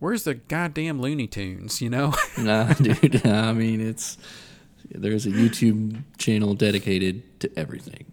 where's 0.00 0.24
the 0.24 0.34
goddamn 0.34 1.00
Looney 1.00 1.26
Tunes? 1.26 1.80
You 1.80 1.90
know? 1.90 2.14
Nah, 2.38 2.72
dude. 2.74 3.24
I 3.26 3.52
mean, 3.52 3.80
it's 3.80 4.18
there's 4.90 5.26
a 5.26 5.30
YouTube 5.30 6.02
channel 6.18 6.54
dedicated 6.54 7.40
to 7.40 7.58
everything. 7.58 8.06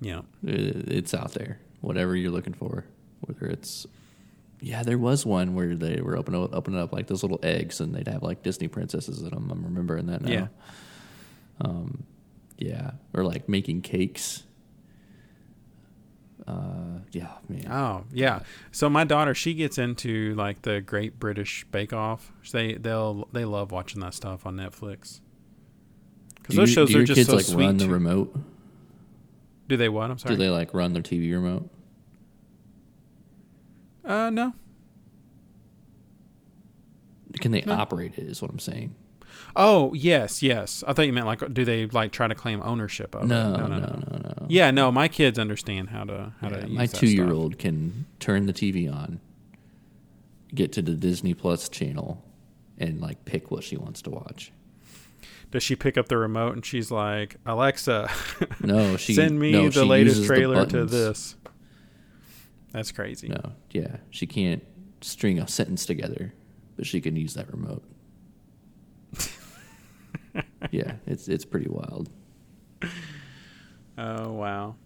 Yeah. 0.00 0.22
It's 0.42 1.14
out 1.14 1.32
there. 1.32 1.60
Whatever 1.80 2.16
you're 2.16 2.32
looking 2.32 2.54
for, 2.54 2.84
whether 3.20 3.46
it's 3.46 3.86
yeah, 4.60 4.82
there 4.82 4.96
was 4.96 5.26
one 5.26 5.54
where 5.54 5.74
they 5.74 6.00
were 6.00 6.16
opening 6.16 6.48
opening 6.52 6.80
up 6.80 6.92
like 6.92 7.06
those 7.06 7.22
little 7.22 7.38
eggs, 7.42 7.80
and 7.80 7.94
they'd 7.94 8.08
have 8.08 8.22
like 8.22 8.42
Disney 8.42 8.66
princesses 8.66 9.20
in 9.20 9.28
them. 9.28 9.50
I'm 9.50 9.62
remembering 9.62 10.06
that 10.06 10.22
now. 10.22 10.30
Yeah. 10.30 10.46
Um, 11.60 12.04
yeah, 12.56 12.92
or 13.12 13.24
like 13.24 13.46
making 13.46 13.82
cakes. 13.82 14.44
Uh, 16.46 16.98
yeah, 17.12 17.30
man. 17.48 17.66
Oh 17.70 18.04
yeah. 18.12 18.40
So 18.70 18.90
my 18.90 19.04
daughter, 19.04 19.34
she 19.34 19.54
gets 19.54 19.78
into 19.78 20.34
like 20.34 20.60
the 20.62 20.80
Great 20.82 21.18
British 21.18 21.64
Bake 21.70 21.92
Off. 21.94 22.32
They 22.52 22.74
they'll 22.74 23.28
they 23.32 23.44
love 23.46 23.72
watching 23.72 24.00
that 24.02 24.12
stuff 24.14 24.44
on 24.46 24.56
Netflix. 24.56 25.20
Because 26.36 26.56
those 26.56 26.68
you- 26.68 26.74
shows 26.74 26.90
do 26.90 27.00
are 27.00 27.04
just 27.04 27.16
kids 27.16 27.30
so 27.30 27.36
like 27.36 27.44
sweet. 27.46 27.64
run 27.64 27.76
the 27.78 27.88
remote? 27.88 28.36
Do 29.68 29.78
they 29.78 29.88
what? 29.88 30.10
I'm 30.10 30.18
sorry. 30.18 30.34
Do 30.36 30.42
they 30.42 30.50
like 30.50 30.74
run 30.74 30.92
their 30.92 31.02
TV 31.02 31.32
remote? 31.32 31.70
uh 34.04 34.28
no. 34.28 34.52
Can 37.40 37.52
they 37.52 37.62
No. 37.62 37.72
operate 37.74 38.18
it? 38.18 38.26
Is 38.28 38.42
what 38.42 38.50
I'm 38.50 38.58
saying. 38.58 38.94
Oh 39.56 39.92
yes, 39.94 40.42
yes. 40.42 40.84
I 40.86 40.92
thought 40.92 41.06
you 41.06 41.12
meant 41.12 41.26
like 41.26 41.52
do 41.54 41.64
they 41.64 41.86
like 41.86 42.12
try 42.12 42.28
to 42.28 42.34
claim 42.34 42.60
ownership 42.62 43.14
of 43.14 43.26
No, 43.26 43.54
it? 43.54 43.56
no, 43.58 43.66
no, 43.66 43.78
no. 43.78 44.33
Yeah, 44.48 44.70
no. 44.70 44.90
My 44.92 45.08
kids 45.08 45.38
understand 45.38 45.90
how 45.90 46.04
to 46.04 46.32
how 46.40 46.48
Yeah, 46.50 46.60
to. 46.60 46.66
my 46.68 46.82
use 46.82 46.92
that 46.92 46.98
two 46.98 47.06
year 47.08 47.26
stuff. 47.26 47.36
old 47.36 47.58
can 47.58 48.06
turn 48.20 48.46
the 48.46 48.52
TV 48.52 48.92
on, 48.92 49.20
get 50.54 50.72
to 50.72 50.82
the 50.82 50.94
Disney 50.94 51.34
Plus 51.34 51.68
channel, 51.68 52.24
and 52.78 53.00
like 53.00 53.24
pick 53.24 53.50
what 53.50 53.64
she 53.64 53.76
wants 53.76 54.02
to 54.02 54.10
watch. 54.10 54.52
Does 55.50 55.62
she 55.62 55.76
pick 55.76 55.96
up 55.96 56.08
the 56.08 56.16
remote 56.18 56.54
and 56.54 56.66
she's 56.66 56.90
like, 56.90 57.36
Alexa, 57.46 58.10
No, 58.60 58.96
she 58.96 59.14
send 59.14 59.38
me 59.38 59.52
no, 59.52 59.68
the 59.68 59.84
latest 59.84 60.16
uses 60.16 60.28
the 60.28 60.34
trailer 60.34 60.66
to 60.66 60.84
this? 60.84 61.36
That's 62.72 62.90
crazy. 62.90 63.28
No, 63.28 63.52
yeah, 63.70 63.98
she 64.10 64.26
can't 64.26 64.64
string 65.00 65.38
a 65.38 65.46
sentence 65.46 65.86
together, 65.86 66.34
but 66.76 66.86
she 66.86 67.00
can 67.00 67.14
use 67.14 67.34
that 67.34 67.48
remote. 67.52 67.84
yeah, 70.72 70.94
it's 71.06 71.28
it's 71.28 71.44
pretty 71.44 71.68
wild. 71.68 72.08
Oh 73.96 74.32
wow. 74.32 74.76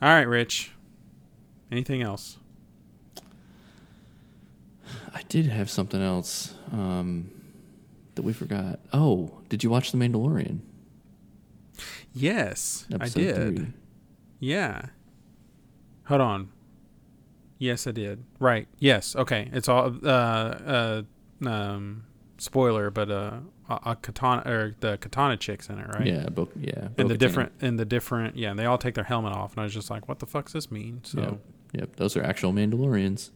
All 0.00 0.08
right, 0.08 0.26
Rich. 0.26 0.72
Anything 1.70 2.02
else? 2.02 2.38
I 5.14 5.22
did 5.28 5.46
have 5.46 5.70
something 5.70 6.02
else 6.02 6.54
um, 6.72 7.30
that 8.16 8.22
we 8.22 8.32
forgot. 8.32 8.80
Oh, 8.92 9.38
did 9.48 9.62
you 9.62 9.70
watch 9.70 9.92
The 9.92 9.98
Mandalorian? 9.98 10.58
Yes, 12.12 12.86
I 13.00 13.08
did. 13.08 13.56
three? 13.56 13.66
Yeah. 14.40 14.86
Hold 16.06 16.20
on. 16.20 16.50
Yes, 17.58 17.86
I 17.86 17.92
did. 17.92 18.24
Right. 18.40 18.66
Yes. 18.80 19.14
Okay. 19.16 19.48
It's 19.52 19.68
all 19.68 19.94
uh 20.04 20.08
uh 20.08 21.02
um 21.46 22.04
spoiler, 22.38 22.90
but 22.90 23.10
uh 23.10 23.38
a, 23.84 23.90
a 23.90 23.96
katana 23.96 24.42
or 24.50 24.74
the 24.80 24.98
katana 24.98 25.36
chicks 25.36 25.68
in 25.68 25.78
it, 25.78 25.86
right? 25.88 26.06
Yeah, 26.06 26.28
Bo- 26.28 26.48
yeah. 26.58 26.72
And 26.76 26.96
Bo-Katan. 26.96 27.08
the 27.08 27.18
different 27.18 27.52
and 27.60 27.78
the 27.78 27.84
different 27.84 28.36
yeah, 28.36 28.50
and 28.50 28.58
they 28.58 28.66
all 28.66 28.78
take 28.78 28.94
their 28.94 29.04
helmet 29.04 29.32
off 29.32 29.52
and 29.52 29.60
I 29.60 29.64
was 29.64 29.74
just 29.74 29.90
like, 29.90 30.08
what 30.08 30.18
the 30.18 30.26
fuck 30.26 30.44
fuck's 30.44 30.52
this 30.52 30.70
mean? 30.70 31.00
So 31.04 31.20
Yep, 31.20 31.38
yep. 31.72 31.96
Those 31.96 32.16
are 32.16 32.22
actual 32.22 32.52
Mandalorians. 32.52 33.30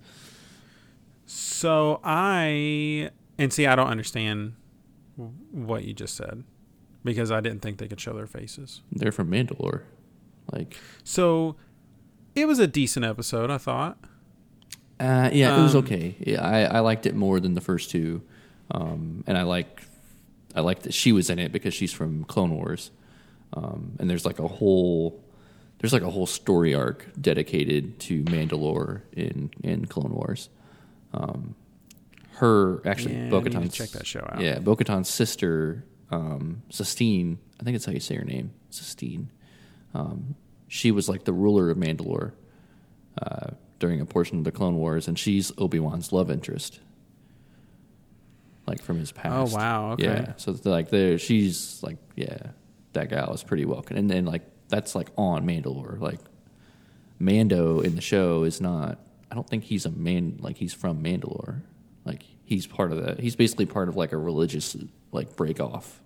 So 1.26 2.00
I 2.04 3.10
and 3.38 3.52
see, 3.52 3.66
I 3.66 3.74
don't 3.74 3.88
understand 3.88 4.54
what 5.50 5.84
you 5.84 5.92
just 5.92 6.14
said 6.16 6.44
because 7.04 7.30
I 7.30 7.40
didn't 7.40 7.60
think 7.60 7.78
they 7.78 7.88
could 7.88 8.00
show 8.00 8.12
their 8.12 8.26
faces. 8.26 8.82
They're 8.92 9.12
from 9.12 9.30
Mandalore. 9.30 9.82
Like, 10.52 10.76
So 11.04 11.56
it 12.34 12.46
was 12.46 12.58
a 12.58 12.66
decent 12.66 13.04
episode, 13.04 13.50
I 13.50 13.58
thought. 13.58 13.98
uh, 15.00 15.30
yeah, 15.32 15.58
it 15.58 15.62
was 15.62 15.74
Um, 15.74 15.84
okay. 15.84 16.16
Yeah, 16.20 16.42
I, 16.42 16.76
I 16.76 16.80
liked 16.80 17.06
it 17.06 17.14
more 17.14 17.40
than 17.40 17.54
the 17.54 17.60
first 17.60 17.90
two, 17.90 18.22
um, 18.70 19.24
and 19.26 19.36
I 19.36 19.42
like 19.42 19.82
I 20.56 20.60
like 20.60 20.82
that 20.82 20.94
she 20.94 21.12
was 21.12 21.30
in 21.30 21.38
it 21.38 21.52
because 21.52 21.74
she's 21.74 21.92
from 21.92 22.24
Clone 22.24 22.54
Wars, 22.56 22.90
um, 23.52 23.92
and 24.00 24.08
there's 24.10 24.24
like 24.24 24.38
a 24.38 24.48
whole 24.48 25.22
there's 25.78 25.92
like 25.92 26.02
a 26.02 26.10
whole 26.10 26.26
story 26.26 26.74
arc 26.74 27.06
dedicated 27.20 28.00
to 28.00 28.24
Mandalore 28.24 29.02
in 29.12 29.50
in 29.62 29.84
Clone 29.86 30.14
Wars. 30.14 30.48
Um, 31.12 31.54
her 32.36 32.86
actually, 32.86 33.16
Yeah, 33.16 33.28
Bo-Katan's 33.30 33.74
check 33.74 33.90
that 33.90 34.06
show 34.06 34.20
out. 34.20 34.40
Yeah, 34.40 34.58
Bo 34.58 34.76
Katan's 34.76 35.08
sister, 35.08 35.84
um, 36.10 36.62
Sistine. 36.70 37.38
I 37.60 37.64
think 37.64 37.74
that's 37.74 37.86
how 37.86 37.92
you 37.92 38.00
say 38.00 38.16
her 38.16 38.24
name, 38.24 38.52
Sistine. 38.70 39.30
Um, 39.94 40.34
she 40.68 40.90
was 40.90 41.08
like 41.08 41.24
the 41.24 41.32
ruler 41.32 41.70
of 41.70 41.78
Mandalore 41.78 42.32
uh, 43.22 43.50
during 43.78 44.00
a 44.00 44.06
portion 44.06 44.38
of 44.38 44.44
the 44.44 44.52
Clone 44.52 44.76
Wars, 44.76 45.08
and 45.08 45.18
she's 45.18 45.52
Obi 45.56 45.78
Wan's 45.78 46.12
love 46.12 46.30
interest, 46.30 46.80
like 48.66 48.82
from 48.82 48.98
his 48.98 49.12
oh, 49.16 49.20
past. 49.20 49.52
Oh, 49.52 49.56
wow, 49.56 49.92
okay. 49.92 50.04
Yeah, 50.04 50.32
so 50.36 50.56
like 50.64 50.90
there, 50.90 51.18
she's 51.18 51.80
like, 51.82 51.96
yeah, 52.16 52.38
that 52.92 53.08
guy 53.10 53.28
was 53.28 53.42
pretty 53.42 53.64
welcome, 53.64 53.96
and 53.96 54.10
then 54.10 54.24
like 54.24 54.42
that's 54.68 54.94
like 54.94 55.08
on 55.16 55.46
Mandalore. 55.46 56.00
Like 56.00 56.20
Mando 57.18 57.80
in 57.80 57.94
the 57.94 58.00
show 58.00 58.42
is 58.44 58.60
not. 58.60 58.98
I 59.30 59.34
don't 59.34 59.48
think 59.48 59.64
he's 59.64 59.86
a 59.86 59.90
man. 59.90 60.38
Like 60.40 60.56
he's 60.56 60.74
from 60.74 61.02
Mandalore. 61.02 61.60
Like 62.04 62.24
he's 62.44 62.66
part 62.66 62.92
of 62.92 63.04
that. 63.04 63.20
He's 63.20 63.36
basically 63.36 63.66
part 63.66 63.88
of 63.88 63.96
like 63.96 64.12
a 64.12 64.18
religious 64.18 64.76
like 65.12 65.36
break 65.36 65.60
off 65.60 66.00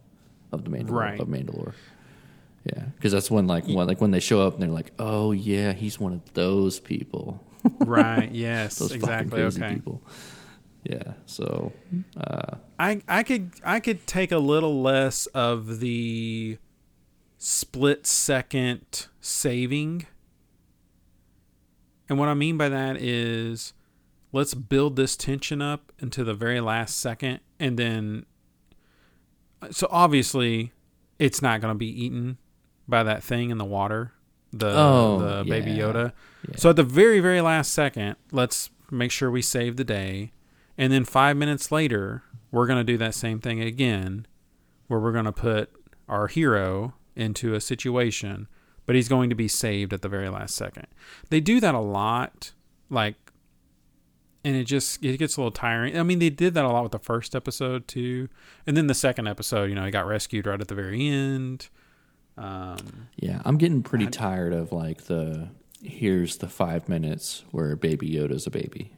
of 0.53 0.65
the 0.65 0.71
Mandalore 0.71 0.91
Right. 0.91 1.21
of 1.21 1.29
Mandalore. 1.29 1.75
Yeah, 2.65 2.85
because 2.97 3.13
that's 3.13 3.31
when 3.31 3.47
like 3.47 3.67
when 3.67 3.87
like 3.87 4.01
when 4.01 4.11
they 4.11 4.21
show 4.21 4.47
up 4.47 4.55
and 4.55 4.63
they're 4.63 4.69
like, 4.69 4.93
oh 4.99 5.33
yeah, 5.33 5.73
he's 5.73 5.99
one 5.99 6.13
of 6.13 6.35
those 6.35 6.79
people. 6.79 7.43
right. 7.81 8.31
Yes. 8.33 8.81
exactly. 8.81 9.43
Okay. 9.43 9.75
people. 9.75 10.03
Yeah. 10.85 11.13
So 11.27 11.73
uh, 12.17 12.57
I 12.79 13.03
I 13.09 13.23
could 13.23 13.53
I 13.65 13.81
could 13.81 14.07
take 14.07 14.33
a 14.33 14.39
little 14.39 14.81
less 14.83 15.27
of 15.27 15.81
the 15.81 16.59
split 17.39 18.07
second 18.07 19.07
saving. 19.21 20.07
And 22.09 22.19
what 22.19 22.29
I 22.29 22.35
mean 22.35 22.57
by 22.57 22.69
that 22.69 22.97
is 22.97 23.73
let's 24.33 24.55
build 24.55 24.97
this 24.97 25.17
tension 25.17 25.61
up 25.63 25.93
into 25.99 26.25
the 26.25 26.35
very 26.35 26.61
last 26.61 26.99
second 26.99 27.41
and 27.59 27.77
then 27.77 28.25
so 29.71 29.89
obviously 29.91 30.73
it's 31.19 31.43
not 31.43 31.61
going 31.61 31.73
to 31.75 31.79
be 31.79 32.05
eaten 32.05 32.39
by 32.89 33.03
that 33.03 33.23
thing 33.23 33.51
in 33.51 33.59
the 33.59 33.65
water 33.65 34.13
the 34.53 34.73
Oh, 34.77 35.19
the 35.19 35.45
baby 35.49 35.73
yeah. 35.73 35.85
Yoda. 35.85 36.13
Yeah. 36.49 36.57
So 36.57 36.71
at 36.71 36.77
the 36.77 36.83
very 36.83 37.21
very 37.21 37.41
last 37.41 37.73
second, 37.73 38.17
let's 38.33 38.71
make 38.91 39.11
sure 39.13 39.31
we 39.31 39.43
save 39.43 39.77
the 39.77 39.85
day. 39.85 40.33
And 40.81 40.91
then 40.91 41.05
5 41.05 41.37
minutes 41.37 41.71
later, 41.71 42.23
we're 42.51 42.67
going 42.67 42.79
to 42.79 42.93
do 42.93 42.97
that 42.99 43.15
same 43.15 43.39
thing 43.39 43.61
again 43.61 44.27
where 44.89 44.99
we're 44.99 45.13
going 45.13 45.27
to 45.27 45.33
put 45.33 45.71
our 46.09 46.27
hero 46.27 46.95
into 47.15 47.55
a 47.55 47.61
situation, 47.61 48.49
but 48.87 48.97
he's 48.97 49.09
going 49.09 49.29
to 49.29 49.37
be 49.37 49.47
saved 49.47 49.93
at 49.93 50.01
the 50.01 50.09
very 50.09 50.31
last 50.31 50.55
second. 50.55 50.87
They 51.29 51.39
do 51.41 51.61
that 51.61 51.75
a 51.75 51.81
lot 51.81 52.53
like 52.89 53.15
and 54.43 54.57
it 54.57 54.65
just 54.65 55.05
it 55.05 55.19
gets 55.19 55.37
a 55.37 55.41
little 55.41 55.51
tiring. 55.51 55.99
I 55.99 56.03
mean, 56.03 56.19
they 56.19 56.31
did 56.31 56.55
that 56.55 56.65
a 56.65 56.69
lot 56.69 56.83
with 56.83 56.93
the 56.93 56.99
first 56.99 57.35
episode 57.37 57.87
too, 57.87 58.29
and 58.67 58.75
then 58.77 58.87
the 58.87 58.95
second 58.95 59.29
episode, 59.29 59.69
you 59.69 59.75
know, 59.75 59.85
he 59.85 59.91
got 59.91 60.07
rescued 60.07 60.47
right 60.47 60.61
at 60.61 60.69
the 60.69 60.75
very 60.75 61.07
end. 61.09 61.69
Um, 62.39 63.09
yeah, 63.17 63.43
I'm 63.45 63.59
getting 63.59 63.83
pretty 63.83 64.07
I- 64.07 64.11
tired 64.11 64.55
of 64.55 64.73
like 64.73 65.05
the 65.05 65.49
here's 65.83 66.39
the 66.39 66.49
five 66.49 66.89
minutes 66.89 67.45
where 67.51 67.77
Baby 67.77 68.09
Yoda's 68.11 68.47
a 68.47 68.51
baby. 68.51 68.93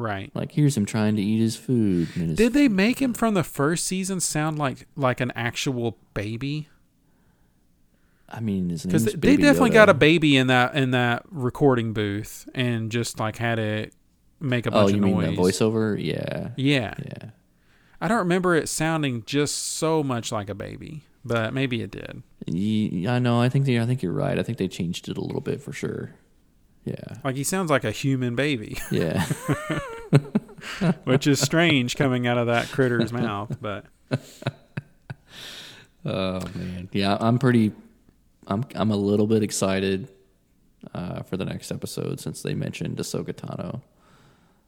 Right. 0.00 0.30
Like 0.34 0.52
here's 0.52 0.76
him 0.76 0.86
trying 0.86 1.16
to 1.16 1.22
eat 1.22 1.38
his 1.38 1.56
food. 1.56 2.08
His 2.08 2.36
Did 2.36 2.52
they 2.54 2.68
make 2.68 3.00
him 3.00 3.12
from 3.14 3.34
the 3.34 3.44
first 3.44 3.86
season 3.86 4.18
sound 4.20 4.58
like 4.58 4.86
like 4.96 5.20
an 5.20 5.30
actual 5.36 5.98
baby? 6.14 6.68
I 8.28 8.40
mean, 8.40 8.68
Because 8.68 9.04
they 9.06 9.36
definitely 9.36 9.70
Yoda. 9.70 9.74
got 9.74 9.88
a 9.88 9.94
baby 9.94 10.36
in 10.36 10.46
that 10.48 10.74
in 10.76 10.92
that 10.92 11.24
recording 11.30 11.92
booth 11.92 12.48
and 12.54 12.90
just 12.90 13.18
like 13.18 13.36
had 13.36 13.58
it 13.58 13.92
make 14.38 14.66
a 14.66 14.70
Oh, 14.70 14.72
bunch 14.84 14.90
you 14.92 14.96
of 14.98 15.02
mean 15.02 15.14
noise. 15.16 15.36
the 15.36 15.42
voiceover? 15.64 15.96
Yeah, 16.02 16.50
Yeah, 16.56 16.94
yeah. 16.98 17.30
I 18.00 18.08
don't 18.08 18.18
remember 18.18 18.54
it 18.54 18.68
sounding 18.68 19.24
just 19.26 19.56
so 19.74 20.02
much 20.02 20.30
like 20.32 20.48
a 20.48 20.54
baby, 20.54 21.02
but 21.24 21.52
maybe 21.52 21.82
it 21.82 21.90
did. 21.90 22.22
Ye- 22.46 23.06
I 23.06 23.18
know. 23.18 23.40
I 23.40 23.48
think 23.50 23.66
they, 23.66 23.78
I 23.78 23.84
think 23.84 24.00
you're 24.02 24.12
right. 24.12 24.38
I 24.38 24.42
think 24.42 24.56
they 24.58 24.68
changed 24.68 25.08
it 25.10 25.18
a 25.18 25.20
little 25.20 25.42
bit 25.42 25.60
for 25.60 25.72
sure. 25.72 26.14
Yeah, 26.84 26.94
Like 27.22 27.36
he 27.36 27.44
sounds 27.44 27.70
like 27.70 27.84
a 27.84 27.90
human 27.90 28.34
baby, 28.34 28.78
yeah. 28.90 29.26
which 31.04 31.26
is 31.26 31.38
strange 31.40 31.94
coming 31.96 32.26
out 32.26 32.38
of 32.38 32.46
that 32.46 32.66
critter's 32.68 33.12
mouth. 33.12 33.58
But 33.60 33.84
oh 36.04 36.40
man, 36.54 36.88
yeah. 36.92 37.16
I'm 37.20 37.38
pretty. 37.38 37.72
I'm 38.46 38.64
I'm 38.74 38.90
a 38.90 38.96
little 38.96 39.26
bit 39.26 39.42
excited 39.42 40.08
uh, 40.94 41.22
for 41.22 41.36
the 41.36 41.44
next 41.44 41.70
episode 41.70 42.18
since 42.20 42.42
they 42.42 42.54
mentioned 42.54 42.96
Ahsoka 42.96 43.32
Tano. 43.34 43.82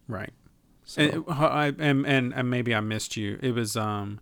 right. 0.06 0.32
So, 0.84 1.02
And, 1.02 1.24
I, 1.28 1.72
and 1.78 2.06
and 2.06 2.34
and 2.34 2.51
maybe 2.51 2.74
I 2.74 2.80
missed 2.80 3.16
you. 3.16 3.39
It 3.40 3.52
was 3.52 3.76
um 3.76 4.20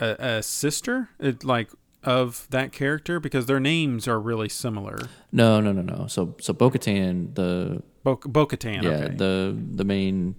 a, 0.00 0.16
a 0.18 0.42
sister. 0.42 1.10
It 1.18 1.44
like 1.44 1.70
of 2.04 2.46
that 2.50 2.72
character 2.72 3.20
because 3.20 3.46
their 3.46 3.60
names 3.60 4.06
are 4.06 4.20
really 4.20 4.48
similar. 4.48 4.98
No, 5.32 5.60
no, 5.60 5.72
no, 5.72 5.82
no. 5.82 6.06
So 6.06 6.36
so 6.40 6.52
Bo-Katan, 6.52 7.34
the 7.34 7.82
Bo 8.02 8.16
Katan. 8.16 8.82
yeah, 8.82 8.90
okay. 8.90 9.14
the 9.14 9.56
the 9.72 9.84
main 9.84 10.36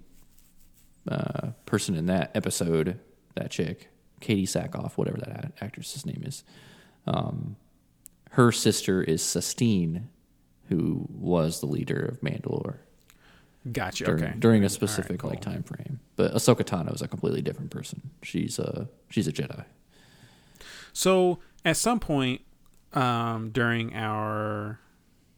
uh, 1.08 1.48
person 1.66 1.94
in 1.94 2.06
that 2.06 2.30
episode, 2.34 2.98
that 3.34 3.50
chick, 3.50 3.88
Katee 4.20 4.44
Sackhoff, 4.44 4.92
whatever 4.92 5.18
that 5.18 5.52
actress's 5.60 6.06
name 6.06 6.22
is. 6.24 6.44
Um, 7.06 7.56
her 8.30 8.52
sister 8.52 9.02
is 9.02 9.22
Sistine, 9.22 10.08
who 10.68 11.06
was 11.10 11.60
the 11.60 11.66
leader 11.66 12.00
of 12.00 12.20
Mandalore 12.20 12.78
gotcha. 13.72 14.04
during, 14.04 14.24
okay. 14.24 14.34
during 14.38 14.62
a 14.62 14.64
All 14.64 14.64
right, 14.64 14.70
specific 14.70 15.20
cool. 15.20 15.30
like 15.30 15.40
time 15.40 15.62
frame. 15.62 16.00
But 16.16 16.34
Ahsoka 16.34 16.64
Tano 16.64 16.94
is 16.94 17.02
a 17.02 17.08
completely 17.08 17.42
different 17.42 17.70
person. 17.70 18.10
She's 18.22 18.58
a 18.58 18.88
she's 19.10 19.26
a 19.28 19.32
Jedi. 19.32 19.64
So 20.96 21.40
at 21.62 21.76
some 21.76 22.00
point 22.00 22.40
um, 22.94 23.50
during 23.50 23.94
our 23.94 24.80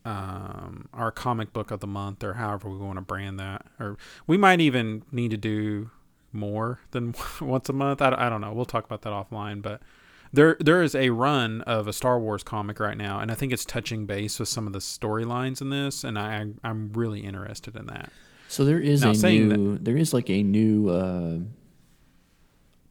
um, 0.04 0.88
our 0.94 1.10
comic 1.10 1.52
book 1.52 1.70
of 1.72 1.80
the 1.80 1.86
month, 1.86 2.22
or 2.22 2.34
however 2.34 2.70
we 2.70 2.78
want 2.78 2.96
to 2.96 3.02
brand 3.02 3.40
that, 3.40 3.66
or 3.78 3.98
we 4.26 4.38
might 4.38 4.60
even 4.60 5.02
need 5.10 5.32
to 5.32 5.36
do 5.36 5.90
more 6.32 6.78
than 6.92 7.12
once 7.40 7.68
a 7.68 7.72
month. 7.72 8.00
I, 8.00 8.14
I 8.16 8.28
don't 8.28 8.40
know. 8.40 8.52
We'll 8.52 8.64
talk 8.64 8.84
about 8.84 9.02
that 9.02 9.10
offline, 9.12 9.60
but. 9.60 9.82
There, 10.30 10.58
there 10.60 10.82
is 10.82 10.94
a 10.94 11.08
run 11.08 11.62
of 11.62 11.88
a 11.88 11.92
Star 11.94 12.20
Wars 12.20 12.42
comic 12.42 12.80
right 12.80 12.98
now, 12.98 13.18
and 13.18 13.32
I 13.32 13.34
think 13.34 13.50
it's 13.50 13.64
touching 13.64 14.04
base 14.04 14.38
with 14.38 14.50
some 14.50 14.66
of 14.66 14.74
the 14.74 14.78
storylines 14.78 15.62
in 15.62 15.70
this, 15.70 16.04
and 16.04 16.18
I, 16.18 16.48
I'm 16.62 16.92
really 16.92 17.20
interested 17.20 17.74
in 17.74 17.86
that. 17.86 18.12
So 18.46 18.66
there 18.66 18.78
is 18.78 19.00
Now, 19.00 19.12
a 19.12 19.14
saying 19.14 19.48
new 19.48 19.78
there 19.78 19.96
is 19.96 20.12
like 20.12 20.28
a 20.28 20.42
new 20.42 20.90
uh, 20.90 21.38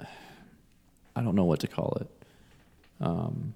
I 1.16 1.22
don't 1.22 1.36
know 1.36 1.46
what 1.46 1.60
to 1.60 1.68
call 1.68 1.96
it. 2.02 2.17
Um, 3.00 3.54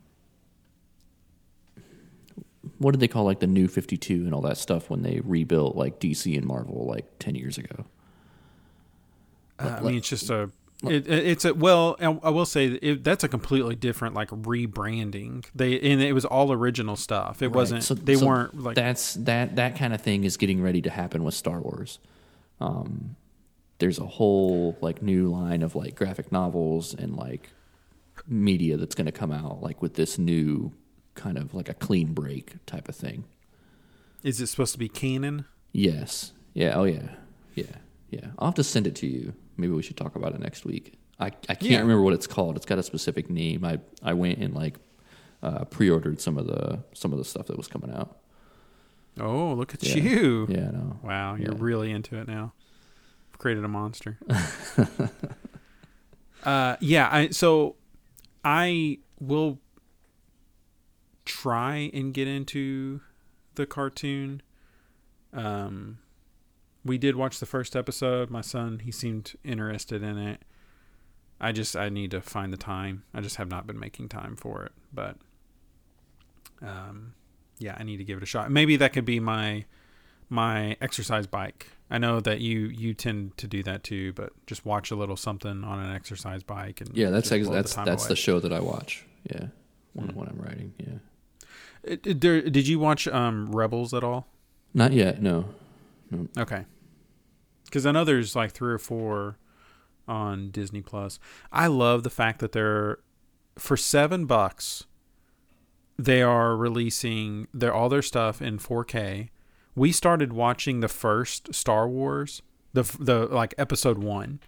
what 2.78 2.92
did 2.92 3.00
they 3.00 3.08
call 3.08 3.24
like 3.26 3.40
the 3.40 3.48
new 3.48 3.68
52 3.68 4.14
and 4.26 4.34
all 4.34 4.42
that 4.42 4.58
stuff 4.58 4.90
when 4.90 5.02
they 5.04 5.20
rebuilt 5.24 5.76
like 5.76 6.00
DC 6.00 6.36
and 6.38 6.46
Marvel 6.46 6.86
like 6.86 7.06
10 7.20 7.36
years 7.36 7.58
ago? 7.58 7.86
Uh, 9.60 9.78
I 9.80 9.82
mean, 9.82 9.96
it's 9.98 10.10
just 10.10 10.30
a. 10.30 10.50
It, 10.84 11.08
it- 11.08 11.28
it's 11.28 11.46
a 11.46 11.54
well. 11.54 11.96
I 12.00 12.30
will 12.32 12.46
say 12.48 12.70
that 12.70 12.84
it, 12.84 13.04
that's 13.04 13.24
a 13.24 13.28
completely 13.28 13.76
different 13.76 14.16
like 14.16 14.30
rebranding. 14.30 15.46
They 15.54 15.80
and 15.80 16.02
it 16.02 16.14
was 16.14 16.26
all 16.26 16.52
original 16.52 16.96
stuff. 16.96 17.44
It 17.44 17.48
Right. 17.50 17.56
wasn't. 17.56 17.84
So- 17.84 17.94
they 17.94 18.16
so 18.16 18.26
weren't 18.26 18.60
like. 18.60 18.76
that's 18.76 19.14
that 19.16 19.56
that 19.58 19.76
kind 19.76 19.94
of 19.94 20.02
thing 20.02 20.24
is 20.24 20.38
getting 20.38 20.60
ready 20.62 20.82
to 20.82 20.90
happen 20.90 21.24
with 21.24 21.36
Star 21.36 21.60
Wars. 21.62 22.00
Um, 22.60 23.16
there's 23.78 24.00
a 24.00 24.06
whole 24.08 24.76
like 24.82 25.04
new 25.04 25.30
line 25.30 25.62
of 25.62 25.76
like 25.76 25.94
graphic 25.96 26.32
novels 26.32 26.96
and 26.96 27.16
like 27.16 27.50
media 28.28 28.78
that's 28.78 28.96
going 28.96 29.06
to 29.06 29.12
come 29.12 29.32
out 29.32 29.62
like 29.62 29.82
with 29.82 29.96
this 29.96 30.18
new 30.18 30.72
kind 31.16 31.38
of 31.38 31.54
like 31.54 31.70
a 31.70 31.74
clean 31.74 32.14
break 32.14 32.66
type 32.66 32.88
of 32.90 32.96
thing. 32.96 33.26
Is 34.24 34.40
it 34.40 34.48
supposed 34.48 34.74
to 34.74 34.80
be 34.80 34.88
canon? 34.90 35.46
Yes. 35.72 36.32
Yeah. 36.54 36.74
Oh 36.76 36.84
yeah. 36.84 37.10
Yeah. 37.56 37.66
Yeah. 38.10 38.28
I'll 38.40 38.48
have 38.48 38.56
to 38.56 38.64
send 38.64 38.88
it 38.88 38.96
to 38.98 39.08
you. 39.08 39.34
Maybe 39.58 39.74
we 39.74 39.82
should 39.82 39.98
talk 39.98 40.16
about 40.16 40.34
it 40.34 40.40
next 40.40 40.66
week. 40.66 40.98
I, 41.20 41.28
I 41.28 41.30
can't 41.56 41.62
Yeah. 41.64 41.80
remember 41.80 42.02
what 42.04 42.14
it's 42.14 42.28
called. 42.28 42.56
It's 42.58 42.66
got 42.66 42.80
a 42.80 42.84
specific 42.84 43.30
name. 43.30 43.64
I 43.66 43.80
I 44.04 44.14
went 44.14 44.40
and 44.40 44.54
like 44.54 44.78
uh, 45.44 45.66
pre-ordered 45.66 46.22
some 46.22 46.38
of 46.38 46.48
the 46.48 46.84
some 46.94 47.12
of 47.14 47.18
the 47.20 47.26
stuff 47.26 47.48
that 47.48 47.58
was 47.58 47.68
coming 47.68 47.92
out. 47.92 48.18
Oh, 49.20 49.54
look 49.54 49.74
at 49.74 49.84
Yeah. 49.84 49.96
you! 49.96 50.48
Yeah. 50.50 50.72
No. 50.72 51.00
Wow, 51.04 51.36
you're 51.36 51.52
Yeah. 51.54 51.58
really 51.60 51.92
into 51.92 52.18
it 52.18 52.28
now. 52.28 52.54
I've 53.32 53.40
created 53.40 53.64
a 53.64 53.68
monster. 53.68 54.18
uh, 56.44 56.76
yeah. 56.80 57.10
I 57.12 57.30
so 57.30 57.76
I 58.44 59.00
will 59.20 59.60
try 61.26 61.90
and 61.94 62.14
get 62.14 62.28
into 62.28 63.02
the 63.56 63.66
cartoon. 63.66 64.42
Um, 65.34 66.00
we 66.84 66.98
did 66.98 67.16
watch 67.16 67.40
the 67.40 67.46
first 67.46 67.76
episode. 67.76 68.30
My 68.30 68.42
son, 68.42 68.80
he 68.80 68.92
seemed 68.92 69.34
interested 69.44 70.02
in 70.02 70.18
it. 70.18 70.42
I 71.40 71.52
just 71.52 71.76
I 71.76 71.90
need 71.90 72.12
to 72.12 72.22
find 72.22 72.54
the 72.54 72.58
time. 72.58 73.04
I 73.14 73.22
just 73.22 73.38
have 73.38 73.50
not 73.50 73.66
been 73.66 73.80
making 73.80 74.10
time 74.10 74.36
for 74.36 74.64
it, 74.64 74.72
but 74.94 75.18
um, 76.62 77.14
yeah, 77.58 77.76
I 77.80 77.84
need 77.84 77.98
to 77.98 78.04
give 78.04 78.18
it 78.18 78.24
a 78.24 78.28
shot. 78.28 78.52
Maybe 78.52 78.76
that 78.78 78.94
could 78.94 79.06
be 79.06 79.20
my 79.20 79.66
my 80.30 80.78
exercise 80.82 81.28
bike. 81.28 81.68
I 81.94 81.98
know 81.98 82.22
that 82.22 82.40
you 82.40 82.68
you 82.68 82.94
tend 82.94 83.38
to 83.38 83.48
do 83.48 83.62
that 83.64 83.84
too, 83.84 84.14
but 84.14 84.32
just 84.48 84.66
watch 84.66 84.90
a 84.92 84.96
little 84.96 85.18
something 85.18 85.64
on 85.66 85.78
an 85.80 85.94
exercise 85.94 86.42
bike 86.42 86.80
and 86.82 86.96
Yeah, 86.96 87.10
that's 87.10 87.32
ex- 87.32 87.50
that's 87.50 87.74
time 87.74 87.86
that's 87.86 88.04
away. 88.06 88.10
the 88.10 88.16
show 88.16 88.40
that 88.40 88.54
I 88.54 88.62
watch. 88.62 89.06
Yeah, 89.30 89.48
when 89.94 90.08
Mm. 90.08 90.16
when 90.16 90.28
I'm 90.30 90.38
writing. 90.40 90.74
Yeah, 90.80 91.48
It- 91.84 92.08
it- 92.08 92.22
there- 92.22 92.50
did 92.50 92.68
you 92.68 92.80
watch 92.80 93.08
um, 93.10 93.52
Rebels 93.52 93.94
at 93.94 94.04
all? 94.04 94.28
not 94.74 94.94
yet. 94.94 95.22
No. 95.22 95.50
Okay, 96.38 96.66
because 97.66 97.86
I 97.86 97.92
know 97.92 98.04
there's 98.06 98.36
like 98.36 98.52
three 98.52 98.72
or 98.74 98.78
four 98.78 99.38
on 100.08 100.50
Disney 100.52 100.82
Plus. 100.82 101.20
I 101.52 101.68
love 101.68 102.04
the 102.04 102.10
fact 102.10 102.40
that 102.40 102.52
they're 102.54 103.00
for 103.58 103.76
seven 103.78 104.26
bucks. 104.26 104.86
They 105.98 106.22
are 106.22 106.56
releasing 106.56 107.48
their 107.54 107.74
all 107.74 107.88
their 107.90 108.02
stuff 108.02 108.42
in 108.42 108.58
4K. 108.60 109.30
We 109.76 109.92
started 109.92 110.34
watching 110.34 110.80
the 110.80 110.88
first 110.88 111.54
Star 111.54 111.88
Wars, 111.88 112.42
the 112.74 112.84
the 113.00 113.26
like 113.28 113.54
episode 113.58 113.98
one, 113.98 114.40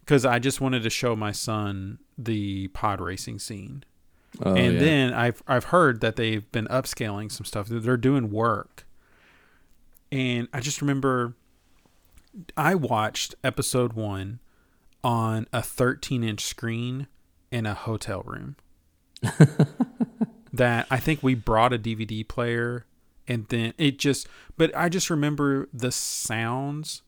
because 0.00 0.24
I 0.24 0.38
just 0.38 0.60
wanted 0.60 0.82
to 0.82 0.90
show 0.90 1.16
my 1.16 1.32
son 1.32 1.98
the 2.18 2.68
pod 2.68 3.00
racing 3.00 3.38
scene. 3.38 3.84
Oh, 4.42 4.54
and 4.54 4.74
yeah. 4.74 4.80
then 4.80 5.14
I've 5.14 5.42
I've 5.46 5.64
heard 5.64 6.00
that 6.00 6.16
they've 6.16 6.50
been 6.52 6.66
upscaling 6.66 7.30
some 7.30 7.44
stuff. 7.44 7.68
They're 7.68 7.96
doing 7.96 8.30
work, 8.30 8.86
and 10.10 10.48
I 10.52 10.60
just 10.60 10.80
remember 10.80 11.34
I 12.56 12.74
watched 12.74 13.34
episode 13.44 13.92
one 13.92 14.40
on 15.04 15.46
a 15.52 15.62
13 15.62 16.24
inch 16.24 16.42
screen 16.42 17.08
in 17.50 17.66
a 17.66 17.74
hotel 17.74 18.22
room. 18.24 18.56
that 20.52 20.86
I 20.90 20.98
think 20.98 21.22
we 21.22 21.34
brought 21.34 21.72
a 21.72 21.78
DVD 21.78 22.26
player, 22.26 22.86
and 23.26 23.46
then 23.48 23.74
it 23.78 23.98
just. 23.98 24.28
But 24.56 24.76
I 24.76 24.88
just 24.88 25.10
remember 25.10 25.68
the 25.72 25.92
sounds 25.92 27.02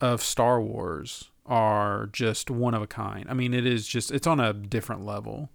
of 0.00 0.22
Star 0.22 0.60
Wars 0.60 1.30
are 1.44 2.08
just 2.12 2.50
one 2.50 2.74
of 2.74 2.82
a 2.82 2.86
kind. 2.86 3.26
I 3.28 3.34
mean, 3.34 3.54
it 3.54 3.66
is 3.66 3.86
just 3.86 4.10
it's 4.10 4.26
on 4.26 4.40
a 4.40 4.52
different 4.52 5.04
level 5.04 5.50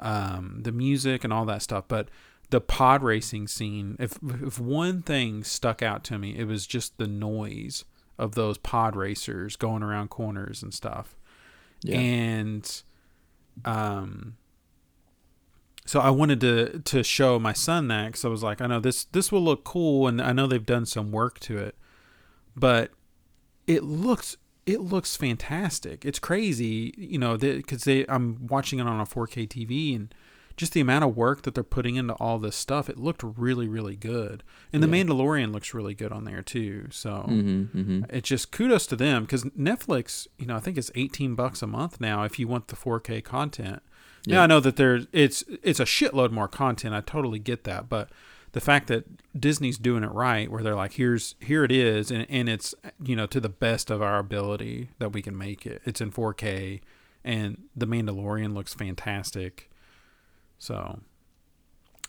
um, 0.00 0.60
the 0.62 0.72
music 0.72 1.24
and 1.24 1.32
all 1.32 1.44
that 1.44 1.62
stuff. 1.62 1.84
But 1.86 2.08
the 2.50 2.60
pod 2.60 3.02
racing 3.02 3.46
scene, 3.46 3.96
if 4.00 4.18
if 4.42 4.58
one 4.58 5.02
thing 5.02 5.44
stuck 5.44 5.82
out 5.82 6.02
to 6.04 6.18
me, 6.18 6.36
it 6.36 6.44
was 6.44 6.66
just 6.66 6.98
the 6.98 7.06
noise 7.06 7.84
of 8.18 8.34
those 8.34 8.58
pod 8.58 8.96
racers 8.96 9.56
going 9.56 9.82
around 9.82 10.08
corners 10.08 10.62
and 10.62 10.74
stuff. 10.74 11.16
Yeah. 11.82 11.98
And 11.98 12.82
um, 13.64 14.36
so 15.86 16.00
I 16.00 16.10
wanted 16.10 16.40
to 16.40 16.78
to 16.80 17.02
show 17.02 17.38
my 17.38 17.52
son 17.52 17.88
that 17.88 18.06
because 18.06 18.24
I 18.24 18.28
was 18.28 18.42
like, 18.42 18.60
I 18.60 18.66
know 18.66 18.80
this 18.80 19.04
this 19.04 19.32
will 19.32 19.42
look 19.42 19.64
cool, 19.64 20.06
and 20.06 20.20
I 20.20 20.32
know 20.32 20.46
they've 20.46 20.64
done 20.64 20.86
some 20.86 21.10
work 21.10 21.40
to 21.40 21.58
it, 21.58 21.74
but 22.54 22.90
it 23.66 23.82
looks 23.82 24.36
it 24.66 24.80
looks 24.80 25.16
fantastic. 25.16 26.04
It's 26.04 26.18
crazy, 26.18 26.94
you 26.96 27.18
know, 27.18 27.36
because 27.36 27.84
they 27.84 28.04
I'm 28.08 28.46
watching 28.46 28.78
it 28.78 28.86
on 28.86 29.00
a 29.00 29.04
4K 29.06 29.48
TV 29.48 29.96
and 29.96 30.14
just 30.56 30.74
the 30.74 30.80
amount 30.80 31.04
of 31.04 31.16
work 31.16 31.42
that 31.42 31.54
they're 31.54 31.64
putting 31.64 31.96
into 31.96 32.12
all 32.14 32.38
this 32.38 32.54
stuff. 32.54 32.90
It 32.90 32.98
looked 32.98 33.22
really 33.22 33.66
really 33.66 33.96
good, 33.96 34.42
and 34.72 34.82
the 34.82 34.86
Mandalorian 34.86 35.52
looks 35.52 35.72
really 35.72 35.94
good 35.94 36.12
on 36.12 36.24
there 36.24 36.42
too. 36.42 36.88
So 36.90 37.22
hmm 37.22 37.62
hmm 37.64 38.04
it's 38.10 38.28
just 38.28 38.52
kudos 38.52 38.86
to 38.88 38.96
them 38.96 39.24
because 39.24 39.44
Netflix, 39.44 40.26
you 40.38 40.46
know, 40.46 40.56
I 40.56 40.60
think 40.60 40.76
it's 40.76 40.90
18 40.94 41.34
bucks 41.34 41.62
a 41.62 41.66
month 41.66 42.00
now 42.00 42.24
if 42.24 42.38
you 42.38 42.46
want 42.46 42.68
the 42.68 42.76
4K 42.76 43.24
content. 43.24 43.82
Yeah, 44.26 44.36
Yeah. 44.36 44.42
I 44.42 44.46
know 44.46 44.60
that 44.60 44.76
there's 44.76 45.06
it's 45.12 45.44
it's 45.62 45.80
a 45.80 45.84
shitload 45.84 46.30
more 46.30 46.48
content. 46.48 46.94
I 46.94 47.00
totally 47.00 47.38
get 47.38 47.64
that, 47.64 47.88
but 47.88 48.08
the 48.52 48.60
fact 48.60 48.88
that 48.88 49.04
Disney's 49.38 49.78
doing 49.78 50.02
it 50.02 50.10
right, 50.10 50.50
where 50.50 50.62
they're 50.62 50.74
like, 50.74 50.94
here's 50.94 51.36
here 51.40 51.62
it 51.64 51.70
is, 51.72 52.10
and 52.10 52.26
and 52.28 52.48
it's 52.48 52.74
you 53.02 53.14
know 53.16 53.26
to 53.26 53.40
the 53.40 53.48
best 53.48 53.90
of 53.90 54.02
our 54.02 54.18
ability 54.18 54.88
that 54.98 55.12
we 55.12 55.22
can 55.22 55.36
make 55.38 55.64
it. 55.66 55.80
It's 55.84 56.00
in 56.00 56.10
4K, 56.10 56.80
and 57.24 57.62
the 57.76 57.86
Mandalorian 57.86 58.52
looks 58.54 58.74
fantastic. 58.74 59.70
So, 60.58 60.98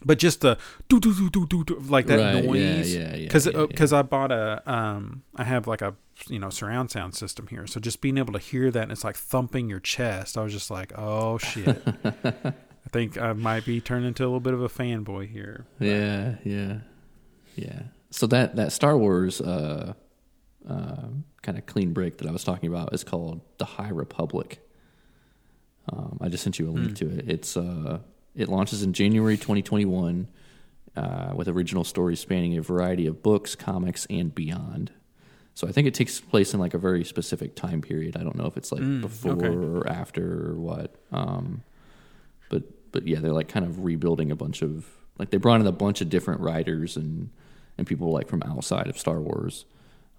but 0.04 0.18
just 0.18 0.42
the 0.42 0.58
do 0.90 1.00
do 1.00 1.14
do 1.30 1.46
do 1.46 1.64
do 1.64 1.80
like 1.88 2.08
that 2.08 2.18
Right, 2.20 2.44
noise 2.44 2.94
yeah, 2.94 3.16
yeah, 3.16 3.24
because 3.28 3.46
yeah, 3.46 3.60
yeah. 3.60 3.66
because 3.68 3.94
I 3.94 4.02
bought 4.02 4.32
a 4.32 4.62
um 4.66 5.24
I 5.36 5.44
have 5.44 5.68
like 5.68 5.82
a 5.82 5.96
you 6.30 6.40
know 6.40 6.50
surround 6.50 6.92
sound 6.92 7.16
system 7.16 7.48
here, 7.48 7.66
so 7.68 7.80
just 7.80 8.02
being 8.02 8.18
able 8.18 8.34
to 8.34 8.40
hear 8.40 8.70
that 8.72 8.84
and 8.84 8.92
it's 8.92 9.04
like 9.04 9.16
thumping 9.18 9.70
your 9.70 9.80
chest. 9.80 10.38
I 10.38 10.44
was 10.44 10.54
just 10.54 10.70
like, 10.72 10.92
oh 10.98 11.38
shit. 11.38 11.82
I 12.84 12.90
think 12.92 13.18
I 13.18 13.34
might 13.34 13.64
be 13.66 13.80
turning 13.80 14.08
into 14.08 14.24
a 14.24 14.26
little 14.26 14.40
bit 14.40 14.54
of 14.54 14.62
a 14.62 14.68
fanboy 14.70 15.30
here. 15.30 15.66
Yeah, 15.80 16.36
yeah, 16.44 16.80
yeah. 17.56 17.84
So 18.10 18.28
that 18.28 18.56
that 18.56 18.72
Star 18.72 18.98
Wars 18.98 19.40
uh, 19.40 19.94
uh, 20.68 20.96
kind 21.42 21.58
of 21.58 21.66
clean 21.66 21.94
break 21.94 22.18
that 22.18 22.28
I 22.28 22.32
was 22.32 22.44
talking 22.44 22.70
about 22.70 22.94
is 22.94 23.04
called 23.04 23.42
the 23.60 23.66
High 23.66 23.90
Republic. 23.90 24.60
Um, 25.92 26.18
I 26.22 26.30
just 26.30 26.44
sent 26.44 26.60
you 26.60 26.70
a 26.70 26.72
link 26.72 26.92
Mm. 26.92 26.96
to 26.98 27.10
it. 27.20 27.30
It's 27.30 27.56
uh, 27.58 28.00
It 28.36 28.50
launches 28.50 28.84
in 28.84 28.94
January 28.94 29.36
2021 29.38 30.28
uh, 30.96 31.34
with 31.36 31.48
original 31.48 31.84
stories 31.84 32.20
spanning 32.20 32.58
a 32.58 32.62
variety 32.62 33.08
of 33.08 33.24
books, 33.24 33.56
comics, 33.56 34.06
and 34.10 34.34
beyond. 34.34 34.92
So 35.54 35.68
I 35.68 35.72
think 35.72 35.88
it 35.88 35.94
takes 35.94 36.20
place 36.20 36.54
in 36.54 36.60
like 36.60 36.74
a 36.74 36.78
very 36.78 37.04
specific 37.04 37.56
time 37.56 37.82
period. 37.82 38.16
I 38.16 38.24
don't 38.24 38.36
know 38.36 38.46
if 38.46 38.56
it's 38.58 38.72
like 38.72 38.82
Mm, 38.82 39.02
before 39.02 39.34
okay. 39.34 39.48
or 39.48 39.88
after 39.88 40.52
or 40.52 40.56
what. 40.56 40.96
Um, 41.12 41.64
but 42.50 42.64
but 42.92 43.08
yeah, 43.08 43.20
they're 43.20 43.34
like 43.34 43.48
kind 43.50 43.66
of 43.66 43.84
rebuilding 43.84 44.32
a 44.32 44.36
bunch 44.36 44.62
of 44.62 44.88
like 45.20 45.30
they 45.30 45.38
brought 45.38 45.62
in 45.62 45.68
a 45.68 45.72
bunch 45.72 46.02
of 46.02 46.10
different 46.10 46.42
writers 46.42 46.96
and 46.98 47.30
and 47.78 47.86
people 47.88 48.12
like 48.12 48.28
from 48.28 48.44
outside 48.44 48.88
of 48.88 48.98
Star 48.98 49.20
Wars, 49.22 49.66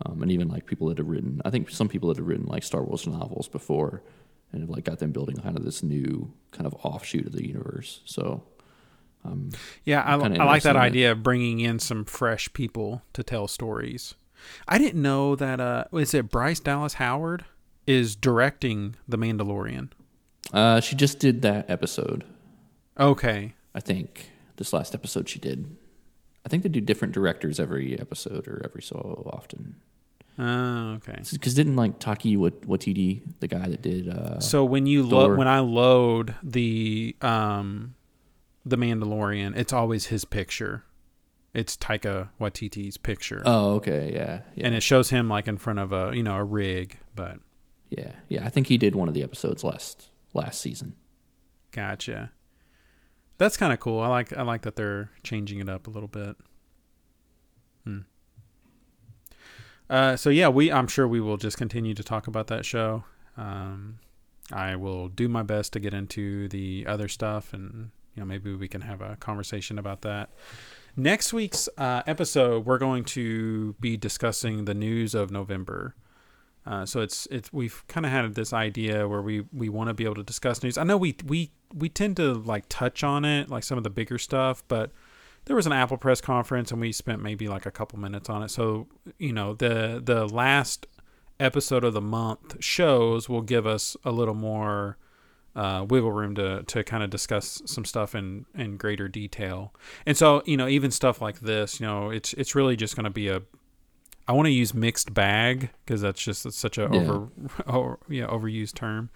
um, 0.05 0.23
and 0.23 0.31
even 0.33 0.49
like 0.49 0.67
people 0.67 0.89
that 0.89 0.99
have 0.99 1.09
written. 1.09 1.41
I 1.45 1.51
think 1.51 1.71
some 1.71 1.89
people 1.89 2.09
that 2.09 2.19
have 2.19 2.27
written 2.27 2.47
like 2.47 2.63
Star 2.63 2.83
Wars 2.83 3.07
novels 3.07 3.49
before, 3.49 4.03
and 4.53 4.61
have 4.63 4.71
like 4.71 4.85
got 4.85 4.99
them 5.01 5.13
building 5.13 5.37
kind 5.37 5.57
of 5.57 5.65
this 5.65 5.83
new 5.83 6.33
kind 6.51 6.67
of 6.67 6.75
offshoot 6.83 7.27
of 7.27 7.33
the 7.33 7.47
universe. 7.47 8.01
So 8.05 8.43
Yeah, 9.85 10.03
I, 10.03 10.13
I 10.13 10.17
like 10.17 10.31
that 10.31 10.35
interested 10.35 10.71
in 10.71 10.77
it. 10.77 10.81
idea 10.81 11.13
of 11.13 11.23
bringing 11.23 11.61
in 11.61 11.79
some 11.79 12.05
fresh 12.05 12.53
people 12.53 13.03
to 13.13 13.23
tell 13.23 13.49
stories. 13.49 14.15
I 14.69 14.79
didn't 14.79 15.01
know 15.03 15.37
that. 15.37 15.61
Uh, 15.61 15.85
is 15.93 16.15
it 16.15 16.31
Bryce 16.31 16.61
Dallas 16.61 16.95
Howard 16.95 17.45
is 17.87 18.15
directing 18.17 18.97
The 19.09 19.19
Mandalorian? 19.19 19.89
uh, 20.53 20.81
she 20.81 20.97
just 20.97 21.19
did 21.19 21.43
that 21.43 21.69
episode. 21.71 22.25
Okay, 22.99 23.55
I 23.75 23.81
think 23.81 24.31
this 24.57 24.73
last 24.73 24.95
episode 24.95 25.29
she 25.29 25.39
did. 25.39 25.77
I 26.45 26.49
think 26.49 26.63
they 26.63 26.69
do 26.69 26.81
different 26.81 27.15
directors 27.15 27.59
every 27.61 27.99
episode 27.99 28.47
or 28.49 28.61
every 28.65 28.83
so 28.83 29.23
often. 29.33 29.77
uh, 30.39 30.97
okay. 30.97 31.23
Because 31.33 31.55
didn't 31.55 31.77
like 31.77 31.99
Taki 32.01 32.37
Wat- 32.37 32.63
Watiti, 32.63 33.23
the 33.41 33.47
guy 33.49 33.69
that 33.69 33.81
did 33.83 34.09
uh, 34.09 34.41
So 34.41 34.65
when 34.65 34.87
you 34.87 35.05
lo- 35.05 35.35
when 35.37 35.47
I 35.49 35.61
load 35.61 36.35
the 36.43 37.15
um, 37.23 37.95
The 38.67 38.77
Mandalorian, 38.77 39.57
it's 39.57 39.73
always 39.73 40.07
his 40.07 40.25
picture. 40.25 40.85
It's 41.55 41.77
Taika 41.77 42.31
Waititi's 42.41 42.97
picture, 42.97 43.43
Oh, 43.45 43.75
okay, 43.75 44.11
yeah, 44.15 44.41
yeah, 44.55 44.67
and 44.67 44.75
it 44.75 44.83
shows 44.83 45.11
him 45.11 45.29
like 45.29 45.47
in 45.47 45.59
front 45.59 45.79
of 45.79 45.93
a 45.93 46.13
you 46.15 46.23
know 46.23 46.37
a 46.37 46.45
rig. 46.45 46.99
But 47.15 47.39
yeah, 47.91 48.13
yeah. 48.29 48.47
I 48.47 48.49
think 48.49 48.69
he 48.69 48.79
did 48.79 48.95
one 48.95 49.09
of 49.09 49.15
the 49.15 49.23
episodes 49.23 49.63
last 49.63 50.09
last 50.33 50.61
season. 50.61 50.95
Gotcha. 51.71 52.33
That's 53.39 53.57
kind 53.57 53.73
of 53.73 53.81
cool. 53.81 54.01
I 54.01 54.09
like 54.09 54.37
I 54.37 54.43
like 54.43 54.63
that 54.63 54.77
they're 54.77 55.11
changing 55.23 55.59
it 55.59 55.69
up 55.69 55.87
a 55.87 55.91
little 55.91 56.09
bit. 56.09 56.37
Hmm. 57.85 58.01
Uh, 59.91 60.17
so 60.17 60.31
yeah, 60.31 60.49
we 60.49 60.73
I'm 60.73 60.87
sure 60.87 61.07
we 61.07 61.21
will 61.21 61.37
just 61.37 61.59
continue 61.59 61.93
to 61.93 62.03
talk 62.03 62.27
about 62.27 62.47
that 62.47 62.65
show. 62.65 63.05
Um, 63.37 63.99
I 64.51 64.77
will 64.77 65.09
do 65.09 65.29
my 65.29 65.43
best 65.43 65.73
to 65.75 65.81
get 65.81 65.93
into 65.93 66.49
the 66.49 66.87
other 66.87 67.09
stuff, 67.09 67.53
and 67.53 67.91
you 68.15 68.21
know 68.21 68.27
maybe 68.27 68.55
we 68.55 68.69
can 68.69 68.83
have 68.83 69.03
a 69.03 69.17
conversation 69.17 69.79
about 69.79 70.03
that. 70.03 70.31
Next 70.97 71.33
week's 71.33 71.71
uh, 71.79 72.03
episode, 72.07 72.67
we're 72.67 72.79
going 72.79 73.05
to 73.05 73.75
be 73.81 73.97
discussing 73.97 74.67
the 74.67 74.75
news 74.75 75.15
of 75.15 75.31
November. 75.31 75.95
Uh, 76.67 76.85
so 76.85 77.01
it's 77.01 77.27
it's 77.31 77.51
we've 77.51 77.83
kind 77.89 78.05
of 78.05 78.13
had 78.13 78.35
this 78.35 78.53
idea 78.53 79.09
where 79.09 79.23
we 79.23 79.45
we 79.53 79.71
want 79.71 79.89
to 79.89 79.95
be 79.95 80.05
able 80.05 80.17
to 80.17 80.23
discuss 80.23 80.63
news. 80.63 80.77
I 80.77 80.85
know 80.85 80.99
we 80.99 81.17
we 81.27 81.51
we 81.75 81.89
tend 81.89 82.19
to 82.19 82.35
like 82.35 82.67
touch 82.69 83.03
on 83.03 83.25
it, 83.25 83.49
like 83.49 83.65
some 83.65 83.79
of 83.79 83.85
the 83.85 83.91
bigger 83.91 84.19
stuff, 84.19 84.63
but 84.69 84.91
there 85.47 85.57
was 85.57 85.67
an 85.67 85.73
Apple 85.73 85.97
press 85.97 86.21
conference 86.21 86.71
and 86.71 86.81
we 86.81 86.93
spent 86.93 87.23
maybe 87.23 87.49
like 87.49 87.65
a 87.65 87.71
couple 87.71 87.99
minutes 87.99 88.29
on 88.29 88.43
it. 88.43 88.51
So 88.51 88.87
you 89.19 89.33
know 89.33 89.55
the 89.55 90.01
the 90.05 90.27
last 90.27 90.87
episode 91.41 91.85
of 91.85 91.95
the 91.95 92.03
month 92.03 92.63
shows 92.63 93.31
will 93.31 93.41
give 93.41 93.67
us 93.67 93.97
a 94.05 94.13
little 94.13 94.35
more 94.35 94.99
uh, 95.55 95.85
wiggle 95.89 96.13
room 96.13 96.35
to 96.37 96.63
to 96.65 96.83
kind 96.85 97.03
of 97.03 97.11
discuss 97.11 97.63
some 97.67 97.85
stuff 97.85 98.15
in 98.15 98.47
in 98.55 98.77
greater 98.77 99.09
detail. 99.09 99.75
And 100.07 100.17
so 100.17 100.43
you 100.47 100.57
know 100.57 100.69
even 100.69 100.91
stuff 100.91 101.21
like 101.21 101.41
this, 101.41 101.81
you 101.81 101.87
know, 101.87 102.11
it's 102.11 102.33
it's 102.35 102.55
really 102.55 102.77
just 102.77 102.97
going 102.97 103.05
to 103.05 103.11
be 103.11 103.29
a 103.29 103.43
I 104.29 104.33
want 104.33 104.47
to 104.47 104.53
use 104.53 104.73
mixed 104.73 105.13
bag 105.15 105.71
because 105.85 106.01
that's 106.01 106.23
just 106.23 106.51
such 106.53 106.79
a 106.79 106.83
Yeah. 106.83 107.01
over, 107.01 107.29
over 107.67 107.99
yeah 108.09 108.27
overused 108.27 108.75
term. 108.75 109.11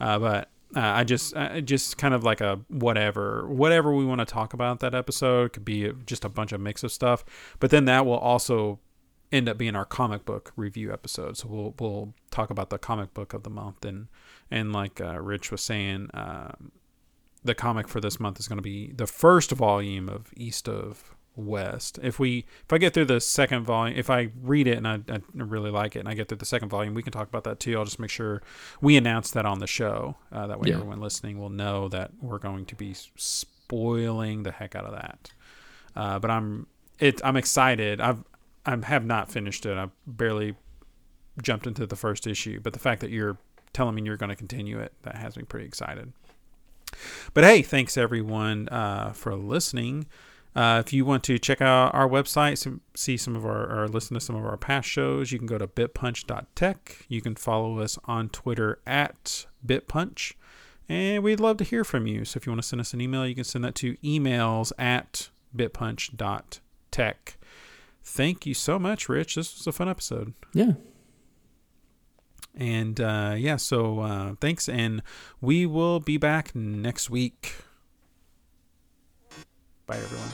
Uh, 0.00 0.18
but 0.18 0.50
uh, 0.74 0.80
I 0.80 1.04
just 1.04 1.36
uh, 1.36 1.60
just 1.60 1.96
kind 1.98 2.12
of 2.14 2.24
like 2.24 2.40
a 2.40 2.60
whatever 2.68 3.46
whatever 3.48 3.94
we 3.94 4.04
want 4.04 4.18
to 4.20 4.24
talk 4.24 4.52
about 4.54 4.80
that 4.80 4.94
episode 4.94 5.52
could 5.52 5.64
be 5.64 5.92
just 6.06 6.24
a 6.24 6.28
bunch 6.28 6.52
of 6.52 6.60
mix 6.60 6.82
of 6.82 6.90
stuff. 6.90 7.24
But 7.60 7.70
then 7.70 7.84
that 7.84 8.04
will 8.04 8.18
also 8.18 8.80
end 9.32 9.48
up 9.48 9.58
being 9.58 9.76
our 9.76 9.84
comic 9.84 10.24
book 10.24 10.52
review 10.56 10.92
episode. 10.92 11.36
So 11.36 11.48
we'll 11.48 11.74
we'll 11.78 12.14
talk 12.30 12.50
about 12.50 12.70
the 12.70 12.78
comic 12.78 13.14
book 13.14 13.32
of 13.32 13.42
the 13.44 13.50
month 13.50 13.84
and 13.84 14.08
and 14.50 14.72
like 14.72 15.00
uh, 15.00 15.20
Rich 15.20 15.50
was 15.50 15.60
saying, 15.60 16.10
um, 16.14 16.72
the 17.44 17.54
comic 17.54 17.88
for 17.88 18.00
this 18.00 18.18
month 18.18 18.38
is 18.40 18.48
going 18.48 18.58
to 18.58 18.62
be 18.62 18.92
the 18.92 19.06
first 19.06 19.52
volume 19.52 20.08
of 20.08 20.32
East 20.36 20.68
of 20.68 21.14
West. 21.36 21.98
If 22.02 22.18
we 22.18 22.46
if 22.64 22.72
I 22.72 22.78
get 22.78 22.94
through 22.94 23.04
the 23.04 23.20
second 23.20 23.64
volume, 23.64 23.96
if 23.98 24.08
I 24.10 24.30
read 24.42 24.66
it 24.66 24.78
and 24.78 24.88
I, 24.88 25.00
I 25.08 25.20
really 25.34 25.70
like 25.70 25.94
it 25.94 26.00
and 26.00 26.08
I 26.08 26.14
get 26.14 26.28
through 26.28 26.38
the 26.38 26.46
second 26.46 26.70
volume, 26.70 26.94
we 26.94 27.02
can 27.02 27.12
talk 27.12 27.28
about 27.28 27.44
that 27.44 27.60
too. 27.60 27.76
I'll 27.78 27.84
just 27.84 27.98
make 28.00 28.10
sure 28.10 28.42
we 28.80 28.96
announce 28.96 29.30
that 29.32 29.44
on 29.46 29.58
the 29.58 29.66
show. 29.66 30.16
Uh, 30.32 30.46
that 30.46 30.58
way, 30.58 30.70
Yeah. 30.70 30.76
everyone 30.76 31.00
listening 31.00 31.38
will 31.38 31.50
know 31.50 31.88
that 31.90 32.12
we're 32.22 32.38
going 32.38 32.64
to 32.66 32.74
be 32.74 32.94
spoiling 32.94 34.42
the 34.44 34.52
heck 34.52 34.74
out 34.74 34.84
of 34.86 34.92
that. 34.92 35.30
Uh, 35.94 36.18
but 36.18 36.30
I'm 36.30 36.66
it. 36.98 37.20
I'm 37.24 37.36
excited. 37.36 38.00
I've 38.00 38.24
I 38.64 38.76
have 38.84 39.04
not 39.04 39.30
finished 39.30 39.66
it. 39.66 39.76
I 39.76 39.88
barely 40.06 40.56
jumped 41.42 41.66
into 41.66 41.86
the 41.86 41.96
first 41.96 42.26
issue, 42.26 42.60
but 42.60 42.72
the 42.72 42.78
fact 42.78 43.00
that 43.02 43.10
you're 43.10 43.36
telling 43.76 43.94
me 43.94 44.02
you're 44.02 44.16
going 44.16 44.30
to 44.30 44.36
continue 44.36 44.78
it 44.78 44.92
that 45.02 45.16
has 45.16 45.36
me 45.36 45.44
pretty 45.44 45.66
excited. 45.66 46.12
But 47.34 47.44
hey, 47.44 47.62
thanks 47.62 47.96
everyone 47.96 48.68
uh, 48.70 49.12
for 49.12 49.34
listening. 49.36 50.06
Uh, 50.54 50.82
if 50.84 50.90
you 50.94 51.04
want 51.04 51.22
to 51.24 51.38
check 51.38 51.60
out 51.60 51.94
our 51.94 52.08
website, 52.08 52.80
see 52.94 53.16
some 53.18 53.36
of 53.36 53.44
our, 53.44 53.70
or 53.70 53.88
listen 53.88 54.14
to 54.14 54.20
some 54.20 54.34
of 54.34 54.44
our 54.46 54.56
past 54.56 54.88
shows, 54.88 55.30
you 55.30 55.36
can 55.38 55.46
go 55.46 55.58
to 55.58 55.66
bitpunch.tech. 55.66 57.04
You 57.08 57.20
can 57.20 57.34
follow 57.34 57.80
us 57.80 57.98
on 58.06 58.30
Twitter 58.30 58.78
at 58.86 59.44
bitpunch. 59.64 60.32
And 60.88 61.22
we'd 61.22 61.40
love 61.40 61.58
to 61.58 61.64
hear 61.64 61.84
from 61.84 62.06
you. 62.06 62.24
So 62.24 62.38
if 62.38 62.46
you 62.46 62.52
want 62.52 62.62
to 62.62 62.68
send 62.68 62.80
us 62.80 62.94
an 62.94 63.02
email, 63.02 63.26
you 63.26 63.34
can 63.34 63.44
send 63.44 63.64
that 63.64 63.74
to 63.76 63.96
emails 63.96 64.72
at 64.78 65.28
bitpunch.tech. 65.54 67.36
Thank 68.02 68.46
you 68.46 68.54
so 68.54 68.78
much, 68.78 69.10
Rich. 69.10 69.34
This 69.34 69.58
was 69.58 69.66
a 69.66 69.72
fun 69.72 69.90
episode. 69.90 70.32
Yeah, 70.54 70.72
And 72.56 73.00
uh, 73.00 73.34
yeah, 73.36 73.56
so 73.56 74.00
uh, 74.00 74.34
thanks. 74.40 74.68
And 74.68 75.02
we 75.40 75.66
will 75.66 76.00
be 76.00 76.16
back 76.16 76.54
next 76.54 77.10
week. 77.10 77.56
Bye, 79.86 79.98
everyone. 79.98 80.32